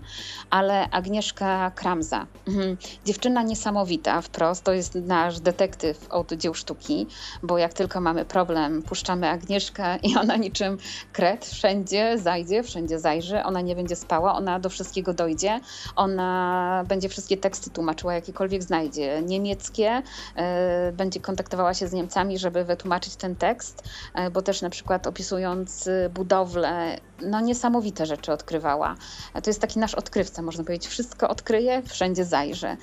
ale 0.51 0.90
Agnieszka 0.90 1.70
Kramza, 1.70 2.27
mhm. 2.48 2.77
dziewczyna 3.05 3.43
niesamowita 3.43 4.20
wprost, 4.20 4.65
to 4.65 4.73
jest 4.73 4.94
nasz 4.94 5.40
detektyw 5.40 6.06
od 6.10 6.32
dzieł 6.32 6.55
sztuki, 6.55 7.06
bo 7.43 7.59
jak 7.59 7.73
tylko 7.73 8.01
mamy 8.01 8.24
problem, 8.24 8.82
puszczamy 8.82 9.28
Agnieszkę 9.28 9.98
i 10.09 10.16
ona 10.16 10.36
niczym 10.36 10.78
kret 11.12 11.47
wszędzie 11.47 12.19
zajdzie, 12.19 12.62
wszędzie 12.62 12.98
zajrzy, 12.98 13.43
ona 13.43 13.60
nie 13.60 13.77
będzie 13.77 13.97
spała, 13.97 14.35
ona 14.35 14.60
do 14.60 14.69
wszystkiego 14.69 15.15
dojdzie, 15.15 15.60
ona 15.97 16.85
będzie 16.89 17.09
wszystkie 17.09 17.36
teksty 17.36 17.70
tłumaczyła, 17.70 18.15
jak 18.15 18.27
jakiekolwiek 18.28 18.62
znajdzie, 18.62 19.22
niemieckie, 19.22 20.02
e, 20.36 20.92
będzie 20.92 21.20
kontaktowała 21.20 21.74
się 21.74 21.88
z 21.88 21.92
Niemcami, 21.92 22.38
żeby 22.38 22.64
wytłumaczyć 22.64 23.16
ten 23.16 23.36
tekst, 23.36 23.82
e, 24.14 24.30
bo 24.30 24.42
też 24.42 24.62
na 24.62 24.70
przykład 24.70 25.06
opisując 25.06 25.88
budowlę, 26.14 26.98
no 27.22 27.40
niesamowite 27.40 28.06
rzeczy 28.06 28.32
odkrywała. 28.32 28.94
E, 29.34 29.42
to 29.42 29.50
jest 29.50 29.60
taki 29.60 29.78
nasz 29.78 29.94
odkrywca, 29.94 30.42
można 30.42 30.64
powiedzieć. 30.64 30.88
Wszystko 30.88 31.28
odkryje, 31.28 31.82
wszędzie 31.82 32.24
zajrzy. 32.24 32.76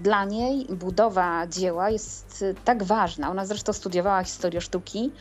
Dla 0.00 0.24
niej 0.24 0.66
budowa 0.70 1.46
dzieła 1.46 1.90
jest 1.90 2.44
tak 2.64 2.82
ważna. 2.82 3.30
Ona 3.30 3.46
zresztą 3.46 3.72
studiowała 3.72 4.24
historię 4.24 4.60
sztuki 4.60 5.12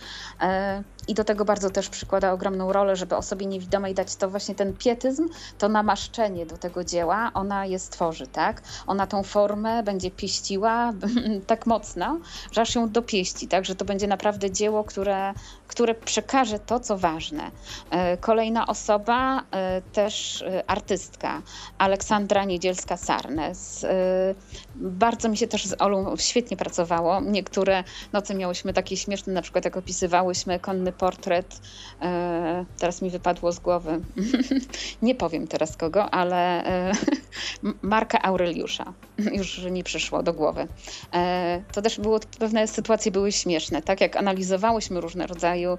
i 1.08 1.14
do 1.14 1.24
tego 1.24 1.46
bardzo 1.46 1.70
też 1.70 1.90
przykłada 1.90 2.32
ogromną 2.32 2.74
rolę, 2.74 2.96
żeby 2.96 3.16
osobie 3.16 3.46
niewidomej 3.46 3.94
dać 3.94 4.16
to 4.16 4.30
właśnie 4.30 4.56
ten 4.56 4.74
pietyzm, 4.74 5.30
to 5.58 5.70
namaszczenie 5.70 6.46
do 6.46 6.58
tego 6.58 6.84
dzieła. 6.84 7.32
Ona 7.34 7.66
je 7.66 7.80
stworzy, 7.80 8.28
tak? 8.28 8.62
Ona 8.88 9.08
tą 9.08 9.24
formę 9.24 9.84
będzie 9.84 10.12
pieściła 10.12 10.94
tak 11.48 11.66
mocno, 11.66 12.20
że 12.52 12.62
aż 12.62 12.76
ją 12.76 12.90
dopieści, 12.90 13.48
tak? 13.48 13.66
Że 13.66 13.76
to 13.76 13.86
będzie 13.86 14.08
naprawdę 14.08 14.52
dzieło, 14.52 14.84
które, 14.84 15.34
które 15.68 15.96
przekaże 15.96 16.60
to, 16.60 16.80
co 16.80 16.98
ważne. 16.98 17.52
E, 17.90 18.18
kolejna 18.18 18.68
osoba, 18.68 19.44
e, 19.52 19.82
też 19.82 20.42
e, 20.42 20.64
artystka, 20.68 21.42
Aleksandra 21.78 22.46
Niedzielska-Sarnes. 22.46 23.86
Bardzo 24.76 25.30
mi 25.30 25.38
się 25.38 25.48
też 25.48 25.66
z 25.66 25.82
Olą 25.82 26.18
świetnie 26.18 26.58
pracowało. 26.58 27.22
Niektóre 27.22 27.84
noce 28.14 28.36
miałyśmy 28.36 28.74
takie 28.74 28.98
śmieszne, 28.98 29.34
na 29.34 29.42
przykład 29.42 29.66
jak 29.66 29.78
opisywałyśmy 29.78 30.60
konny 30.60 30.92
portret, 30.92 31.62
teraz 32.80 33.02
mi 33.02 33.10
wypadło 33.10 33.52
z 33.52 33.60
głowy, 33.60 34.02
nie 35.02 35.16
powiem 35.16 35.48
teraz 35.48 35.78
kogo, 35.78 36.10
ale 36.10 36.64
Marka 37.82 38.22
Aureliusza, 38.22 38.94
już 39.18 39.64
mi 39.64 39.84
przyszło 39.84 40.24
do 40.24 40.34
głowy. 40.34 40.68
To 41.74 41.82
też 41.82 42.00
było, 42.00 42.20
pewne 42.40 42.68
sytuacje 42.68 43.12
były 43.12 43.32
śmieszne, 43.32 43.82
tak 43.82 44.02
jak 44.02 44.16
analizowałyśmy 44.16 45.02
różne 45.02 45.28
rodzaju 45.56 45.78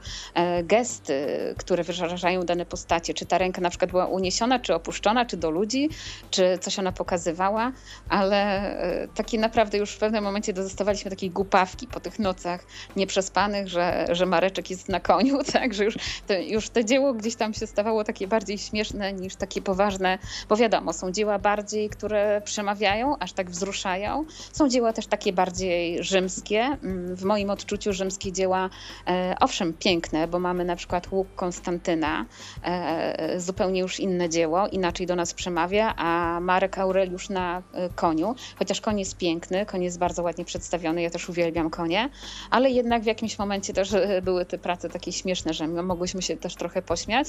gesty, 0.64 1.26
które 1.58 1.84
wyrażają 1.84 2.42
dane 2.42 2.66
postacie, 2.66 3.14
czy 3.14 3.26
ta 3.26 3.38
ręka 3.38 3.60
na 3.60 3.70
przykład 3.70 3.90
była 3.90 4.06
uniesiona, 4.06 4.58
czy 4.58 4.74
opuszczona, 4.74 5.26
czy 5.26 5.36
do 5.36 5.50
ludzi, 5.50 5.88
czy 6.30 6.58
coś 6.60 6.78
ona 6.78 6.92
pokazywała, 6.92 7.72
ale 8.08 8.76
takie 9.14 9.38
naprawdę 9.38 9.78
już 9.78 9.92
w 9.92 9.98
pewnym 9.98 10.24
momencie 10.24 10.52
dostawaliśmy 10.52 11.10
takiej 11.10 11.30
głupawki 11.30 11.86
po 11.86 12.00
tych 12.00 12.18
nocach 12.18 12.66
nieprzespanych, 12.96 13.68
że, 13.68 14.06
że 14.10 14.26
Mareczek 14.26 14.70
jest 14.70 14.88
na 14.88 15.00
koniu, 15.00 15.44
tak, 15.52 15.74
że 15.74 15.84
już 15.84 15.94
te, 16.26 16.44
już 16.44 16.68
te 16.68 16.84
dzieło 16.84 17.14
gdzieś 17.14 17.36
tam 17.36 17.54
się 17.54 17.66
stawało 17.66 18.04
takie 18.04 18.26
bardziej 18.28 18.58
śmieszne 18.58 19.12
niż 19.12 19.36
takie 19.36 19.62
poważne, 19.62 20.18
bo 20.48 20.56
wiadomo, 20.56 20.92
są 20.92 21.12
dzieła 21.12 21.38
bardziej, 21.38 21.88
które 21.88 22.42
przemawiają, 22.44 23.18
aż 23.18 23.32
tak 23.32 23.50
wzruszają. 23.50 24.24
Są 24.52 24.68
dzieła 24.68 24.92
też 24.92 25.06
takie 25.06 25.32
bardziej 25.32 26.04
rzymskie. 26.04 26.60
Mm, 26.60 27.16
w 27.16 27.24
moim 27.24 27.50
odczuciu 27.50 27.92
rzymskie 27.92 28.32
dzieła, 28.32 28.70
e, 29.06 29.36
owszem, 29.66 29.78
piękne, 29.78 30.28
bo 30.28 30.38
mamy 30.38 30.64
na 30.64 30.76
przykład 30.76 31.12
Łuk 31.12 31.28
Konstantyna, 31.36 32.26
e, 32.62 33.40
zupełnie 33.40 33.80
już 33.80 34.00
inne 34.00 34.28
dzieło, 34.28 34.68
inaczej 34.68 35.06
do 35.06 35.16
nas 35.16 35.34
przemawia, 35.34 35.94
a 35.96 36.40
Marek 36.40 36.78
Aureliusz 36.78 37.28
na 37.28 37.62
e, 37.72 37.88
koniu, 37.88 38.34
chociaż 38.58 38.80
koń 38.80 38.98
jest 38.98 39.16
piękny, 39.16 39.66
koń 39.66 39.82
jest 39.82 39.98
bardzo 39.98 40.22
ładnie 40.22 40.44
przedstawiony, 40.44 41.02
ja 41.02 41.10
też 41.10 41.28
uwielbiam 41.28 41.70
konie, 41.70 42.08
ale 42.50 42.70
jednak 42.70 43.02
w 43.02 43.06
jakimś 43.06 43.38
momencie 43.38 43.72
też 43.72 43.92
e, 43.92 44.22
były 44.22 44.44
te 44.44 44.58
prace 44.58 44.88
takie 44.88 45.12
śmieszne, 45.12 45.54
że 45.54 45.66
mogłyśmy 45.68 46.22
się 46.22 46.36
też 46.36 46.54
trochę 46.54 46.82
pośmiać 46.82 47.28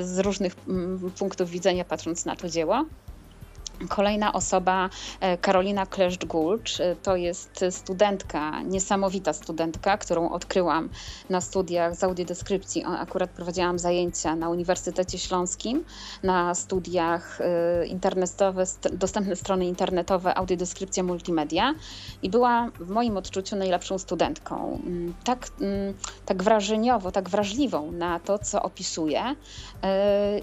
z 0.00 0.18
różnych 0.18 0.54
mm, 0.68 1.10
punktów 1.18 1.50
widzenia, 1.50 1.84
patrząc 1.84 2.24
na 2.24 2.36
to 2.36 2.48
dzieło. 2.48 2.84
Kolejna 3.88 4.32
osoba, 4.32 4.90
e, 5.20 5.38
Karolina 5.38 5.86
Kleszcz-Gulcz, 5.86 6.80
e, 6.80 6.96
to 6.96 7.16
jest 7.16 7.64
studentka, 7.70 8.62
niesamowita 8.62 9.32
studentka, 9.32 9.98
którą 9.98 10.30
odkryłam 10.30 10.88
na 11.30 11.40
studiach 11.40 11.96
z 11.96 12.04
audiodeskrypcji. 12.04 12.84
Akurat 12.84 13.30
prowadziłam 13.30 13.78
zajęcia 13.78 14.36
na 14.36 14.50
Uniwersytecie 14.50 15.18
Śląskim, 15.18 15.84
na 16.22 16.54
studiach 16.54 17.40
e, 17.40 17.86
internetowe, 17.86 18.64
dostępne 18.92 19.36
strony 19.36 19.66
internetowe, 19.66 20.34
audiodeskrypcja 20.34 21.02
multimedia 21.02 21.74
i 22.22 22.30
była 22.30 22.70
w 22.80 22.88
moim 22.90 23.16
odczuciu 23.16 23.56
najlepszą 23.56 23.98
studentką. 23.98 24.80
Mm, 24.86 25.14
tak, 25.24 25.48
mm, 25.60 25.94
tak 26.26 26.42
wrażeniowo, 26.42 27.12
tak 27.12 27.28
wrażliwą 27.28 27.92
na 27.92 28.20
to, 28.20 28.38
co 28.38 28.62
opisuje 28.62 29.34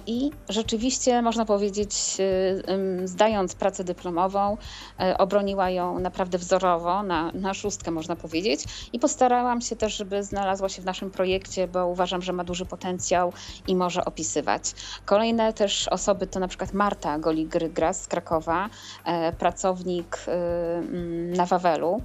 i 0.07 0.31
rzeczywiście 0.49 1.21
można 1.21 1.45
powiedzieć, 1.45 2.17
zdając 3.21 3.55
pracę 3.55 3.83
dyplomową, 3.83 4.57
e, 4.99 5.17
obroniła 5.17 5.69
ją 5.69 5.99
naprawdę 5.99 6.37
wzorowo, 6.37 7.03
na, 7.03 7.31
na 7.33 7.53
szóstkę 7.53 7.91
można 7.91 8.15
powiedzieć 8.15 8.63
i 8.93 8.99
postarałam 8.99 9.61
się 9.61 9.75
też, 9.75 9.97
żeby 9.97 10.23
znalazła 10.23 10.69
się 10.69 10.81
w 10.81 10.85
naszym 10.85 11.11
projekcie, 11.11 11.67
bo 11.67 11.87
uważam, 11.87 12.21
że 12.21 12.33
ma 12.33 12.43
duży 12.43 12.65
potencjał 12.65 13.33
i 13.67 13.75
może 13.75 14.05
opisywać. 14.05 14.63
Kolejne 15.05 15.53
też 15.53 15.87
osoby 15.87 16.27
to 16.27 16.39
na 16.39 16.47
przykład 16.47 16.73
Marta 16.73 17.19
Goligry-Gras 17.19 17.93
z 17.93 18.07
Krakowa, 18.07 18.69
e, 19.05 19.33
pracownik 19.33 20.17
e, 20.27 20.31
mm, 20.77 21.33
na 21.33 21.45
Wawelu. 21.45 22.01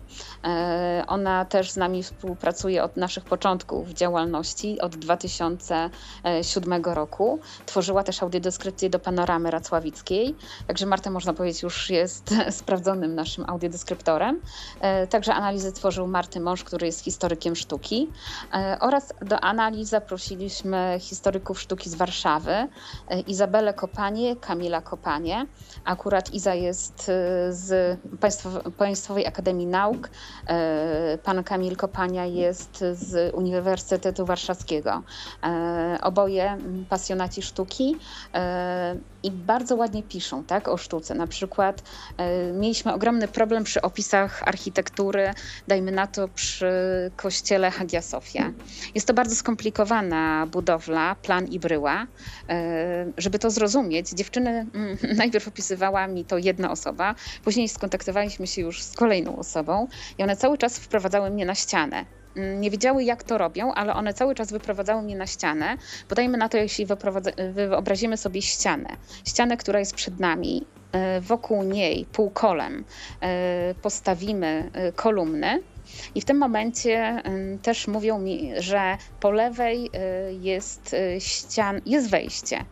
Ona 1.06 1.44
też 1.44 1.70
z 1.70 1.76
nami 1.76 2.02
współpracuje 2.02 2.84
od 2.84 2.97
naszych 2.97 3.24
początków 3.24 3.88
działalności, 3.88 4.80
od 4.80 4.97
2007 4.97 6.84
roku. 6.84 7.38
Tworzyła 7.66 8.02
też 8.02 8.22
audiodeskrypcję 8.22 8.90
do 8.90 8.98
panoramy 8.98 9.51
racławickiej, 9.51 10.34
także 10.66 10.86
Marta 10.86 11.05
można 11.10 11.32
powiedzieć, 11.34 11.62
już 11.62 11.90
jest 11.90 12.34
sprawdzonym 12.50 13.14
naszym 13.14 13.44
audiodeskryptorem. 13.50 14.40
E, 14.80 15.06
także 15.06 15.34
analizę 15.34 15.72
tworzył 15.72 16.06
Marty 16.06 16.40
Mąż, 16.40 16.64
który 16.64 16.86
jest 16.86 17.00
historykiem 17.00 17.56
sztuki. 17.56 18.10
E, 18.54 18.76
oraz 18.80 19.12
do 19.22 19.40
analiz 19.40 19.88
zaprosiliśmy 19.88 20.96
historyków 21.00 21.60
sztuki 21.60 21.90
z 21.90 21.94
Warszawy, 21.94 22.52
e, 22.52 22.68
Izabelę 23.20 23.74
Kopanie, 23.74 24.36
Kamila 24.36 24.80
Kopanie. 24.82 25.46
Akurat 25.84 26.34
Iza 26.34 26.54
jest 26.54 27.10
z 27.50 27.98
Państwowej 28.78 29.26
Akademii 29.26 29.66
Nauk, 29.66 30.10
pan 31.24 31.44
Kamil 31.44 31.76
Kopania 31.76 32.26
jest 32.26 32.84
z 32.92 33.34
Uniwersytetu 33.34 34.26
Warszawskiego. 34.26 35.02
Oboje 36.02 36.58
pasjonaci 36.88 37.42
sztuki 37.42 37.96
i 39.26 39.30
bardzo 39.30 39.76
ładnie 39.76 40.02
piszą 40.02 40.44
tak, 40.44 40.68
o 40.68 40.76
sztuce. 40.76 41.14
Na 41.14 41.26
przykład 41.26 41.82
e, 42.16 42.52
mieliśmy 42.52 42.94
ogromny 42.94 43.28
problem 43.28 43.64
przy 43.64 43.82
opisach 43.82 44.42
architektury, 44.48 45.30
dajmy 45.68 45.92
na 45.92 46.06
to 46.06 46.28
przy 46.28 46.70
kościele 47.16 47.70
Hagia 47.70 48.02
Sofia. 48.02 48.52
Jest 48.94 49.06
to 49.06 49.14
bardzo 49.14 49.34
skomplikowana 49.34 50.46
budowla, 50.46 51.14
plan 51.14 51.46
i 51.46 51.60
bryła. 51.60 52.06
E, 52.48 53.12
żeby 53.18 53.38
to 53.38 53.50
zrozumieć, 53.50 54.10
dziewczyny 54.10 54.66
mm, 54.74 54.96
najpierw 55.22 55.48
opisywała 55.48 56.06
mi 56.06 56.24
to 56.24 56.38
jedna 56.38 56.70
osoba, 56.70 57.14
później 57.44 57.68
skontaktowaliśmy 57.68 58.46
się 58.46 58.62
już 58.62 58.82
z 58.82 58.92
kolejną 58.92 59.38
osobą 59.38 59.88
i 60.18 60.22
one 60.22 60.36
cały 60.36 60.58
czas 60.58 60.78
wprowadzały 60.78 61.30
mnie 61.30 61.46
na 61.46 61.54
ścianę. 61.54 62.04
Mm, 62.36 62.60
nie 62.60 62.70
wiedziały, 62.70 63.04
jak 63.04 63.22
to 63.22 63.38
robią, 63.38 63.74
ale 63.74 63.94
one 63.94 64.14
cały 64.14 64.34
czas 64.34 64.52
wyprowadzały 64.52 65.02
mnie 65.02 65.16
na 65.16 65.26
ścianę. 65.26 65.76
Podajmy 66.08 66.38
na 66.38 66.48
to, 66.48 66.56
jeśli 66.56 66.86
wyobrazimy 67.52 68.16
sobie 68.16 68.42
ścianę, 68.42 68.96
ścianę, 69.24 69.56
która 69.56 69.78
jest 69.78 69.94
przed 69.94 70.20
nami, 70.20 70.66
e, 70.92 71.20
wokół 71.20 71.62
niej 71.62 72.06
półkolem 72.12 72.84
e, 73.20 73.74
postawimy 73.82 74.70
e, 74.72 74.92
kolumny, 74.92 75.62
i 76.14 76.20
w 76.20 76.24
tym 76.24 76.39
momencie 76.39 77.23
też 77.62 77.89
mówią 77.89 78.18
mi, 78.18 78.52
że 78.59 78.97
po 79.20 79.31
lewej 79.31 79.86
y, 79.86 79.90
jest 80.40 80.94
y, 80.94 81.20
ścian, 81.20 81.81
jest 81.86 82.10
wejście. 82.10 82.64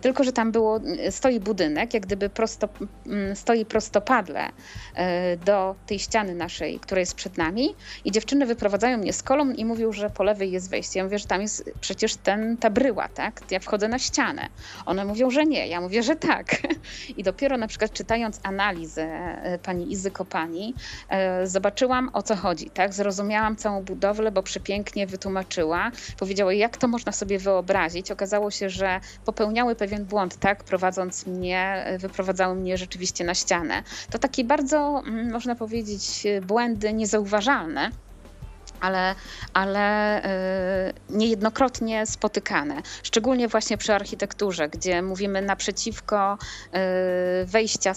Tylko, 0.00 0.24
że 0.24 0.32
tam 0.32 0.52
było, 0.52 0.80
y, 1.06 1.12
stoi 1.12 1.40
budynek, 1.40 1.94
jak 1.94 2.02
gdyby 2.02 2.30
prosto, 2.30 2.68
mm, 3.06 3.36
stoi 3.36 3.64
prostopadle 3.64 4.48
do 5.44 5.74
tej 5.86 5.98
ściany 5.98 6.34
naszej, 6.34 6.80
która 6.80 7.00
jest 7.00 7.14
przed 7.14 7.38
nami 7.38 7.74
i 8.04 8.12
dziewczyny 8.12 8.46
wyprowadzają 8.46 8.98
mnie 8.98 9.12
z 9.12 9.22
kolumn 9.22 9.54
i 9.54 9.64
mówią, 9.64 9.92
że 9.92 10.10
po 10.10 10.22
lewej 10.22 10.50
jest 10.50 10.70
wejście. 10.70 10.98
Ja 10.98 11.04
mówię, 11.04 11.18
że 11.18 11.26
tam 11.26 11.42
jest 11.42 11.70
przecież 11.80 12.14
ten, 12.14 12.56
ta 12.56 12.70
bryła, 12.70 13.08
tak? 13.08 13.40
Ja 13.50 13.60
wchodzę 13.60 13.88
na 13.88 13.98
ścianę. 13.98 14.48
One 14.86 15.04
mówią, 15.04 15.30
że 15.30 15.46
nie. 15.46 15.68
Ja 15.68 15.80
mówię, 15.80 16.02
że 16.02 16.16
tak. 16.16 16.56
I 17.16 17.22
dopiero 17.22 17.56
na 17.56 17.66
przykład 17.66 17.92
czytając 17.92 18.40
analizę 18.42 19.08
pani 19.62 19.92
Izy 19.92 20.10
Kopani, 20.10 20.74
zobaczyłam 21.44 22.10
o 22.12 22.22
co 22.22 22.36
chodzi 22.36 22.67
tak? 22.70 22.94
Zrozumiałam 22.94 23.56
całą 23.56 23.82
budowlę, 23.82 24.32
bo 24.32 24.42
przepięknie 24.42 25.06
wytłumaczyła. 25.06 25.90
Powiedziała, 26.18 26.52
jak 26.52 26.76
to 26.76 26.88
można 26.88 27.12
sobie 27.12 27.38
wyobrazić. 27.38 28.10
Okazało 28.10 28.50
się, 28.50 28.70
że 28.70 29.00
popełniały 29.24 29.74
pewien 29.74 30.04
błąd, 30.04 30.36
tak? 30.36 30.64
Prowadząc 30.64 31.26
mnie, 31.26 31.86
wyprowadzały 31.98 32.54
mnie 32.54 32.78
rzeczywiście 32.78 33.24
na 33.24 33.34
ścianę. 33.34 33.82
To 34.10 34.18
takie 34.18 34.44
bardzo, 34.44 35.02
mm, 35.06 35.32
można 35.32 35.54
powiedzieć, 35.54 36.26
błędy 36.42 36.92
niezauważalne 36.92 37.90
ale, 38.80 39.14
ale 39.52 40.18
y, 40.88 40.92
niejednokrotnie 41.10 42.06
spotykane. 42.06 42.82
Szczególnie 43.02 43.48
właśnie 43.48 43.78
przy 43.78 43.94
architekturze, 43.94 44.68
gdzie 44.68 45.02
mówimy 45.02 45.42
naprzeciwko 45.42 46.38
y, 47.42 47.46
wejścia 47.46 47.92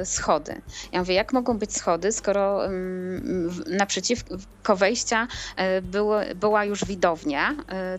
y, 0.00 0.06
schody. 0.06 0.60
Ja 0.92 0.98
mówię, 0.98 1.14
jak 1.14 1.32
mogą 1.32 1.58
być 1.58 1.76
schody, 1.76 2.12
skoro 2.12 2.60
naprzeciwko 3.66 4.76
wejścia 4.76 5.26
była 6.34 6.64
już 6.64 6.84
widownia, 6.84 7.54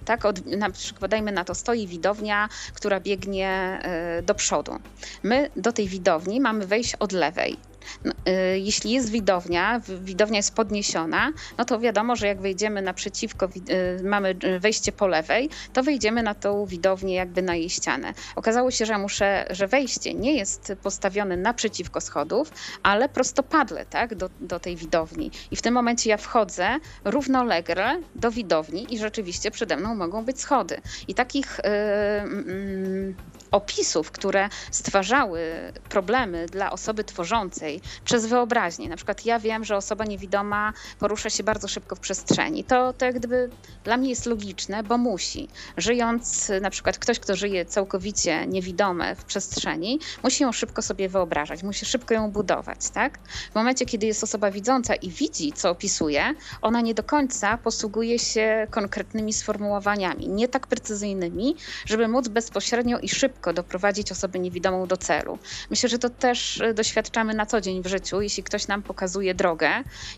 tak? 0.05 0.25
Od, 0.25 0.45
na 0.45 0.69
przykład 0.69 1.11
dajmy 1.11 1.31
na 1.31 1.43
to, 1.43 1.55
stoi 1.55 1.87
widownia, 1.87 2.49
która 2.73 2.99
biegnie 2.99 3.81
do 4.23 4.35
przodu. 4.35 4.79
My 5.23 5.49
do 5.55 5.71
tej 5.71 5.87
widowni 5.87 6.41
mamy 6.41 6.67
wejść 6.67 6.95
od 6.95 7.11
lewej. 7.11 7.70
No, 8.05 8.11
y, 8.27 8.59
jeśli 8.59 8.91
jest 8.91 9.09
widownia, 9.09 9.81
widownia 10.01 10.37
jest 10.37 10.55
podniesiona, 10.55 11.31
no 11.57 11.65
to 11.65 11.79
wiadomo, 11.79 12.15
że 12.15 12.27
jak 12.27 12.41
wejdziemy 12.41 12.81
naprzeciwko, 12.81 13.45
y, 13.45 14.03
mamy 14.03 14.35
y, 14.43 14.59
wejście 14.59 14.91
po 14.91 15.07
lewej, 15.07 15.49
to 15.73 15.83
wejdziemy 15.83 16.23
na 16.23 16.35
tą 16.35 16.65
widownię 16.65 17.15
jakby 17.15 17.41
na 17.41 17.55
jej 17.55 17.69
ścianę. 17.69 18.13
Okazało 18.35 18.71
się, 18.71 18.85
że 18.85 18.97
muszę, 18.97 19.45
że 19.49 19.67
wejście 19.67 20.13
nie 20.13 20.35
jest 20.35 20.73
postawione 20.83 21.37
naprzeciwko 21.37 22.01
schodów, 22.01 22.51
ale 22.83 23.09
prostopadle, 23.09 23.85
tak, 23.85 24.15
do, 24.15 24.29
do 24.39 24.59
tej 24.59 24.75
widowni. 24.75 25.31
I 25.51 25.55
w 25.55 25.61
tym 25.61 25.73
momencie 25.73 26.09
ja 26.09 26.17
wchodzę 26.17 26.77
równolegle 27.03 28.01
do 28.15 28.31
widowni 28.31 28.93
i 28.93 28.97
rzeczywiście 28.97 29.51
przede 29.51 29.77
mną 29.77 29.95
mogą 29.95 30.25
być 30.25 30.41
schody. 30.41 30.81
I 31.07 31.13
takich 31.13 31.59
yy, 31.63 33.15
opisów, 33.51 34.11
które 34.11 34.49
stwarzały 34.71 35.41
problemy 35.89 36.45
dla 36.45 36.71
osoby 36.71 37.03
tworzącej 37.03 37.70
przez 38.05 38.25
wyobraźnię. 38.25 38.89
Na 38.89 38.95
przykład 38.95 39.25
ja 39.25 39.39
wiem, 39.39 39.63
że 39.63 39.77
osoba 39.77 40.05
niewidoma 40.05 40.73
porusza 40.99 41.29
się 41.29 41.43
bardzo 41.43 41.67
szybko 41.67 41.95
w 41.95 41.99
przestrzeni. 41.99 42.63
To, 42.63 42.93
to 42.93 43.05
jak 43.05 43.15
gdyby 43.15 43.49
dla 43.83 43.97
mnie 43.97 44.09
jest 44.09 44.25
logiczne, 44.25 44.83
bo 44.83 44.97
musi. 44.97 45.47
Żyjąc, 45.77 46.51
na 46.61 46.69
przykład 46.69 46.97
ktoś, 46.97 47.19
kto 47.19 47.35
żyje 47.35 47.65
całkowicie 47.65 48.47
niewidome 48.47 49.15
w 49.15 49.25
przestrzeni, 49.25 49.99
musi 50.23 50.43
ją 50.43 50.51
szybko 50.51 50.81
sobie 50.81 51.09
wyobrażać, 51.09 51.63
musi 51.63 51.85
szybko 51.85 52.13
ją 52.13 52.31
budować, 52.31 52.89
tak? 52.89 53.19
W 53.51 53.55
momencie, 53.55 53.85
kiedy 53.85 54.05
jest 54.05 54.23
osoba 54.23 54.51
widząca 54.51 54.95
i 54.95 55.09
widzi, 55.09 55.53
co 55.53 55.69
opisuje, 55.69 56.33
ona 56.61 56.81
nie 56.81 56.93
do 56.93 57.03
końca 57.03 57.57
posługuje 57.57 58.19
się 58.19 58.67
konkretnymi 58.69 59.33
sformułowaniami, 59.33 60.27
nie 60.27 60.47
tak 60.47 60.67
precyzyjnymi, 60.67 61.55
żeby 61.85 62.07
móc 62.07 62.27
bezpośrednio 62.27 62.99
i 62.99 63.09
szybko 63.09 63.31
szybko 63.41 63.53
doprowadzić 63.53 64.11
osobę 64.11 64.39
niewidomą 64.39 64.87
do 64.87 64.97
celu. 64.97 65.39
Myślę, 65.69 65.89
że 65.89 65.99
to 65.99 66.09
też 66.09 66.61
e, 66.61 66.73
doświadczamy 66.73 67.33
na 67.33 67.45
co 67.45 67.60
dzień 67.61 67.83
w 67.83 67.87
życiu, 67.87 68.21
jeśli 68.21 68.43
ktoś 68.43 68.67
nam 68.67 68.81
pokazuje 68.81 69.33
drogę, 69.33 69.69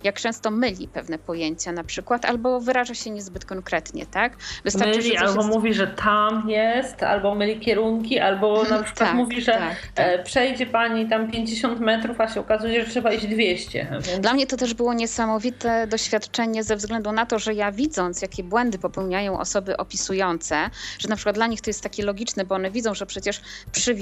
jak 0.03 0.19
często 0.19 0.51
myli 0.51 0.87
pewne 0.87 1.19
pojęcia 1.19 1.71
na 1.71 1.83
przykład, 1.83 2.25
albo 2.25 2.61
wyraża 2.61 2.93
się 2.93 3.09
niezbyt 3.09 3.45
konkretnie, 3.45 4.05
tak? 4.05 4.37
Wystarczy, 4.63 4.97
myli, 4.97 5.17
albo 5.17 5.41
jest... 5.41 5.55
mówi, 5.55 5.73
że 5.73 5.87
tam 5.87 6.49
jest, 6.49 7.03
albo 7.03 7.35
myli 7.35 7.59
kierunki, 7.59 8.19
albo 8.19 8.63
na 8.63 8.83
przykład 8.83 9.09
tak, 9.09 9.13
mówi, 9.13 9.41
że 9.41 9.51
tak, 9.51 9.75
tak. 9.95 10.07
E, 10.07 10.23
przejdzie 10.23 10.65
pani 10.65 11.09
tam 11.09 11.31
50 11.31 11.79
metrów, 11.79 12.21
a 12.21 12.27
się 12.33 12.39
okazuje, 12.39 12.85
że 12.85 12.91
trzeba 12.91 13.13
iść 13.13 13.27
200. 13.27 13.87
Więc... 13.91 14.19
Dla 14.19 14.33
mnie 14.33 14.47
to 14.47 14.57
też 14.57 14.73
było 14.73 14.93
niesamowite 14.93 15.87
doświadczenie 15.87 16.63
ze 16.63 16.75
względu 16.75 17.11
na 17.11 17.25
to, 17.25 17.39
że 17.39 17.53
ja 17.53 17.71
widząc, 17.71 18.21
jakie 18.21 18.43
błędy 18.43 18.79
popełniają 18.79 19.39
osoby 19.39 19.77
opisujące, 19.77 20.69
że 20.99 21.09
na 21.09 21.15
przykład 21.15 21.35
dla 21.35 21.47
nich 21.47 21.61
to 21.61 21.69
jest 21.69 21.81
takie 21.81 22.03
logiczne, 22.03 22.45
bo 22.45 22.55
one 22.55 22.71
widzą, 22.71 22.93
że 22.93 23.05
przecież 23.05 23.41
przy, 23.71 23.95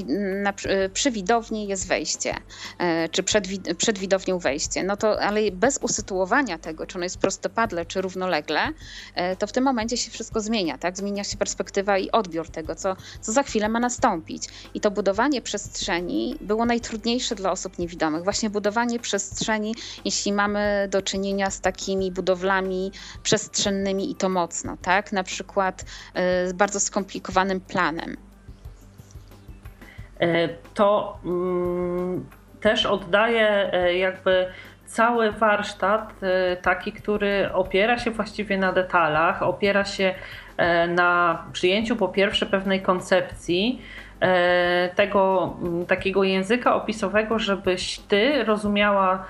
na, 0.43 0.53
przy 0.93 1.11
widowni 1.11 1.67
jest 1.67 1.87
wejście, 1.87 2.35
e, 2.79 3.09
czy 3.09 3.23
przed, 3.31 3.47
przed 3.77 3.97
widownią 3.97 4.39
wejście. 4.39 4.83
No 4.83 4.97
to, 4.97 5.21
ale 5.21 5.51
bez 5.51 5.77
usytuowania 5.81 6.57
tego, 6.57 6.85
czy 6.85 6.97
ono 6.97 7.03
jest 7.03 7.17
prostopadle, 7.17 7.85
czy 7.85 8.01
równolegle, 8.01 8.59
e, 9.15 9.35
to 9.35 9.47
w 9.47 9.51
tym 9.51 9.63
momencie 9.63 9.97
się 9.97 10.11
wszystko 10.11 10.41
zmienia, 10.41 10.77
tak? 10.77 10.97
Zmienia 10.97 11.23
się 11.23 11.37
perspektywa 11.37 11.97
i 11.97 12.11
odbiór 12.11 12.49
tego, 12.49 12.75
co, 12.75 12.95
co 13.21 13.31
za 13.31 13.43
chwilę 13.43 13.69
ma 13.69 13.79
nastąpić. 13.79 14.43
I 14.73 14.81
to 14.81 14.91
budowanie 14.91 15.41
przestrzeni 15.41 16.35
było 16.41 16.65
najtrudniejsze 16.65 17.35
dla 17.35 17.51
osób 17.51 17.79
niewidomych. 17.79 18.23
Właśnie 18.23 18.49
budowanie 18.49 18.99
przestrzeni, 18.99 19.75
jeśli 20.05 20.33
mamy 20.33 20.87
do 20.91 21.01
czynienia 21.01 21.49
z 21.49 21.61
takimi 21.61 22.11
budowlami 22.11 22.91
przestrzennymi 23.23 24.11
i 24.11 24.15
to 24.15 24.29
mocno, 24.29 24.77
tak? 24.81 25.11
Na 25.11 25.23
przykład 25.23 25.85
e, 26.13 26.47
z 26.47 26.53
bardzo 26.53 26.79
skomplikowanym 26.79 27.61
planem. 27.61 28.17
E, 30.19 30.49
to 30.73 31.17
mm, 31.25 32.25
też 32.61 32.85
oddaje 32.85 33.73
e, 33.73 33.97
jakby 33.97 34.47
cały 34.85 35.31
warsztat, 35.31 36.13
e, 36.23 36.57
taki, 36.57 36.91
który 36.91 37.53
opiera 37.53 37.99
się 37.99 38.11
właściwie 38.11 38.57
na 38.57 38.73
detalach, 38.73 39.43
opiera 39.43 39.85
się 39.85 40.13
na 40.87 41.43
przyjęciu 41.53 41.95
po 41.95 42.07
pierwsze 42.07 42.45
pewnej 42.45 42.81
koncepcji, 42.81 43.81
tego 44.95 45.53
takiego 45.87 46.23
języka 46.23 46.75
opisowego, 46.75 47.39
żebyś 47.39 47.99
ty 47.99 48.43
rozumiała, 48.43 49.25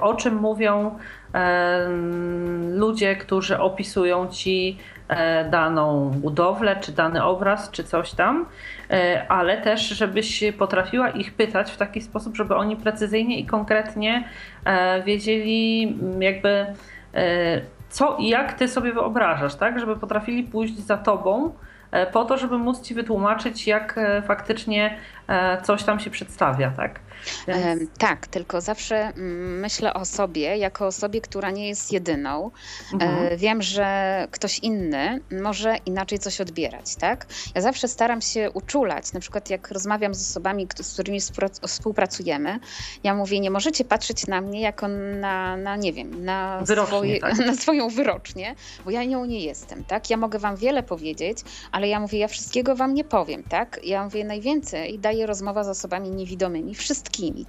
o 0.00 0.14
czym 0.14 0.34
mówią 0.34 0.98
ludzie, 2.70 3.16
którzy 3.16 3.58
opisują 3.58 4.28
ci 4.28 4.78
daną 5.50 6.10
budowlę, 6.10 6.76
czy 6.76 6.92
dany 6.92 7.24
obraz, 7.24 7.70
czy 7.70 7.84
coś 7.84 8.12
tam. 8.12 8.46
E, 8.90 9.26
ale 9.28 9.60
też, 9.60 9.88
żebyś 9.88 10.44
potrafiła 10.58 11.10
ich 11.10 11.34
pytać 11.34 11.70
w 11.70 11.76
taki 11.76 12.00
sposób, 12.00 12.36
żeby 12.36 12.56
oni 12.56 12.76
precyzyjnie 12.76 13.38
i 13.38 13.46
konkretnie 13.46 14.24
e, 14.64 15.02
wiedzieli 15.02 15.96
jakby 16.20 16.66
e, 17.14 17.60
co 17.88 18.16
i 18.16 18.28
jak 18.28 18.52
ty 18.52 18.68
sobie 18.68 18.92
wyobrażasz, 18.92 19.54
tak? 19.54 19.80
Żeby 19.80 19.96
potrafili 19.96 20.44
pójść 20.44 20.78
za 20.78 20.96
tobą 20.96 21.52
po 22.12 22.24
to, 22.24 22.38
żeby 22.38 22.58
móc 22.58 22.82
ci 22.82 22.94
wytłumaczyć, 22.94 23.66
jak 23.66 24.00
faktycznie 24.26 24.96
coś 25.62 25.82
tam 25.82 26.00
się 26.00 26.10
przedstawia, 26.10 26.70
tak? 26.70 27.00
Więc... 27.48 27.90
Tak, 27.98 28.26
tylko 28.26 28.60
zawsze 28.60 28.96
mm, 28.96 29.60
myślę 29.60 29.94
o 29.94 30.04
sobie 30.04 30.56
jako 30.56 30.86
osobie, 30.86 31.20
która 31.20 31.50
nie 31.50 31.68
jest 31.68 31.92
jedyną. 31.92 32.50
Mhm. 32.92 33.38
Wiem, 33.38 33.62
że 33.62 34.26
ktoś 34.30 34.58
inny 34.58 35.20
może 35.42 35.76
inaczej 35.86 36.18
coś 36.18 36.40
odbierać, 36.40 36.96
tak? 36.96 37.26
Ja 37.54 37.60
zawsze 37.60 37.88
staram 37.88 38.20
się 38.20 38.50
uczulać, 38.50 39.12
na 39.12 39.20
przykład 39.20 39.50
jak 39.50 39.70
rozmawiam 39.70 40.14
z 40.14 40.30
osobami, 40.30 40.66
z 40.80 40.92
którymi 40.92 41.18
współpracujemy, 41.66 42.58
ja 43.04 43.14
mówię, 43.14 43.40
nie 43.40 43.50
możecie 43.50 43.84
patrzeć 43.84 44.26
na 44.26 44.40
mnie 44.40 44.60
jako 44.60 44.88
na, 44.88 45.56
na 45.56 45.76
nie 45.76 45.92
wiem, 45.92 46.24
na, 46.24 46.66
swoje, 46.86 47.20
tak? 47.20 47.38
na 47.46 47.54
swoją 47.54 47.88
wyrocznię, 47.88 48.54
bo 48.84 48.90
ja 48.90 49.04
nią 49.04 49.24
nie 49.24 49.40
jestem, 49.40 49.84
tak? 49.84 50.10
Ja 50.10 50.16
mogę 50.16 50.38
wam 50.38 50.56
wiele 50.56 50.82
powiedzieć, 50.82 51.38
ale 51.72 51.88
ja 51.88 52.00
mówię, 52.00 52.18
ja 52.18 52.28
wszystkiego 52.28 52.76
wam 52.76 52.94
nie 52.94 53.04
powiem, 53.04 53.42
tak? 53.42 53.80
Ja 53.84 54.04
mówię, 54.04 54.24
najwięcej 54.24 54.98
daje 54.98 55.26
rozmowa 55.26 55.64
z 55.64 55.68
osobami 55.68 56.10
niewidomymi, 56.10 56.74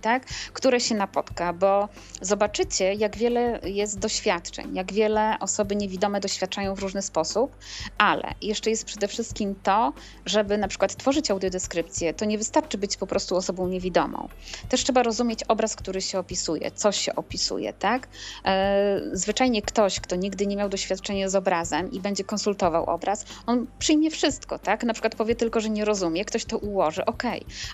tak? 0.02 0.26
Które 0.53 0.80
się 0.80 0.95
napotka, 0.95 1.53
bo 1.53 1.90
zobaczycie, 2.22 2.94
jak 2.94 3.18
wiele 3.18 3.60
jest 3.64 3.99
doświadczeń, 3.99 4.76
jak 4.76 4.94
wiele 4.94 5.35
osoby 5.40 5.76
niewidome 5.76 6.19
doświadczają 6.19 6.76
w 6.76 6.80
różny 6.80 7.02
sposób, 7.02 7.56
ale 7.98 8.34
jeszcze 8.41 8.69
jest 8.69 8.85
przede 8.85 9.07
wszystkim 9.07 9.56
to, 9.64 9.94
żeby 10.26 10.57
na 10.57 10.68
przykład 10.68 10.95
tworzyć 10.95 11.31
audiodeskrypcję, 11.31 12.14
to 12.14 12.26
nie 12.26 12.38
wystarczy 12.38 12.77
być 12.77 12.98
po 12.98 13.07
prostu 13.07 13.35
osobą 13.35 13.68
niewidomą. 13.68 14.27
Też 14.69 14.84
trzeba 14.84 15.03
rozumieć 15.03 15.44
obraz, 15.44 15.76
który 15.76 16.02
się 16.02 16.19
opisuje, 16.19 16.72
coś 16.72 16.98
się 16.98 17.15
opisuje, 17.15 17.73
tak? 17.73 18.07
E, 18.45 19.02
zwyczajnie 19.14 19.61
ktoś, 19.61 19.99
kto 19.99 20.15
nigdy 20.15 20.48
nie 20.48 20.56
miał 20.56 20.69
doświadczenia 20.69 21.30
z 21.30 21.35
obrazem 21.35 21.91
i 21.91 21.99
będzie 21.99 22.23
konsultował 22.23 22.85
obraz, 22.85 23.26
on 23.45 23.68
przyjmie 23.80 24.11
wszystko, 24.11 24.60
tak? 24.60 24.84
Na 24.84 24.94
przykład 24.94 25.15
powie 25.15 25.35
tylko, 25.35 25.60
że 25.60 25.69
nie 25.69 25.85
rozumie, 25.85 26.26
ktoś 26.26 26.45
to 26.45 26.57
ułoży, 26.57 27.06
ok, 27.06 27.23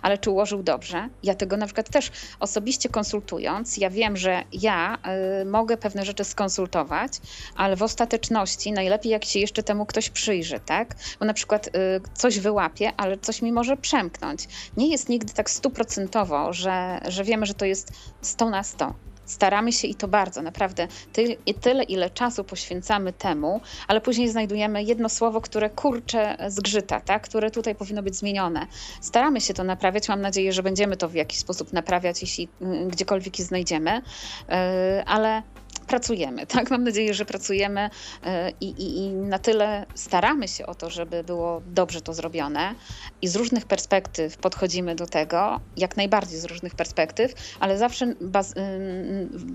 ale 0.01 0.17
czy 0.17 0.29
ułożył 0.29 0.63
dobrze? 0.63 1.09
Ja 1.23 1.35
tego 1.35 1.57
na 1.57 1.65
przykład 1.65 1.78
też 1.83 2.11
osobiście 2.39 2.89
konsultując, 2.89 3.77
ja 3.77 3.89
wiem, 3.89 4.17
że 4.17 4.43
ja 4.53 4.97
y, 5.41 5.45
mogę 5.45 5.77
pewne 5.77 6.05
rzeczy 6.05 6.23
skonsultować, 6.23 7.13
ale 7.55 7.75
w 7.75 7.83
ostateczności 7.83 8.71
najlepiej 8.71 9.11
jak 9.11 9.25
się 9.25 9.39
jeszcze 9.39 9.63
temu 9.63 9.85
ktoś 9.85 10.09
przyjrzy, 10.09 10.59
tak? 10.65 10.95
Bo 11.19 11.25
na 11.25 11.33
przykład 11.33 11.67
y, 11.67 11.71
coś 12.13 12.39
wyłapie, 12.39 12.91
ale 12.97 13.17
coś 13.17 13.41
mi 13.41 13.51
może 13.51 13.77
przemknąć. 13.77 14.47
Nie 14.77 14.87
jest 14.87 15.09
nigdy 15.09 15.33
tak 15.33 15.49
stuprocentowo, 15.49 16.53
że, 16.53 16.99
że 17.07 17.23
wiemy, 17.23 17.45
że 17.45 17.53
to 17.53 17.65
jest 17.65 17.91
100 18.21 18.49
na 18.49 18.63
100. 18.63 19.08
Staramy 19.29 19.73
się 19.73 19.87
i 19.87 19.95
to 19.95 20.07
bardzo, 20.07 20.41
naprawdę 20.41 20.87
tyle, 21.13 21.35
tyle, 21.61 21.83
ile 21.83 22.09
czasu 22.09 22.43
poświęcamy 22.43 23.13
temu, 23.13 23.61
ale 23.87 24.01
później 24.01 24.29
znajdujemy 24.29 24.83
jedno 24.83 25.09
słowo, 25.09 25.41
które 25.41 25.69
kurcze 25.69 26.37
zgrzyta, 26.47 27.01
tak? 27.01 27.23
które 27.23 27.51
tutaj 27.51 27.75
powinno 27.75 28.03
być 28.03 28.15
zmienione. 28.15 28.67
Staramy 29.01 29.41
się 29.41 29.53
to 29.53 29.63
naprawiać. 29.63 30.09
Mam 30.09 30.21
nadzieję, 30.21 30.53
że 30.53 30.63
będziemy 30.63 30.97
to 30.97 31.09
w 31.09 31.13
jakiś 31.13 31.39
sposób 31.39 31.73
naprawiać, 31.73 32.21
jeśli 32.21 32.49
y, 32.61 32.87
gdziekolwiek 32.87 33.39
je 33.39 33.45
znajdziemy, 33.45 33.97
y, 33.97 35.05
ale 35.05 35.41
pracujemy, 35.89 36.47
tak? 36.47 36.71
Mam 36.71 36.83
nadzieję, 36.83 37.13
że 37.13 37.25
pracujemy 37.25 37.89
e, 38.23 38.51
i, 38.61 38.65
i, 38.65 38.97
i, 38.97 39.09
na 39.09 39.39
tyle 39.39 39.85
staramy 39.95 40.47
się 40.47 40.65
o 40.65 40.75
to, 40.75 40.89
żeby 40.89 41.23
było 41.23 41.61
dobrze 41.67 42.01
to 42.01 42.13
zrobione 42.13 42.75
i 43.21 43.27
z 43.27 43.35
różnych 43.35 43.65
perspektyw 43.65 44.37
podchodzimy 44.37 44.95
do 44.95 45.05
tego, 45.05 45.59
jak 45.77 45.97
najbardziej 45.97 46.39
z 46.39 46.45
różnych 46.45 46.75
perspektyw, 46.75 47.33
ale 47.59 47.77
zawsze 47.77 48.13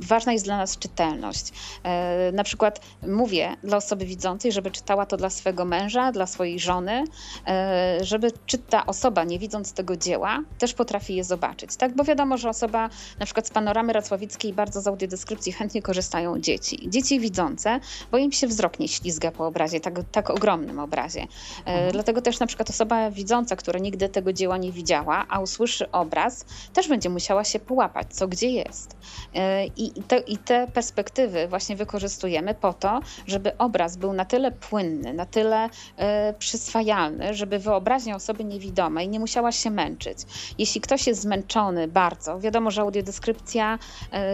ważna 0.09 0.32
jest 0.32 0.44
dla 0.44 0.56
nas 0.56 0.78
czytelność. 0.78 1.52
E, 1.82 2.32
na 2.32 2.44
przykład 2.44 2.81
mówię 3.06 3.56
dla 3.62 3.77
osoby 3.77 4.05
widzącej, 4.05 4.52
żeby 4.52 4.70
czytała 4.70 5.06
to 5.06 5.16
dla 5.16 5.31
swojego 5.31 5.65
męża, 5.65 6.12
dla 6.12 6.27
swojej 6.27 6.59
żony, 6.59 7.05
e, 7.47 7.98
żeby 8.02 8.32
czy 8.47 8.59
ta 8.59 8.86
osoba, 8.86 9.24
nie 9.24 9.39
widząc 9.39 9.73
tego 9.73 9.97
dzieła, 9.97 10.40
też 10.59 10.74
potrafi 10.74 11.15
je 11.15 11.24
zobaczyć, 11.24 11.77
tak? 11.77 11.97
Bo 11.97 12.05
wiadomo, 12.05 12.39
że 12.39 12.48
osoba 12.48 12.90
na 13.19 13.24
przykład 13.24 13.47
z 13.47 13.51
panoramy 13.51 13.93
racławickiej 13.93 14.52
bardzo 14.52 14.81
z 14.81 14.86
audiodeskrypcji 14.86 15.52
chętnie 15.52 15.82
korzystają 15.82 16.24
dzieci. 16.39 16.89
Dzieci 16.91 17.21
widzące, 17.21 17.81
bo 18.13 18.19
im 18.19 18.33
się 18.33 18.47
wzrok 18.47 18.79
nie 18.79 18.89
ślizga 18.89 19.31
po 19.33 19.47
obrazie, 19.47 19.81
tak, 19.81 19.95
tak 20.13 20.31
ogromnym 20.31 20.79
obrazie. 20.79 21.21
E, 21.21 21.27
mhm. 21.67 21.93
Dlatego 21.93 22.23
też 22.23 22.41
na 22.41 22.47
przykład 22.47 22.71
osoba 22.71 23.11
widząca, 23.11 23.57
która 23.57 23.79
nigdy 23.79 24.09
tego 24.09 24.33
dzieła 24.33 24.57
nie 24.57 24.73
widziała, 24.73 25.27
a 25.29 25.41
usłyszy 25.41 25.91
obraz, 25.91 26.45
też 26.73 26.89
będzie 26.89 27.11
musiała 27.11 27.45
się 27.45 27.59
połapać, 27.59 28.07
co 28.11 28.29
gdzie 28.29 28.51
jest. 28.51 28.97
E, 29.35 29.67
I 29.67 30.03
te, 30.03 30.19
I 30.19 30.39
te 30.39 30.67
perspektywy 30.67 31.49
właśnie 31.49 31.77
wykorzystujemy 31.77 32.55
po 32.55 32.73
to, 32.73 33.01
żeby 33.27 33.59
obraz 33.59 33.97
był 33.97 34.13
na 34.13 34.25
tyle 34.25 34.53
płynny, 34.53 35.15
na 35.15 35.27
tyle 35.27 35.69
e, 35.97 36.35
przyswajalny, 36.39 37.35
żeby 37.35 37.59
wyobraźnia 37.59 38.17
osoby 38.17 38.45
niewidomej 38.45 39.09
nie 39.09 39.21
musiała 39.21 39.53
się 39.53 39.71
męczyć. 39.71 40.19
Jeśli 40.59 40.81
ktoś 40.81 41.07
jest 41.07 41.21
zmęczony 41.21 41.89
bardzo, 41.89 42.41
wiadomo, 42.41 42.71
że 42.71 42.83
audiodeskrypcja 42.83 43.79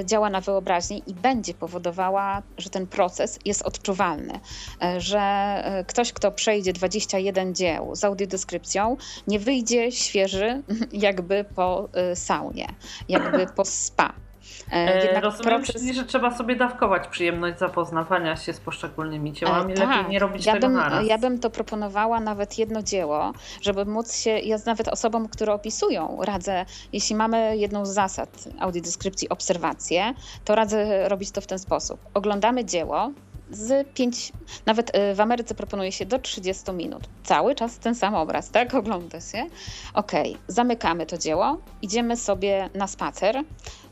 działa 0.04 0.30
na 0.30 0.40
wyobraźnię 0.40 0.98
i 0.98 1.14
będzie 1.14 1.54
powodować, 1.54 1.79
spowodowała, 1.80 2.42
że 2.58 2.70
ten 2.70 2.86
proces 2.86 3.38
jest 3.44 3.62
odczuwalny, 3.62 4.40
e, 4.82 5.00
że 5.00 5.20
e, 5.20 5.84
ktoś, 5.84 6.12
kto 6.12 6.32
przejdzie 6.32 6.72
21 6.72 7.54
dzieł 7.54 7.96
z 7.96 8.04
audiodeskrypcją, 8.04 8.96
nie 9.26 9.38
wyjdzie 9.38 9.92
świeży 9.92 10.62
jakby 10.92 11.44
po 11.54 11.88
e, 11.92 12.16
saunie, 12.16 12.66
jakby 13.08 13.46
po 13.46 13.64
spa. 13.64 14.12
Jednak 15.04 15.24
Rozumiem, 15.24 15.54
proces... 15.54 15.82
czyli, 15.82 15.94
że 15.94 16.04
trzeba 16.04 16.30
sobie 16.36 16.56
dawkować 16.56 17.08
przyjemność 17.08 17.58
zapoznawania 17.58 18.36
się 18.36 18.52
z 18.52 18.60
poszczególnymi 18.60 19.32
dziełami, 19.32 19.72
e, 19.72 19.76
lepiej 19.76 19.86
tak. 19.86 20.08
nie 20.08 20.18
robić 20.18 20.46
ja 20.46 20.52
tego 20.52 20.66
bym, 20.66 20.76
naraz. 20.76 21.06
Ja 21.06 21.18
bym 21.18 21.38
to 21.38 21.50
proponowała 21.50 22.20
nawet 22.20 22.58
jedno 22.58 22.82
dzieło, 22.82 23.32
żeby 23.62 23.84
móc 23.84 24.16
się, 24.16 24.30
ja 24.30 24.56
nawet 24.66 24.88
osobom, 24.88 25.28
które 25.28 25.52
opisują, 25.52 26.18
radzę, 26.22 26.64
jeśli 26.92 27.16
mamy 27.16 27.56
jedną 27.56 27.86
z 27.86 27.90
zasad 27.90 28.48
audiodeskrypcji 28.60 29.28
obserwację, 29.28 30.14
to 30.44 30.54
radzę 30.54 31.08
robić 31.08 31.30
to 31.30 31.40
w 31.40 31.46
ten 31.46 31.58
sposób. 31.58 32.00
Oglądamy 32.14 32.64
dzieło, 32.64 33.12
z 33.50 33.88
5, 33.94 34.32
nawet 34.66 34.96
y, 34.96 35.14
w 35.14 35.20
Ameryce 35.20 35.54
proponuje 35.54 35.92
się 35.92 36.06
do 36.06 36.18
30 36.18 36.72
minut. 36.72 37.02
Cały 37.24 37.54
czas 37.54 37.78
ten 37.78 37.94
sam 37.94 38.14
obraz, 38.14 38.50
tak? 38.50 38.74
Ogląda 38.80 39.20
się. 39.20 39.46
Ok, 39.94 40.12
zamykamy 40.48 41.06
to 41.06 41.18
dzieło, 41.18 41.58
idziemy 41.82 42.16
sobie 42.16 42.70
na 42.74 42.86
spacer, 42.86 43.44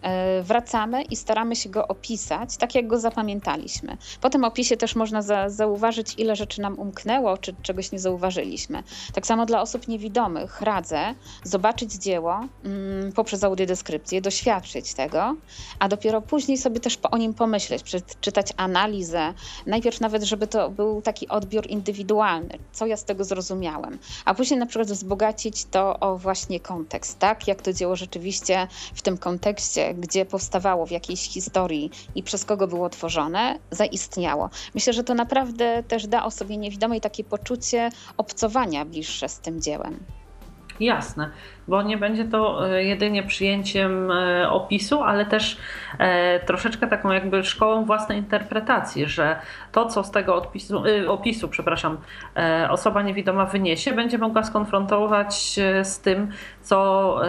E, 0.02 0.43
wracamy 0.43 1.02
i 1.02 1.16
staramy 1.16 1.56
się 1.56 1.68
go 1.68 1.89
opisać 1.89 2.56
tak, 2.56 2.74
jak 2.74 2.86
go 2.86 2.98
zapamiętaliśmy. 2.98 3.97
Po 4.20 4.30
tym 4.30 4.44
opisie 4.44 4.76
też 4.76 4.97
można 4.97 5.22
za, 5.22 5.48
zauważyć, 5.48 6.14
ile 6.18 6.36
rzeczy 6.36 6.60
nam 6.60 6.78
umknęło, 6.78 7.39
czy 7.39 7.55
czegoś 7.62 7.93
nie 7.93 7.98
zauważyliśmy. 7.98 8.82
Tak 9.12 9.26
samo 9.26 9.47
dla 9.47 9.60
osób 9.60 9.89
niewidomych 9.89 10.60
radzę 10.60 11.14
zobaczyć 11.44 11.93
dzieło 11.93 12.40
mm, 12.64 13.12
poprzez 13.12 13.44
audiodeskrypcję, 13.44 14.20
doświadczyć 14.20 14.94
tego, 14.94 15.36
a 15.78 15.89
dopiero 15.89 16.22
później 16.22 16.59
sobie 16.59 16.80
też 16.80 16.98
o 17.10 17.16
nim 17.16 17.35
pomyśleć, 17.35 17.82
przeczytać 17.82 18.52
analizę. 18.56 19.35
Najpierw 19.66 20.01
nawet, 20.01 20.23
żeby 20.23 20.47
to 20.47 20.70
był 20.70 21.03
taki 21.03 21.29
odbiór 21.29 21.66
indywidualny, 21.66 22.59
co 22.73 22.87
ja 22.87 22.97
z 22.97 23.05
tego 23.05 23.25
zrozumiałem, 23.25 23.99
a 24.25 24.35
później 24.35 24.61
na 24.61 24.66
przykład 24.66 24.89
wzbogacić 24.89 25.65
to 25.65 26.01
o 26.01 26.19
właśnie 26.19 26.61
kontekst, 26.61 27.19
tak, 27.19 27.49
jak 27.49 27.62
to 27.62 27.73
dzieło 27.73 27.97
rzeczywiście 27.97 28.69
w 28.95 29.03
tym 29.03 29.19
kontekście 29.19 29.95
gdzie 29.95 30.25
powstawało 30.25 30.87
w 30.87 30.91
jakiejś 30.91 31.29
historii 31.29 31.91
i 32.15 32.23
przez 32.23 32.45
kogo 32.45 32.66
było 32.66 32.89
tworzone, 32.91 33.59
zaistniało. 33.70 34.51
Myślę, 34.75 34.93
że 34.93 35.05
to 35.05 35.15
naprawdę 35.15 35.83
też 35.83 36.07
da 36.07 36.25
osobie 36.25 36.57
niewidomej 36.57 37.01
takie 37.01 37.25
poczucie 37.25 37.91
obcowania 38.16 38.85
bliższe 38.85 39.29
z 39.29 39.39
tym 39.39 39.62
dziełem. 39.62 40.18
Jasne, 40.81 41.31
bo 41.69 41.83
nie 41.83 41.97
będzie 41.97 42.25
to 42.25 42.71
e, 42.71 42.85
jedynie 42.85 43.23
przyjęciem 43.23 44.11
e, 44.11 44.51
opisu, 44.51 45.03
ale 45.03 45.27
też 45.27 45.59
e, 45.99 46.41
troszeczkę 46.41 46.87
taką 46.87 47.13
jakby 47.13 47.45
szkołą 47.45 47.85
własnej 47.85 48.19
interpretacji, 48.19 49.07
że 49.07 49.37
to, 49.73 49.87
co 49.87 50.05
z 50.05 50.11
tego 50.11 50.35
odpisu, 50.35 50.83
opisu, 51.09 51.49
przepraszam, 51.49 51.99
osoba 52.71 53.03
niewidoma 53.03 53.45
wyniesie, 53.47 53.93
będzie 53.93 54.19
mogła 54.19 54.43
skonfrontować 54.43 55.61
z 55.83 56.01
tym, 56.01 56.31
co 56.63 57.21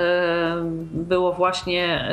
było 0.91 1.33
właśnie 1.33 2.09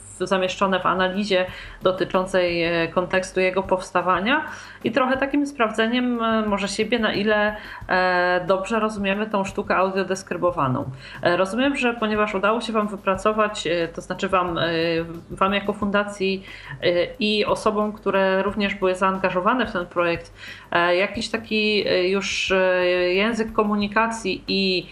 w 0.00 0.03
zamieszczone 0.20 0.80
w 0.80 0.86
analizie 0.86 1.46
dotyczącej 1.82 2.64
e, 2.64 2.88
kontekstu 2.88 3.40
jego 3.40 3.62
powstawania 3.62 4.44
i 4.84 4.92
trochę 4.92 5.16
takim 5.16 5.46
sprawdzeniem 5.46 6.22
e, 6.22 6.46
może 6.46 6.68
siebie, 6.68 6.98
na 6.98 7.12
ile 7.12 7.56
e, 7.88 8.44
dobrze 8.46 8.80
rozumiemy 8.80 9.26
tą 9.26 9.44
sztukę 9.44 9.76
audiodeskrybowaną. 9.76 10.84
Rozumiem, 11.22 11.76
że 11.76 11.94
ponieważ 11.94 12.34
udało 12.34 12.60
się 12.60 12.72
Wam 12.72 12.88
wypracować, 12.88 13.68
to 13.94 14.00
znaczy 14.00 14.28
Wam, 14.28 14.58
wam 15.30 15.54
jako 15.54 15.72
fundacji 15.72 16.44
i 17.18 17.44
osobom, 17.44 17.92
które 17.92 18.42
również 18.42 18.74
były 18.74 18.94
zaangażowane 18.94 19.66
w 19.66 19.72
ten 19.72 19.86
projekt, 19.86 20.32
jakiś 20.98 21.28
taki 21.28 21.84
już 22.10 22.52
język 23.08 23.52
komunikacji 23.52 24.44
i 24.48 24.86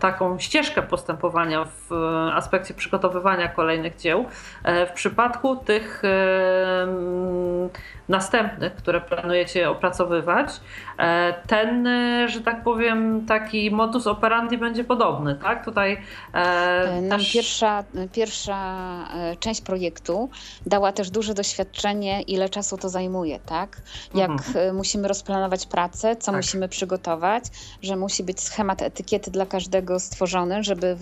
taką 0.00 0.38
ścieżkę 0.38 0.82
postępowania 0.82 1.64
w 1.64 1.92
aspekcie 2.34 2.74
przygotowywania 2.74 3.48
kolejnych 3.48 3.96
dzieł, 3.96 4.26
E, 4.64 4.86
w 4.86 4.92
przypadku 4.92 5.56
tych 5.56 6.02
e, 6.04 6.86
następnych, 8.08 8.74
które 8.74 9.00
planujecie 9.00 9.70
opracowywać, 9.70 10.48
e, 10.48 10.93
ten, 11.46 11.88
że 12.26 12.40
tak 12.40 12.64
powiem, 12.64 13.26
taki 13.26 13.70
modus 13.70 14.06
operandi 14.06 14.58
będzie 14.58 14.84
podobny, 14.84 15.34
tak? 15.34 15.64
Tutaj 15.64 16.00
Nam 17.02 17.20
też... 17.20 17.32
pierwsza, 17.32 17.84
pierwsza 18.12 18.84
część 19.40 19.60
projektu 19.60 20.30
dała 20.66 20.92
też 20.92 21.10
duże 21.10 21.34
doświadczenie, 21.34 22.22
ile 22.22 22.48
czasu 22.48 22.76
to 22.76 22.88
zajmuje, 22.88 23.38
tak? 23.46 23.82
Jak 24.14 24.30
mhm. 24.30 24.76
musimy 24.76 25.08
rozplanować 25.08 25.66
pracę, 25.66 26.16
co 26.16 26.26
tak. 26.32 26.36
musimy 26.36 26.68
przygotować, 26.68 27.44
że 27.82 27.96
musi 27.96 28.24
być 28.24 28.40
schemat 28.40 28.82
etykiety 28.82 29.30
dla 29.30 29.46
każdego 29.46 30.00
stworzony, 30.00 30.62
żeby 30.64 30.96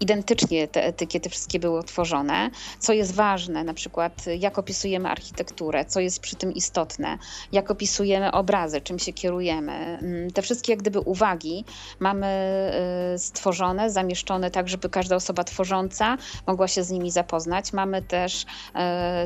identycznie 0.00 0.68
te 0.68 0.84
etykiety 0.84 1.30
wszystkie 1.30 1.60
były 1.60 1.84
tworzone, 1.84 2.50
co 2.78 2.92
jest 2.92 3.14
ważne, 3.14 3.64
na 3.64 3.74
przykład 3.74 4.24
jak 4.38 4.58
opisujemy 4.58 5.08
architekturę, 5.08 5.84
co 5.84 6.00
jest 6.00 6.20
przy 6.20 6.36
tym 6.36 6.52
istotne, 6.52 7.18
jak 7.52 7.70
opisujemy 7.70 8.32
obrazy, 8.40 8.80
czym 8.80 8.98
się 8.98 9.12
kierujemy. 9.12 9.72
Mm, 9.72 10.30
te 10.30 10.42
wszystkie 10.42 10.72
jak 10.72 10.80
gdyby 10.80 11.00
uwagi 11.00 11.64
mamy 12.00 12.30
stworzone, 13.16 13.90
zamieszczone 13.90 14.50
tak, 14.50 14.68
żeby 14.68 14.88
każda 14.88 15.16
osoba 15.16 15.44
tworząca 15.44 16.16
mogła 16.46 16.68
się 16.68 16.84
z 16.84 16.90
nimi 16.90 17.10
zapoznać. 17.10 17.72
Mamy 17.72 18.02
też 18.02 18.46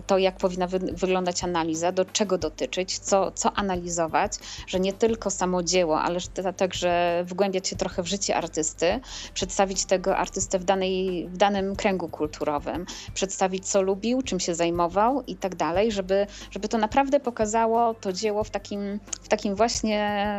to, 0.06 0.18
jak 0.18 0.36
powinna 0.36 0.66
wyglądać 0.92 1.44
analiza, 1.44 1.92
do 1.92 2.04
czego 2.04 2.38
dotyczyć, 2.38 2.98
co, 2.98 3.30
co 3.30 3.52
analizować, 3.52 4.32
że 4.66 4.80
nie 4.80 4.92
tylko 4.92 5.30
samo 5.30 5.62
dzieło, 5.62 6.00
ale 6.00 6.20
także 6.56 7.22
wgłębiać 7.26 7.68
się 7.68 7.76
trochę 7.76 8.02
w 8.02 8.06
życie 8.06 8.36
artysty, 8.36 9.00
przedstawić 9.34 9.84
tego 9.84 10.16
artystę 10.16 10.58
w, 10.58 10.64
danej, 10.64 11.28
w 11.28 11.36
danym 11.36 11.76
kręgu 11.76 12.08
kulturowym, 12.08 12.86
przedstawić 13.14 13.68
co 13.68 13.82
lubił, 13.82 14.22
czym 14.22 14.40
się 14.40 14.54
zajmował 14.54 15.22
i 15.26 15.36
tak 15.36 15.54
dalej, 15.54 15.92
żeby, 15.92 16.26
żeby 16.50 16.68
to 16.68 16.78
naprawdę 16.78 17.20
pokazało 17.20 17.94
to 17.94 18.12
dzieło 18.12 18.44
w 18.44 18.50
takim, 18.50 19.00
w 19.22 19.28
takim 19.28 19.54
właśnie 19.54 20.38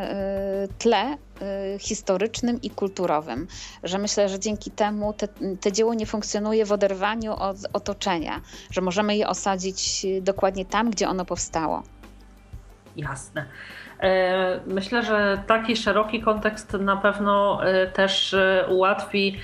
y, 0.64 0.68
tle 0.78 1.14
y, 1.14 1.78
historycznym 1.78 2.62
i 2.62 2.70
kulturowym. 2.70 3.46
Że 3.82 3.98
myślę, 3.98 4.28
że 4.28 4.38
dzięki 4.38 4.70
temu 4.70 5.12
te, 5.12 5.28
te 5.60 5.72
dzieło 5.72 5.94
nie 5.94 6.06
funkcjonuje 6.06 6.64
w 6.64 6.72
oderwaniu 6.72 7.34
od 7.34 7.56
otoczenia, 7.72 8.40
że 8.70 8.80
możemy 8.80 9.16
je 9.16 9.28
osadzić 9.28 10.06
dokładnie 10.22 10.64
tam, 10.64 10.90
gdzie 10.90 11.08
ono 11.08 11.24
powstało. 11.24 11.82
Jasne. 12.96 13.46
E, 14.00 14.60
myślę, 14.66 15.02
że 15.02 15.42
taki 15.46 15.76
szeroki 15.76 16.22
kontekst 16.22 16.72
na 16.72 16.96
pewno 16.96 17.64
e, 17.64 17.86
też 17.86 18.34
e, 18.34 18.64
ułatwi 18.68 19.38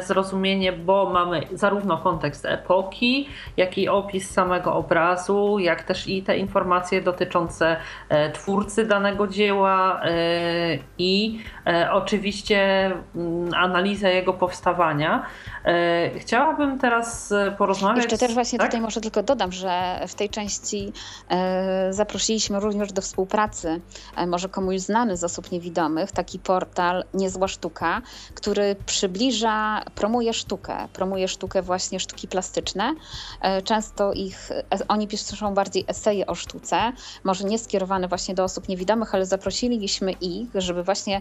zrozumienie, 0.00 0.72
bo 0.72 1.10
mamy 1.10 1.42
zarówno 1.52 1.98
kontekst 1.98 2.46
epoki, 2.46 3.28
jak 3.56 3.78
i 3.78 3.88
opis 3.88 4.30
samego 4.30 4.74
obrazu, 4.74 5.58
jak 5.58 5.82
też 5.82 6.08
i 6.08 6.22
te 6.22 6.38
informacje 6.38 7.02
dotyczące 7.02 7.76
twórcy 8.32 8.86
danego 8.86 9.26
dzieła 9.26 10.00
i 10.98 11.40
oczywiście 11.92 12.90
mm, 13.16 13.54
analizę 13.54 14.14
jego 14.14 14.32
powstawania. 14.32 15.26
Chciałabym 16.18 16.78
teraz 16.78 17.34
porozmawiać. 17.58 18.04
Jeszcze 18.04 18.18
też 18.18 18.34
właśnie 18.34 18.58
tak? 18.58 18.68
tutaj 18.68 18.80
może 18.80 19.00
tylko 19.00 19.22
dodam, 19.22 19.52
że 19.52 20.00
w 20.08 20.14
tej 20.14 20.28
części 20.28 20.92
zaprosiliśmy 21.90 22.60
również 22.60 22.92
do 22.92 23.02
współpracy 23.02 23.80
może 24.26 24.48
komuś 24.48 24.80
znany 24.80 25.16
z 25.16 25.24
osób 25.24 25.52
niewidomych, 25.52 26.12
taki 26.12 26.38
portal 26.38 27.04
Niezła 27.14 27.48
Sztuka, 27.48 28.02
który 28.34 28.76
przybliża, 28.86 29.82
promuje 29.94 30.32
sztukę, 30.32 30.88
promuje 30.92 31.28
sztukę 31.28 31.62
właśnie 31.62 32.00
sztuki 32.00 32.28
plastyczne. 32.28 32.94
E, 33.40 33.62
często 33.62 34.12
ich, 34.12 34.50
e, 34.50 34.64
oni 34.88 35.08
piszą 35.08 35.54
bardziej 35.54 35.84
eseje 35.88 36.26
o 36.26 36.34
sztuce, 36.34 36.92
może 37.24 37.44
nie 37.44 37.58
skierowane 37.58 38.08
właśnie 38.08 38.34
do 38.34 38.44
osób 38.44 38.68
niewidomych, 38.68 39.14
ale 39.14 39.26
zaprosiliśmy 39.26 40.12
ich, 40.12 40.48
żeby 40.54 40.82
właśnie 40.82 41.20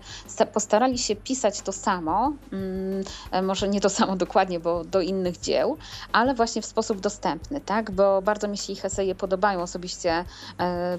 postarali 0.54 0.98
się 0.98 1.16
pisać 1.16 1.62
to 1.62 1.72
samo, 1.72 2.34
mm, 2.52 3.04
może 3.44 3.68
nie 3.68 3.82
to 3.82 3.90
samo 3.90 4.16
dokładnie, 4.16 4.60
bo 4.60 4.84
do 4.84 5.02
innych 5.02 5.40
dzieł, 5.40 5.78
ale 6.12 6.34
właśnie 6.34 6.62
w 6.62 6.66
sposób 6.66 7.00
dostępny, 7.00 7.62
tak? 7.62 7.92
Bo 7.92 8.22
bardzo 8.22 8.48
mi 8.48 8.58
się 8.58 8.74
ich 8.74 8.86
eseje 8.86 9.16
podobają, 9.16 9.62
osobiście 9.62 10.26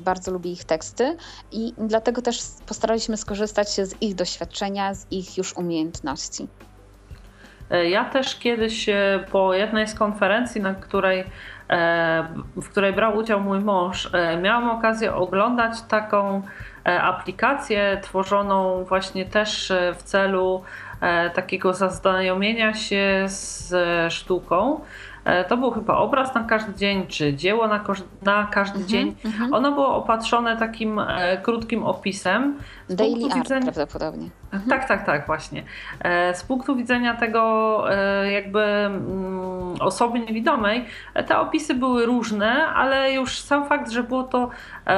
bardzo 0.01 0.31
lubię 0.31 0.53
ich 0.53 0.65
teksty 0.65 1.17
i 1.53 1.66
dlatego 1.79 2.23
też 2.23 2.41
postaraliśmy 2.67 3.17
skorzystać 3.17 3.69
z 3.69 4.03
ich 4.03 4.15
doświadczenia, 4.15 4.95
z 4.95 5.13
ich 5.13 5.39
już 5.39 5.57
umiejętności. 5.57 6.49
E, 7.71 7.89
ja 7.89 8.05
też 8.05 8.37
kiedyś 8.39 8.89
e, 8.89 9.25
po 9.33 9.55
jednej 9.55 9.89
z 9.89 9.95
konferencji, 9.95 10.61
na 10.61 10.75
której, 10.75 11.25
e, 11.71 12.27
w 12.57 12.69
której 12.69 12.93
brał 12.93 13.17
udział 13.17 13.41
mój 13.41 13.61
mąż, 13.61 14.11
miałam 14.43 14.71
okazję 14.71 15.15
oglądać 15.15 15.83
taką 15.83 16.43
aplikację 16.85 17.99
tworzoną 18.03 18.85
właśnie 18.85 19.25
też 19.25 19.73
w 19.99 20.03
celu 20.03 20.63
takiego 21.35 21.75
zaznajomienia 21.75 22.75
się 22.75 23.25
z 23.27 23.75
sztuką. 24.13 24.81
E, 25.27 25.45
to 25.45 25.57
był 25.57 25.71
chyba 25.71 25.97
obraz 25.97 26.35
na 26.35 26.45
każdy 26.45 26.75
dzień, 26.75 27.07
czy 27.07 27.35
dzieło 27.35 27.69
na, 27.69 27.85
na 28.23 28.49
każdy 28.53 28.79
mhm, 28.79 28.89
dzień. 28.89 29.15
Mhm. 29.25 29.55
Ono 29.55 29.73
było 29.73 29.97
opatrzone 29.97 30.57
takim 30.57 30.99
e, 30.99 31.39
krótkim 31.43 31.85
opisem. 31.85 32.59
Z 32.89 32.95
Daily 32.95 33.25
art 33.25 33.35
widzenia... 33.35 33.73
prawdopodobnie. 33.73 34.29
Mhm. 34.53 34.71
Tak, 34.71 34.89
tak, 34.89 35.07
tak, 35.07 35.27
właśnie. 35.27 35.63
E, 36.01 36.35
z 36.35 36.45
punktu 36.45 36.77
widzenia 36.77 37.15
tego 37.15 37.85
e, 37.91 38.33
jakby 38.33 38.63
mm, 38.63 39.75
osoby 39.81 40.21
niewidomej, 40.21 40.85
e, 41.15 41.25
te 41.25 41.39
opisy 41.39 41.75
były 41.75 42.07
różne, 42.07 42.67
ale 42.67 43.13
już 43.13 43.39
sam 43.39 43.69
fakt, 43.69 43.91
że 43.91 44.03
było 44.03 44.23
to 44.23 44.51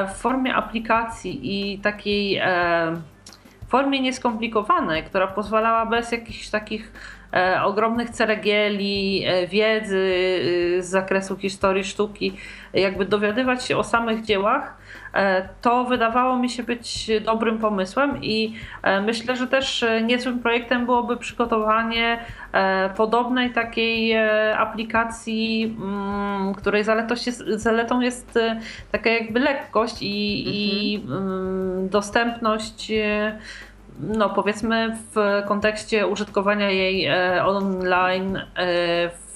w 0.09 0.13
formie 0.13 0.55
aplikacji 0.55 1.41
i 1.43 1.79
takiej 1.79 2.41
formie 3.69 4.01
nieskomplikowanej, 4.01 5.05
która 5.05 5.27
pozwalała 5.27 5.87
bez 5.87 6.13
jakichś 6.13 6.49
takich 6.49 6.93
e, 6.93 7.18
ogromnych 7.65 8.11
ceregieli, 8.11 9.25
e, 9.27 9.47
wiedzy 9.47 10.13
e, 10.79 10.83
z 10.83 10.87
zakresu 10.87 11.37
historii 11.37 11.85
sztuki, 11.85 12.33
jakby 12.75 13.05
dowiadywać 13.05 13.65
się 13.65 13.77
o 13.77 13.85
samych 13.85 14.25
dziełach, 14.25 14.77
e, 15.15 15.49
to 15.63 15.85
wydawało 15.85 16.37
mi 16.37 16.51
się 16.51 16.63
być 16.63 17.11
dobrym 17.25 17.59
pomysłem 17.59 18.23
i 18.23 18.55
e, 18.83 19.01
myślę, 19.01 19.37
że 19.37 19.47
też 19.47 19.85
niezłym 20.05 20.39
projektem 20.39 20.87
byłoby 20.87 21.17
przygotowanie 21.17 22.19
e, 22.53 22.91
podobnej 22.91 23.53
takiej 23.53 24.17
aplikacji, 24.57 25.77
mm, 25.81 26.55
której 26.55 26.85
zaletą 26.85 27.15
jest, 27.27 27.45
zaletą 27.47 28.01
jest 28.01 28.39
taka 28.93 29.11
jakby 29.11 29.41
lekkość 29.41 29.97
i, 30.01 30.45
mhm. 30.47 30.57
i 30.57 31.03
mm, 31.09 31.89
dostępność 31.89 32.93
no 34.01 34.31
powiedzmy 34.31 34.97
w 35.15 35.43
kontekście 35.49 36.07
użytkowania 36.07 36.71
jej 36.71 37.07
e, 37.07 37.45
online 37.45 38.37
e, 38.37 38.45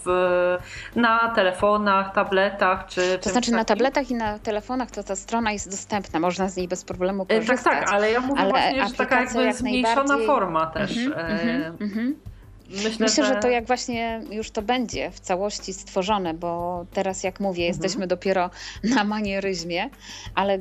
w, 0.04 0.58
na 0.96 1.32
telefonach, 1.34 2.12
tabletach 2.14 2.86
czy 2.86 3.18
To 3.18 3.30
znaczy 3.30 3.52
na 3.52 3.64
tabletach 3.64 4.10
i 4.10 4.14
na 4.14 4.38
telefonach 4.38 4.90
to 4.90 5.02
ta 5.02 5.16
strona 5.16 5.52
jest 5.52 5.70
dostępna, 5.70 6.20
można 6.20 6.48
z 6.48 6.56
niej 6.56 6.68
bez 6.68 6.84
problemu 6.84 7.26
korzystać. 7.26 7.62
Tak, 7.64 7.80
tak, 7.84 7.92
ale 7.92 8.10
ja 8.10 8.20
mówię 8.20 8.40
ale 8.40 8.50
właśnie, 8.50 8.88
że 8.88 8.94
taka 8.94 9.20
jakby 9.20 9.52
zmniejszona 9.52 10.18
forma 10.26 10.66
też. 10.66 10.96
Mm 10.96 11.12
-hmm, 11.12 11.72
mm 11.80 11.90
-hmm. 11.90 12.12
Myślę, 12.72 12.90
Myślę 12.90 13.24
że... 13.24 13.34
że... 13.34 13.40
to 13.40 13.48
jak 13.48 13.66
właśnie 13.66 14.20
już 14.30 14.50
to 14.50 14.62
będzie 14.62 15.10
w 15.10 15.20
całości 15.20 15.72
stworzone, 15.72 16.34
bo 16.34 16.84
teraz 16.92 17.24
jak 17.24 17.40
mówię, 17.40 17.66
mhm. 17.66 17.68
jesteśmy 17.68 18.06
dopiero 18.06 18.50
na 18.96 19.04
manieryzmie, 19.04 19.90
ale 20.34 20.56
y, 20.56 20.60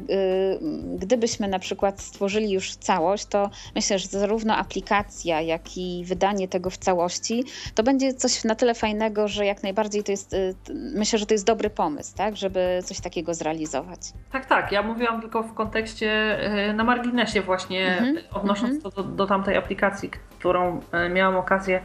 gdybyśmy 0.96 1.48
na 1.48 1.60
przykład 1.60 2.02
stworzyli 2.02 2.52
już 2.52 2.76
całość, 2.76 3.26
to 3.26 3.50
myślę, 3.76 4.00
że 4.00 4.08
zarówno 4.08 4.56
aplikacja, 4.56 5.42
jak 5.42 5.78
i 5.78 6.04
wydanie 6.06 6.48
tego 6.48 6.70
w 6.70 6.78
całości, 6.78 7.44
to 7.76 7.84
będzie 7.84 8.14
coś 8.14 8.44
na 8.44 8.56
tyle 8.56 8.74
fajnego, 8.74 9.28
że 9.28 9.46
jak 9.46 9.64
najbardziej 9.64 10.04
to 10.04 10.12
jest, 10.12 10.34
y, 10.34 10.56
myślę, 10.96 11.20
że 11.20 11.26
to 11.26 11.34
jest 11.34 11.46
dobry 11.46 11.70
pomysł, 11.70 12.16
tak, 12.16 12.38
żeby 12.38 12.80
coś 12.86 13.00
takiego 13.00 13.34
zrealizować. 13.34 14.00
Tak, 14.32 14.46
tak. 14.46 14.72
Ja 14.72 14.84
mówiłam 14.84 15.22
tylko 15.22 15.44
w 15.44 15.54
kontekście 15.54 16.38
y, 16.70 16.74
na 16.74 16.84
marginesie 16.84 17.42
właśnie, 17.42 17.98
mhm. 17.98 18.18
odnosząc 18.32 18.76
mhm. 18.76 18.82
to 18.82 18.90
do, 18.90 19.04
do 19.04 19.28
tamtej 19.28 19.58
aplikacji, 19.58 20.10
którą 20.42 20.82
y, 21.06 21.10
miałam 21.10 21.36
okazję 21.36 21.82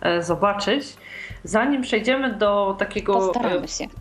E, 0.00 0.22
zobaczyć. 0.22 0.96
Zanim 1.44 1.82
przejdziemy 1.82 2.34
do 2.34 2.76
takiego. 2.78 3.14
Postaramy 3.14 3.68
się. 3.68 3.84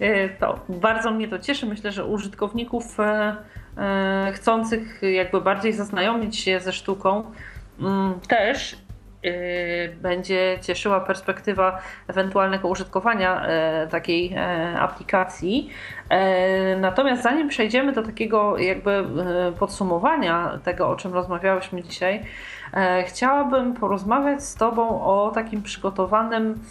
E, 0.00 0.28
to 0.28 0.60
bardzo 0.68 1.10
mnie 1.10 1.28
to 1.28 1.38
cieszy. 1.38 1.66
Myślę, 1.66 1.92
że 1.92 2.04
użytkowników 2.04 3.00
e, 3.00 4.32
chcących 4.34 5.02
jakby 5.02 5.40
bardziej 5.40 5.72
zaznajomić 5.72 6.38
się 6.38 6.60
ze 6.60 6.72
sztuką 6.72 7.24
mm, 7.80 8.20
też 8.20 8.76
będzie 10.02 10.58
cieszyła 10.60 11.00
perspektywa 11.00 11.78
ewentualnego 12.08 12.68
użytkowania 12.68 13.46
takiej 13.90 14.36
aplikacji. 14.78 15.70
Natomiast 16.80 17.22
zanim 17.22 17.48
przejdziemy 17.48 17.92
do 17.92 18.02
takiego 18.02 18.58
jakby 18.58 19.04
podsumowania 19.58 20.58
tego, 20.64 20.88
o 20.88 20.96
czym 20.96 21.14
rozmawiałyśmy 21.14 21.82
dzisiaj, 21.82 22.22
chciałabym 23.06 23.74
porozmawiać 23.74 24.44
z 24.44 24.54
Tobą 24.54 25.04
o 25.04 25.30
takim 25.34 25.62
przygotowanym 25.62 26.64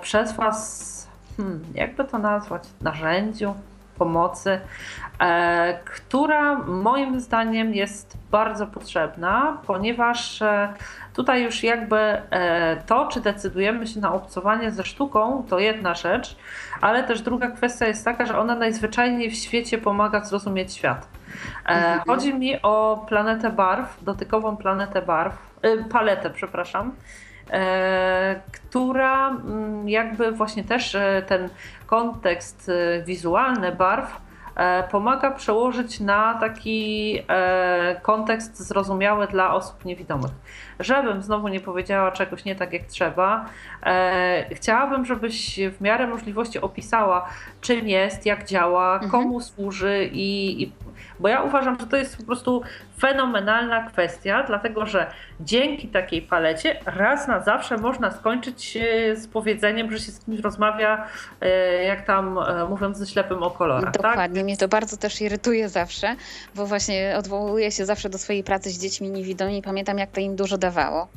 przez 0.00 0.32
Was, 0.32 1.08
hmm, 1.36 1.64
jakby 1.74 2.04
to 2.04 2.18
nazwać, 2.18 2.62
narzędziu 2.80 3.54
pomocy, 4.00 4.60
e, 5.20 5.78
która 5.84 6.54
moim 6.58 7.20
zdaniem 7.20 7.74
jest 7.74 8.16
bardzo 8.30 8.66
potrzebna, 8.66 9.58
ponieważ 9.66 10.42
tutaj 11.14 11.42
już 11.42 11.62
jakby 11.62 12.22
to, 12.86 13.06
czy 13.06 13.20
decydujemy 13.20 13.86
się 13.86 14.00
na 14.00 14.12
obcowanie 14.14 14.70
ze 14.70 14.84
sztuką, 14.84 15.44
to 15.48 15.58
jedna 15.58 15.94
rzecz, 15.94 16.36
ale 16.80 17.04
też 17.04 17.22
druga 17.22 17.50
kwestia 17.50 17.86
jest 17.86 18.04
taka, 18.04 18.26
że 18.26 18.38
ona 18.38 18.54
najzwyczajniej 18.54 19.30
w 19.30 19.34
świecie 19.34 19.78
pomaga 19.78 20.24
zrozumieć 20.24 20.74
świat. 20.74 21.08
E, 21.66 21.68
mhm. 21.68 22.00
Chodzi 22.06 22.34
mi 22.34 22.62
o 22.62 23.04
planetę 23.08 23.50
barw, 23.50 24.04
dotykową 24.04 24.56
planetę 24.56 25.02
barw, 25.02 25.34
paletę, 25.90 26.30
przepraszam, 26.30 26.88
e, 26.88 27.29
która 28.52 29.28
mm, 29.28 29.88
jakby 29.88 30.32
właśnie 30.32 30.64
też 30.64 30.94
e, 30.94 31.22
ten 31.26 31.48
kontekst 31.86 32.70
wizualny 33.06 33.72
barw 33.72 34.20
e, 34.56 34.82
pomaga 34.82 35.30
przełożyć 35.30 36.00
na 36.00 36.34
taki 36.34 37.18
e, 37.28 38.00
kontekst 38.02 38.58
zrozumiały 38.58 39.26
dla 39.26 39.54
osób 39.54 39.84
niewidomych. 39.84 40.30
Żebym 40.80 41.22
znowu 41.22 41.48
nie 41.48 41.60
powiedziała 41.60 42.12
czegoś 42.12 42.44
nie 42.44 42.56
tak 42.56 42.72
jak 42.72 42.82
trzeba, 42.82 43.46
chciałabym, 44.50 45.04
żebyś 45.04 45.60
w 45.78 45.80
miarę 45.80 46.06
możliwości 46.06 46.60
opisała, 46.60 47.28
czym 47.60 47.88
jest, 47.88 48.26
jak 48.26 48.44
działa, 48.44 48.94
mhm. 48.94 49.10
komu 49.10 49.40
służy 49.40 50.10
i, 50.12 50.62
i 50.62 50.72
bo 51.20 51.28
ja 51.28 51.42
uważam, 51.42 51.76
że 51.80 51.86
to 51.86 51.96
jest 51.96 52.16
po 52.16 52.22
prostu 52.22 52.62
fenomenalna 52.98 53.90
kwestia, 53.90 54.44
dlatego 54.46 54.86
że 54.86 55.10
dzięki 55.40 55.88
takiej 55.88 56.22
palecie 56.22 56.80
raz 56.86 57.28
na 57.28 57.40
zawsze 57.40 57.76
można 57.76 58.10
skończyć 58.10 58.78
z 59.14 59.26
powiedzeniem, 59.26 59.92
że 59.92 59.98
się 59.98 60.12
z 60.12 60.24
kimś 60.24 60.40
rozmawia, 60.40 61.06
e, 61.40 61.84
jak 61.84 62.06
tam 62.06 62.38
e, 62.38 62.64
mówiąc 62.68 62.98
ze 62.98 63.06
ślepym 63.06 63.42
o 63.42 63.50
kolorach. 63.50 63.92
Tak? 63.92 64.02
Dokładnie, 64.02 64.40
tak? 64.40 64.44
mnie 64.44 64.56
to 64.56 64.68
bardzo 64.68 64.96
też 64.96 65.20
irytuje 65.20 65.68
zawsze, 65.68 66.16
bo 66.54 66.66
właśnie 66.66 67.14
odwołuję 67.18 67.72
się 67.72 67.84
zawsze 67.84 68.08
do 68.08 68.18
swojej 68.18 68.44
pracy 68.44 68.70
z 68.70 68.80
dziećmi 68.80 69.10
niewidomymi 69.10 69.58
i 69.58 69.62
pamiętam, 69.62 69.98
jak 69.98 70.10
to 70.10 70.20
im 70.20 70.36
dużo 70.36 70.58
dawało. 70.58 71.08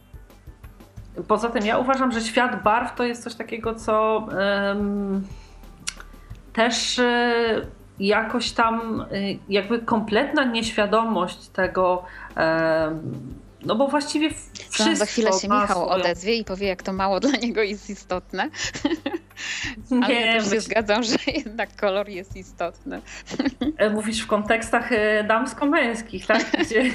Poza 1.27 1.49
tym 1.49 1.65
ja 1.65 1.77
uważam, 1.77 2.11
że 2.11 2.21
świat 2.21 2.63
barw 2.63 2.95
to 2.95 3.03
jest 3.03 3.23
coś 3.23 3.35
takiego, 3.35 3.75
co 3.75 4.27
um, 4.67 5.27
też 6.53 6.99
y, 6.99 7.67
jakoś 7.99 8.51
tam 8.51 9.05
y, 9.11 9.37
jakby 9.49 9.79
kompletna 9.79 10.43
nieświadomość 10.43 11.47
tego, 11.47 12.05
no 13.65 13.75
bo 13.75 13.87
właściwie 13.87 14.29
wszystko 14.69 14.95
Za 14.95 15.05
chwilę 15.05 15.31
się 15.41 15.47
Michał 15.47 15.89
odezwie 15.89 16.35
i 16.35 16.43
powie, 16.43 16.67
jak 16.67 16.83
to 16.83 16.93
mało 16.93 17.19
dla 17.19 17.31
niego 17.31 17.61
jest 17.61 17.89
istotne. 17.89 18.49
Ale 19.91 20.07
nie, 20.07 20.21
ja 20.21 20.41
też 20.41 20.51
się 20.51 20.61
zgadzam, 20.61 21.03
że 21.03 21.15
jednak 21.27 21.75
kolor 21.75 22.09
jest 22.09 22.35
istotny. 22.35 23.01
E, 23.77 23.89
mówisz 23.89 24.21
w 24.21 24.27
kontekstach 24.27 24.91
e, 24.91 25.23
damsko-męskich, 25.23 26.25
tak? 26.25 26.45
Gdzie... 26.65 26.91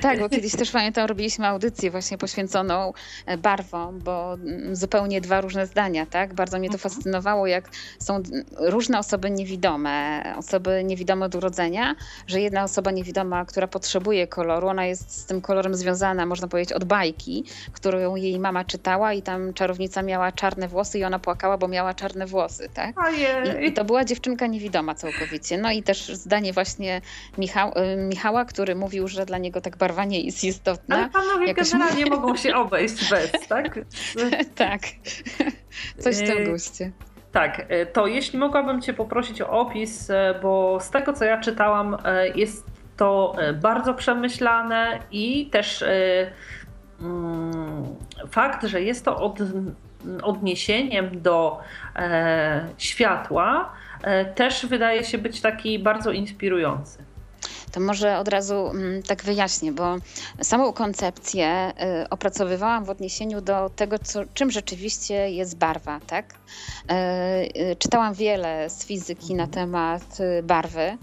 tak, 0.00 0.20
bo 0.20 0.28
kiedyś 0.28 0.52
też 0.52 0.70
pamiętam, 0.70 1.06
robiliśmy 1.06 1.46
audycję 1.46 1.90
właśnie 1.90 2.18
poświęconą 2.18 2.92
e, 3.26 3.38
barwom, 3.38 3.98
bo 3.98 4.34
mm, 4.34 4.76
zupełnie 4.76 5.20
dwa 5.20 5.40
różne 5.40 5.66
zdania, 5.66 6.06
tak? 6.06 6.34
Bardzo 6.34 6.58
mnie 6.58 6.68
to 6.68 6.74
mhm. 6.74 6.90
fascynowało, 6.90 7.46
jak 7.46 7.68
są 7.98 8.22
różne 8.56 8.98
osoby 8.98 9.30
niewidome, 9.30 10.22
osoby 10.36 10.84
niewidome 10.84 11.26
od 11.26 11.34
urodzenia, 11.34 11.94
że 12.26 12.40
jedna 12.40 12.62
osoba 12.62 12.90
niewidoma, 12.90 13.44
która 13.44 13.66
potrzebuje 13.66 14.26
koloru, 14.26 14.68
ona 14.68 14.86
jest 14.86 15.18
z 15.18 15.26
tym 15.26 15.40
kolorem 15.40 15.74
związana, 15.74 15.89
można 16.26 16.48
powiedzieć, 16.48 16.72
od 16.72 16.84
bajki, 16.84 17.44
którą 17.72 18.16
jej 18.16 18.38
mama 18.38 18.64
czytała 18.64 19.12
i 19.12 19.22
tam 19.22 19.54
czarownica 19.54 20.02
miała 20.02 20.32
czarne 20.32 20.68
włosy 20.68 20.98
i 20.98 21.04
ona 21.04 21.18
płakała, 21.18 21.58
bo 21.58 21.68
miała 21.68 21.94
czarne 21.94 22.26
włosy, 22.26 22.68
tak? 22.74 22.94
I, 23.62 23.66
I, 23.66 23.72
to 23.72 23.84
była 23.84 24.04
dziewczynka 24.04 24.46
niewidoma 24.46 24.94
całkowicie. 24.94 25.58
No 25.58 25.72
i 25.72 25.82
też 25.82 26.08
zdanie 26.08 26.52
właśnie 26.52 27.00
Michał, 27.38 27.72
y, 27.92 27.96
Michała, 27.96 28.44
który 28.44 28.74
mówił, 28.74 29.08
że 29.08 29.26
dla 29.26 29.38
niego 29.38 29.60
tak 29.60 29.76
barwa 29.76 30.04
nie 30.04 30.20
jest 30.20 30.44
istotna. 30.44 30.96
Ale 30.96 31.08
panowie 31.08 31.46
Jakoś... 31.46 31.70
generalnie 31.70 32.06
mogą 32.06 32.36
się 32.36 32.56
obejść 32.56 33.10
bez, 33.10 33.32
tak? 33.48 33.78
tak. 34.54 34.80
Coś 35.98 36.16
w 36.16 36.26
tym 36.26 36.38
y, 36.38 36.50
guście. 36.50 36.90
Tak, 37.32 37.72
y, 37.72 37.86
to 37.86 38.06
jeśli 38.06 38.38
mogłabym 38.38 38.82
Cię 38.82 38.94
poprosić 38.94 39.42
o 39.42 39.50
opis, 39.50 40.08
bo 40.42 40.78
z 40.80 40.90
tego 40.90 41.12
co 41.12 41.24
ja 41.24 41.40
czytałam, 41.40 41.96
jest 42.34 42.70
to 43.00 43.36
bardzo 43.62 43.94
przemyślane 43.94 44.98
i 45.10 45.46
też 45.46 45.84
mm, 47.00 47.84
fakt, 48.30 48.64
że 48.66 48.82
jest 48.82 49.04
to 49.04 49.16
od 49.16 49.38
odniesieniem 50.22 51.22
do 51.22 51.60
e, 51.96 52.68
światła 52.78 53.72
e, 54.02 54.24
też 54.24 54.66
wydaje 54.66 55.04
się 55.04 55.18
być 55.18 55.40
taki 55.40 55.78
bardzo 55.78 56.12
inspirujący. 56.12 57.09
To 57.72 57.80
może 57.80 58.18
od 58.18 58.28
razu 58.28 58.66
mm, 58.66 59.02
tak 59.02 59.24
wyjaśnię, 59.24 59.72
bo 59.72 59.96
samą 60.42 60.72
koncepcję 60.72 61.72
y, 62.04 62.08
opracowywałam 62.08 62.84
w 62.84 62.90
odniesieniu 62.90 63.40
do 63.40 63.70
tego, 63.76 63.98
co, 63.98 64.20
czym 64.34 64.50
rzeczywiście 64.50 65.30
jest 65.30 65.58
barwa. 65.58 66.00
Tak? 66.06 66.34
E, 66.88 67.44
y, 67.72 67.76
czytałam 67.76 68.14
wiele 68.14 68.70
z 68.70 68.84
fizyki 68.84 69.34
na 69.34 69.46
temat 69.46 70.20
y, 70.20 70.42
barwy, 70.42 70.96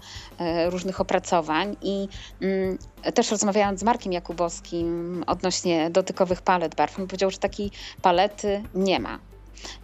różnych 0.69 1.01
opracowań 1.01 1.75
i 1.81 2.07
mm, 2.41 2.77
też 3.13 3.31
rozmawiając 3.31 3.79
z 3.79 3.83
Markiem 3.83 4.13
Jakubowskim 4.13 5.23
odnośnie 5.27 5.89
dotykowych 5.89 6.41
palet 6.41 6.75
barw, 6.75 6.99
on 6.99 7.07
powiedział, 7.07 7.31
że 7.31 7.37
takiej 7.37 7.71
palety 8.01 8.63
nie 8.73 8.99
ma. 8.99 9.19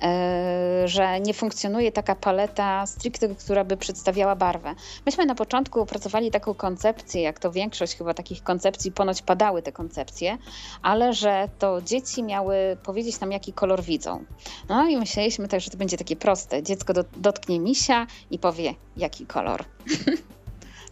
E, 0.02 0.88
że 0.88 1.20
nie 1.20 1.34
funkcjonuje 1.34 1.92
taka 1.92 2.16
paleta 2.16 2.86
stricte, 2.86 3.36
która 3.36 3.64
by 3.64 3.78
przedstawiała 3.78 4.36
barwę. 4.36 4.76
Myśmy 5.06 5.26
na 5.26 5.36
początku 5.36 5.82
opracowali 5.82 6.32
taką 6.32 6.54
koncepcję, 6.54 7.22
jak 7.22 7.40
to 7.40 7.52
większość 7.52 7.96
chyba 7.96 8.14
takich 8.14 8.44
koncepcji, 8.44 8.92
ponoć 8.92 9.22
padały 9.22 9.62
te 9.62 9.72
koncepcje, 9.72 10.38
ale 10.82 11.14
że 11.14 11.50
to 11.60 11.82
dzieci 11.82 12.24
miały 12.24 12.56
powiedzieć 12.84 13.20
nam, 13.20 13.32
jaki 13.32 13.54
kolor 13.54 13.84
widzą. 13.84 14.24
No 14.70 14.88
i 14.88 14.98
myśleliśmy 14.98 15.48
tak, 15.48 15.62
że 15.62 15.70
to 15.70 15.78
będzie 15.78 15.98
takie 15.98 16.16
proste. 16.16 16.64
Dziecko 16.64 16.94
dotknie 17.18 17.60
misia 17.60 18.08
i 18.32 18.40
powie, 18.40 18.74
jaki 18.98 19.26
kolor. 19.26 19.66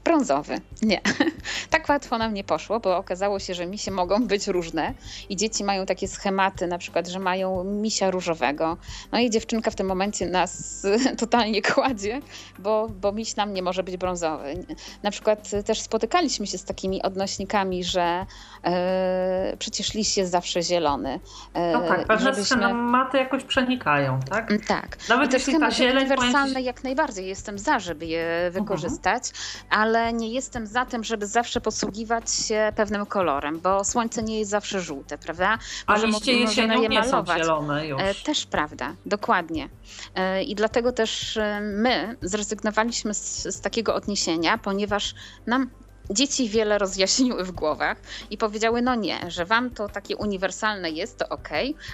brązowy. 0.03 0.61
Nie. 0.81 1.01
tak 1.69 1.89
łatwo 1.89 2.17
nam 2.17 2.33
nie 2.33 2.43
poszło, 2.43 2.79
bo 2.79 2.97
okazało 2.97 3.39
się, 3.39 3.53
że 3.53 3.65
misie 3.65 3.91
mogą 3.91 4.27
być 4.27 4.47
różne 4.47 4.93
i 5.29 5.35
dzieci 5.35 5.63
mają 5.63 5.85
takie 5.85 6.07
schematy, 6.07 6.67
na 6.67 6.77
przykład, 6.77 7.07
że 7.07 7.19
mają 7.19 7.63
misia 7.63 8.11
różowego. 8.11 8.77
No 9.11 9.19
i 9.19 9.29
dziewczynka 9.29 9.71
w 9.71 9.75
tym 9.75 9.87
momencie 9.87 10.25
nas 10.25 10.81
totalnie 11.19 11.61
kładzie, 11.61 12.21
bo, 12.59 12.87
bo 13.01 13.11
miś 13.11 13.35
nam 13.35 13.53
nie 13.53 13.61
może 13.61 13.83
być 13.83 13.97
brązowy. 13.97 14.65
Na 15.03 15.11
przykład 15.11 15.49
też 15.65 15.81
spotykaliśmy 15.81 16.47
się 16.47 16.57
z 16.57 16.63
takimi 16.63 17.01
odnośnikami, 17.01 17.83
że 17.83 18.25
e, 18.63 19.55
przecież 19.59 19.93
liść 19.93 20.17
jest 20.17 20.31
zawsze 20.31 20.63
zielony. 20.63 21.19
E, 21.53 21.73
no 21.73 21.87
tak, 21.87 22.07
pewne 22.07 22.33
żebyśmy... 22.33 22.57
schematy 22.57 23.17
jakoś 23.17 23.43
przenikają, 23.43 24.19
tak? 24.29 24.51
Mm, 24.51 24.63
tak. 24.63 24.97
Nawet 25.09 25.27
I 25.27 25.31
te 25.31 25.37
jeśli 25.37 25.59
ta 25.59 25.71
zieleń 25.71 26.07
uniwersalne 26.07 26.61
jak 26.61 26.83
najbardziej 26.83 27.27
jestem 27.27 27.59
za, 27.59 27.79
żeby 27.79 28.05
je 28.05 28.45
mhm. 28.45 28.53
wykorzystać, 28.53 29.23
uh 29.23 29.29
-huh. 29.29 29.63
ale 29.69 29.90
ale 29.91 30.13
nie 30.13 30.29
jestem 30.29 30.67
za 30.67 30.85
tym, 30.85 31.03
żeby 31.03 31.27
zawsze 31.27 31.61
posługiwać 31.61 32.31
się 32.35 32.73
pewnym 32.75 33.05
kolorem, 33.05 33.59
bo 33.59 33.83
słońce 33.83 34.23
nie 34.23 34.39
jest 34.39 34.51
zawsze 34.51 34.81
żółte, 34.81 35.17
prawda? 35.17 35.57
Może, 35.87 36.03
A 36.03 36.07
liście 36.07 36.33
jesienią 36.33 36.81
je 36.81 36.89
nie 36.89 37.03
są 37.03 37.23
zielone 37.37 37.87
już. 37.87 38.01
E, 38.01 38.15
też 38.15 38.45
prawda, 38.45 38.95
dokładnie. 39.05 39.69
E, 40.15 40.43
I 40.43 40.55
dlatego 40.55 40.91
też 40.91 41.37
e, 41.37 41.61
my 41.61 42.17
zrezygnowaliśmy 42.21 43.13
z, 43.13 43.43
z 43.55 43.61
takiego 43.61 43.95
odniesienia, 43.95 44.57
ponieważ 44.57 45.15
nam 45.45 45.69
dzieci 46.11 46.49
wiele 46.49 46.77
rozjaśniły 46.77 47.43
w 47.43 47.51
głowach 47.51 47.97
i 48.29 48.37
powiedziały, 48.37 48.81
no 48.81 48.95
nie, 48.95 49.31
że 49.31 49.45
wam 49.45 49.69
to 49.69 49.89
takie 49.89 50.17
uniwersalne 50.17 50.89
jest, 50.89 51.17
to 51.17 51.29
ok, 51.29 51.49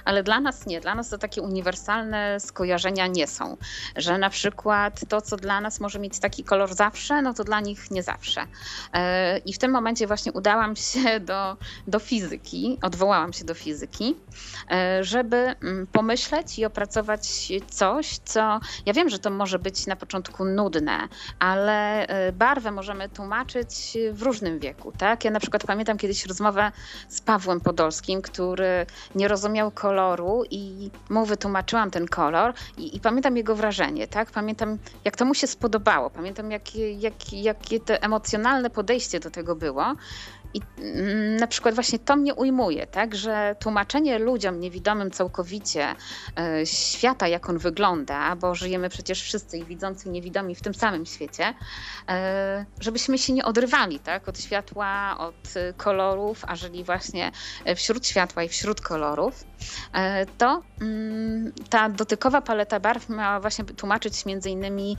ale 0.06 0.24
dla 0.24 0.40
nas 0.40 0.66
nie, 0.66 0.82
dla 0.82 0.96
nas 0.96 1.10
to 1.10 1.18
takie 1.18 1.42
uniwersalne 1.42 2.40
skojarzenia 2.40 3.08
nie 3.08 3.28
są, 3.28 3.58
że 3.96 4.18
na 4.18 4.30
przykład 4.30 5.00
to, 5.10 5.22
co 5.22 5.38
dla 5.38 5.62
nas 5.62 5.80
może 5.80 6.00
mieć 6.00 6.20
taki 6.20 6.44
kolor 6.44 6.76
zawsze, 6.76 7.22
no 7.22 7.34
to 7.34 7.44
dla 7.44 7.60
nich 7.60 7.92
nie 7.92 8.04
zawsze. 8.04 8.42
E, 8.94 9.38
I 9.38 9.54
w 9.54 9.58
tym 9.58 9.72
momencie 9.72 10.08
właśnie 10.08 10.32
udałam 10.32 10.76
się 10.76 11.20
do, 11.20 11.58
do 11.88 12.00
fizyki, 12.00 12.80
odwołałam 12.82 13.34
się 13.34 13.46
do 13.46 13.54
fizyki, 13.54 14.16
e, 14.72 15.04
żeby 15.04 15.38
mm, 15.38 15.88
pomyśleć 15.88 16.60
i 16.60 16.66
opracować 16.66 17.52
coś, 17.70 18.20
co 18.26 18.60
ja 18.86 18.94
wiem, 18.94 19.10
że 19.10 19.20
to 19.20 19.30
może 19.30 19.60
być 19.60 19.88
na 19.88 19.96
początku 19.96 20.46
nudne, 20.46 21.08
ale 21.40 22.08
e, 22.08 22.32
barwę 22.32 22.72
możemy 22.72 23.10
tłumaczyć 23.10 23.98
w 24.14 24.22
różnym 24.22 24.60
wieku. 24.60 24.94
Tak? 24.98 25.26
Ja 25.26 25.32
na 25.32 25.40
przykład 25.40 25.64
pamiętam 25.64 25.98
kiedyś 25.98 26.26
rozmowę 26.26 26.72
z 27.10 27.22
Pawłem 27.22 27.62
Podolskim, 27.62 28.22
który 28.22 28.86
nie 29.16 29.28
rozumiał 29.28 29.72
koloru 29.72 30.44
i 30.50 30.92
mu 31.10 31.26
wytłumaczyłam 31.26 31.92
ten 31.92 32.08
kolor 32.08 32.54
i, 32.78 32.96
i 32.96 33.00
pamiętam 33.00 33.38
jego 33.38 33.56
wrażenie. 33.56 34.08
Tak? 34.08 34.32
Pamiętam, 34.32 34.78
jak 35.06 35.18
to 35.18 35.26
mu 35.26 35.34
się 35.34 35.48
spodobało. 35.48 36.10
Pamiętam, 36.10 36.52
jakie, 36.52 36.92
jak, 36.92 37.34
jakie 37.34 37.80
to 37.80 37.94
emocjonalne 37.94 38.70
podejście 38.70 39.20
do 39.20 39.32
tego 39.32 39.56
było. 39.56 39.96
I 40.58 40.62
mm, 40.82 41.38
na 41.38 41.48
przykład 41.48 41.76
właśnie 41.76 42.00
to 42.00 42.16
mnie 42.16 42.36
ujmuje, 42.36 42.88
tak, 42.88 43.16
że 43.16 43.56
tłumaczenie 43.60 44.20
ludziom 44.20 44.60
niewidomym 44.60 45.12
całkowicie 45.12 45.96
e, 46.40 46.66
świata, 46.66 47.28
jak 47.28 47.50
on 47.50 47.58
wygląda, 47.58 48.36
bo 48.36 48.56
żyjemy 48.56 48.90
przecież 48.90 49.22
wszyscy 49.22 49.58
i 49.58 49.66
widzący 49.66 50.08
i 50.08 50.12
niewidomi 50.12 50.56
w 50.56 50.62
tym 50.62 50.74
samym 50.74 51.06
świecie, 51.06 51.54
e, 52.10 52.66
żebyśmy 52.80 53.18
się 53.18 53.34
nie 53.34 53.46
odrywali 53.46 54.00
tak, 54.00 54.30
od 54.30 54.40
światła, 54.40 55.18
od 55.18 55.54
kolorów, 55.78 56.46
a 56.48 56.56
żyli 56.56 56.84
właśnie 56.84 57.32
wśród 57.76 58.08
światła 58.08 58.44
i 58.44 58.50
wśród 58.50 58.82
kolorów. 58.82 59.44
To 60.38 60.62
mm, 60.82 61.52
ta 61.70 61.90
dotykowa 61.90 62.42
paleta 62.42 62.80
barw 62.80 63.10
miała 63.10 63.40
właśnie 63.40 63.66
tłumaczyć 63.66 64.26
między 64.26 64.50
innymi 64.50 64.98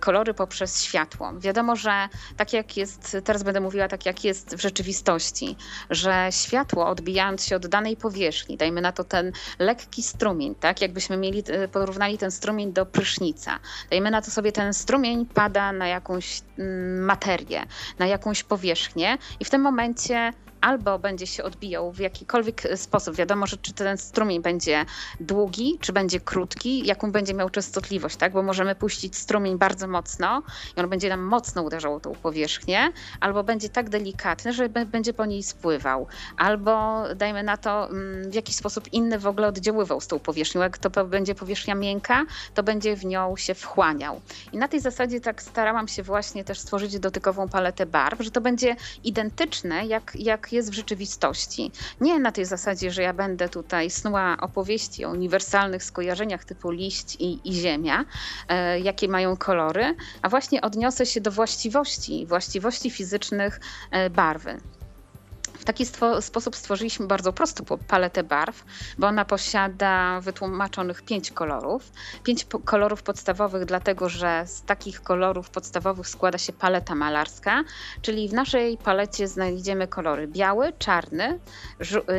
kolory 0.00 0.34
poprzez 0.34 0.82
światło. 0.82 1.32
Wiadomo, 1.38 1.76
że 1.76 2.08
tak 2.36 2.52
jak 2.52 2.76
jest, 2.76 3.16
teraz 3.24 3.42
będę 3.42 3.60
mówiła 3.60 3.88
tak 3.88 4.06
jak 4.06 4.24
jest 4.24 4.56
w 4.56 4.60
rzeczywistości, 4.60 5.56
że 5.90 6.28
światło 6.30 6.86
odbijając 6.86 7.44
się 7.44 7.56
od 7.56 7.66
danej 7.66 7.96
powierzchni, 7.96 8.56
dajmy 8.56 8.80
na 8.80 8.92
to 8.92 9.04
ten 9.04 9.32
lekki 9.58 10.02
strumień, 10.02 10.54
tak 10.54 10.80
jakbyśmy 10.80 11.16
mieli, 11.16 11.42
porównali 11.72 12.18
ten 12.18 12.30
strumień 12.30 12.72
do 12.72 12.86
prysznica, 12.86 13.58
dajmy 13.90 14.10
na 14.10 14.22
to 14.22 14.30
sobie 14.30 14.52
ten 14.52 14.74
strumień 14.74 15.26
pada 15.26 15.72
na 15.72 15.88
jakąś 15.88 16.42
mm, 16.58 17.04
materię, 17.04 17.66
na 17.98 18.06
jakąś 18.06 18.42
powierzchnię 18.42 19.18
i 19.40 19.44
w 19.44 19.50
tym 19.50 19.60
momencie 19.60 20.32
albo 20.60 20.98
będzie 20.98 21.26
się 21.26 21.44
odbijał 21.44 21.92
w 21.92 21.98
jakikolwiek 21.98 22.62
sposób. 22.76 23.16
Wiadomo, 23.16 23.46
że 23.46 23.56
czy 23.56 23.72
ten 23.72 23.98
strumień 23.98 24.42
będzie 24.42 24.84
długi, 25.20 25.78
czy 25.80 25.92
będzie 25.92 26.20
krótki, 26.20 26.86
jaką 26.86 27.12
będzie 27.12 27.34
miał 27.34 27.50
częstotliwość, 27.50 28.16
tak? 28.16 28.32
Bo 28.32 28.42
możemy 28.42 28.74
puścić 28.74 29.16
strumień 29.16 29.58
bardzo 29.58 29.88
mocno 29.88 30.42
i 30.76 30.80
on 30.80 30.88
będzie 30.88 31.08
nam 31.08 31.20
mocno 31.20 31.62
uderzał 31.62 32.00
tą 32.00 32.14
powierzchnię, 32.14 32.92
albo 33.20 33.44
będzie 33.44 33.68
tak 33.68 33.88
delikatny, 33.88 34.52
że 34.52 34.68
będzie 34.68 35.12
po 35.12 35.26
niej 35.26 35.42
spływał, 35.42 36.06
albo 36.36 37.02
dajmy 37.16 37.42
na 37.42 37.56
to 37.56 37.90
mm, 37.90 38.30
w 38.30 38.34
jakiś 38.34 38.56
sposób 38.56 38.92
inny 38.92 39.18
w 39.18 39.26
ogóle 39.26 39.48
oddziaływał 39.48 40.00
z 40.00 40.06
tą 40.06 40.18
powierzchnią. 40.18 40.60
Jak 40.60 40.78
to 40.78 41.04
będzie 41.04 41.34
powierzchnia 41.34 41.74
miękka, 41.74 42.24
to 42.54 42.62
będzie 42.62 42.96
w 42.96 43.04
nią 43.04 43.36
się 43.36 43.54
wchłaniał. 43.54 44.20
I 44.52 44.58
na 44.58 44.68
tej 44.68 44.80
zasadzie 44.80 45.20
tak 45.20 45.42
starałam 45.42 45.88
się 45.88 46.02
właśnie 46.02 46.44
też 46.44 46.58
stworzyć 46.58 46.98
dotykową 46.98 47.48
paletę 47.48 47.86
barw, 47.86 48.20
że 48.20 48.30
to 48.30 48.40
będzie 48.40 48.76
identyczne 49.04 49.86
jak, 49.86 50.12
jak 50.14 50.49
jest 50.52 50.70
w 50.70 50.74
rzeczywistości. 50.74 51.72
Nie 52.00 52.18
na 52.18 52.32
tej 52.32 52.44
zasadzie, 52.44 52.90
że 52.90 53.02
ja 53.02 53.12
będę 53.12 53.48
tutaj 53.48 53.90
snuła 53.90 54.36
opowieści 54.40 55.04
o 55.04 55.10
uniwersalnych 55.10 55.84
skojarzeniach 55.84 56.44
typu 56.44 56.70
liść 56.70 57.16
i, 57.18 57.40
i 57.44 57.54
ziemia, 57.54 58.04
e, 58.48 58.80
jakie 58.80 59.08
mają 59.08 59.36
kolory, 59.36 59.96
a 60.22 60.28
właśnie 60.28 60.60
odniosę 60.60 61.06
się 61.06 61.20
do 61.20 61.30
właściwości, 61.30 62.26
właściwości 62.26 62.90
fizycznych 62.90 63.60
e, 63.90 64.10
barwy. 64.10 64.60
W 65.60 65.64
taki 65.64 65.86
stwo 65.86 66.22
sposób 66.22 66.56
stworzyliśmy 66.56 67.06
bardzo 67.06 67.32
prostą 67.32 67.64
paletę 67.88 68.22
barw, 68.22 68.64
bo 68.98 69.06
ona 69.06 69.24
posiada 69.24 70.20
wytłumaczonych 70.20 71.02
pięć 71.02 71.30
kolorów. 71.30 71.92
Pięć 72.24 72.44
po 72.44 72.58
kolorów 72.58 73.02
podstawowych, 73.02 73.64
dlatego 73.64 74.08
że 74.08 74.44
z 74.46 74.62
takich 74.62 75.02
kolorów 75.02 75.50
podstawowych 75.50 76.08
składa 76.08 76.38
się 76.38 76.52
paleta 76.52 76.94
malarska, 76.94 77.64
czyli 78.02 78.28
w 78.28 78.32
naszej 78.32 78.78
palecie 78.78 79.28
znajdziemy 79.28 79.88
kolory 79.88 80.26
biały, 80.28 80.72
czarny, 80.78 81.38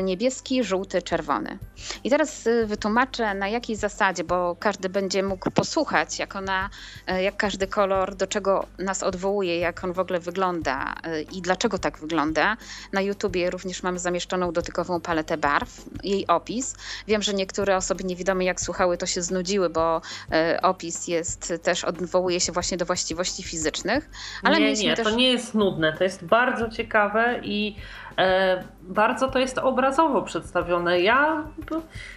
niebieski, 0.03 0.63
żółty, 0.63 1.01
czerwony. 1.01 1.57
I 2.03 2.09
teraz 2.09 2.47
y, 2.47 2.65
wytłumaczę 2.65 3.33
na 3.33 3.47
jakiej 3.47 3.75
zasadzie, 3.75 4.23
bo 4.23 4.55
każdy 4.59 4.89
będzie 4.89 5.23
mógł 5.23 5.51
posłuchać, 5.51 6.19
jak 6.19 6.35
ona, 6.35 6.69
y, 7.11 7.21
jak 7.21 7.37
każdy 7.37 7.67
kolor, 7.67 8.15
do 8.15 8.27
czego 8.27 8.67
nas 8.79 9.03
odwołuje, 9.03 9.59
jak 9.59 9.83
on 9.83 9.93
w 9.93 9.99
ogóle 9.99 10.19
wygląda 10.19 10.95
y, 11.07 11.21
i 11.21 11.41
dlaczego 11.41 11.77
tak 11.79 11.97
wygląda. 11.97 12.57
Na 12.93 13.01
YouTube 13.01 13.30
YouTubie 13.31 13.49
również 13.49 13.83
mamy 13.83 13.99
zamieszczoną 13.99 14.51
dotykową 14.51 15.01
paletę 15.01 15.37
barw, 15.37 15.85
jej 16.03 16.27
opis. 16.27 16.75
Wiem, 17.07 17.21
że 17.21 17.33
niektóre 17.33 17.77
osoby 17.77 18.03
niewidome 18.03 18.45
jak 18.45 18.61
słuchały 18.61 18.97
to 18.97 19.05
się 19.05 19.21
znudziły, 19.21 19.69
bo 19.69 20.01
e, 20.31 20.59
opis 20.61 21.07
jest 21.07 21.53
też 21.63 21.83
odwołuje 21.83 22.39
się 22.39 22.51
właśnie 22.51 22.77
do 22.77 22.85
właściwości 22.85 23.43
fizycznych. 23.43 24.09
Ale 24.43 24.59
nie, 24.59 24.73
nie, 24.73 24.95
też... 24.95 25.07
to 25.07 25.15
nie 25.15 25.31
jest 25.31 25.53
nudne, 25.53 25.93
to 25.97 26.03
jest 26.03 26.25
bardzo 26.25 26.69
ciekawe 26.69 27.39
i 27.43 27.75
e, 28.17 28.63
bardzo 28.91 29.27
to 29.27 29.39
jest 29.39 29.57
obrazowo 29.57 30.21
przedstawione. 30.21 31.01
Ja 31.01 31.43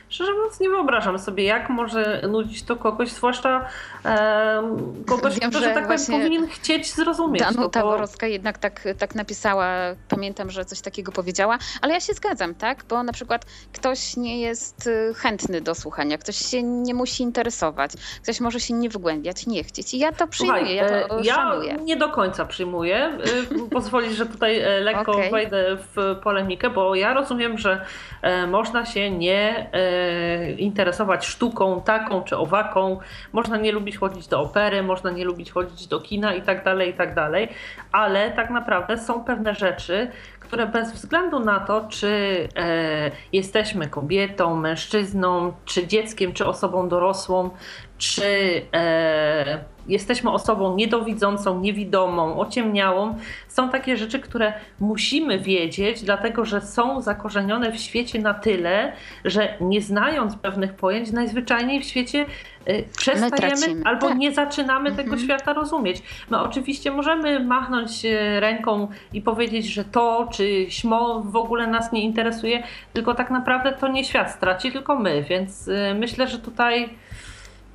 szczerze 0.08 0.32
mówiąc 0.32 0.60
nie 0.60 0.68
wyobrażam 0.68 1.18
sobie, 1.18 1.44
jak 1.44 1.70
może 1.70 2.22
nudzić 2.28 2.62
to 2.62 2.76
kogoś, 2.76 3.12
zwłaszcza 3.12 3.68
e, 4.04 4.62
kogoś, 5.06 5.40
Wiem, 5.40 5.50
kto, 5.50 5.60
że, 5.60 5.64
że 5.68 5.74
tak 5.74 5.84
powiem, 5.86 6.20
powinien 6.22 6.48
chcieć 6.48 6.92
zrozumieć. 6.92 7.42
Danuta 7.42 7.82
bo... 7.82 7.88
Borowska 7.88 8.26
jednak 8.26 8.58
tak, 8.58 8.88
tak 8.98 9.14
napisała, 9.14 9.66
pamiętam, 10.08 10.50
że 10.50 10.64
coś 10.64 10.80
takiego 10.80 11.12
powiedziała, 11.12 11.58
ale 11.82 11.94
ja 11.94 12.00
się 12.00 12.12
zgadzam, 12.12 12.54
tak? 12.54 12.84
Bo 12.88 13.02
na 13.02 13.12
przykład 13.12 13.44
ktoś 13.72 14.16
nie 14.16 14.40
jest 14.40 14.86
y, 14.86 15.14
chętny 15.14 15.60
do 15.60 15.74
słuchania, 15.74 16.18
ktoś 16.18 16.36
się 16.36 16.62
nie 16.62 16.94
musi 16.94 17.22
interesować, 17.22 17.92
ktoś 18.22 18.40
może 18.40 18.60
się 18.60 18.74
nie 18.74 18.88
wgłębiać, 18.88 19.46
nie 19.46 19.64
chcieć. 19.64 19.94
I 19.94 19.98
ja 19.98 20.12
to 20.12 20.26
przyjmuję, 20.26 20.60
Słuchaj, 20.60 20.76
ja 20.76 21.08
to 21.08 21.20
ja 21.20 21.34
szanuję. 21.34 21.74
nie 21.74 21.96
do 21.96 22.08
końca 22.08 22.44
przyjmuję. 22.44 23.18
Y, 23.66 23.70
pozwolisz, 23.70 24.12
że 24.12 24.26
tutaj 24.26 24.58
e, 24.58 24.80
lekko 24.80 25.12
okay. 25.12 25.30
wejdę 25.30 25.76
w 25.96 26.16
polemikę, 26.22 26.63
bo 26.70 26.94
ja 26.94 27.14
rozumiem, 27.14 27.58
że 27.58 27.84
e, 28.22 28.46
można 28.46 28.86
się 28.86 29.10
nie 29.10 29.70
e, 29.72 30.52
interesować 30.52 31.26
sztuką 31.26 31.82
taką 31.82 32.22
czy 32.22 32.36
owaką, 32.36 32.98
można 33.32 33.56
nie 33.56 33.72
lubić 33.72 33.98
chodzić 33.98 34.28
do 34.28 34.40
opery, 34.40 34.82
można 34.82 35.10
nie 35.10 35.24
lubić 35.24 35.50
chodzić 35.50 35.86
do 35.86 36.00
kina 36.00 36.34
i 36.34 36.42
tak 36.42 36.64
dalej, 36.64 36.90
i 36.90 36.94
tak 36.94 37.14
dalej, 37.14 37.48
ale 37.92 38.30
tak 38.30 38.50
naprawdę 38.50 38.98
są 38.98 39.24
pewne 39.24 39.54
rzeczy, 39.54 40.10
które 40.40 40.66
bez 40.66 40.92
względu 40.92 41.40
na 41.40 41.60
to, 41.60 41.86
czy 41.88 42.08
e, 42.56 43.10
jesteśmy 43.32 43.88
kobietą, 43.88 44.56
mężczyzną, 44.56 45.52
czy 45.64 45.86
dzieckiem, 45.86 46.32
czy 46.32 46.46
osobą 46.46 46.88
dorosłą, 46.88 47.50
czy 47.98 48.62
e, 48.74 49.73
jesteśmy 49.88 50.30
osobą 50.30 50.76
niedowidzącą, 50.76 51.60
niewidomą, 51.60 52.40
ociemniałą. 52.40 53.14
Są 53.48 53.70
takie 53.70 53.96
rzeczy, 53.96 54.20
które 54.20 54.52
musimy 54.80 55.38
wiedzieć, 55.38 56.02
dlatego 56.02 56.44
że 56.44 56.60
są 56.60 57.00
zakorzenione 57.00 57.72
w 57.72 57.76
świecie 57.76 58.18
na 58.18 58.34
tyle, 58.34 58.92
że 59.24 59.56
nie 59.60 59.82
znając 59.82 60.36
pewnych 60.36 60.74
pojęć, 60.74 61.12
najzwyczajniej 61.12 61.80
w 61.80 61.84
świecie 61.84 62.26
y, 62.68 62.84
przestajemy 62.98 63.82
albo 63.84 64.08
tak. 64.08 64.18
nie 64.18 64.32
zaczynamy 64.32 64.90
mhm. 64.90 65.08
tego 65.08 65.18
świata 65.18 65.52
rozumieć. 65.52 66.02
My 66.30 66.40
oczywiście 66.40 66.90
możemy 66.90 67.40
machnąć 67.40 68.04
y, 68.04 68.40
ręką 68.40 68.88
i 69.12 69.22
powiedzieć, 69.22 69.66
że 69.66 69.84
to 69.84 70.28
czy 70.32 70.66
śmo 70.68 71.22
w 71.22 71.36
ogóle 71.36 71.66
nas 71.66 71.92
nie 71.92 72.02
interesuje, 72.02 72.62
tylko 72.92 73.14
tak 73.14 73.30
naprawdę 73.30 73.72
to 73.72 73.88
nie 73.88 74.04
świat 74.04 74.30
straci, 74.30 74.72
tylko 74.72 74.98
my, 74.98 75.22
więc 75.22 75.68
y, 75.68 75.94
myślę, 75.98 76.28
że 76.28 76.38
tutaj 76.38 76.88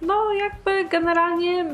no 0.02 0.34
jakby 0.34 0.86
generalnie... 0.86 1.66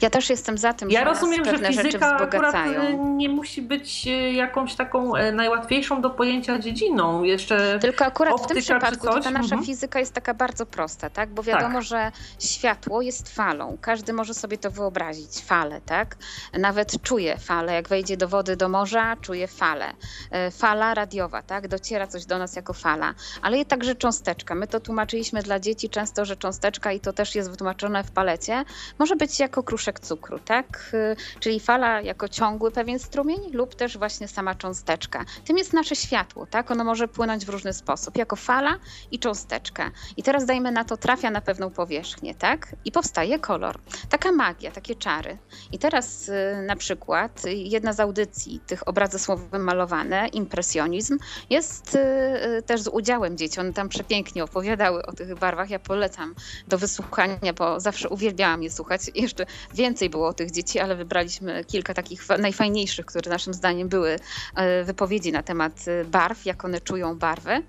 Ja 0.00 0.10
też 0.10 0.30
jestem 0.30 0.58
za 0.58 0.72
tym, 0.72 0.90
ja 0.90 1.00
że 1.00 1.04
rozumiem, 1.04 1.44
że 1.44 1.58
fizyka 1.58 2.16
akurat 2.16 2.54
y, 2.54 2.96
nie 2.96 3.28
musi 3.28 3.62
być 3.62 4.06
y, 4.06 4.32
jakąś 4.32 4.74
taką 4.74 5.16
e, 5.16 5.32
najłatwiejszą 5.32 6.00
do 6.00 6.10
pojęcia 6.10 6.58
dziedziną. 6.58 7.22
Jeszcze 7.22 7.78
Tylko 7.78 8.04
akurat 8.04 8.40
w 8.40 8.46
tym 8.46 8.56
przypadku 8.56 9.06
ta 9.06 9.30
nasza 9.30 9.38
mhm. 9.38 9.64
fizyka 9.64 10.00
jest 10.00 10.12
taka 10.12 10.34
bardzo 10.34 10.66
prosta, 10.66 11.10
tak? 11.10 11.30
Bo 11.30 11.42
wiadomo, 11.42 11.74
tak. 11.74 11.82
że 11.82 12.12
światło 12.38 13.02
jest 13.02 13.34
falą. 13.34 13.78
Każdy 13.80 14.12
może 14.12 14.34
sobie 14.34 14.58
to 14.58 14.70
wyobrazić, 14.70 15.44
falę, 15.44 15.80
tak? 15.86 16.16
Nawet 16.58 17.02
czuje 17.02 17.38
falę. 17.38 17.74
Jak 17.74 17.88
wejdzie 17.88 18.16
do 18.16 18.28
wody, 18.28 18.56
do 18.56 18.68
morza, 18.68 19.16
czuje 19.20 19.48
falę. 19.48 19.92
E, 20.30 20.50
fala 20.50 20.94
radiowa, 20.94 21.42
tak? 21.42 21.68
Dociera 21.68 22.06
coś 22.06 22.26
do 22.26 22.38
nas 22.38 22.56
jako 22.56 22.72
fala. 22.72 23.14
Ale 23.42 23.56
jest 23.56 23.70
także 23.70 23.94
cząsteczka. 23.94 24.54
My 24.54 24.66
to 24.66 24.80
tłumaczyliśmy 24.80 25.42
dla 25.42 25.60
dzieci 25.60 25.88
często, 25.88 26.24
że 26.24 26.36
cząsteczka 26.36 26.92
i 26.92 27.00
to 27.00 27.12
też 27.12 27.34
jest 27.34 27.50
wytłumaczone 27.50 28.04
w 28.04 28.10
palecie, 28.10 28.64
może 28.98 29.16
być 29.16 29.40
jako 29.40 29.62
kruszek 29.62 29.85
cukru, 29.92 30.38
tak? 30.38 30.90
Y, 30.94 31.16
czyli 31.40 31.60
fala 31.60 32.00
jako 32.00 32.28
ciągły 32.28 32.70
pewien 32.70 32.98
strumień 32.98 33.40
lub 33.52 33.74
też 33.74 33.98
właśnie 33.98 34.28
sama 34.28 34.54
cząsteczka. 34.54 35.24
Tym 35.44 35.58
jest 35.58 35.72
nasze 35.72 35.96
światło, 35.96 36.46
tak? 36.46 36.70
Ono 36.70 36.84
może 36.84 37.08
płynąć 37.08 37.46
w 37.46 37.48
różny 37.48 37.72
sposób, 37.72 38.16
jako 38.16 38.36
fala 38.36 38.76
i 39.10 39.18
cząsteczka. 39.18 39.90
I 40.16 40.22
teraz 40.22 40.46
dajmy 40.46 40.72
na 40.72 40.84
to, 40.84 40.96
trafia 40.96 41.30
na 41.30 41.40
pewną 41.40 41.70
powierzchnię, 41.70 42.34
tak? 42.34 42.76
I 42.84 42.92
powstaje 42.92 43.38
kolor. 43.38 43.78
Taka 44.08 44.32
magia, 44.32 44.70
takie 44.70 44.94
czary. 44.94 45.38
I 45.72 45.78
teraz 45.78 46.28
y, 46.28 46.32
na 46.66 46.76
przykład 46.76 47.42
jedna 47.46 47.92
z 47.92 48.00
audycji 48.00 48.60
tych 48.66 48.88
obrazy 48.88 49.18
słowem 49.18 49.64
malowane, 49.64 50.28
impresjonizm, 50.28 51.18
jest 51.50 51.94
y, 51.94 52.62
też 52.62 52.80
z 52.80 52.88
udziałem 52.88 53.36
dzieci. 53.38 53.60
One 53.60 53.72
tam 53.72 53.88
przepięknie 53.88 54.44
opowiadały 54.44 55.06
o 55.06 55.12
tych 55.12 55.38
barwach. 55.38 55.70
Ja 55.70 55.78
polecam 55.78 56.34
do 56.68 56.78
wysłuchania, 56.78 57.52
bo 57.58 57.80
zawsze 57.80 58.08
uwielbiałam 58.08 58.62
je 58.62 58.70
słuchać. 58.70 59.00
Jeszcze 59.14 59.46
więcej 59.76 60.10
było 60.10 60.32
tych 60.32 60.50
dzieci, 60.50 60.78
ale 60.78 60.96
wybraliśmy 60.96 61.64
kilka 61.64 61.94
takich 61.94 62.28
najfajniejszych, 62.38 63.06
które 63.06 63.30
naszym 63.30 63.54
zdaniem 63.54 63.88
były 63.88 64.18
e, 64.54 64.84
wypowiedzi 64.84 65.32
na 65.32 65.42
temat 65.42 65.84
e, 65.88 66.04
barw, 66.04 66.46
jak 66.46 66.64
one 66.64 66.80
czują 66.80 67.18
barwy. 67.18 67.62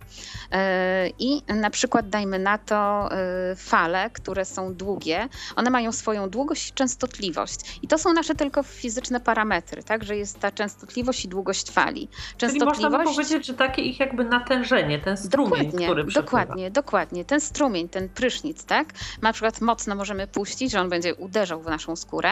E, 0.51 1.09
I 1.19 1.41
na 1.47 1.69
przykład 1.69 2.09
dajmy 2.09 2.39
na 2.39 2.57
to 2.57 3.09
fale, 3.55 4.09
które 4.09 4.45
są 4.45 4.73
długie, 4.73 5.29
one 5.55 5.69
mają 5.69 5.91
swoją 5.91 6.29
długość 6.29 6.69
i 6.69 6.73
częstotliwość. 6.73 7.79
I 7.81 7.87
to 7.87 7.97
są 7.97 8.13
nasze 8.13 8.35
tylko 8.35 8.63
fizyczne 8.63 9.19
parametry, 9.19 9.83
tak, 9.83 10.03
że 10.03 10.17
jest 10.17 10.39
ta 10.39 10.51
częstotliwość 10.51 11.25
i 11.25 11.27
długość 11.27 11.71
fali. 11.71 12.09
Częstotliwość... 12.37 12.77
Czyli 12.77 12.89
można 12.89 12.97
by 12.97 13.03
powiedzieć, 13.03 13.45
że 13.45 13.53
takie 13.53 13.81
ich 13.81 13.99
jakby 13.99 14.23
natężenie, 14.23 14.99
ten 14.99 15.17
strumień, 15.17 15.65
dokładnie, 15.65 15.87
który 15.87 16.05
przepływa. 16.05 16.41
Dokładnie, 16.41 16.71
dokładnie. 16.71 17.25
Ten 17.25 17.41
strumień, 17.41 17.89
ten 17.89 18.09
prysznic, 18.09 18.65
tak, 18.65 18.87
na 19.21 19.33
przykład 19.33 19.61
mocno 19.61 19.95
możemy 19.95 20.27
puścić, 20.27 20.71
że 20.71 20.81
on 20.81 20.89
będzie 20.89 21.15
uderzał 21.15 21.61
w 21.61 21.65
naszą 21.65 21.95
skórę 21.97 22.31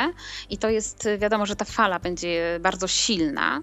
i 0.50 0.58
to 0.58 0.70
jest 0.70 1.08
wiadomo, 1.18 1.46
że 1.46 1.56
ta 1.56 1.66
fala 1.66 2.00
będzie 2.00 2.60
bardzo 2.62 2.88
silna 2.88 3.62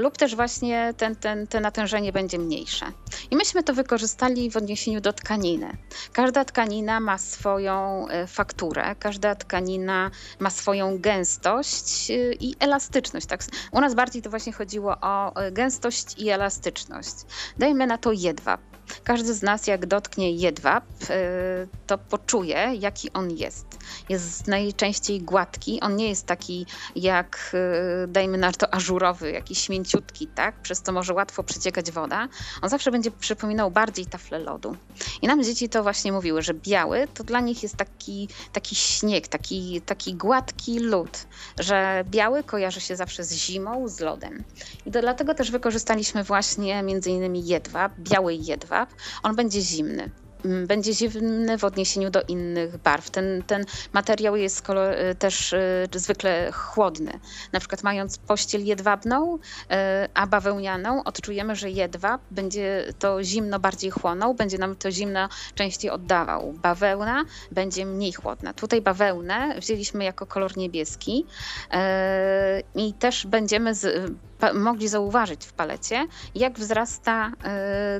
lub 0.00 0.16
też 0.16 0.36
właśnie 0.36 0.94
ten, 0.96 1.16
ten, 1.16 1.46
te 1.46 1.60
natężenie 1.60 2.12
będzie 2.12 2.38
mniejsze. 2.38 2.86
I 3.30 3.36
myśmy 3.36 3.62
to 3.62 3.74
wykorzystali 3.74 4.50
w 4.50 4.56
odniesieniu 4.56 5.00
do 5.00 5.12
tkaniny. 5.12 5.76
Każda 6.12 6.44
tkanina 6.44 7.00
ma 7.00 7.18
swoją 7.18 8.06
fakturę, 8.26 8.94
każda 8.98 9.34
tkanina 9.34 10.10
ma 10.40 10.50
swoją 10.50 10.98
gęstość 10.98 12.10
i 12.40 12.54
elastyczność. 12.60 13.26
Tak? 13.26 13.40
U 13.72 13.80
nas 13.80 13.94
bardziej 13.94 14.22
to 14.22 14.30
właśnie 14.30 14.52
chodziło 14.52 14.96
o 15.00 15.32
gęstość 15.52 16.18
i 16.18 16.28
elastyczność. 16.28 17.14
Dajmy 17.58 17.86
na 17.86 17.98
to 17.98 18.12
jedwab. 18.12 18.60
Każdy 19.04 19.34
z 19.34 19.42
nas, 19.42 19.66
jak 19.66 19.86
dotknie 19.86 20.32
jedwab, 20.32 20.84
y, 21.02 21.68
to 21.86 21.98
poczuje, 21.98 22.72
jaki 22.78 23.12
on 23.12 23.30
jest. 23.30 23.66
Jest 24.08 24.46
najczęściej 24.46 25.20
gładki. 25.22 25.80
On 25.80 25.96
nie 25.96 26.08
jest 26.08 26.26
taki 26.26 26.66
jak, 26.96 27.52
y, 28.04 28.08
dajmy 28.08 28.38
na 28.38 28.52
to, 28.52 28.74
ażurowy, 28.74 29.30
jakiś 29.30 29.68
mięciutki, 29.68 30.26
tak? 30.26 30.54
Przez 30.62 30.82
to 30.82 30.92
może 30.92 31.14
łatwo 31.14 31.42
przeciekać 31.42 31.90
woda. 31.90 32.28
On 32.62 32.68
zawsze 32.68 32.90
będzie 32.90 33.10
przypominał 33.10 33.70
bardziej 33.70 34.06
taflę 34.06 34.38
lodu. 34.38 34.76
I 35.22 35.26
nam 35.26 35.42
dzieci 35.42 35.68
to 35.68 35.82
właśnie 35.82 36.12
mówiły, 36.12 36.42
że 36.42 36.54
biały 36.54 37.08
to 37.14 37.24
dla 37.24 37.40
nich 37.40 37.62
jest 37.62 37.76
taki, 37.76 38.28
taki 38.52 38.74
śnieg, 38.74 39.28
taki, 39.28 39.80
taki 39.80 40.14
gładki 40.14 40.78
lód, 40.78 41.26
że 41.58 42.04
biały 42.10 42.44
kojarzy 42.44 42.80
się 42.80 42.96
zawsze 42.96 43.24
z 43.24 43.32
zimą, 43.32 43.88
z 43.88 44.00
lodem. 44.00 44.44
I 44.86 44.92
to 44.92 45.00
dlatego 45.00 45.34
też 45.34 45.50
wykorzystaliśmy 45.50 46.24
właśnie 46.24 46.82
między 46.82 47.10
innymi 47.10 47.46
jedwab, 47.46 47.92
biały 47.98 48.34
jedwab, 48.34 48.75
on 49.22 49.36
będzie 49.36 49.60
zimny. 49.60 50.10
Mm, 50.46 50.66
będzie 50.66 50.92
zimny 50.92 51.58
w 51.58 51.64
odniesieniu 51.64 52.10
do 52.10 52.22
innych 52.22 52.76
barw. 52.76 53.10
Ten, 53.10 53.42
ten 53.46 53.64
materiał 53.92 54.36
jest 54.36 54.62
kolor, 54.62 54.92
y, 54.92 55.14
też 55.14 55.52
y, 55.52 55.86
zwykle 55.94 56.52
chłodny. 56.52 57.20
Na 57.52 57.60
przykład 57.60 57.82
mając 57.82 58.18
pościel 58.18 58.64
jedwabną, 58.64 59.36
y, 59.36 59.38
a 60.14 60.26
bawełnianą, 60.26 61.04
odczujemy, 61.04 61.56
że 61.56 61.70
jedwab 61.70 62.20
będzie 62.30 62.84
to 62.98 63.24
zimno 63.24 63.58
bardziej 63.58 63.90
chłonął, 63.90 64.34
będzie 64.34 64.58
nam 64.58 64.76
to 64.76 64.90
zimno 64.90 65.28
częściej 65.54 65.90
oddawał. 65.90 66.52
Bawełna 66.52 67.24
będzie 67.52 67.86
mniej 67.86 68.12
chłodna. 68.12 68.52
Tutaj 68.52 68.82
bawełnę 68.82 69.60
wzięliśmy 69.60 70.04
jako 70.04 70.26
kolor 70.26 70.56
niebieski 70.56 71.26
i 72.74 72.94
też 72.94 73.26
będziemy 73.26 73.74
z, 73.74 74.12
mogli 74.54 74.88
zauważyć 74.88 75.46
w 75.46 75.52
palecie, 75.52 76.06
jak 76.34 76.58
wzrasta 76.58 77.32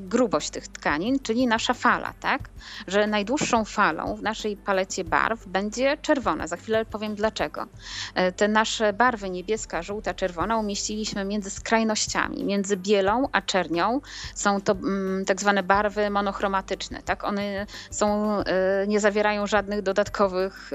grubość 0.00 0.50
tych 0.50 0.68
tkanin, 0.68 1.18
czyli 1.20 1.46
nasza 1.46 1.74
fala, 1.74 2.12
tak? 2.20 2.40
Że 2.86 3.06
najdłuższą 3.06 3.64
falą 3.64 4.16
w 4.16 4.22
naszej 4.22 4.56
palecie 4.56 5.04
barw 5.04 5.46
będzie 5.46 5.96
czerwona. 5.96 6.46
Za 6.46 6.56
chwilę 6.56 6.84
powiem 6.84 7.14
dlaczego. 7.14 7.66
E, 8.14 8.32
te 8.32 8.48
nasze 8.48 8.92
barwy 8.92 9.30
niebieska, 9.30 9.82
żółta, 9.82 10.14
czerwona 10.14 10.58
umieściliśmy 10.58 11.24
między 11.24 11.50
skrajnościami, 11.50 12.44
między 12.44 12.76
bielą 12.76 13.28
a 13.32 13.42
czernią. 13.42 14.00
Są 14.34 14.60
to 14.60 14.72
mm, 14.72 15.24
tak 15.24 15.40
zwane 15.40 15.62
barwy 15.62 16.10
monochromatyczne, 16.10 17.02
tak? 17.02 17.24
One 17.24 17.66
są, 17.90 18.38
e, 18.40 18.44
nie 18.86 19.00
zawierają 19.00 19.46
żadnych 19.46 19.82
dodatkowych 19.82 20.70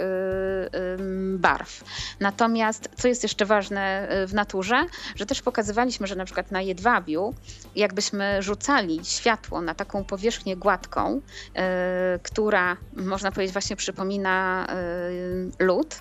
barw. 1.37 1.83
Natomiast, 2.19 2.89
co 2.97 3.07
jest 3.07 3.23
jeszcze 3.23 3.45
ważne 3.45 4.07
w 4.27 4.33
naturze, 4.33 4.85
że 5.15 5.25
też 5.25 5.41
pokazywaliśmy, 5.51 6.07
że 6.07 6.15
na 6.15 6.25
przykład 6.25 6.51
na 6.51 6.61
jedwabiu, 6.61 7.33
jakbyśmy 7.75 8.41
rzucali 8.41 8.99
światło 9.03 9.61
na 9.61 9.75
taką 9.75 10.03
powierzchnię 10.03 10.57
gładką, 10.57 11.21
E, 11.55 12.19
która 12.23 12.77
można 12.95 13.31
powiedzieć 13.31 13.53
właśnie 13.53 13.75
przypomina 13.75 14.67
e, 14.69 15.65
lód, 15.65 15.95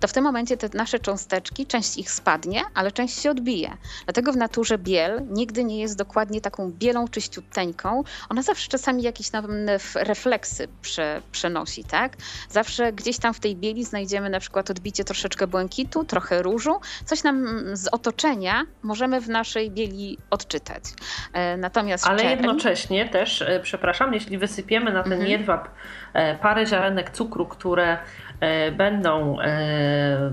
to 0.00 0.08
w 0.08 0.12
tym 0.12 0.24
momencie 0.24 0.56
te 0.56 0.68
nasze 0.74 0.98
cząsteczki, 0.98 1.66
część 1.66 1.96
ich 1.96 2.10
spadnie, 2.10 2.62
ale 2.74 2.92
część 2.92 3.20
się 3.20 3.30
odbije. 3.30 3.76
Dlatego 4.04 4.32
w 4.32 4.36
naturze 4.36 4.78
biel 4.78 5.22
nigdy 5.30 5.64
nie 5.64 5.80
jest 5.80 5.96
dokładnie 5.96 6.40
taką 6.40 6.72
bielą, 6.72 7.08
czyściuteńką. 7.08 8.04
Ona 8.28 8.42
zawsze 8.42 8.68
czasami 8.68 9.02
jakieś 9.02 9.30
refleksy 9.94 10.68
prze, 10.82 11.22
przenosi, 11.32 11.84
tak? 11.84 12.16
Zawsze 12.50 12.92
gdzieś 12.92 13.18
tam 13.18 13.34
w 13.34 13.40
tej 13.40 13.56
bieli 13.56 13.84
znajdziemy 13.84 14.30
na 14.30 14.40
przykład 14.40 14.70
odbicie 14.70 15.04
troszeczkę 15.04 15.46
błękitu, 15.46 16.04
trochę 16.04 16.42
różu, 16.42 16.80
coś 17.04 17.22
nam 17.22 17.46
z 17.72 17.88
otoczenia 17.88 18.66
możemy 18.94 19.20
w 19.20 19.28
naszej 19.28 19.70
bieli 19.70 20.18
odczytać. 20.30 20.84
E, 21.32 21.56
natomiast 21.56 22.06
Ale 22.06 22.24
jednocześnie 22.24 23.08
też, 23.08 23.44
przepraszam, 23.62 24.14
jeśli 24.14 24.38
wysypiemy 24.38 24.92
na 24.92 25.02
ten 25.02 25.12
mhm. 25.12 25.30
jedwab 25.30 25.68
parę 26.40 26.66
ziarenek 26.66 27.10
cukru, 27.10 27.46
które 27.46 27.98
E, 28.40 28.72
będą 28.72 29.40
e, 29.40 30.30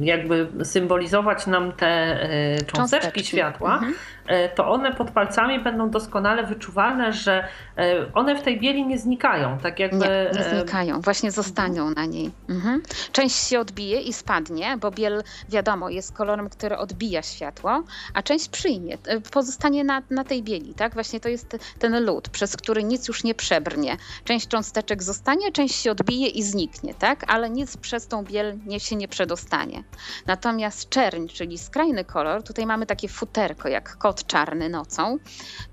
jakby 0.00 0.48
symbolizować 0.64 1.46
nam 1.46 1.72
te 1.72 1.86
e, 1.86 2.56
cząsteczki, 2.56 2.76
cząsteczki. 2.76 3.24
światła, 3.24 3.74
mhm. 3.74 3.94
E, 4.26 4.48
to 4.48 4.70
one 4.70 4.94
pod 4.94 5.10
palcami 5.10 5.58
będą 5.58 5.90
doskonale 5.90 6.46
wyczuwalne, 6.46 7.12
że 7.12 7.48
e, 7.76 8.12
one 8.14 8.36
w 8.36 8.42
tej 8.42 8.60
bieli 8.60 8.86
nie 8.86 8.98
znikają. 8.98 9.58
Tak 9.58 9.78
jakby... 9.78 9.98
Nie, 9.98 10.30
nie 10.34 10.46
e, 10.46 10.58
znikają, 10.58 11.00
właśnie 11.00 11.30
zostaną 11.30 11.90
na 11.90 12.04
niej. 12.04 12.30
Mhm. 12.48 12.82
Część 13.12 13.36
się 13.36 13.60
odbije 13.60 14.00
i 14.00 14.12
spadnie, 14.12 14.76
bo 14.80 14.90
biel, 14.90 15.22
wiadomo, 15.48 15.88
jest 15.88 16.12
kolorem, 16.16 16.48
który 16.48 16.76
odbija 16.76 17.22
światło, 17.22 17.82
a 18.14 18.22
część 18.22 18.48
przyjmie, 18.48 18.98
pozostanie 19.30 19.84
na, 19.84 20.02
na 20.10 20.24
tej 20.24 20.42
bieli. 20.42 20.74
Tak? 20.74 20.94
Właśnie 20.94 21.20
to 21.20 21.28
jest 21.28 21.56
ten 21.78 22.04
lód, 22.04 22.28
przez 22.28 22.56
który 22.56 22.84
nic 22.84 23.08
już 23.08 23.24
nie 23.24 23.34
przebrnie. 23.34 23.96
Część 24.24 24.48
cząsteczek 24.48 25.02
zostanie, 25.02 25.52
część 25.52 25.74
się 25.74 25.90
odbije 25.90 26.28
i 26.28 26.42
zniknie, 26.42 26.94
tak? 26.94 27.24
ale 27.28 27.50
nic 27.50 27.76
przez 27.76 28.06
tą 28.06 28.24
biel 28.24 28.58
nie, 28.66 28.80
się 28.80 28.96
nie 28.96 29.08
przedostanie. 29.08 29.82
Natomiast 30.26 30.88
czerń, 30.88 31.26
czyli 31.28 31.58
skrajny 31.58 32.04
kolor, 32.04 32.42
tutaj 32.42 32.66
mamy 32.66 32.86
takie 32.86 33.08
futerko, 33.08 33.68
jak 33.68 33.96
kot 33.96 34.11
kot 34.12 34.26
czarny 34.26 34.68
nocą 34.68 35.18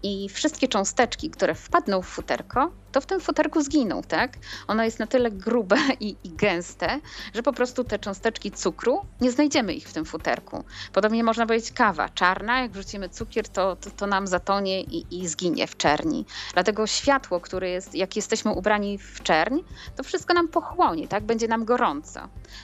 i 0.04 0.30
wszystkie 0.30 0.68
cząsteczki, 0.68 1.30
które 1.30 1.56
wpadną 1.56 2.02
w 2.02 2.06
futerko, 2.06 2.72
to 2.92 3.02
w 3.02 3.06
tym 3.06 3.20
futerku 3.20 3.62
zginą, 3.62 4.02
tak? 4.02 4.38
Ono 4.68 4.84
jest 4.84 5.00
na 5.00 5.08
tyle 5.08 5.32
grube 5.32 5.78
i, 6.00 6.16
i, 6.24 6.30
gęste, 6.30 7.00
że 7.36 7.44
po 7.44 7.54
prostu 7.54 7.84
te 7.84 8.00
cząsteczki 8.00 8.52
cukru, 8.52 9.06
nie 9.22 9.32
znajdziemy 9.32 9.74
ich 9.74 9.88
w 9.88 9.94
tym 9.94 10.06
futerku. 10.06 10.64
Podobnie 10.94 11.24
można 11.24 11.46
powiedzieć 11.46 11.72
kawa 11.72 12.10
czarna, 12.10 12.62
jak 12.62 12.72
wrzucimy 12.72 13.10
cukier, 13.10 13.50
to, 13.50 13.76
to, 13.76 13.92
to 13.92 14.08
nam 14.08 14.28
zatonie 14.28 14.82
i, 14.82 15.06
i, 15.20 15.28
zginie 15.28 15.68
w 15.68 15.78
czerni. 15.78 16.26
Dlatego 16.54 16.88
światło, 16.88 17.40
które 17.40 17.70
jest, 17.70 17.96
jak 17.96 18.16
jesteśmy 18.16 18.52
ubrani 18.52 18.98
w 18.98 19.24
czerń, 19.24 19.60
to 19.96 20.04
wszystko 20.04 20.34
nam 20.34 20.48
pochłonie, 20.48 21.08
tak? 21.08 21.24
Będzie 21.24 21.48
nam 21.48 21.66
gorąco. 21.66 22.20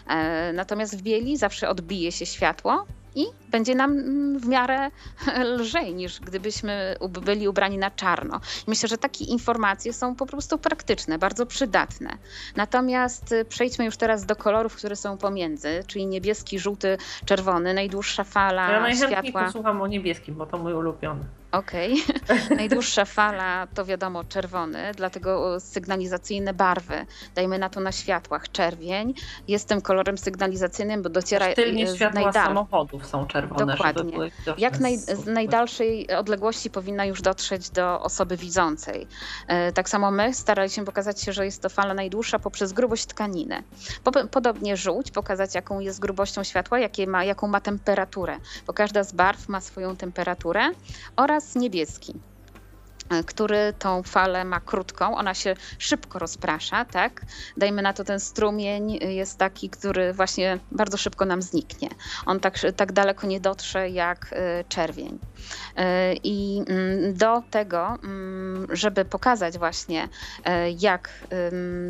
E, 0.08 0.54
natomiast 0.54 0.98
w 0.98 1.02
bieli 1.02 1.38
zawsze 1.38 1.70
odbije 1.70 2.12
się 2.12 2.26
światło, 2.26 2.86
i 3.16 3.26
będzie 3.50 3.76
nam 3.76 3.92
mm, 3.92 4.40
w 4.40 4.48
miarę 4.48 4.92
lżej 5.58 5.96
niż 5.96 6.20
gdybyśmy 6.20 6.96
byli 7.22 7.48
ubrani 7.48 7.78
na 7.78 7.92
czarno. 7.92 8.42
Myślę, 8.68 8.90
że 8.90 8.98
takie 8.98 9.26
informacje 9.26 9.94
są 9.94 10.16
po 10.16 10.26
prostu 10.26 10.58
praktyczne, 10.58 11.18
bardzo 11.18 11.46
przydatne. 11.46 12.18
Natomiast 12.56 13.32
y, 13.32 13.46
przejdźmy 13.46 13.86
już 13.86 13.98
teraz 13.98 14.26
do 14.26 14.36
kolorów, 14.36 14.76
które 14.76 14.96
są 14.96 15.18
pomiędzy, 15.18 15.84
czyli 15.88 16.08
niebieski, 16.08 16.60
żółty, 16.60 16.98
czerwony, 17.26 17.74
najdłuższa 17.74 18.24
fala 18.24 18.72
ja 18.72 18.80
najchętniej 18.80 19.22
światła. 19.22 19.46
posłucham 19.46 19.82
o 19.82 19.88
niebieskim, 19.88 20.36
bo 20.36 20.46
to 20.46 20.58
mój 20.58 20.74
ulubiony. 20.74 21.26
Okej. 21.58 22.04
Okay. 22.24 22.56
Najdłuższa 22.58 23.06
fala 23.06 23.68
to 23.74 23.86
wiadomo 23.86 24.24
czerwony, 24.24 24.92
dlatego 24.96 25.60
sygnalizacyjne 25.60 26.54
barwy. 26.54 27.06
Dajmy 27.36 27.60
na 27.60 27.70
to 27.70 27.80
na 27.80 27.92
światłach. 27.92 28.52
Czerwień 28.52 29.14
jest 29.48 29.68
tym 29.70 29.82
kolorem 29.82 30.18
sygnalizacyjnym, 30.18 31.04
bo 31.04 31.10
dociera 31.10 31.54
Tylnie 31.54 31.88
światła 31.88 32.22
najdal... 32.22 32.46
samochodów 32.46 33.06
są 33.06 33.28
czerwone. 33.28 33.74
Dokładnie. 33.74 34.18
Jak 34.58 34.80
naj, 34.80 34.98
z 34.98 35.26
najdalszej 35.26 36.16
odległości 36.16 36.70
powinna 36.70 37.06
już 37.06 37.22
dotrzeć 37.22 37.70
do 37.70 38.02
osoby 38.02 38.38
widzącej. 38.38 39.08
E, 39.48 39.72
tak 39.72 39.90
samo 39.90 40.12
my 40.12 40.34
staraliśmy 40.34 40.86
pokazać 40.86 41.22
się, 41.22 41.34
że 41.34 41.46
jest 41.46 41.62
to 41.62 41.70
fala 41.70 41.94
najdłuższa 41.94 42.40
poprzez 42.40 42.74
grubość 42.74 43.06
tkaniny. 43.06 43.64
Podobnie 44.32 44.78
żółć, 44.78 45.12
pokazać 45.12 45.56
jaką 45.56 45.80
jest 45.80 46.00
grubością 46.00 46.44
światła, 46.44 46.80
jakie 46.80 47.08
ma, 47.08 47.24
jaką 47.24 47.48
ma 47.48 47.62
temperaturę, 47.62 48.38
bo 48.68 48.74
każda 48.74 49.04
z 49.04 49.14
barw 49.14 49.50
ma 49.50 49.62
swoją 49.62 49.96
temperaturę 49.96 50.72
oraz 51.16 51.45
niebieski. 51.56 52.14
e, 52.14 52.35
który 53.26 53.74
tą 53.80 54.04
falę 54.04 54.46
ma 54.46 54.60
krótką, 54.60 55.18
ona 55.18 55.34
się 55.34 55.56
szybko 55.78 56.20
rozprasza, 56.20 56.86
tak? 56.86 57.22
Dajmy 57.58 57.82
na 57.82 57.94
to 57.94 58.04
ten 58.04 58.20
strumień 58.20 59.00
jest 59.02 59.38
taki, 59.38 59.70
który 59.70 60.14
właśnie 60.14 60.60
bardzo 60.72 60.98
szybko 60.98 61.26
nam 61.26 61.42
zniknie. 61.42 61.90
On 62.26 62.40
tak, 62.40 62.60
tak 62.76 62.92
daleko 62.92 63.28
nie 63.28 63.40
dotrze 63.40 63.90
jak 63.90 64.28
e, 64.32 64.64
czerwień. 64.64 65.20
E, 65.76 66.14
I 66.14 66.64
mm, 66.68 67.14
do 67.14 67.44
tego, 67.52 67.98
mm, 68.04 68.68
żeby 68.70 69.06
pokazać 69.06 69.58
właśnie, 69.58 70.10
jak 70.80 71.10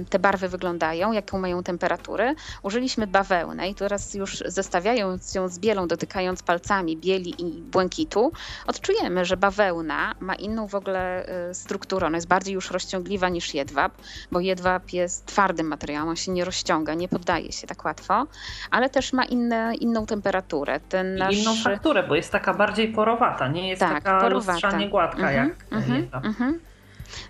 te 0.09 0.19
barwy 0.19 0.49
wyglądają, 0.49 1.11
jaką 1.11 1.39
mają 1.39 1.63
temperaturę, 1.63 2.33
użyliśmy 2.63 3.07
bawełnę 3.07 3.69
i 3.69 3.75
teraz 3.75 4.13
już 4.13 4.43
zestawiając 4.45 5.35
ją 5.35 5.47
z 5.47 5.59
bielą, 5.59 5.87
dotykając 5.87 6.43
palcami 6.43 6.97
bieli 6.97 7.41
i 7.41 7.61
błękitu, 7.61 8.31
odczujemy, 8.67 9.25
że 9.25 9.37
bawełna 9.37 10.15
ma 10.19 10.35
inną 10.35 10.67
w 10.67 10.75
ogóle 10.75 11.04
strukturę. 11.53 12.07
Ona 12.07 12.17
jest 12.17 12.27
bardziej 12.27 12.53
już 12.53 12.71
rozciągliwa 12.71 13.29
niż 13.29 13.53
jedwab, 13.53 13.93
bo 14.31 14.39
jedwab 14.39 14.93
jest 14.93 15.25
twardym 15.25 15.67
materiałem, 15.67 16.07
on 16.07 16.15
się 16.15 16.31
nie 16.31 16.45
rozciąga, 16.45 16.93
nie 16.93 17.07
poddaje 17.07 17.51
się 17.51 17.67
tak 17.67 17.85
łatwo, 17.85 18.27
ale 18.71 18.89
też 18.89 19.13
ma 19.13 19.25
inne, 19.25 19.75
inną 19.75 20.05
temperaturę. 20.05 20.79
Ten 20.79 21.15
nasz... 21.15 21.37
Inną 21.37 21.55
fakturę, 21.55 22.03
bo 22.03 22.15
jest 22.15 22.31
taka 22.31 22.53
bardziej 22.53 22.93
porowata, 22.93 23.47
nie 23.47 23.69
jest 23.69 23.79
tak, 23.79 24.03
taka 24.03 24.21
porowata. 24.21 24.87
gładka 24.89 25.29
mhm, 25.29 25.47
jak 25.47 25.73
mhm, 25.73 26.01
jedwab. 26.01 26.25
Mhm. 26.25 26.59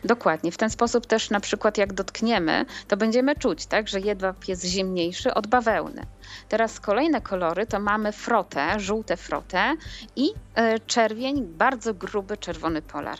Dokładnie. 0.04 0.52
W 0.52 0.58
ten 0.58 0.70
sposób 0.70 1.06
też 1.06 1.30
na 1.30 1.40
przykład 1.40 1.78
jak 1.78 1.94
dotkniemy, 1.94 2.66
to 2.88 2.98
będziemy 2.98 3.36
czuć, 3.36 3.66
tak, 3.66 3.88
że 3.88 4.00
jedwab 4.00 4.48
jest 4.48 4.66
zimniejszy 4.66 5.34
od 5.34 5.48
bawełny. 5.48 6.06
Teraz 6.50 6.80
kolejne 6.80 7.22
kolory 7.22 7.66
to 7.66 7.80
mamy 7.80 8.12
frotę, 8.12 8.80
żółte 8.80 9.18
frotę 9.18 9.74
i 10.16 10.32
e, 10.56 10.80
czerwień, 10.80 11.46
bardzo 11.46 11.94
gruby 11.94 12.38
czerwony 12.38 12.82
polar. 12.82 13.18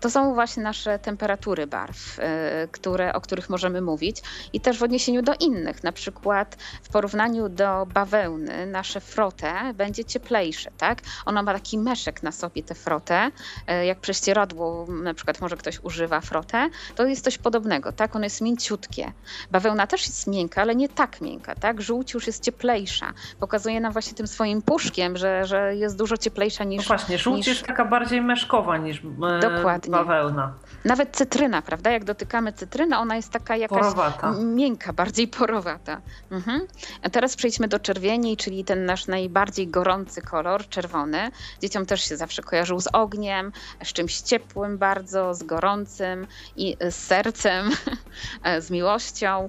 To 0.00 0.10
są 0.10 0.34
właśnie 0.34 0.62
nasze 0.62 0.98
temperatury 0.98 1.66
barw, 1.66 2.18
e, 2.18 2.68
które, 2.68 3.12
o 3.12 3.20
których 3.20 3.50
możemy 3.50 3.80
mówić 3.80 4.22
i 4.52 4.60
też 4.60 4.78
w 4.78 4.82
odniesieniu 4.82 5.22
do 5.22 5.34
innych. 5.34 5.84
Na 5.84 5.92
przykład 5.92 6.56
w 6.82 6.88
porównaniu 6.88 7.48
do 7.48 7.86
bawełny 7.94 8.66
nasze 8.66 9.00
frotę 9.00 9.52
będzie 9.74 10.04
cieplejsze, 10.04 10.70
tak? 10.78 11.02
Ona 11.26 11.42
ma 11.42 11.52
taki 11.52 11.78
meszek 11.78 12.22
na 12.22 12.32
sobie, 12.32 12.62
tę 12.62 12.74
frotę, 12.74 13.30
e, 13.66 13.86
jak 13.86 14.00
prześcieradło 14.00 14.86
na 14.88 15.14
przykład 15.14 15.40
może 15.40 15.56
ktoś 15.56 15.80
używa 15.80 16.20
frotę, 16.20 16.70
to 16.94 17.06
jest 17.06 17.24
coś 17.24 17.38
podobnego, 17.38 17.92
tak? 17.92 18.16
Ono 18.16 18.24
jest 18.24 18.40
mięciutkie. 18.40 19.12
Bawełna 19.50 19.86
też 19.86 20.06
jest 20.06 20.26
miękka, 20.26 20.62
ale 20.62 20.74
nie 20.74 20.88
tak 20.88 21.20
miękka, 21.20 21.54
tak? 21.54 21.82
Żółć 21.82 22.14
już 22.14 22.26
jest 22.26 22.44
cieplejsza. 22.44 23.12
Pokazuje 23.40 23.80
nam 23.80 23.92
właśnie 23.92 24.14
tym 24.14 24.26
swoim 24.26 24.62
puszkiem, 24.62 25.16
że, 25.16 25.44
że 25.44 25.76
jest 25.76 25.98
dużo 25.98 26.16
cieplejsza 26.16 26.64
niż... 26.64 26.78
No 26.78 26.88
właśnie, 26.88 27.18
żółć 27.18 27.38
niż... 27.38 27.46
jest 27.46 27.66
taka 27.66 27.84
bardziej 27.84 28.22
meszkowa 28.22 28.76
niż 28.76 28.98
e, 28.98 29.40
Dokładnie. 29.56 29.90
bawełna. 29.90 30.54
Nawet 30.84 31.16
cytryna, 31.16 31.62
prawda? 31.62 31.90
Jak 31.90 32.04
dotykamy 32.04 32.52
cytryny, 32.52 32.98
ona 32.98 33.16
jest 33.16 33.30
taka 33.30 33.56
jakaś 33.56 33.78
porowata. 33.78 34.32
miękka, 34.32 34.92
bardziej 34.92 35.28
porowata. 35.28 36.00
Mhm. 36.30 36.66
A 37.02 37.10
teraz 37.10 37.36
przejdźmy 37.36 37.68
do 37.68 37.78
czerwieni, 37.78 38.36
czyli 38.36 38.64
ten 38.64 38.84
nasz 38.84 39.06
najbardziej 39.06 39.68
gorący 39.68 40.22
kolor, 40.22 40.68
czerwony. 40.68 41.30
Dzieciom 41.62 41.86
też 41.86 42.08
się 42.08 42.16
zawsze 42.16 42.42
kojarzył 42.42 42.80
z 42.80 42.86
ogniem, 42.92 43.52
z 43.84 43.92
czymś 43.92 44.20
ciepłym 44.20 44.78
bardzo, 44.78 45.34
z 45.34 45.42
gorącym 45.42 46.26
i 46.56 46.76
z 46.90 46.94
sercem, 46.94 47.70
z 48.64 48.70
miłością. 48.70 49.48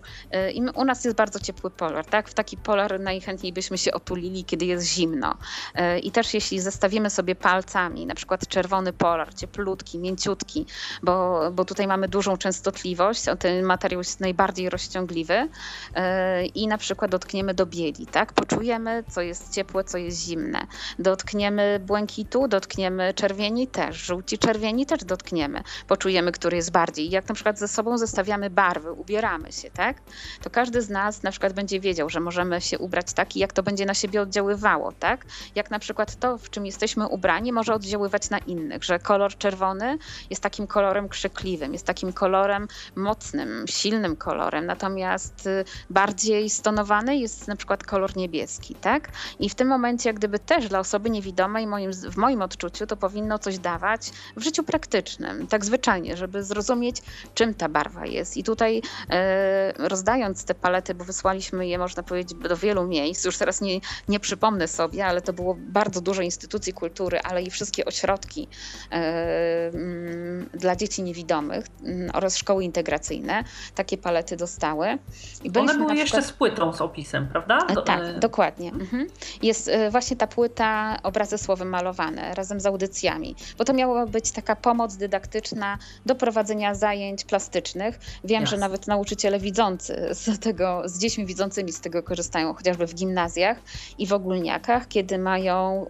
I 0.54 0.62
u 0.76 0.86
nas 0.86 1.06
jest 1.06 1.18
bardzo 1.18 1.40
ciepły 1.40 1.72
polar, 1.72 2.06
tak? 2.06 2.30
W 2.30 2.34
taki 2.34 2.58
polar 2.58 3.00
najchętniej 3.00 3.54
byśmy 3.54 3.78
się 3.78 3.92
otulili, 3.92 4.46
kiedy 4.46 4.66
jest 4.66 4.86
zimno. 4.86 5.38
I 6.04 6.12
też 6.12 6.34
jeśli 6.34 6.60
zestawimy 6.60 7.10
sobie 7.10 7.36
palcami, 7.36 8.06
na 8.06 8.16
przykład 8.16 8.48
czerwony 8.48 8.94
polar, 8.94 9.34
cieplutki, 9.34 9.97
mięciutki, 9.98 10.66
bo, 11.04 11.42
bo 11.52 11.66
tutaj 11.66 11.88
mamy 11.88 12.08
dużą 12.08 12.38
częstotliwość, 12.38 13.24
ten 13.40 13.66
materiał 13.66 14.02
jest 14.02 14.20
najbardziej 14.20 14.70
rozciągliwy 14.70 15.50
e, 15.96 16.46
i 16.46 16.68
na 16.68 16.78
przykład 16.78 17.12
dotkniemy 17.12 17.54
do 17.54 17.66
bieli, 17.66 18.06
tak? 18.06 18.34
Poczujemy, 18.34 19.04
co 19.10 19.22
jest 19.22 19.54
ciepłe, 19.54 19.84
co 19.84 19.98
jest 19.98 20.20
zimne. 20.26 20.68
Dotkniemy 21.00 21.80
błękitu, 21.86 22.48
dotkniemy 22.48 23.14
czerwieni 23.14 23.68
też, 23.68 23.98
żółci 23.98 24.38
czerwieni 24.38 24.86
też 24.86 25.04
dotkniemy. 25.04 25.64
Poczujemy, 25.88 26.32
który 26.32 26.58
jest 26.58 26.72
bardziej. 26.72 27.10
Jak 27.10 27.30
na 27.30 27.36
przykład 27.36 27.60
ze 27.60 27.68
sobą 27.68 27.98
zestawiamy 27.98 28.50
barwy, 28.50 28.92
ubieramy 28.92 29.52
się, 29.52 29.72
tak? 29.72 30.02
To 30.42 30.50
każdy 30.50 30.82
z 30.82 30.90
nas 30.90 31.24
na 31.24 31.32
przykład 31.32 31.54
będzie 31.54 31.80
wiedział, 31.80 32.10
że 32.10 32.20
możemy 32.20 32.62
się 32.62 32.80
ubrać 32.80 33.14
tak 33.14 33.36
i 33.36 33.40
jak 33.40 33.54
to 33.54 33.64
będzie 33.64 33.86
na 33.86 33.94
siebie 33.94 34.22
oddziaływało, 34.22 34.92
tak? 34.92 35.26
Jak 35.56 35.72
na 35.72 35.80
przykład 35.80 36.16
to, 36.16 36.38
w 36.38 36.50
czym 36.50 36.66
jesteśmy 36.66 37.08
ubrani, 37.08 37.54
może 37.54 37.74
oddziaływać 37.74 38.30
na 38.30 38.38
innych, 38.38 38.84
że 38.84 39.00
kolor 39.00 39.38
czerwony 39.38 39.87
jest 40.30 40.44
takim 40.44 40.68
kolorem 40.68 41.10
krzykliwym, 41.10 41.74
jest 41.74 41.86
takim 41.86 42.14
kolorem 42.14 42.68
mocnym, 42.96 43.66
silnym 43.70 44.16
kolorem, 44.16 44.66
natomiast 44.66 45.48
y, 45.48 45.66
bardziej 45.90 46.50
stonowany 46.50 47.18
jest 47.18 47.48
na 47.48 47.56
przykład 47.56 47.84
kolor 47.84 48.16
niebieski, 48.16 48.76
tak? 48.76 49.10
I 49.40 49.50
w 49.50 49.56
tym 49.56 49.68
momencie, 49.68 50.14
gdyby 50.14 50.40
też 50.40 50.70
dla 50.70 50.80
osoby 50.80 51.10
niewidomej, 51.10 51.68
moim, 51.68 51.94
w 51.94 52.18
moim 52.18 52.42
odczuciu, 52.42 52.88
to 52.88 52.98
powinno 52.98 53.40
coś 53.40 53.60
dawać 53.60 54.12
w 54.36 54.44
życiu 54.44 54.64
praktycznym, 54.64 55.48
tak 55.48 55.66
zwyczajnie, 55.66 56.18
żeby 56.18 56.44
zrozumieć, 56.44 57.02
czym 57.34 57.54
ta 57.54 57.70
barwa 57.70 58.06
jest. 58.06 58.38
I 58.38 58.44
tutaj 58.44 58.82
e, 59.10 59.74
rozdając 59.78 60.46
te 60.46 60.56
palety, 60.56 60.96
bo 60.96 61.06
wysłaliśmy 61.06 61.68
je, 61.68 61.78
można 61.78 62.04
powiedzieć, 62.04 62.38
do 62.40 62.58
wielu 62.58 62.88
miejsc, 62.88 63.26
już 63.26 63.38
teraz 63.38 63.62
nie, 63.62 63.80
nie 64.08 64.20
przypomnę 64.20 64.68
sobie, 64.68 65.06
ale 65.06 65.22
to 65.22 65.34
było 65.34 65.56
bardzo 65.60 66.02
dużo 66.02 66.22
instytucji 66.22 66.74
kultury, 66.74 67.20
ale 67.20 67.44
i 67.44 67.50
wszystkie 67.50 67.86
ośrodki 67.86 68.48
e, 68.92 69.72
dla 70.54 70.76
dzieci 70.76 71.04
niewidomych 71.04 71.66
mm, 71.84 72.12
oraz 72.14 72.38
szkoły 72.38 72.64
integracyjne 72.64 73.44
takie 73.76 73.98
palety 73.98 74.38
dostały. 74.38 74.98
I 75.44 75.50
One 75.50 75.54
były 75.54 75.76
przykład... 75.76 75.98
jeszcze 75.98 76.22
z 76.22 76.32
płytą 76.32 76.74
z 76.74 76.82
opisem, 76.82 77.28
prawda? 77.28 77.58
Do... 77.76 77.82
Tak, 77.82 78.02
e, 78.02 78.20
dokładnie. 78.20 78.70
Mhm. 78.70 79.08
Jest 79.42 79.68
e, 79.68 79.92
właśnie 79.92 80.18
ta 80.18 80.28
płyta 80.28 80.98
obrazy 81.04 81.38
słowem 81.38 81.70
malowane 81.70 82.36
razem 82.36 82.60
z 82.60 82.66
audycjami, 82.66 83.36
bo 83.58 83.66
to 83.66 83.74
miała 83.74 84.06
być 84.06 84.32
taka 84.32 84.56
pomoc 84.56 84.96
dydaktyczna 84.96 85.78
do 86.06 86.16
prowadzenia 86.16 86.76
zajęć 86.76 87.24
plastycznych. 87.24 88.00
Wiem, 88.24 88.46
że 88.46 88.58
nawet 88.58 88.88
nauczyciele 88.88 89.40
widzący 89.40 90.10
z 90.12 90.40
tego, 90.40 90.82
z 90.86 91.00
dziećmi 91.00 91.26
widzącymi 91.26 91.72
z 91.72 91.82
tego 91.82 92.04
korzystają, 92.04 92.54
chociażby 92.54 92.88
w 92.88 92.96
gimnazjach 92.96 93.58
i 93.98 94.08
w 94.08 94.14
ogólniakach, 94.14 94.88
kiedy 94.88 95.18
mają 95.18 95.86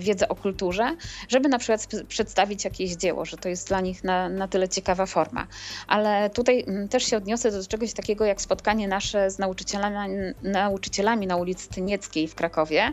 wiedzę 0.00 0.28
o 0.28 0.34
kulturze, 0.34 0.96
żeby 1.28 1.48
na 1.48 1.58
przykład 1.58 1.88
przedstawić 2.08 2.64
jakieś 2.64 2.90
dzieło, 2.90 3.19
że 3.24 3.36
to 3.36 3.48
jest 3.48 3.68
dla 3.68 3.80
nich 3.80 4.04
na, 4.04 4.28
na 4.28 4.48
tyle 4.48 4.68
ciekawa 4.68 5.06
forma. 5.06 5.46
Ale 5.86 6.30
tutaj 6.30 6.64
mm, 6.66 6.88
też 6.88 7.04
się 7.04 7.16
odniosę 7.16 7.50
do 7.50 7.66
czegoś 7.66 7.92
takiego 7.92 8.24
jak 8.24 8.40
spotkanie 8.40 8.88
nasze 8.88 9.30
z 9.30 9.38
nauczycielami, 9.38 10.14
nauczycielami 10.42 11.26
na 11.26 11.36
ulicy 11.36 11.68
Tynieckiej 11.68 12.28
w 12.28 12.34
Krakowie, 12.34 12.92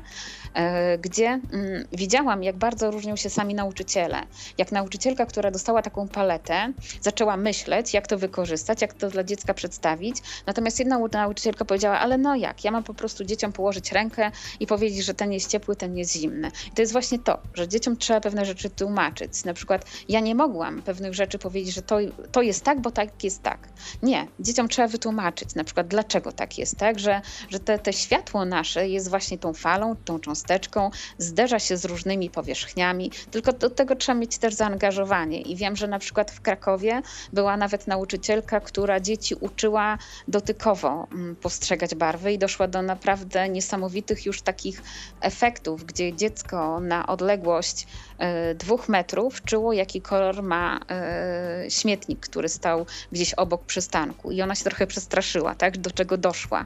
gdzie 0.99 1.25
mm, 1.25 1.87
widziałam, 1.91 2.43
jak 2.43 2.57
bardzo 2.57 2.91
różnią 2.91 3.15
się 3.15 3.29
sami 3.29 3.53
nauczyciele. 3.53 4.23
Jak 4.57 4.71
nauczycielka, 4.71 5.25
która 5.25 5.51
dostała 5.51 5.81
taką 5.81 6.07
paletę, 6.07 6.73
zaczęła 7.01 7.37
myśleć, 7.37 7.93
jak 7.93 8.07
to 8.07 8.17
wykorzystać, 8.17 8.81
jak 8.81 8.93
to 8.93 9.09
dla 9.09 9.23
dziecka 9.23 9.53
przedstawić. 9.53 10.17
Natomiast 10.45 10.79
jedna 10.79 10.99
nauczycielka 11.13 11.65
powiedziała, 11.65 11.99
ale 11.99 12.17
no 12.17 12.35
jak, 12.35 12.63
ja 12.63 12.71
mam 12.71 12.83
po 12.83 12.93
prostu 12.93 13.23
dzieciom 13.23 13.51
położyć 13.51 13.91
rękę 13.91 14.31
i 14.59 14.67
powiedzieć, 14.67 15.05
że 15.05 15.13
ten 15.13 15.33
jest 15.33 15.49
ciepły, 15.49 15.75
ten 15.75 15.97
jest 15.97 16.13
zimny. 16.13 16.51
I 16.67 16.71
to 16.71 16.81
jest 16.81 16.91
właśnie 16.91 17.19
to, 17.19 17.37
że 17.53 17.67
dzieciom 17.67 17.97
trzeba 17.97 18.21
pewne 18.21 18.45
rzeczy 18.45 18.69
tłumaczyć. 18.69 19.43
Na 19.45 19.53
przykład 19.53 19.85
ja 20.09 20.19
nie 20.19 20.35
mogłam 20.35 20.81
pewnych 20.81 21.13
rzeczy 21.13 21.39
powiedzieć, 21.39 21.75
że 21.75 21.81
to, 21.81 21.97
to 22.31 22.41
jest 22.41 22.63
tak, 22.63 22.81
bo 22.81 22.91
tak 22.91 23.23
jest 23.23 23.43
tak. 23.43 23.69
Nie, 24.03 24.27
dzieciom 24.39 24.67
trzeba 24.67 24.87
wytłumaczyć 24.87 25.55
na 25.55 25.63
przykład, 25.63 25.87
dlaczego 25.87 26.31
tak 26.31 26.57
jest, 26.57 26.77
tak, 26.77 26.99
że, 26.99 27.21
że 27.49 27.59
te, 27.59 27.79
te 27.79 27.93
światło 27.93 28.45
nasze 28.45 28.89
jest 28.89 29.09
właśnie 29.09 29.37
tą 29.37 29.53
falą, 29.53 29.95
tą 30.05 30.19
cząsteczką, 30.37 30.91
zderza 31.17 31.59
się 31.59 31.77
z 31.77 31.85
różnymi 31.85 32.29
powierzchniami, 32.29 33.11
tylko 33.31 33.53
do 33.53 33.69
tego 33.69 33.95
trzeba 33.95 34.19
mieć 34.19 34.37
też 34.37 34.53
zaangażowanie. 34.53 35.41
I 35.41 35.55
wiem, 35.55 35.75
że 35.75 35.87
na 35.87 35.99
przykład 35.99 36.31
w 36.31 36.41
Krakowie 36.41 37.01
była 37.33 37.57
nawet 37.57 37.87
nauczycielka, 37.87 38.59
która 38.59 38.99
dzieci 38.99 39.35
uczyła 39.35 39.97
dotykowo 40.27 41.07
mm, 41.11 41.35
postrzegać 41.35 41.95
barwy 41.95 42.33
i 42.33 42.37
doszła 42.37 42.67
do 42.67 42.81
naprawdę 42.81 43.49
niesamowitych 43.49 44.25
już 44.25 44.41
takich 44.41 44.81
efektów, 45.21 45.85
gdzie 45.85 46.13
dziecko 46.13 46.79
na 46.79 47.07
odległość 47.07 47.87
e, 48.19 48.55
dwóch 48.55 48.89
metrów 48.89 49.41
czuło, 49.41 49.73
jaki 49.73 50.01
kolor 50.01 50.43
ma 50.43 50.79
e, 50.89 51.65
śmietnik, 51.69 52.19
który 52.19 52.49
stał 52.49 52.85
gdzieś 53.11 53.33
obok 53.33 53.65
przystanku. 53.65 54.31
I 54.31 54.41
ona 54.41 54.55
się 54.55 54.63
trochę 54.63 54.87
przestraszyła, 54.87 55.55
tak, 55.55 55.77
do 55.77 55.91
czego 55.91 56.17
doszła. 56.17 56.65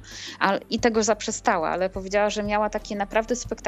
I 0.70 0.80
tego 0.80 1.04
zaprzestała, 1.04 1.70
ale 1.70 1.90
powiedziała, 1.90 2.30
że 2.30 2.44
miała 2.44 2.70
takie 2.70 2.96
naprawdę 2.96 3.36
spektakularne 3.36 3.61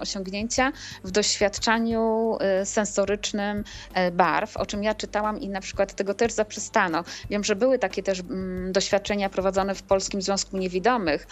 osiągnięcia 0.00 0.72
w 1.04 1.10
doświadczaniu 1.10 2.36
e, 2.40 2.66
sensorycznym 2.66 3.64
barw, 4.12 4.56
o 4.56 4.66
czym 4.66 4.82
ja 4.82 4.94
czytałam 4.94 5.40
i 5.40 5.48
na 5.48 5.60
przykład 5.60 5.94
tego 5.94 6.14
też 6.14 6.32
zaprzestano. 6.32 7.04
Wiem, 7.30 7.44
że 7.44 7.56
były 7.56 7.78
takie 7.78 8.02
też 8.02 8.20
mm, 8.20 8.72
doświadczenia 8.72 9.28
prowadzone 9.28 9.74
w 9.74 9.82
Polskim 9.82 10.22
Związku 10.22 10.56
Niewidomych, 10.56 11.26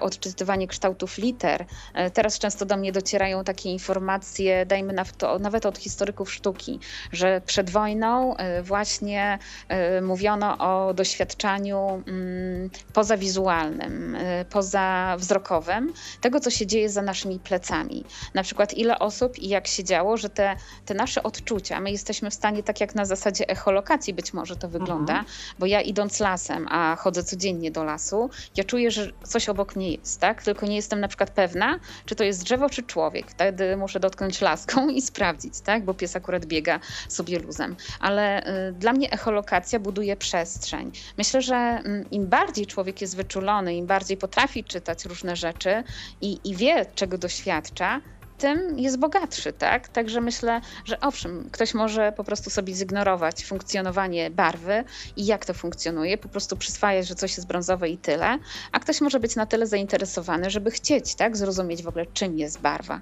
odczytywanie 0.00 0.66
kształtów 0.68 1.18
liter. 1.18 1.64
Teraz 2.12 2.38
często 2.38 2.66
do 2.66 2.76
mnie 2.76 2.92
docierają 2.92 3.44
takie 3.44 3.72
informacje, 3.72 4.66
dajmy 4.66 4.92
na 4.92 5.04
to, 5.04 5.38
nawet 5.38 5.66
od 5.66 5.78
historyków 5.78 6.32
sztuki, 6.32 6.80
że 7.12 7.40
przed 7.46 7.70
wojną 7.70 8.36
właśnie 8.62 9.38
mówiono 10.02 10.58
o 10.58 10.94
doświadczaniu 10.94 12.02
mm, 12.06 12.70
pozawizualnym, 12.92 14.16
pozawzrokowym, 14.50 15.92
tego 16.20 16.40
co 16.40 16.50
się 16.50 16.66
dzieje 16.66 16.90
za 16.90 17.02
naszymi 17.28 17.38
plecami. 17.38 18.04
Na 18.34 18.42
przykład 18.42 18.74
ile 18.74 18.98
osób 18.98 19.38
i 19.38 19.48
jak 19.48 19.66
się 19.66 19.84
działo, 19.84 20.16
że 20.16 20.30
te, 20.30 20.56
te 20.86 20.94
nasze 20.94 21.22
odczucia, 21.22 21.80
my 21.80 21.90
jesteśmy 21.90 22.30
w 22.30 22.34
stanie, 22.34 22.62
tak 22.62 22.80
jak 22.80 22.94
na 22.94 23.04
zasadzie 23.04 23.48
echolokacji 23.48 24.14
być 24.14 24.34
może 24.34 24.56
to 24.56 24.68
wygląda, 24.68 25.12
mhm. 25.12 25.26
bo 25.58 25.66
ja 25.66 25.80
idąc 25.80 26.20
lasem, 26.20 26.66
a 26.70 26.96
chodzę 26.96 27.24
codziennie 27.24 27.70
do 27.70 27.84
lasu, 27.84 28.30
ja 28.56 28.64
czuję, 28.64 28.90
że 28.90 29.12
coś 29.24 29.48
obok 29.48 29.76
nie 29.76 29.92
jest, 29.92 30.20
tak? 30.20 30.42
Tylko 30.42 30.66
nie 30.66 30.76
jestem 30.76 31.00
na 31.00 31.08
przykład 31.08 31.30
pewna, 31.30 31.78
czy 32.06 32.14
to 32.14 32.24
jest 32.24 32.44
drzewo, 32.44 32.70
czy 32.70 32.82
człowiek. 32.82 33.30
Wtedy 33.30 33.76
muszę 33.76 34.00
dotknąć 34.00 34.40
laską 34.40 34.88
i 34.98 35.02
sprawdzić, 35.02 35.60
tak? 35.60 35.84
Bo 35.84 35.94
pies 35.94 36.16
akurat 36.16 36.46
biega 36.46 36.80
sobie 37.08 37.38
luzem. 37.38 37.76
Ale 38.00 38.46
y, 38.68 38.72
dla 38.72 38.92
mnie 38.92 39.10
echolokacja 39.10 39.80
buduje 39.80 40.16
przestrzeń. 40.16 40.92
Myślę, 41.18 41.42
że 41.42 41.82
y, 41.86 42.04
im 42.10 42.26
bardziej 42.26 42.66
człowiek 42.66 43.00
jest 43.00 43.16
wyczulony, 43.16 43.74
im 43.76 43.86
bardziej 43.86 44.16
potrafi 44.16 44.64
czytać 44.64 45.04
różne 45.04 45.36
rzeczy 45.36 45.84
i, 46.20 46.40
i 46.44 46.56
wie, 46.56 46.86
czego 46.94 47.17
doświadcza, 47.18 48.00
tym 48.38 48.78
jest 48.78 48.98
bogatszy, 48.98 49.52
tak? 49.52 49.88
Także 49.88 50.20
myślę, 50.20 50.60
że 50.84 51.00
owszem, 51.00 51.48
ktoś 51.52 51.74
może 51.74 52.12
po 52.12 52.24
prostu 52.24 52.50
sobie 52.50 52.74
zignorować 52.74 53.44
funkcjonowanie 53.44 54.30
barwy 54.30 54.84
i 55.16 55.26
jak 55.26 55.44
to 55.44 55.54
funkcjonuje, 55.54 56.18
po 56.18 56.28
prostu 56.28 56.56
przyswajać, 56.56 57.08
że 57.08 57.14
coś 57.14 57.36
jest 57.36 57.48
brązowe 57.48 57.88
i 57.88 57.98
tyle, 57.98 58.38
a 58.72 58.80
ktoś 58.80 59.00
może 59.00 59.20
być 59.20 59.36
na 59.36 59.46
tyle 59.46 59.66
zainteresowany, 59.66 60.50
żeby 60.50 60.70
chcieć, 60.70 61.14
tak, 61.14 61.36
zrozumieć 61.36 61.82
w 61.82 61.88
ogóle, 61.88 62.06
czym 62.06 62.38
jest 62.38 62.60
barwa. 62.60 63.00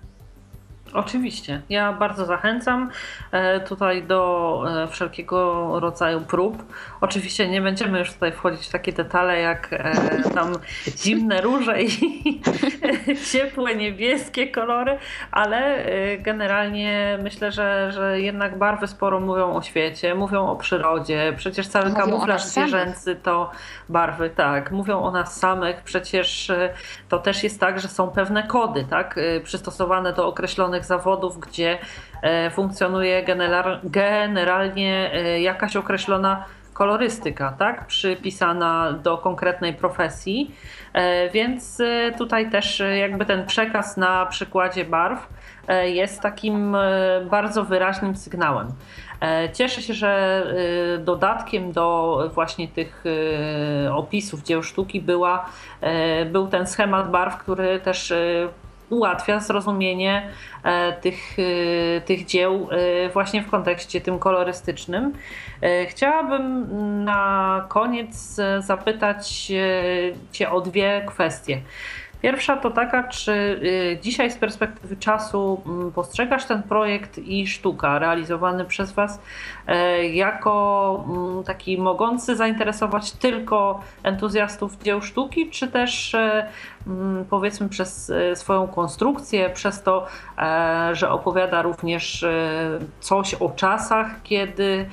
Oczywiście. 0.97 1.62
Ja 1.68 1.93
bardzo 1.93 2.24
zachęcam 2.24 2.90
e, 3.32 3.60
tutaj 3.60 4.02
do 4.02 4.62
e, 4.85 4.89
wszelkiego 4.89 5.81
rodzaju 5.81 6.20
prób. 6.20 6.62
Oczywiście 7.01 7.48
nie 7.48 7.60
będziemy 7.60 7.98
już 7.98 8.12
tutaj 8.12 8.32
wchodzić 8.32 8.66
w 8.66 8.70
takie 8.70 8.93
detale 8.93 9.40
jak 9.40 9.68
e, 9.73 10.31
tam 10.35 10.52
zimne 10.98 11.40
róże 11.40 11.82
i 11.82 12.43
ciepłe 13.32 13.74
niebieskie 13.74 14.51
kolory, 14.51 14.98
ale 15.31 15.86
generalnie 16.18 17.18
myślę, 17.23 17.52
że, 17.52 17.93
że 17.93 18.20
jednak 18.20 18.59
barwy 18.59 18.86
sporo 18.86 19.20
mówią 19.20 19.55
o 19.55 19.62
świecie, 19.62 20.14
mówią 20.14 20.47
o 20.47 20.56
przyrodzie. 20.56 21.35
Przecież 21.36 21.68
cały 21.68 21.89
mówią 21.89 22.01
kamuflaż 22.01 22.44
zwierzęcy 22.44 23.16
to 23.16 23.51
barwy, 23.89 24.31
tak. 24.31 24.70
Mówią 24.70 25.02
o 25.02 25.10
nas 25.10 25.40
samych. 25.40 25.82
Przecież 25.82 26.52
to 27.09 27.18
też 27.18 27.43
jest 27.44 27.60
tak, 27.60 27.81
że 27.81 27.89
są 27.89 28.10
pewne 28.10 28.43
kody, 28.43 28.86
tak, 28.90 29.20
przystosowane 29.44 30.12
do 30.12 30.27
określonych 30.27 30.85
zawodów, 30.86 31.38
gdzie 31.40 31.78
e, 32.22 32.50
funkcjonuje 32.50 33.24
generalnie 33.84 35.10
e, 35.12 35.40
jakaś 35.40 35.76
określona 35.76 36.44
kolorystyka, 36.72 37.54
tak? 37.58 37.86
Przypisana 37.86 38.92
do 38.92 39.18
konkretnej 39.18 39.74
profesji. 39.74 40.54
E, 40.92 41.30
więc 41.30 41.82
tutaj 42.18 42.50
też 42.50 42.82
jakby 42.98 43.26
ten 43.26 43.46
przekaz 43.46 43.96
na 43.96 44.26
przykładzie 44.26 44.84
barw 44.84 45.28
jest 45.84 46.20
takim 46.20 46.76
bardzo 47.30 47.64
wyraźnym 47.64 48.16
sygnałem. 48.16 48.68
Cieszę 49.52 49.82
się, 49.82 49.94
że 49.94 50.42
dodatkiem 50.98 51.72
do 51.72 52.18
właśnie 52.34 52.68
tych 52.68 53.04
opisów 53.92 54.42
dzieł 54.42 54.62
sztuki 54.62 55.00
była, 55.00 55.46
był 56.26 56.48
ten 56.48 56.66
schemat 56.66 57.10
barw, 57.10 57.36
który 57.36 57.80
też 57.80 58.12
ułatwia 58.90 59.40
zrozumienie 59.40 60.28
e, 60.62 60.92
tych, 60.92 61.36
e, 61.38 62.00
tych 62.00 62.24
dzieł 62.24 62.68
e, 62.70 63.08
właśnie 63.08 63.42
w 63.42 63.50
kontekście 63.50 64.00
tym 64.00 64.18
kolorystycznym. 64.18 65.12
Chciałabym 65.88 66.66
na 67.04 67.64
koniec 67.68 68.36
zapytać 68.58 69.52
Cię 70.32 70.50
o 70.50 70.60
dwie 70.60 71.02
kwestie. 71.06 71.60
Pierwsza 72.27 72.57
to 72.57 72.70
taka, 72.70 73.03
czy 73.03 73.32
y, 73.32 73.98
dzisiaj 74.03 74.31
z 74.31 74.36
perspektywy 74.36 74.97
czasu 74.97 75.62
mm, 75.66 75.93
postrzegasz 75.93 76.44
ten 76.44 76.62
projekt 76.62 77.19
i 77.19 77.47
sztuka 77.47 77.98
realizowany 77.98 78.65
przez 78.65 78.93
Was 78.93 79.20
e, 79.66 80.05
jako 80.09 81.05
mm, 81.09 81.44
taki 81.44 81.78
mogący 81.78 82.36
zainteresować 82.36 83.12
tylko 83.12 83.81
entuzjastów 84.03 84.78
dzieł 84.78 85.03
sztuki, 85.03 85.51
czy 85.51 85.69
też 85.69 86.15
e, 86.15 86.47
mm, 86.86 87.24
powiedzmy 87.31 87.69
przez 87.69 88.11
e, 88.11 88.36
swoją 88.36 88.69
konstrukcję, 88.69 89.51
przez 89.51 89.82
to, 89.82 90.07
że 90.93 91.11
opowiada 91.11 91.62
również 91.62 92.24
coś 93.01 93.35
o 93.35 93.51
czasach, 93.51 94.23
kiedy 94.23 94.89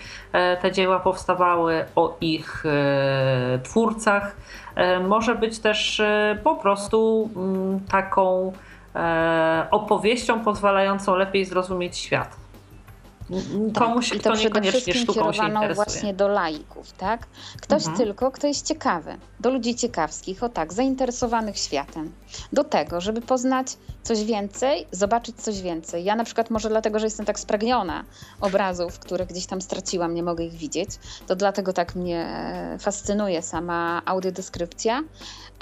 te 0.62 0.72
dzieła 0.72 1.00
powstawały, 1.00 1.86
o 1.96 2.18
ich 2.22 2.64
twórcach 3.64 4.36
może 5.08 5.36
być 5.36 5.60
też 5.60 6.00
e, 6.00 6.38
po 6.44 6.56
prostu 6.56 7.30
mm, 7.36 7.80
taką 7.80 8.54
e, 8.96 9.68
opowieścią 9.72 10.40
pozwalającą 10.40 11.16
lepiej 11.16 11.46
zrozumieć 11.46 11.98
świat. 11.98 12.43
Komuś, 13.74 14.10
tak, 14.10 14.18
i 14.18 14.22
to 14.22 14.32
kto 14.32 14.42
niekoniecznie 14.42 14.94
sztuką 14.94 15.34
się 15.34 15.46
interesuje. 15.46 15.76
właśnie 15.76 16.14
do 16.14 16.28
laików, 16.28 16.92
tak? 16.92 17.28
Ktoś 17.62 17.88
mhm. 17.88 17.98
tylko, 17.98 18.32
kto 18.32 18.48
jest 18.48 18.68
ciekawy, 18.68 19.18
do 19.40 19.50
ludzi 19.50 19.76
ciekawskich, 19.76 20.44
o 20.44 20.50
tak, 20.50 20.74
zainteresowanych 20.74 21.58
światem, 21.58 22.12
do 22.54 22.64
tego, 22.64 23.02
żeby 23.02 23.22
poznać 23.22 23.68
coś 24.04 24.24
więcej, 24.24 24.88
zobaczyć 24.92 25.42
coś 25.42 25.62
więcej. 25.62 26.04
Ja 26.04 26.16
na 26.16 26.24
przykład 26.24 26.50
może 26.50 26.70
dlatego, 26.70 27.00
że 27.00 27.06
jestem 27.06 27.26
tak 27.26 27.40
spragniona 27.40 28.04
obrazów, 28.42 29.00
które 29.00 29.26
gdzieś 29.26 29.46
tam 29.46 29.62
straciłam, 29.62 30.14
nie 30.14 30.24
mogę 30.24 30.44
ich 30.44 30.54
widzieć, 30.54 30.90
to 31.28 31.36
dlatego 31.36 31.74
tak 31.74 31.96
mnie 31.96 32.28
fascynuje 32.80 33.42
sama 33.42 34.02
audiodeskrypcja, 34.06 35.04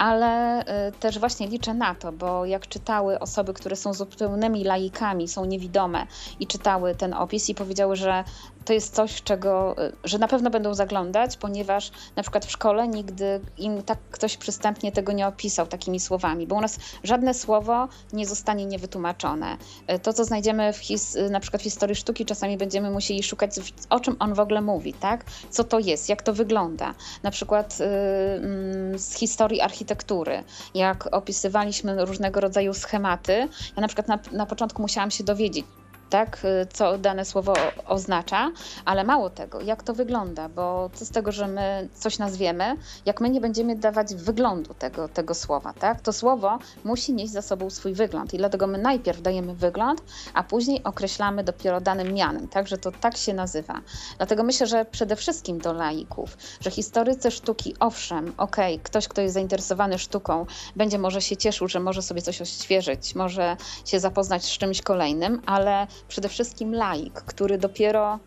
ale 0.02 0.62
y, 0.88 0.92
też 0.92 1.18
właśnie 1.18 1.46
liczę 1.48 1.74
na 1.74 1.94
to, 1.94 2.12
bo 2.12 2.44
jak 2.46 2.68
czytały 2.68 3.18
osoby, 3.18 3.54
które 3.54 3.76
są 3.76 3.94
zupełnymi 3.94 4.64
laikami, 4.64 5.28
są 5.28 5.44
niewidome 5.44 6.06
i 6.40 6.46
czytały 6.46 6.94
ten 6.94 7.14
opis 7.14 7.48
i 7.48 7.54
powiedziały, 7.54 7.96
że 7.96 8.24
to 8.64 8.72
jest 8.72 8.94
coś, 8.94 9.22
czego, 9.22 9.76
y, 9.86 9.92
że 10.04 10.18
na 10.18 10.28
pewno 10.28 10.50
będą 10.50 10.74
zaglądać, 10.74 11.36
ponieważ 11.36 11.90
na 12.16 12.22
przykład 12.22 12.46
w 12.46 12.50
szkole 12.50 12.88
nigdy 12.88 13.40
im 13.58 13.82
tak 13.82 13.98
ktoś 14.10 14.36
przystępnie 14.36 14.92
tego 14.92 15.12
nie 15.12 15.26
opisał 15.26 15.66
takimi 15.66 16.00
słowami, 16.00 16.46
bo 16.46 16.56
u 16.56 16.60
nas 16.60 16.78
żadne 17.04 17.34
słowo 17.34 17.88
nie 18.12 18.26
zostanie 18.26 18.66
niewytłumaczone. 18.66 19.56
Y, 19.90 19.98
to, 19.98 20.12
co 20.12 20.24
znajdziemy 20.24 20.72
w 20.72 20.76
his, 20.76 21.18
na 21.30 21.40
przykład 21.40 21.62
w 21.62 21.64
historii 21.64 21.96
sztuki, 21.96 22.24
czasami 22.24 22.56
będziemy 22.56 22.90
musieli 22.90 23.22
szukać, 23.22 23.50
o 23.90 24.00
czym 24.00 24.16
on 24.18 24.34
w 24.34 24.40
ogóle 24.40 24.60
mówi, 24.60 24.92
tak? 24.92 25.24
Co 25.50 25.64
to 25.64 25.78
jest, 25.78 26.08
jak 26.08 26.22
to 26.22 26.32
wygląda. 26.32 26.94
Na 27.22 27.30
przykład 27.30 27.78
yy, 27.80 28.98
z 28.98 29.14
historii 29.16 29.60
architektury, 29.60 30.44
jak 30.74 31.08
opisywaliśmy 31.14 32.04
różnego 32.04 32.40
rodzaju 32.40 32.74
schematy, 32.74 33.48
ja 33.76 33.80
na 33.80 33.88
przykład 33.88 34.08
na, 34.08 34.18
na 34.32 34.46
początku 34.46 34.82
musiałam 34.82 35.10
się 35.10 35.24
dowiedzieć, 35.24 35.64
tak, 36.12 36.38
y, 36.44 36.66
co 36.72 36.98
dane 36.98 37.24
słowo 37.24 37.54
oznacza, 37.86 38.50
ale 38.84 39.04
mało 39.04 39.30
tego, 39.30 39.60
jak 39.60 39.82
to 39.82 39.94
wygląda, 39.94 40.48
bo 40.48 40.90
co 40.94 41.04
z 41.04 41.10
tego, 41.10 41.32
że 41.32 41.48
my 41.48 41.88
coś 41.94 42.18
nazwiemy, 42.18 42.76
jak 43.06 43.20
my 43.20 43.30
nie 43.30 43.40
będziemy 43.40 43.76
dawać 43.76 44.14
wyglądu 44.14 44.74
tego, 44.74 45.08
tego 45.08 45.34
słowa, 45.34 45.72
tak? 45.72 46.00
To 46.00 46.12
słowo 46.12 46.58
musi 46.84 47.14
nieść 47.14 47.32
za 47.32 47.42
sobą 47.42 47.70
swój 47.70 47.94
wygląd 47.94 48.34
i 48.34 48.38
dlatego 48.38 48.66
my 48.66 48.78
najpierw 48.78 49.22
dajemy 49.22 49.54
wygląd, 49.54 50.02
a 50.34 50.42
później 50.42 50.84
określamy 50.84 51.44
dopiero 51.44 51.80
danym 51.80 52.14
mianem, 52.14 52.48
tak, 52.48 52.68
że 52.68 52.78
to 52.78 52.92
tak 53.00 53.16
się 53.16 53.34
nazywa. 53.34 53.80
Dlatego 54.16 54.42
myślę, 54.42 54.66
że 54.66 54.84
przede 54.84 55.16
wszystkim 55.16 55.58
do 55.58 55.72
laików, 55.72 56.36
że 56.60 56.70
historycy 56.70 57.30
sztuki, 57.30 57.74
owszem, 57.80 58.32
okej, 58.36 58.74
okay, 58.74 58.84
ktoś, 58.84 59.08
kto 59.08 59.20
jest 59.20 59.34
zainteresowany 59.34 59.98
sztuką, 59.98 60.46
będzie 60.76 60.98
może 60.98 61.20
się 61.20 61.36
cieszył, 61.36 61.68
że 61.68 61.80
może 61.80 62.02
sobie 62.02 62.22
coś 62.22 62.40
odświeżyć, 62.42 63.14
może 63.14 63.56
się 63.84 64.00
zapoznać 64.00 64.44
z 64.44 64.58
czymś 64.58 64.82
kolejnym, 64.82 65.42
ale 65.46 65.86
przede 66.08 66.28
wszystkim 66.28 66.74
laik, 66.74 67.12
który 67.14 67.58
dopiero 67.58 68.18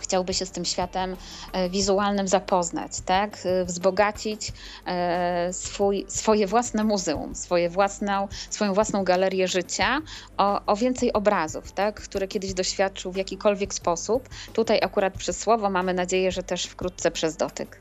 chciałby 0.00 0.34
się 0.34 0.46
z 0.46 0.50
tym 0.50 0.64
światem 0.64 1.16
e, 1.52 1.68
wizualnym 1.68 2.28
zapoznać, 2.28 3.00
tak? 3.00 3.38
E, 3.44 3.64
wzbogacić 3.64 4.52
e, 4.86 5.52
swój, 5.52 6.04
swoje 6.08 6.46
własne 6.46 6.84
muzeum, 6.84 7.34
swoje 7.34 7.68
własną, 7.68 8.28
swoją 8.50 8.74
własną 8.74 9.04
galerię 9.04 9.48
życia 9.48 10.00
o, 10.36 10.60
o 10.66 10.76
więcej 10.76 11.12
obrazów, 11.12 11.72
tak? 11.72 12.00
które 12.00 12.28
kiedyś 12.28 12.54
doświadczył 12.54 13.12
w 13.12 13.16
jakikolwiek 13.16 13.74
sposób. 13.74 14.28
Tutaj 14.52 14.80
akurat 14.82 15.14
przez 15.14 15.38
słowo 15.38 15.70
mamy 15.70 15.94
nadzieję, 15.94 16.32
że 16.32 16.42
też 16.42 16.64
wkrótce 16.64 17.10
przez 17.10 17.36
dotyk. 17.36 17.80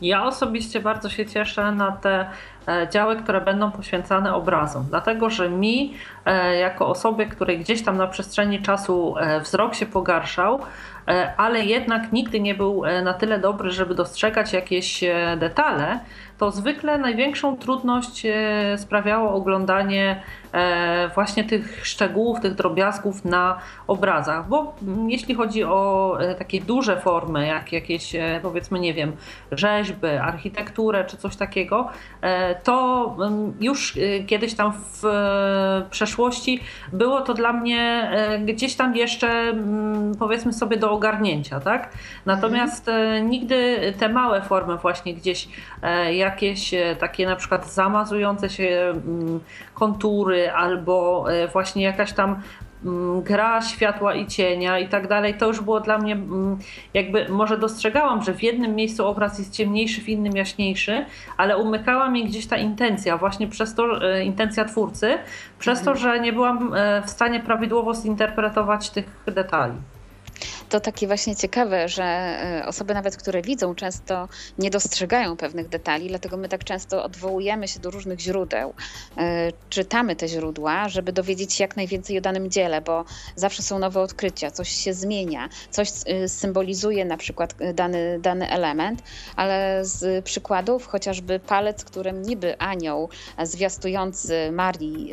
Ja 0.00 0.26
osobiście 0.26 0.80
bardzo 0.80 1.10
się 1.10 1.26
cieszę 1.26 1.72
na 1.72 1.92
te 1.92 2.30
działy, 2.92 3.16
które 3.16 3.40
będą 3.40 3.70
poświęcane 3.70 4.34
obrazom, 4.34 4.86
dlatego 4.90 5.30
że 5.30 5.50
mi, 5.50 5.94
e, 6.24 6.56
jako 6.56 6.88
osobie, 6.88 7.26
której 7.26 7.58
gdzieś 7.58 7.84
tam 7.84 7.96
na 7.96 8.06
przestrzeni 8.06 8.62
czasu 8.62 9.14
e, 9.18 9.40
wzrok 9.40 9.74
się 9.74 9.86
pogarszał, 9.86 10.60
ale 11.36 11.64
jednak 11.64 12.12
nigdy 12.12 12.40
nie 12.40 12.54
był 12.54 12.82
na 13.04 13.14
tyle 13.14 13.38
dobry, 13.38 13.70
żeby 13.70 13.94
dostrzegać 13.94 14.52
jakieś 14.52 15.04
detale, 15.36 15.98
to 16.38 16.50
zwykle 16.50 16.98
największą 16.98 17.56
trudność 17.56 18.26
sprawiało 18.76 19.32
oglądanie 19.32 20.22
E, 20.45 20.45
właśnie 21.14 21.44
tych 21.44 21.86
szczegółów, 21.86 22.40
tych 22.40 22.54
drobiazgów 22.54 23.24
na 23.24 23.58
obrazach, 23.86 24.48
bo 24.48 24.74
jeśli 25.08 25.34
chodzi 25.34 25.64
o 25.64 26.16
e, 26.20 26.34
takie 26.34 26.60
duże 26.60 27.00
formy, 27.00 27.46
jak 27.46 27.72
jakieś 27.72 28.14
e, 28.14 28.40
powiedzmy, 28.42 28.80
nie 28.80 28.94
wiem, 28.94 29.12
rzeźby, 29.52 30.06
architekturę 30.06 31.04
czy 31.04 31.16
coś 31.16 31.36
takiego, 31.36 31.88
to 32.62 33.16
mm, 33.18 33.54
już 33.60 33.98
kiedyś 34.26 34.54
tam 34.54 34.72
w 34.72 35.02
przeszłości 35.90 36.60
było 36.92 37.20
to 37.20 37.34
dla 37.34 37.52
mnie 37.52 38.10
gdzieś 38.46 38.74
tam 38.74 38.96
jeszcze 38.96 39.28
mm, 39.28 40.14
powiedzmy 40.18 40.52
sobie 40.52 40.76
do 40.76 40.90
ogarnięcia, 40.90 41.60
tak? 41.60 41.92
Natomiast 42.26 42.90
nigdy 43.22 43.92
te 43.98 44.08
małe 44.08 44.42
formy 44.42 44.76
właśnie 44.76 45.14
gdzieś 45.14 45.48
jakieś 46.12 46.74
takie 46.98 47.26
na 47.26 47.36
przykład 47.36 47.72
zamazujące 47.72 48.50
się 48.50 48.92
mm, 49.06 49.40
kontury 49.74 50.45
albo 50.54 51.26
właśnie 51.52 51.82
jakaś 51.82 52.12
tam 52.12 52.42
Mm, 52.84 53.22
gra 53.22 53.62
światła 53.62 54.14
i 54.14 54.26
cienia 54.26 54.78
i 54.78 54.88
tak 54.88 55.08
dalej, 55.08 55.34
to 55.34 55.46
już 55.46 55.60
było 55.60 55.80
dla 55.80 55.98
mnie 55.98 56.12
mm, 56.12 56.58
jakby, 56.94 57.28
może 57.28 57.58
dostrzegałam, 57.58 58.22
że 58.22 58.34
w 58.34 58.42
jednym 58.42 58.74
miejscu 58.74 59.06
obraz 59.06 59.38
jest 59.38 59.52
ciemniejszy, 59.52 60.00
w 60.00 60.08
innym 60.08 60.36
jaśniejszy, 60.36 61.04
ale 61.36 61.58
umykała 61.58 62.10
mi 62.10 62.24
gdzieś 62.24 62.46
ta 62.46 62.56
intencja, 62.56 63.16
właśnie 63.16 63.48
przez 63.48 63.74
to, 63.74 64.12
e, 64.12 64.24
intencja 64.24 64.64
twórcy, 64.64 65.18
przez 65.58 65.82
to, 65.82 65.90
mhm. 65.90 65.98
że 65.98 66.20
nie 66.20 66.32
byłam 66.32 66.74
e, 66.74 67.02
w 67.02 67.10
stanie 67.10 67.40
prawidłowo 67.40 67.94
zinterpretować 67.94 68.90
tych 68.90 69.24
detali 69.26 69.74
to 70.68 70.80
takie 70.80 71.06
właśnie 71.06 71.36
ciekawe, 71.36 71.88
że 71.88 72.04
e, 72.04 72.66
osoby 72.66 72.94
nawet, 72.94 73.16
które 73.16 73.42
widzą, 73.42 73.74
często 73.74 74.28
nie 74.58 74.70
dostrzegają 74.70 75.36
pewnych 75.36 75.68
detali, 75.68 76.08
dlatego 76.08 76.36
my 76.36 76.48
tak 76.48 76.64
często 76.64 77.04
odwołujemy 77.04 77.68
się 77.68 77.80
do 77.80 77.90
różnych 77.90 78.20
źródeł, 78.20 78.74
e, 79.18 79.52
czytamy 79.70 80.16
te 80.16 80.28
źródła, 80.28 80.88
żeby 80.88 81.12
dowiedzieć 81.12 81.52
się 81.52 81.64
jak 81.64 81.76
najwięcej 81.76 82.18
o 82.18 82.20
danym 82.20 82.50
dziele, 82.50 82.80
bo 82.80 83.04
zawsze 83.36 83.62
są 83.62 83.78
nowe 83.78 84.00
odkrycia, 84.00 84.50
coś 84.50 84.68
się 84.68 84.94
zmienia, 84.94 85.48
coś 85.70 85.90
e, 86.06 86.28
symbolizuje 86.28 87.04
na 87.04 87.16
przykład 87.16 87.54
dany, 87.74 88.18
dany 88.20 88.50
element, 88.50 89.02
ale 89.36 89.84
z 89.84 90.24
przykładów 90.24 90.86
chociażby 90.86 91.40
palec, 91.40 91.84
którym 91.84 92.22
niby 92.22 92.58
anioł 92.58 93.08
zwiastujący 93.42 94.52
Marii 94.52 95.12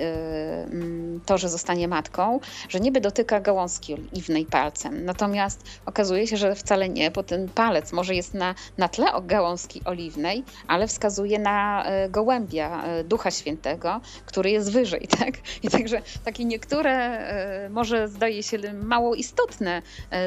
to, 1.26 1.38
że 1.38 1.50
zostanie 1.50 1.88
matką, 1.88 2.40
że 2.70 2.80
niby 2.80 3.02
dotyka 3.02 3.40
gałązki 3.40 3.94
oliwnej 3.94 4.46
palcem. 4.46 5.06
Natomiast 5.14 5.64
okazuje 5.86 6.28
się, 6.28 6.38
że 6.38 6.56
wcale 6.56 6.90
nie, 6.90 7.12
bo 7.12 7.24
ten 7.24 7.50
palec 7.50 7.94
może 7.94 8.16
jest 8.16 8.34
na, 8.34 8.56
na 8.78 8.90
tle 8.90 9.06
gałązki 9.24 9.82
oliwnej, 9.86 10.44
ale 10.68 10.88
wskazuje 10.88 11.40
na 11.40 11.86
e, 11.86 12.10
gołębia 12.10 12.84
e, 12.84 13.04
Ducha 13.04 13.32
Świętego, 13.32 14.02
który 14.26 14.52
jest 14.52 14.72
wyżej. 14.72 15.08
Tak? 15.20 15.34
I 15.64 15.70
także 15.70 16.02
takie 16.26 16.46
niektóre 16.46 16.92
e, 16.92 17.70
może 17.70 18.08
zdaje 18.08 18.44
się 18.44 18.74
mało 18.74 19.16
istotne 19.16 19.82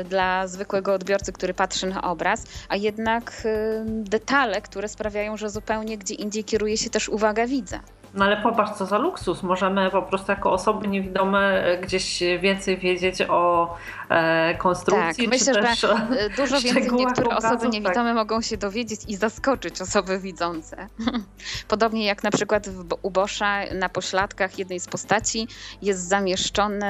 dla 0.09 0.47
zwykłego 0.47 0.95
odbiorcy, 0.95 1.33
który 1.33 1.55
patrzy 1.55 1.87
na 1.87 2.03
obraz, 2.03 2.45
a 2.69 2.77
jednak 2.77 3.47
detale, 3.87 4.61
które 4.61 4.89
sprawiają, 4.89 5.37
że 5.37 5.51
zupełnie 5.51 5.99
gdzie 5.99 6.15
indziej 6.15 6.45
kieruje 6.45 6.77
się 6.77 6.91
też 6.91 7.09
uwaga 7.09 7.47
widza. 7.47 7.81
No 8.17 8.25
ale 8.25 8.37
popatrz, 8.37 8.73
co 8.79 8.87
za 8.87 8.99
luksus. 8.99 9.43
Możemy 9.43 9.91
po 9.91 10.03
prostu 10.03 10.33
jako 10.33 10.53
osoby 10.53 10.89
niewidome 10.89 11.65
gdzieś 11.83 12.23
więcej 12.41 12.79
wiedzieć 12.79 13.23
o 13.29 13.75
e, 14.09 14.55
konstrukcji. 14.55 15.25
Tak, 15.25 15.33
myślę, 15.33 15.55
też 15.63 15.81
że 15.81 16.07
dużo 16.37 16.61
więcej 16.61 16.93
niektóre 16.93 17.37
osoby 17.37 17.63
tak. 17.63 17.73
niewidome 17.73 18.11
tak. 18.11 18.15
mogą 18.15 18.41
się 18.41 18.57
dowiedzieć 18.57 19.01
i 19.09 19.17
zaskoczyć 19.17 19.81
osoby 19.81 20.19
widzące. 20.19 20.89
Podobnie 21.69 22.07
jak 22.07 22.23
na 22.23 22.31
przykład 22.31 22.69
w, 22.69 22.85
u 23.03 23.11
Boscha 23.11 23.61
na 23.75 23.89
pośladkach 23.89 24.59
jednej 24.59 24.81
z 24.81 24.87
postaci 24.87 25.49
jest 25.83 26.09
zamieszczony 26.09 26.87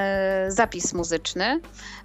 zapis 0.48 0.94
muzyczny, 0.94 1.60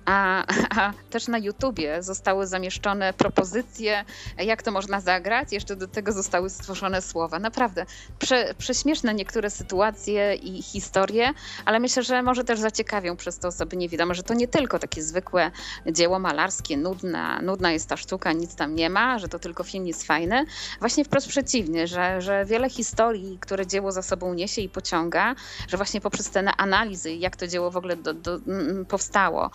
a, 0.06 0.44
a, 0.80 0.94
też 1.10 1.28
na 1.28 1.38
YouTubie 1.38 2.04
zostały 2.04 2.48
zamieszczone 2.48 3.14
propozycje, 3.14 4.06
jak 4.38 4.64
to 4.64 4.72
można 4.72 5.00
zagrać. 5.00 5.54
Jeszcze 5.54 5.76
do 5.76 5.88
tego 5.88 6.12
zostały 6.12 6.50
stworzone 6.50 7.02
słowa. 7.02 7.40
Naprawdę 7.40 7.86
prze, 8.20 8.54
prześmieszne 8.58 9.14
niektóre 9.14 9.50
sytuacje 9.50 10.36
i 10.36 10.62
historie, 10.62 11.34
ale 11.66 11.80
myślę, 11.80 12.04
że 12.04 12.24
może 12.24 12.44
też 12.44 12.60
zaciekawią 12.60 13.16
przez 13.16 13.40
to 13.40 13.48
osoby 13.48 13.78
niewidome, 13.78 14.16
że 14.16 14.24
to 14.24 14.34
nie 14.34 14.48
tylko 14.48 14.80
takie 14.80 15.04
zwykłe 15.04 15.52
dzieło 15.86 16.20
malarskie, 16.20 16.78
nudna, 16.78 17.42
nudna 17.42 17.72
jest 17.72 17.90
ta 17.90 17.98
sztuka, 17.98 18.34
nic 18.34 18.56
tam 18.56 18.76
nie 18.76 18.90
ma, 18.90 19.20
że 19.20 19.28
to 19.28 19.40
tylko 19.40 19.64
film 19.64 19.88
jest 19.88 20.04
fajny. 20.04 20.46
Właśnie 20.80 21.06
wprost 21.06 21.28
przeciwnie, 21.28 21.88
że, 21.88 22.22
że 22.22 22.46
wiele 22.46 22.70
historii, 22.70 23.38
które 23.42 23.68
dzieło 23.68 23.92
za 23.92 24.02
sobą 24.02 24.34
niesie 24.34 24.62
i 24.62 24.70
pociąga, 24.70 25.36
że 25.68 25.78
właśnie 25.78 26.02
poprzez 26.02 26.30
te 26.30 26.52
analizy, 26.58 27.14
jak 27.14 27.36
to 27.36 27.48
dzieło 27.48 27.72
w 27.72 27.78
ogóle 27.78 27.96
do, 27.96 28.14
do, 28.14 28.40
powstało, 28.88 29.52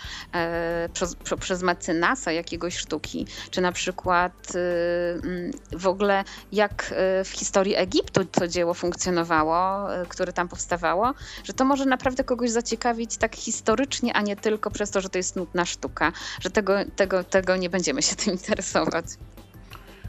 przez, 0.93 1.17
przez 1.41 1.63
mecenasa 1.63 2.33
jakiegoś 2.33 2.77
sztuki, 2.77 3.27
czy 3.51 3.61
na 3.61 3.73
przykład 3.73 4.33
e, 4.55 4.59
mm, 5.27 5.51
w 5.73 5.87
ogóle 5.87 6.25
jak 6.53 6.95
e, 6.97 7.25
w 7.25 7.29
historii 7.29 7.75
Egiptu 7.77 8.25
to 8.25 8.49
dzieło 8.49 8.75
funkcjonowało, 8.75 9.89
które 10.09 10.33
tam 10.33 10.49
powstawało, 10.49 11.15
że 11.45 11.53
to 11.53 11.65
może 11.65 11.85
naprawdę 11.85 12.25
kogoś 12.25 12.51
zaciekawić 12.51 13.17
tak 13.17 13.37
historycznie, 13.37 14.13
a 14.13 14.23
nie 14.23 14.37
tylko 14.37 14.71
przez 14.71 14.91
to, 14.91 15.01
że 15.01 15.09
to 15.09 15.19
jest 15.19 15.37
nudna 15.37 15.65
sztuka, 15.65 16.13
że 16.41 16.51
tego, 16.51 16.75
tego, 16.97 17.25
tego 17.25 17.57
nie 17.57 17.71
będziemy 17.71 18.03
się 18.03 18.17
tym 18.17 18.33
interesować. 18.39 19.07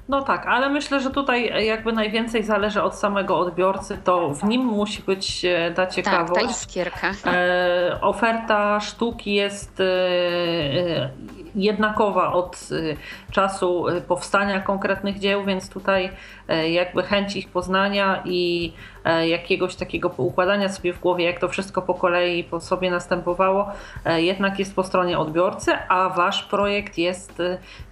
No 0.09 0.21
tak, 0.21 0.45
ale 0.47 0.69
myślę, 0.69 0.99
że 0.99 1.11
tutaj 1.11 1.65
jakby 1.65 1.93
najwięcej 1.93 2.43
zależy 2.43 2.83
od 2.83 2.95
samego 2.95 3.39
odbiorcy, 3.39 3.97
to 4.03 4.29
w 4.29 4.43
nim 4.43 4.61
musi 4.61 5.03
być 5.03 5.45
e, 5.45 5.71
ta 5.71 5.87
ciekawość. 5.87 6.33
Tak, 6.33 6.43
ta 6.43 6.51
iskierka. 6.51 7.11
E, 7.25 8.01
oferta 8.01 8.79
sztuki 8.79 9.33
jest 9.33 9.79
e, 9.79 9.83
e 9.83 11.09
jednakowa 11.55 12.33
od 12.33 12.69
y, 12.71 12.97
czasu 13.31 13.87
y, 13.87 14.01
powstania 14.01 14.61
konkretnych 14.61 15.19
dzieł, 15.19 15.43
więc 15.43 15.69
tutaj 15.69 16.09
e, 16.47 16.69
jakby 16.69 17.03
chęć 17.03 17.35
ich 17.35 17.49
poznania 17.49 18.21
i 18.25 18.73
e, 19.05 19.27
jakiegoś 19.27 19.75
takiego 19.75 20.13
układania 20.17 20.69
sobie 20.69 20.93
w 20.93 20.99
głowie, 20.99 21.25
jak 21.25 21.39
to 21.39 21.47
wszystko 21.47 21.81
po 21.81 21.93
kolei 21.93 22.43
po 22.43 22.59
sobie 22.59 22.91
następowało, 22.91 23.71
e, 24.05 24.21
jednak 24.21 24.59
jest 24.59 24.75
po 24.75 24.83
stronie 24.83 25.19
odbiorcy, 25.19 25.71
a 25.89 26.09
wasz 26.09 26.43
projekt 26.43 26.97
jest 26.97 27.41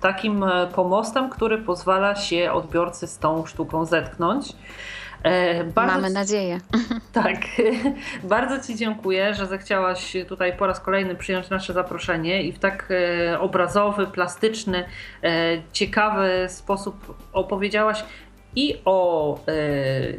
takim 0.01 0.45
pomostem, 0.75 1.29
który 1.29 1.57
pozwala 1.57 2.15
się 2.15 2.51
odbiorcy 2.51 3.07
z 3.07 3.19
tą 3.19 3.45
sztuką 3.45 3.85
zetknąć. 3.85 4.55
Bardzo 5.75 5.93
Mamy 5.93 6.09
nadzieję. 6.09 6.59
Tak. 7.13 7.37
Bardzo 8.23 8.67
Ci 8.67 8.75
dziękuję, 8.75 9.33
że 9.33 9.45
zechciałaś 9.45 10.13
tutaj 10.27 10.57
po 10.57 10.67
raz 10.67 10.79
kolejny 10.79 11.15
przyjąć 11.15 11.49
nasze 11.49 11.73
zaproszenie 11.73 12.43
i 12.43 12.51
w 12.51 12.59
tak 12.59 12.89
e, 12.91 13.39
obrazowy, 13.39 14.07
plastyczny, 14.07 14.85
e, 15.23 15.61
ciekawy 15.73 16.45
sposób 16.49 17.17
opowiedziałaś 17.33 18.03
i 18.55 18.81
o 18.85 19.39
e, 19.47 19.51